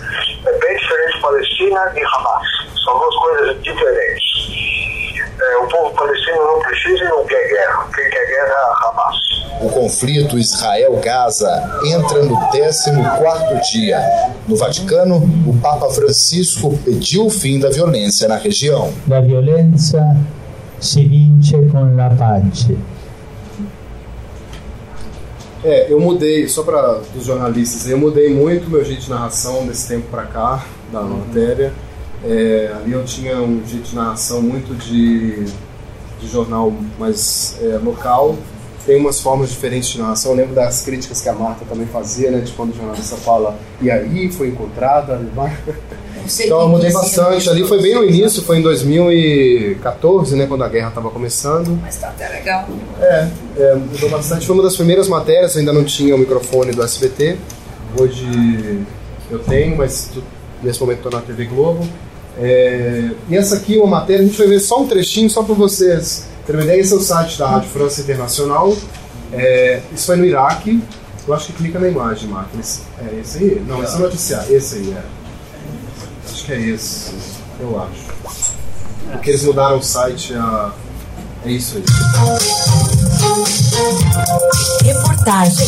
É 0.46 0.58
bem 0.58 0.78
diferente 0.78 1.22
Palestina 1.22 1.94
e 1.96 2.02
Hamas. 2.04 2.48
São 2.84 2.98
duas 2.98 3.16
coisas 3.16 3.62
diferentes. 3.62 4.26
É, 5.40 5.58
o 5.58 5.68
povo 5.68 5.96
palestino 5.96 6.38
não 6.38 6.60
precisa 6.60 7.04
e 7.04 7.10
não 7.10 7.26
quer 7.26 7.48
guerra. 7.48 7.88
Quem 7.94 8.10
quer 8.10 8.26
guerra 8.26 8.54
é 8.54 8.88
Hamas. 8.88 9.35
O 9.62 9.70
conflito 9.70 10.38
Israel-Gaza 10.38 11.80
entra 11.86 12.24
no 12.24 12.36
14º 12.36 13.72
dia. 13.72 14.00
No 14.48 14.56
Vaticano, 14.56 15.18
o 15.48 15.54
Papa 15.60 15.90
Francisco 15.90 16.78
pediu 16.84 17.28
o 17.28 17.30
fim 17.30 17.60
da 17.60 17.70
violência 17.70 18.28
na 18.28 18.36
região. 18.36 18.92
A 19.10 19.20
violência 19.22 20.04
se 20.80 21.06
vince 21.06 21.56
com 21.72 22.00
a 22.00 22.10
pace. 22.10 22.78
É, 25.64 25.92
eu 25.92 26.00
mudei, 26.00 26.48
só 26.48 26.62
para 26.62 27.02
os 27.18 27.26
jornalistas, 27.26 27.90
eu 27.90 27.98
mudei 27.98 28.32
muito 28.32 28.70
meu 28.70 28.86
jeito 28.86 29.02
de 29.02 29.10
narração 29.10 29.66
desse 29.66 29.88
tempo 29.88 30.08
para 30.12 30.24
cá. 30.26 30.66
da 30.92 31.02
matéria. 31.02 31.74
É, 32.24 32.72
ali 32.76 32.92
eu 32.92 33.04
tinha 33.04 33.38
um 33.38 33.66
jeito 33.66 33.90
de 33.90 33.96
narração 33.96 34.42
muito 34.42 34.76
de, 34.76 35.46
de 36.20 36.28
jornal 36.28 36.72
mais 37.00 37.58
é, 37.62 37.78
local. 37.84 38.36
Tem 38.86 38.98
umas 38.98 39.20
formas 39.20 39.50
diferentes 39.50 39.90
de 39.90 40.00
narração. 40.00 40.32
Eu 40.32 40.38
lembro 40.38 40.54
das 40.54 40.84
críticas 40.84 41.20
que 41.22 41.28
a 41.28 41.34
Marta 41.34 41.66
também 41.68 41.88
fazia, 41.88 42.30
né? 42.30 42.40
De 42.40 42.52
quando 42.52 42.72
o 42.72 42.76
jornalista 42.76 43.16
fala, 43.16 43.58
e 43.82 43.90
aí 43.90 44.32
foi 44.32 44.50
encontrada. 44.50 45.20
Então 46.40 46.62
eu 46.62 46.70
mudei 46.70 46.92
bastante. 46.92 47.50
Ali 47.50 47.68
foi 47.68 47.82
bem 47.82 47.96
no 47.96 48.04
início, 48.04 48.42
foi 48.44 48.58
em 48.58 48.62
2014, 48.62 50.36
né? 50.36 50.46
Quando 50.46 50.64
a 50.64 50.70
guerra 50.70 50.90
estava 50.90 51.10
começando. 51.10 51.80
Mas 51.82 51.98
tá 51.98 52.10
até 52.10 52.28
legal. 52.30 52.68
É, 53.02 53.28
é, 53.58 53.76
mudou 53.76 54.10
bastante. 54.10 54.46
Foi 54.46 54.56
uma 54.56 54.64
das 54.64 54.76
primeiras 54.76 55.08
matérias, 55.08 55.58
ainda 55.58 55.74
não 55.74 55.84
tinha 55.84 56.16
o 56.16 56.18
microfone 56.18 56.72
do 56.72 56.84
SBT. 56.84 57.38
Hoje 58.00 58.86
eu 59.32 59.40
tenho, 59.40 59.78
mas 59.78 60.12
nesse 60.62 60.80
momento 60.80 60.98
estou 60.98 61.12
na 61.12 61.22
TV 61.22 61.46
Globo. 61.46 61.88
É, 62.38 63.12
e 63.30 63.36
essa 63.38 63.56
aqui 63.56 63.78
é 63.78 63.82
uma 63.82 64.00
matéria, 64.00 64.24
a 64.24 64.28
gente 64.28 64.38
vai 64.38 64.48
ver 64.48 64.60
só 64.60 64.82
um 64.82 64.88
trechinho, 64.88 65.30
só 65.30 65.42
para 65.42 65.56
vocês 65.56 66.28
ideia. 66.54 66.80
Esse 66.82 66.94
é 66.94 66.96
o 66.96 67.02
site 67.02 67.38
da 67.40 67.48
Rádio 67.48 67.70
França 67.70 68.02
Internacional. 68.02 68.76
É, 69.34 69.82
isso 69.94 70.06
foi 70.06 70.16
no 70.18 70.26
Iraque. 70.26 70.82
Eu 71.28 71.34
acho 71.34 71.48
que 71.48 71.54
clica 71.54 71.80
na 71.80 71.88
imagem, 71.88 72.30
Marco. 72.30 72.58
Esse- 72.60 72.82
É 73.00 73.20
esse 73.20 73.38
aí? 73.40 73.64
Não, 73.68 73.84
esse 73.84 73.94
é 73.94 73.98
o 73.98 74.00
noticiário. 74.02 74.56
Esse 74.56 74.76
aí, 74.76 74.92
é. 74.98 75.04
Acho 76.32 76.46
que 76.46 76.54
é 76.54 76.62
esse, 76.62 77.12
eu 77.60 77.82
acho. 77.82 78.06
Porque 79.12 79.30
eles 79.32 79.44
mudaram 79.44 79.78
o 79.78 79.84
site 79.84 80.34
a. 80.36 80.72
É 81.46 81.52
isso 81.52 81.78
aí. 81.78 81.84
Reportagem. 84.84 85.68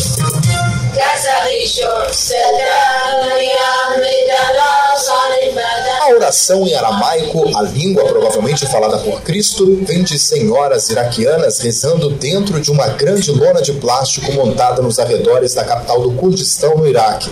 A 6.02 6.08
oração 6.14 6.66
em 6.66 6.74
aramaico, 6.74 7.56
a 7.56 7.62
língua 7.62 8.04
provavelmente 8.04 8.66
falada 8.66 8.98
por 8.98 9.20
Cristo, 9.22 9.78
vem 9.82 10.02
de 10.02 10.18
senhoras 10.18 10.88
iraquianas 10.90 11.60
rezando 11.60 12.10
dentro 12.10 12.60
de 12.60 12.70
uma 12.70 12.88
grande 12.88 13.30
lona 13.30 13.62
de 13.62 13.72
plástico 13.74 14.32
montada 14.32 14.82
nos 14.82 14.98
arredores 14.98 15.54
da 15.54 15.64
capital 15.64 16.00
do 16.00 16.12
Kurdistão, 16.12 16.76
no 16.76 16.86
Iraque. 16.86 17.30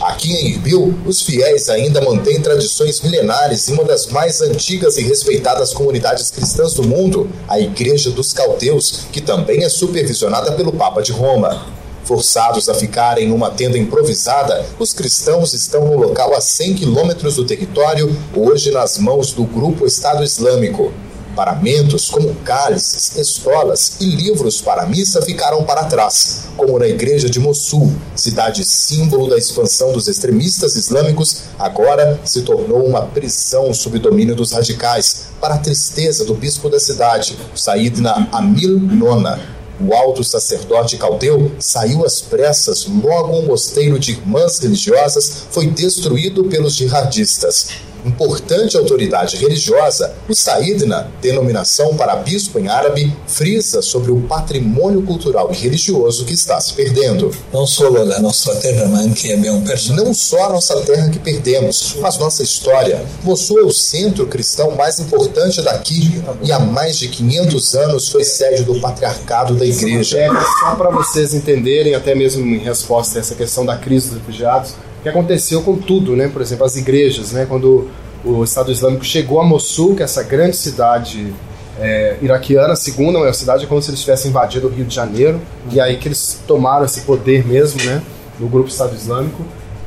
Aqui 0.00 0.32
em 0.32 0.48
Irbil, 0.50 0.94
os 1.06 1.22
fiéis 1.22 1.68
ainda 1.68 2.00
mantêm 2.00 2.40
tradições 2.40 3.00
milenares 3.00 3.68
em 3.68 3.72
uma 3.72 3.84
das 3.84 4.06
mais 4.06 4.40
antigas 4.40 4.96
e 4.96 5.02
respeitadas 5.02 5.72
comunidades 5.72 6.30
cristãs 6.30 6.74
do 6.74 6.82
mundo, 6.82 7.28
a 7.48 7.58
Igreja 7.58 8.10
dos 8.10 8.32
Caldeus, 8.32 9.06
que 9.12 9.20
também 9.20 9.64
é 9.64 9.68
supervisionada 9.68 10.52
pelo 10.52 10.72
Papa 10.72 11.02
de 11.02 11.12
Roma. 11.12 11.77
Forçados 12.08 12.70
a 12.70 12.74
ficar 12.74 13.18
em 13.18 13.30
uma 13.30 13.50
tenda 13.50 13.76
improvisada, 13.76 14.64
os 14.78 14.94
cristãos 14.94 15.52
estão 15.52 15.84
no 15.84 15.98
local 15.98 16.34
a 16.34 16.40
100 16.40 16.76
quilômetros 16.76 17.36
do 17.36 17.44
território, 17.44 18.16
hoje 18.34 18.70
nas 18.70 18.96
mãos 18.96 19.30
do 19.32 19.44
grupo 19.44 19.84
Estado 19.84 20.24
Islâmico. 20.24 20.90
Paramentos 21.36 22.08
como 22.08 22.34
cálices, 22.36 23.14
estolas 23.14 24.00
e 24.00 24.06
livros 24.06 24.62
para 24.62 24.84
a 24.84 24.86
missa 24.86 25.20
ficaram 25.20 25.64
para 25.64 25.84
trás, 25.84 26.44
como 26.56 26.78
na 26.78 26.88
igreja 26.88 27.28
de 27.28 27.38
Mossul, 27.38 27.92
cidade 28.16 28.64
símbolo 28.64 29.28
da 29.28 29.36
expansão 29.36 29.92
dos 29.92 30.08
extremistas 30.08 30.76
islâmicos, 30.76 31.42
agora 31.58 32.18
se 32.24 32.40
tornou 32.40 32.86
uma 32.86 33.02
prisão 33.02 33.74
sob 33.74 33.98
domínio 33.98 34.34
dos 34.34 34.52
radicais, 34.52 35.26
para 35.38 35.56
a 35.56 35.58
tristeza 35.58 36.24
do 36.24 36.32
bispo 36.32 36.70
da 36.70 36.80
cidade, 36.80 37.36
Saidna 37.54 38.26
Amil 38.32 38.80
Nona. 38.80 39.57
O 39.80 39.94
alto 39.94 40.24
sacerdote 40.24 40.96
caldeu 40.96 41.52
saiu 41.60 42.04
às 42.04 42.20
pressas, 42.20 42.86
logo 42.86 43.38
um 43.38 43.46
mosteiro 43.46 43.98
de 43.98 44.12
irmãs 44.12 44.58
religiosas 44.58 45.44
foi 45.50 45.68
destruído 45.68 46.44
pelos 46.44 46.74
jihadistas. 46.74 47.87
Importante 48.04 48.76
autoridade 48.76 49.36
religiosa, 49.36 50.14
o 50.28 50.34
Saidna, 50.34 51.08
denominação 51.20 51.96
para 51.96 52.16
bispo 52.16 52.58
em 52.58 52.68
árabe, 52.68 53.12
frisa 53.26 53.82
sobre 53.82 54.10
o 54.10 54.20
patrimônio 54.22 55.02
cultural 55.02 55.50
e 55.52 55.56
religioso 55.56 56.24
que 56.24 56.32
está 56.32 56.60
se 56.60 56.72
perdendo. 56.74 57.30
Non 57.52 57.66
solo 57.66 58.04
la 58.04 58.18
nostra 58.20 58.54
terra, 58.56 58.86
ma 58.86 59.00
anche 59.00 59.32
abbiamo 59.32 59.62
perso. 59.62 59.94
Não 59.94 60.12
só 60.14 60.44
a 60.44 60.52
nossa 60.52 60.80
terra 60.82 61.08
que 61.08 61.18
perdemos, 61.18 61.96
mas 62.00 62.18
nossa 62.18 62.42
história. 62.42 63.04
Mossul 63.22 63.60
é 63.60 63.62
o 63.62 63.72
centro 63.72 64.26
cristão 64.26 64.72
mais 64.72 64.98
importante 65.00 65.62
daqui 65.62 66.22
e 66.42 66.52
há 66.52 66.58
mais 66.58 66.98
de 66.98 67.08
500 67.08 67.74
anos 67.74 68.08
foi 68.08 68.24
sede 68.24 68.64
do 68.64 68.80
patriarcado 68.80 69.54
da 69.54 69.66
igreja. 69.66 70.18
É, 70.18 70.28
só 70.60 70.74
para 70.76 70.90
vocês 70.90 71.34
entenderem, 71.34 71.94
até 71.94 72.14
mesmo 72.14 72.44
em 72.44 72.58
resposta 72.58 73.18
a 73.18 73.20
essa 73.20 73.34
questão 73.34 73.64
da 73.64 73.76
crise 73.76 74.08
dos 74.08 74.18
refugiados, 74.18 74.74
que 75.02 75.08
aconteceu 75.08 75.62
com 75.62 75.76
tudo, 75.76 76.16
né? 76.16 76.28
Por 76.28 76.42
exemplo, 76.42 76.64
as 76.64 76.76
igrejas, 76.76 77.32
né? 77.32 77.46
Quando 77.48 77.88
o 78.24 78.42
Estado 78.42 78.72
Islâmico 78.72 79.04
chegou 79.04 79.40
a 79.40 79.44
Mossul, 79.44 79.94
que 79.94 80.02
é 80.02 80.04
essa 80.04 80.22
grande 80.22 80.56
cidade 80.56 81.32
é, 81.78 82.16
iraquiana, 82.20 82.74
segunda 82.74 83.18
maior 83.18 83.32
cidade, 83.32 83.64
é 83.64 83.66
como 83.66 83.80
se 83.80 83.90
eles 83.90 84.00
tivessem 84.00 84.30
invadido 84.30 84.66
o 84.66 84.70
Rio 84.70 84.84
de 84.84 84.94
Janeiro, 84.94 85.40
e 85.70 85.80
aí 85.80 85.96
que 85.96 86.08
eles 86.08 86.40
tomaram 86.46 86.84
esse 86.84 87.02
poder 87.02 87.46
mesmo, 87.46 87.82
né? 87.84 88.02
No 88.38 88.48
grupo 88.48 88.68
Estado 88.68 88.94
Islâmico. 88.94 89.44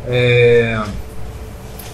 É, 0.08 0.82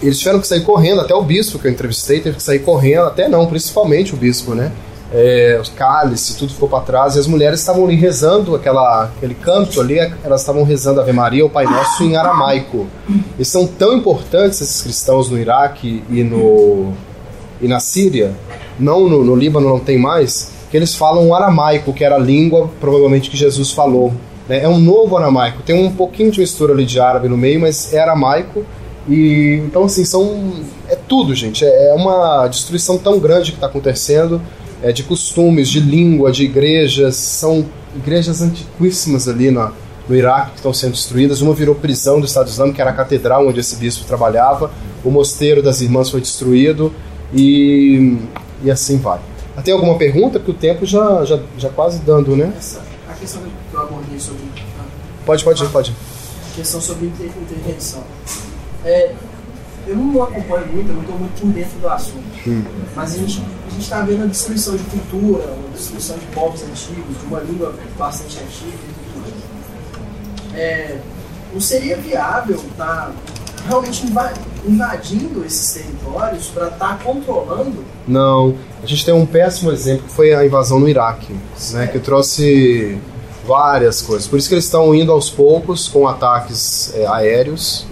eles 0.00 0.18
tiveram 0.18 0.40
que 0.40 0.46
sair 0.46 0.62
correndo, 0.62 1.00
até 1.00 1.14
o 1.14 1.22
bispo 1.22 1.58
que 1.58 1.66
eu 1.66 1.70
entrevistei 1.70 2.20
teve 2.20 2.36
que 2.36 2.42
sair 2.42 2.60
correndo, 2.60 3.02
até 3.02 3.28
não, 3.28 3.46
principalmente 3.46 4.14
o 4.14 4.16
bispo, 4.16 4.54
né? 4.54 4.72
É, 5.10 5.58
os 5.60 5.70
cálices, 5.70 6.36
tudo 6.36 6.52
ficou 6.52 6.68
para 6.68 6.80
trás, 6.80 7.16
e 7.16 7.18
as 7.18 7.26
mulheres 7.26 7.60
estavam 7.60 7.84
ali 7.84 7.94
rezando 7.94 8.54
aquela, 8.54 9.04
aquele 9.04 9.34
canto 9.34 9.80
ali, 9.80 9.98
elas 10.22 10.42
estavam 10.42 10.64
rezando 10.64 11.00
Ave 11.00 11.12
Maria, 11.12 11.46
o 11.46 11.50
Pai 11.50 11.64
Nosso 11.64 12.04
em 12.04 12.16
aramaico. 12.16 12.86
E 13.38 13.44
são 13.44 13.66
tão 13.66 13.96
importantes 13.96 14.60
esses 14.60 14.82
cristãos 14.82 15.30
no 15.30 15.38
Iraque 15.38 16.04
e, 16.10 16.22
no, 16.22 16.92
e 17.60 17.66
na 17.66 17.80
Síria, 17.80 18.32
não 18.78 19.08
no, 19.08 19.24
no 19.24 19.34
Líbano 19.34 19.68
não 19.68 19.78
tem 19.78 19.98
mais, 19.98 20.52
que 20.70 20.76
eles 20.76 20.94
falam 20.94 21.34
aramaico, 21.34 21.92
que 21.92 22.04
era 22.04 22.16
a 22.16 22.18
língua 22.18 22.70
provavelmente 22.78 23.30
que 23.30 23.36
Jesus 23.36 23.70
falou. 23.70 24.12
né? 24.48 24.62
É 24.62 24.68
um 24.68 24.78
novo 24.78 25.16
aramaico, 25.16 25.62
tem 25.62 25.82
um 25.82 25.90
pouquinho 25.90 26.30
de 26.30 26.40
mistura 26.40 26.72
ali 26.72 26.84
de 26.84 27.00
árabe 27.00 27.28
no 27.28 27.36
meio, 27.36 27.60
mas 27.60 27.92
é 27.92 27.98
aramaico. 27.98 28.64
E 29.08 29.62
então 29.64 29.84
assim 29.84 30.04
são 30.04 30.52
é 30.86 30.94
tudo, 30.94 31.34
gente. 31.34 31.64
É, 31.64 31.90
é 31.90 31.94
uma 31.94 32.46
destruição 32.46 32.98
tão 32.98 33.18
grande 33.18 33.52
que 33.52 33.56
está 33.56 33.66
acontecendo, 33.66 34.40
é, 34.82 34.92
de 34.92 35.02
costumes, 35.02 35.68
de 35.68 35.80
língua, 35.80 36.30
de 36.30 36.44
igrejas. 36.44 37.16
São 37.16 37.66
igrejas 37.96 38.40
antiquíssimas 38.42 39.28
ali 39.28 39.50
na, 39.50 39.72
no 40.08 40.14
Iraque 40.14 40.50
que 40.50 40.56
estão 40.56 40.72
sendo 40.72 40.92
destruídas. 40.92 41.40
Uma 41.40 41.54
virou 41.54 41.74
prisão 41.74 42.20
do 42.20 42.26
Estado 42.26 42.48
Islâmico, 42.48 42.76
que 42.76 42.80
era 42.82 42.90
a 42.90 42.94
catedral 42.94 43.46
onde 43.48 43.60
esse 43.60 43.76
bispo 43.76 44.04
trabalhava. 44.04 44.70
O 45.04 45.10
mosteiro 45.10 45.62
das 45.62 45.80
irmãs 45.80 46.10
foi 46.10 46.20
destruído 46.20 46.92
e, 47.32 48.18
e 48.62 48.70
assim 48.70 48.98
vai. 48.98 49.20
Tem 49.64 49.74
alguma 49.74 49.96
pergunta? 49.96 50.38
Porque 50.38 50.52
o 50.52 50.54
tempo 50.54 50.86
já, 50.86 51.24
já, 51.24 51.40
já 51.56 51.68
quase 51.68 51.98
dando, 51.98 52.36
né? 52.36 52.52
Essa, 52.56 52.80
a 53.08 53.14
questão 53.14 53.42
que 53.42 53.74
eu 53.74 53.80
abordei 53.80 54.18
sobre. 54.18 54.42
Pode, 55.26 55.42
pode, 55.42 55.66
pode. 55.66 55.92
A 56.52 56.56
questão 56.56 56.80
sobre 56.80 57.06
inter- 57.06 57.26
intervenção. 57.26 58.02
É, 58.84 59.12
eu 59.88 59.96
não 59.96 60.22
acompanho 60.22 60.66
muito, 60.72 60.88
eu 60.90 60.94
não 60.94 61.02
estou 61.02 61.18
muito 61.18 61.40
por 61.40 61.50
dentro 61.50 61.78
do 61.80 61.88
assunto. 61.88 62.24
Hum. 62.46 62.62
Mas 62.94 63.14
a 63.14 63.18
gente 63.18 63.42
está 63.78 64.00
vendo 64.02 64.24
a 64.24 64.26
destruição 64.26 64.76
de 64.76 64.84
cultura, 64.84 65.44
a 65.44 65.76
destruição 65.76 66.16
de 66.18 66.26
povos 66.26 66.62
antigos, 66.62 67.18
de 67.20 67.26
uma 67.26 67.40
língua 67.40 67.74
bastante 67.98 68.38
antiga 68.38 68.72
e 68.72 69.12
tudo. 69.12 69.32
É, 70.54 70.98
não 71.52 71.60
seria 71.60 71.96
viável 71.96 72.56
estar 72.56 73.12
realmente 73.66 74.06
inva- 74.06 74.32
invadindo 74.66 75.44
esses 75.44 75.72
territórios 75.72 76.46
para 76.48 76.68
estar 76.68 76.98
controlando 77.00 77.84
Não, 78.06 78.54
a 78.82 78.86
gente 78.86 79.04
tem 79.04 79.12
um 79.14 79.26
péssimo 79.26 79.70
exemplo 79.70 80.04
que 80.06 80.12
foi 80.12 80.34
a 80.34 80.44
invasão 80.44 80.80
no 80.80 80.88
Iraque, 80.88 81.34
né, 81.72 81.86
que 81.86 81.98
trouxe 81.98 82.98
várias 83.48 84.02
coisas. 84.02 84.28
Por 84.28 84.38
isso 84.38 84.46
que 84.46 84.54
eles 84.54 84.66
estão 84.66 84.94
indo 84.94 85.10
aos 85.10 85.30
poucos 85.30 85.88
com 85.88 86.06
ataques 86.06 86.92
é, 86.94 87.06
aéreos, 87.06 87.86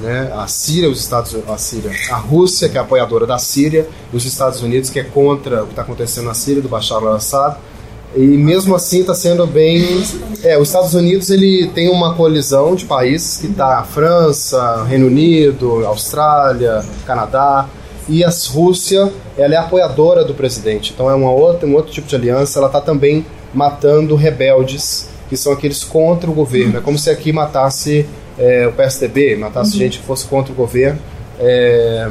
né, 0.00 0.32
a 0.34 0.46
Síria, 0.46 0.88
os 0.88 0.98
Estados 0.98 1.36
a 1.46 1.58
Síria, 1.58 1.90
a 2.10 2.16
Rússia 2.16 2.66
que 2.70 2.78
é 2.78 2.80
apoiadora 2.80 3.26
da 3.26 3.38
Síria, 3.38 3.86
os 4.10 4.24
Estados 4.24 4.62
Unidos 4.62 4.88
que 4.88 4.98
é 4.98 5.04
contra 5.04 5.62
o 5.62 5.66
que 5.66 5.72
está 5.72 5.82
acontecendo 5.82 6.24
na 6.24 6.34
Síria 6.34 6.62
do 6.62 6.68
Bashar 6.68 6.98
al-Assad. 6.98 7.58
E 8.14 8.20
mesmo 8.20 8.74
assim 8.74 9.00
está 9.00 9.14
sendo 9.14 9.46
bem. 9.46 10.02
É, 10.42 10.58
os 10.58 10.68
Estados 10.68 10.92
Unidos 10.94 11.30
ele 11.30 11.70
tem 11.74 11.90
uma 11.90 12.14
colisão 12.14 12.74
de 12.74 12.84
países 12.84 13.38
que 13.38 13.46
está 13.46 13.78
a 13.78 13.84
França, 13.84 14.84
Reino 14.84 15.06
Unido, 15.06 15.84
Austrália, 15.86 16.84
Canadá 17.06 17.68
e 18.08 18.24
a 18.24 18.30
Rússia 18.50 19.12
ela 19.36 19.54
é 19.54 19.56
apoiadora 19.56 20.24
do 20.24 20.34
presidente. 20.34 20.92
Então 20.94 21.10
é 21.10 21.14
uma 21.14 21.30
outra, 21.30 21.66
um 21.66 21.74
outro 21.74 21.92
tipo 21.92 22.06
de 22.06 22.14
aliança. 22.14 22.58
Ela 22.58 22.66
está 22.66 22.80
também 22.80 23.24
matando 23.52 24.14
rebeldes 24.14 25.08
que 25.28 25.36
são 25.36 25.52
aqueles 25.52 25.82
contra 25.82 26.30
o 26.30 26.34
governo. 26.34 26.78
É 26.78 26.80
como 26.80 26.98
se 26.98 27.08
aqui 27.08 27.32
matasse 27.32 28.06
é, 28.38 28.66
o 28.66 28.72
PSDB, 28.72 29.36
matasse 29.36 29.76
gente 29.76 29.98
que 29.98 30.04
fosse 30.04 30.26
contra 30.26 30.52
o 30.52 30.54
governo. 30.54 30.98
É, 31.38 32.08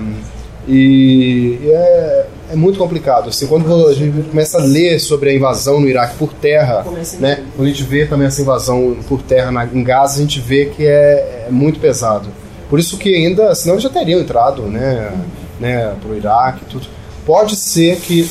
e, 0.67 1.59
é, 1.65 2.25
é 2.51 2.55
muito 2.55 2.77
complicado. 2.77 3.29
Assim, 3.29 3.47
quando 3.47 3.87
a 3.87 3.93
gente 3.93 4.29
começa 4.29 4.59
a 4.59 4.63
ler 4.63 4.99
sobre 4.99 5.29
a 5.29 5.33
invasão 5.33 5.79
no 5.79 5.87
Iraque 5.87 6.15
por 6.17 6.33
terra, 6.33 6.85
né, 7.19 7.43
quando 7.55 7.67
a 7.67 7.71
gente 7.71 7.83
vê 7.83 8.05
também 8.05 8.27
essa 8.27 8.41
invasão 8.41 8.97
por 9.07 9.21
terra 9.21 9.51
na, 9.51 9.65
em 9.65 9.83
Gaza, 9.83 10.17
a 10.17 10.21
gente 10.21 10.39
vê 10.39 10.65
que 10.65 10.85
é, 10.85 11.45
é 11.47 11.51
muito 11.51 11.79
pesado. 11.79 12.29
Por 12.69 12.79
isso 12.79 12.97
que 12.97 13.13
ainda, 13.13 13.53
senão 13.53 13.79
já 13.79 13.89
teriam 13.89 14.19
entrado, 14.19 14.63
né, 14.63 15.11
né, 15.59 15.93
para 15.99 16.09
o 16.09 16.15
Iraque, 16.15 16.65
tudo. 16.65 16.87
Pode 17.25 17.55
ser 17.55 17.97
que 17.97 18.29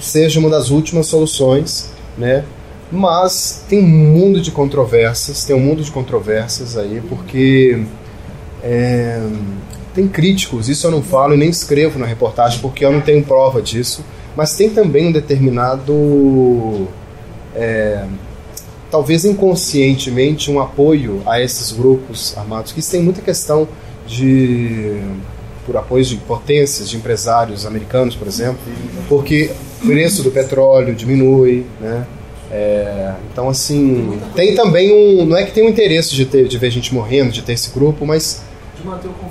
seja 0.00 0.40
uma 0.40 0.50
das 0.50 0.70
últimas 0.70 1.06
soluções, 1.06 1.90
né? 2.16 2.44
Mas 2.90 3.64
tem 3.68 3.80
um 3.80 3.88
mundo 3.88 4.40
de 4.40 4.50
controvérsias, 4.50 5.44
tem 5.44 5.56
um 5.56 5.60
mundo 5.60 5.82
de 5.82 5.90
controvérsias 5.90 6.76
aí, 6.76 7.02
porque 7.08 7.82
é, 8.62 9.20
tem 9.94 10.06
críticos, 10.06 10.68
isso 10.68 10.86
eu 10.86 10.90
não 10.90 11.02
falo 11.02 11.34
e 11.34 11.36
nem 11.36 11.48
escrevo 11.48 11.98
na 11.98 12.06
reportagem 12.06 12.60
porque 12.60 12.84
eu 12.84 12.92
não 12.92 13.00
tenho 13.00 13.24
prova 13.24 13.60
disso, 13.60 14.04
mas 14.36 14.54
tem 14.54 14.70
também 14.70 15.08
um 15.08 15.12
determinado, 15.12 16.86
é, 17.54 18.04
talvez 18.90 19.24
inconscientemente, 19.24 20.50
um 20.50 20.60
apoio 20.60 21.22
a 21.26 21.40
esses 21.40 21.72
grupos 21.72 22.36
armados, 22.36 22.72
que 22.72 22.80
isso 22.80 22.90
tem 22.90 23.02
muita 23.02 23.20
questão 23.20 23.66
de 24.06 25.02
por 25.64 25.76
apoio 25.76 26.04
de 26.04 26.16
potências, 26.16 26.88
de 26.88 26.96
empresários 26.96 27.66
americanos, 27.66 28.14
por 28.14 28.28
exemplo, 28.28 28.60
porque 29.08 29.50
preço 29.86 30.22
do 30.22 30.30
petróleo 30.30 30.94
diminui, 30.94 31.64
né? 31.80 32.06
É, 32.50 33.12
então, 33.32 33.48
assim, 33.48 34.20
tem 34.34 34.54
também 34.54 34.92
um. 34.92 35.26
Não 35.26 35.36
é 35.36 35.44
que 35.44 35.52
tem 35.52 35.64
um 35.64 35.68
interesse 35.68 36.14
de, 36.14 36.24
ter, 36.24 36.46
de 36.46 36.58
ver 36.58 36.70
gente 36.70 36.94
morrendo, 36.94 37.32
de 37.32 37.42
ter 37.42 37.52
esse 37.52 37.70
grupo, 37.70 38.06
mas 38.06 38.42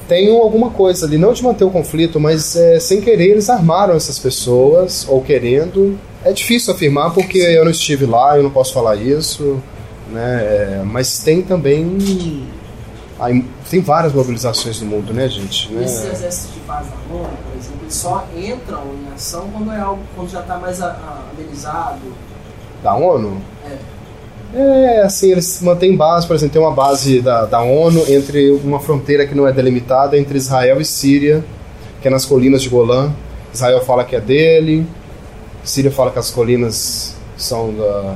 tem 0.07 0.29
alguma 0.29 0.69
coisa 0.69 1.05
ali, 1.05 1.17
não 1.17 1.31
de 1.31 1.43
manter 1.43 1.63
o 1.63 1.69
conflito, 1.69 2.19
mas 2.19 2.55
é, 2.55 2.79
sem 2.79 2.99
querer 2.99 3.31
eles 3.31 3.49
armaram 3.49 3.95
essas 3.95 4.19
pessoas, 4.19 5.05
ou 5.07 5.21
querendo. 5.21 5.97
É 6.23 6.33
difícil 6.33 6.73
afirmar 6.73 7.13
porque 7.13 7.37
eu 7.37 7.63
não 7.63 7.71
estive 7.71 8.05
lá, 8.05 8.35
eu 8.35 8.43
não 8.43 8.49
posso 8.49 8.73
falar 8.73 8.95
isso, 8.95 9.61
né? 10.11 10.41
É, 10.41 10.81
mas 10.83 11.19
tem 11.19 11.41
também. 11.41 12.45
Aí, 13.19 13.45
tem 13.69 13.81
várias 13.81 14.13
mobilizações 14.13 14.79
no 14.81 14.87
mundo, 14.87 15.13
né, 15.13 15.27
gente? 15.27 15.71
Né? 15.71 15.83
Exércitos 15.83 16.53
de 16.53 16.59
paz 16.61 16.85
da 16.87 17.15
ONU, 17.15 17.29
por 17.43 17.57
exemplo, 17.57 17.79
eles 17.81 17.93
só 17.93 18.27
entram 18.35 18.83
em 18.93 19.13
ação 19.13 19.49
quando 19.51 19.71
é 19.71 19.79
algo 19.79 20.01
quando 20.15 20.29
já 20.29 20.41
está 20.41 20.57
mais 20.57 20.81
amenizado. 20.81 22.01
Da 22.83 22.95
ONU? 22.95 23.41
É. 23.65 23.95
É, 24.57 25.01
assim, 25.01 25.31
eles 25.31 25.61
mantêm 25.61 25.97
base, 25.97 26.25
por 26.25 26.35
exemplo, 26.35 26.53
tem 26.53 26.61
uma 26.61 26.71
base 26.71 27.19
da, 27.21 27.45
da 27.45 27.61
ONU 27.61 28.05
entre 28.07 28.51
uma 28.51 28.79
fronteira 28.79 29.27
que 29.27 29.35
não 29.35 29.47
é 29.47 29.51
delimitada 29.51 30.17
entre 30.17 30.37
Israel 30.37 30.79
e 30.79 30.85
Síria, 30.85 31.43
que 32.01 32.07
é 32.07 32.11
nas 32.11 32.23
colinas 32.23 32.61
de 32.61 32.69
Golã. 32.69 33.11
Israel 33.53 33.83
fala 33.83 34.05
que 34.05 34.15
é 34.15 34.21
dele, 34.21 34.85
Síria 35.63 35.91
fala 35.91 36.11
que 36.11 36.19
as 36.19 36.29
colinas 36.29 37.15
são 37.35 37.73
da, 37.73 38.15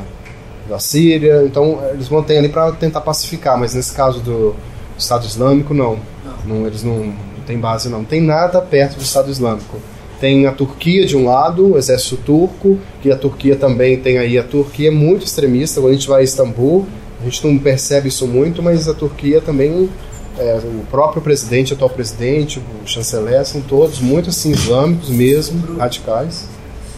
da 0.70 0.80
Síria, 0.80 1.44
então 1.44 1.80
eles 1.92 2.08
mantêm 2.08 2.38
ali 2.38 2.50
para 2.50 2.72
tentar 2.72 3.02
pacificar, 3.02 3.58
mas 3.58 3.74
nesse 3.74 3.94
caso 3.94 4.22
do 4.22 4.56
Estado 5.00 5.26
Islâmico, 5.26 5.74
não. 5.74 5.98
não. 6.46 6.68
eles 6.68 6.84
não, 6.84 7.06
não 7.06 7.44
têm 7.46 7.58
base, 7.58 7.90
não. 7.90 8.04
Tem 8.04 8.22
nada 8.22 8.62
perto 8.62 8.98
do 8.98 9.04
Estado 9.04 9.32
Islâmico. 9.32 9.78
Tem 10.20 10.46
a 10.46 10.52
Turquia 10.52 11.06
de 11.06 11.16
um 11.16 11.26
lado, 11.26 11.74
o 11.74 11.78
exército 11.78 12.18
turco, 12.18 12.78
que 13.02 13.10
a 13.10 13.16
Turquia 13.16 13.56
também 13.56 13.98
tem 13.98 14.18
aí. 14.18 14.38
A 14.38 14.44
Turquia 14.44 14.90
é 14.90 14.92
muito 14.92 15.26
extremista. 15.26 15.80
Quando 15.80 15.92
a 15.92 15.96
gente 15.96 16.08
vai 16.08 16.22
a 16.22 16.24
Istambul, 16.24 16.86
a 17.22 17.24
gente 17.24 17.48
não 17.48 17.58
percebe 17.58 18.10
isso 18.10 18.28
muito, 18.28 18.62
mas 18.62 18.88
a 18.88 18.94
Turquia 18.94 19.40
também, 19.40 19.90
é, 20.38 20.60
o 20.64 20.86
próprio 20.92 21.22
presidente, 21.22 21.72
o 21.72 21.76
atual 21.76 21.90
presidente, 21.90 22.60
o 22.60 22.88
chanceler, 22.88 23.46
são 23.46 23.62
todos 23.62 24.00
muito 24.00 24.30
assim 24.30 24.52
islâmicos 24.52 25.10
mesmo, 25.10 25.78
radicais. 25.78 26.48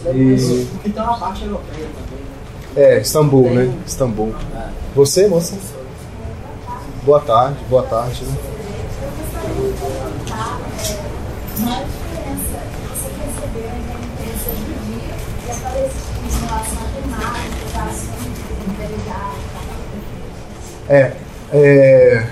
E... 0.04 0.66
Porque 0.72 0.90
tem 0.90 1.02
uma 1.02 1.16
parte 1.16 1.44
europeia 1.44 1.86
também, 1.86 2.24
né? 2.74 2.96
É, 2.96 3.00
Istambul, 3.00 3.50
né? 3.50 3.72
Istambul. 3.86 4.34
Você, 4.94 5.28
moça? 5.28 5.54
Boa 7.04 7.18
tarde, 7.18 7.58
boa 7.68 7.82
tarde. 7.82 8.22
Né? 8.24 8.36
É, 20.88 21.12
é, 21.52 22.26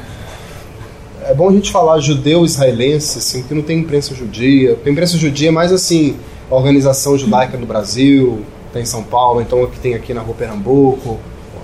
é 1.25 1.35
bom 1.35 1.49
a 1.49 1.53
gente 1.53 1.73
falar 1.73 1.99
judeu-israelense, 1.99 3.19
assim, 3.19 3.43
que 3.43 3.53
não 3.53 3.63
tem 3.63 3.81
imprensa 3.81 4.15
judia. 4.15 4.79
A 4.87 4.89
imprensa 4.89 5.19
judia 5.19 5.51
mais 5.51 5.73
assim, 5.73 6.17
a 6.49 6.55
organização 6.55 7.19
judaica 7.19 7.59
no 7.59 7.67
Brasil, 7.67 8.45
tem 8.73 8.83
em 8.83 8.87
São 8.87 9.03
Paulo, 9.03 9.41
então 9.41 9.67
que 9.67 9.81
tem 9.81 9.95
aqui 9.95 10.15
na 10.15 10.21
Rua 10.21 10.37
Pernambuco. 10.37 11.19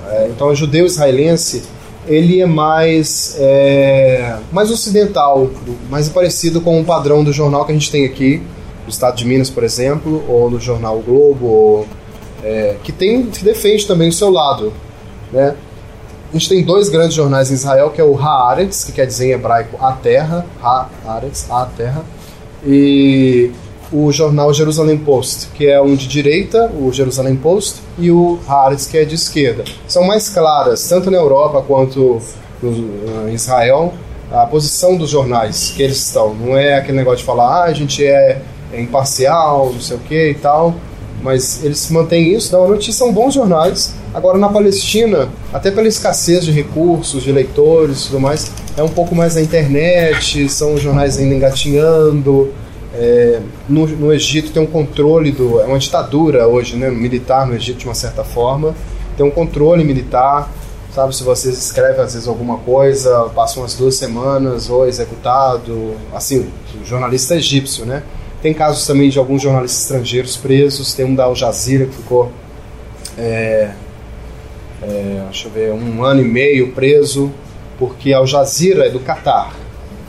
É, 0.08 0.28
então, 0.28 0.48
o 0.48 0.54
judeu-israelense 0.56 1.75
ele 2.06 2.40
é 2.40 2.46
mais, 2.46 3.36
é, 3.38 4.36
mais 4.52 4.70
ocidental, 4.70 5.50
mais 5.90 6.08
parecido 6.08 6.60
com 6.60 6.80
o 6.80 6.84
padrão 6.84 7.24
do 7.24 7.32
jornal 7.32 7.64
que 7.64 7.72
a 7.72 7.74
gente 7.74 7.90
tem 7.90 8.04
aqui, 8.04 8.42
do 8.84 8.90
Estado 8.90 9.16
de 9.16 9.24
Minas, 9.24 9.50
por 9.50 9.64
exemplo, 9.64 10.24
ou 10.28 10.48
do 10.48 10.60
jornal 10.60 10.98
o 10.98 11.02
Globo, 11.02 11.46
ou, 11.46 11.86
é, 12.42 12.76
que 12.82 12.92
tem 12.92 13.26
que 13.26 13.44
defende 13.44 13.86
também 13.86 14.08
o 14.08 14.12
seu 14.12 14.30
lado, 14.30 14.72
né? 15.32 15.56
A 16.30 16.32
gente 16.32 16.48
tem 16.48 16.64
dois 16.64 16.88
grandes 16.88 17.14
jornais 17.14 17.50
em 17.50 17.54
Israel, 17.54 17.90
que 17.90 18.00
é 18.00 18.04
o 18.04 18.16
Haaretz, 18.16 18.84
que 18.84 18.92
quer 18.92 19.06
dizer 19.06 19.28
em 19.28 19.32
hebraico 19.32 19.76
a 19.84 19.92
terra, 19.92 20.44
Haaretz, 20.62 21.50
a 21.50 21.66
terra, 21.66 22.04
e 22.64 23.50
o 23.92 24.10
jornal 24.12 24.52
Jerusalem 24.52 24.98
Post, 24.98 25.48
que 25.54 25.66
é 25.66 25.80
um 25.80 25.94
de 25.94 26.06
direita, 26.06 26.70
o 26.78 26.92
Jerusalem 26.92 27.36
Post, 27.36 27.80
e 27.98 28.10
o 28.10 28.38
Haaretz, 28.46 28.86
que 28.86 28.98
é 28.98 29.04
de 29.04 29.14
esquerda. 29.14 29.64
São 29.86 30.04
mais 30.04 30.28
claras, 30.28 30.88
tanto 30.88 31.10
na 31.10 31.18
Europa 31.18 31.62
quanto 31.66 32.20
em 33.28 33.34
Israel, 33.34 33.92
a 34.30 34.46
posição 34.46 34.96
dos 34.96 35.10
jornais 35.10 35.72
que 35.76 35.82
eles 35.82 35.98
estão. 35.98 36.34
Não 36.34 36.56
é 36.56 36.74
aquele 36.74 36.98
negócio 36.98 37.18
de 37.18 37.24
falar, 37.24 37.62
ah, 37.62 37.64
a 37.64 37.72
gente 37.72 38.04
é, 38.04 38.42
é 38.72 38.80
imparcial, 38.80 39.72
não 39.72 39.80
sei 39.80 39.96
o 39.96 40.00
que 40.00 40.30
e 40.30 40.34
tal, 40.34 40.74
mas 41.22 41.64
eles 41.64 41.90
mantêm 41.90 42.34
isso, 42.34 42.50
dão 42.50 42.64
a 42.64 42.68
notícia, 42.68 42.92
são 42.92 43.12
bons 43.12 43.34
jornais. 43.34 43.94
Agora, 44.12 44.38
na 44.38 44.48
Palestina, 44.48 45.28
até 45.52 45.70
pela 45.70 45.86
escassez 45.86 46.44
de 46.44 46.50
recursos, 46.50 47.22
de 47.22 47.30
leitores 47.30 48.00
e 48.00 48.06
tudo 48.06 48.20
mais, 48.20 48.50
é 48.76 48.82
um 48.82 48.88
pouco 48.88 49.14
mais 49.14 49.34
na 49.34 49.42
internet, 49.42 50.48
são 50.48 50.76
jornais 50.76 51.18
ainda 51.18 51.34
engatinhando, 51.34 52.52
é, 52.98 53.40
no, 53.68 53.86
no, 53.86 54.12
Egito 54.12 54.52
tem 54.52 54.62
um 54.62 54.66
controle 54.66 55.30
do. 55.30 55.60
É 55.60 55.64
uma 55.64 55.78
ditadura 55.78 56.48
hoje, 56.48 56.76
né? 56.76 56.90
Militar 56.90 57.46
no 57.46 57.54
Egito, 57.54 57.80
de 57.80 57.84
uma 57.84 57.94
certa 57.94 58.24
forma. 58.24 58.74
Tem 59.16 59.24
um 59.24 59.30
controle 59.30 59.84
militar. 59.84 60.50
Sabe, 60.94 61.14
se 61.14 61.22
vocês 61.22 61.58
escrevem 61.58 62.00
às 62.00 62.14
vezes 62.14 62.26
alguma 62.26 62.56
coisa, 62.56 63.28
passam 63.34 63.62
umas 63.62 63.74
duas 63.74 63.96
semanas 63.96 64.70
ou 64.70 64.86
é 64.86 64.88
executado. 64.88 65.94
Assim, 66.14 66.48
jornalista 66.84 67.36
egípcio, 67.36 67.84
né? 67.84 68.02
Tem 68.40 68.54
casos 68.54 68.86
também 68.86 69.10
de 69.10 69.18
alguns 69.18 69.42
jornalistas 69.42 69.82
estrangeiros 69.82 70.36
presos. 70.38 70.94
Tem 70.94 71.04
um 71.04 71.14
da 71.14 71.24
Al 71.24 71.34
Jazeera 71.34 71.84
que 71.84 71.96
ficou. 71.96 72.32
É, 73.18 73.72
é, 74.82 75.22
deixa 75.24 75.48
eu 75.48 75.52
ver, 75.52 75.72
um 75.72 76.02
ano 76.02 76.22
e 76.22 76.24
meio 76.24 76.72
preso, 76.72 77.30
porque 77.78 78.12
Al 78.12 78.26
Jazeera 78.26 78.86
é 78.86 78.90
do 78.90 79.00
Catar 79.00 79.65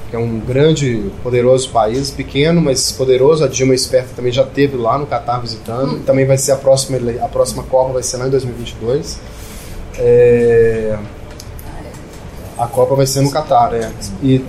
que 0.10 0.16
é 0.16 0.20
um 0.20 0.40
grande, 0.40 1.12
poderoso 1.22 1.70
país, 1.70 2.10
pequeno, 2.12 2.62
mas 2.62 2.92
poderoso. 2.92 3.44
A 3.44 3.48
Dilma 3.48 3.76
Esperta 3.76 4.10
também 4.16 4.32
já 4.32 4.44
teve 4.44 4.78
lá 4.78 4.98
no 4.98 5.06
Catar 5.06 5.40
visitando. 5.40 5.96
Hum. 5.96 6.02
Também 6.06 6.26
vai 6.26 6.38
ser 6.38 6.54
a 6.54 6.56
próxima, 6.56 6.98
a 7.22 7.28
próxima 7.28 7.64
Copa, 7.64 7.94
vai 7.94 8.04
ser 8.04 8.18
lá 8.18 8.28
em 8.28 8.30
2022. 8.30 9.20
É... 9.98 10.98
A 12.58 12.68
Copa 12.68 12.96
vai 12.96 13.06
ser 13.06 13.22
no 13.22 13.32
Catar, 13.32 13.74
é. 13.74 13.92
E, 14.24 14.44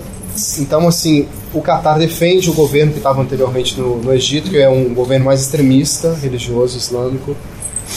então, 0.57 0.87
assim, 0.87 1.27
o 1.53 1.61
Catar 1.61 1.99
defende 1.99 2.49
o 2.49 2.53
governo 2.53 2.91
que 2.91 2.97
estava 2.97 3.21
anteriormente 3.21 3.79
no, 3.79 3.97
no 3.97 4.13
Egito, 4.13 4.49
que 4.49 4.57
é 4.57 4.69
um 4.69 4.93
governo 4.93 5.25
mais 5.25 5.41
extremista, 5.41 6.13
religioso, 6.13 6.77
islâmico. 6.77 7.35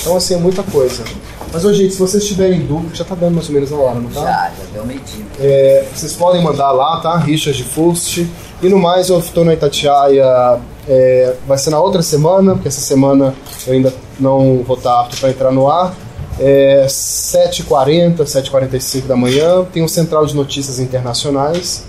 Então, 0.00 0.16
assim, 0.16 0.34
é 0.34 0.38
muita 0.38 0.62
coisa. 0.62 1.04
Mas, 1.52 1.66
ô, 1.66 1.72
gente, 1.72 1.92
se 1.92 1.98
vocês 1.98 2.26
tiverem 2.26 2.60
dúvida, 2.60 2.94
já 2.94 3.04
tá 3.04 3.14
dando 3.14 3.34
mais 3.34 3.46
ou 3.48 3.54
menos 3.54 3.70
a 3.70 3.76
hora, 3.76 4.00
não 4.00 4.08
tá? 4.08 4.22
Já, 4.22 4.52
já 4.58 4.64
deu 4.72 4.86
meio 4.86 5.02
é, 5.38 5.84
Vocês 5.94 6.14
podem 6.14 6.42
mandar 6.42 6.70
lá, 6.72 6.98
tá? 7.00 7.18
Richard 7.18 7.62
Fust. 7.64 8.26
E 8.62 8.68
no 8.68 8.78
mais, 8.78 9.10
eu 9.10 9.18
estou 9.18 9.44
na 9.44 9.52
Itatiaia. 9.52 10.58
É, 10.88 11.34
vai 11.46 11.58
ser 11.58 11.70
na 11.70 11.78
outra 11.78 12.00
semana, 12.00 12.54
porque 12.54 12.68
essa 12.68 12.80
semana 12.80 13.34
eu 13.66 13.74
ainda 13.74 13.92
não 14.18 14.62
vou 14.66 14.76
estar 14.76 15.00
apto 15.00 15.18
para 15.18 15.28
entrar 15.28 15.52
no 15.52 15.68
ar. 15.68 15.94
É, 16.40 16.86
7h40, 16.88 18.16
7h45 18.16 19.06
da 19.06 19.14
manhã, 19.14 19.62
tem 19.70 19.82
um 19.82 19.88
central 19.88 20.24
de 20.24 20.34
notícias 20.34 20.80
internacionais. 20.80 21.84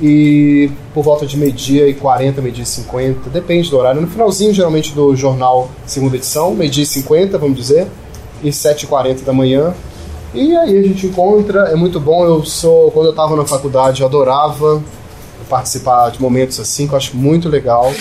E 0.00 0.70
por 0.94 1.02
volta 1.02 1.26
de 1.26 1.36
meio-dia 1.36 1.88
e 1.88 1.94
40, 1.94 2.40
meio-dia 2.40 2.62
e 2.62 2.66
50, 2.66 3.28
depende 3.28 3.68
do 3.68 3.76
horário. 3.76 4.00
No 4.00 4.06
finalzinho, 4.06 4.54
geralmente, 4.54 4.94
do 4.94 5.16
jornal 5.16 5.68
segunda 5.84 6.16
edição, 6.16 6.54
meio-dia 6.54 6.84
e 6.84 6.86
50, 6.86 7.36
vamos 7.36 7.56
dizer 7.56 7.88
e 8.42 8.50
7h40 8.50 9.24
da 9.24 9.32
manhã. 9.32 9.74
E 10.32 10.56
aí 10.56 10.78
a 10.78 10.82
gente 10.82 11.06
encontra, 11.06 11.70
é 11.70 11.74
muito 11.74 11.98
bom. 11.98 12.24
Eu 12.24 12.44
sou, 12.44 12.90
quando 12.92 13.06
eu 13.06 13.10
estava 13.10 13.34
na 13.36 13.44
faculdade, 13.44 14.00
eu 14.00 14.06
adorava 14.06 14.82
participar 15.48 16.10
de 16.10 16.22
momentos 16.22 16.60
assim, 16.60 16.86
que 16.86 16.94
eu 16.94 16.96
acho 16.96 17.16
muito 17.16 17.48
legal. 17.48 17.92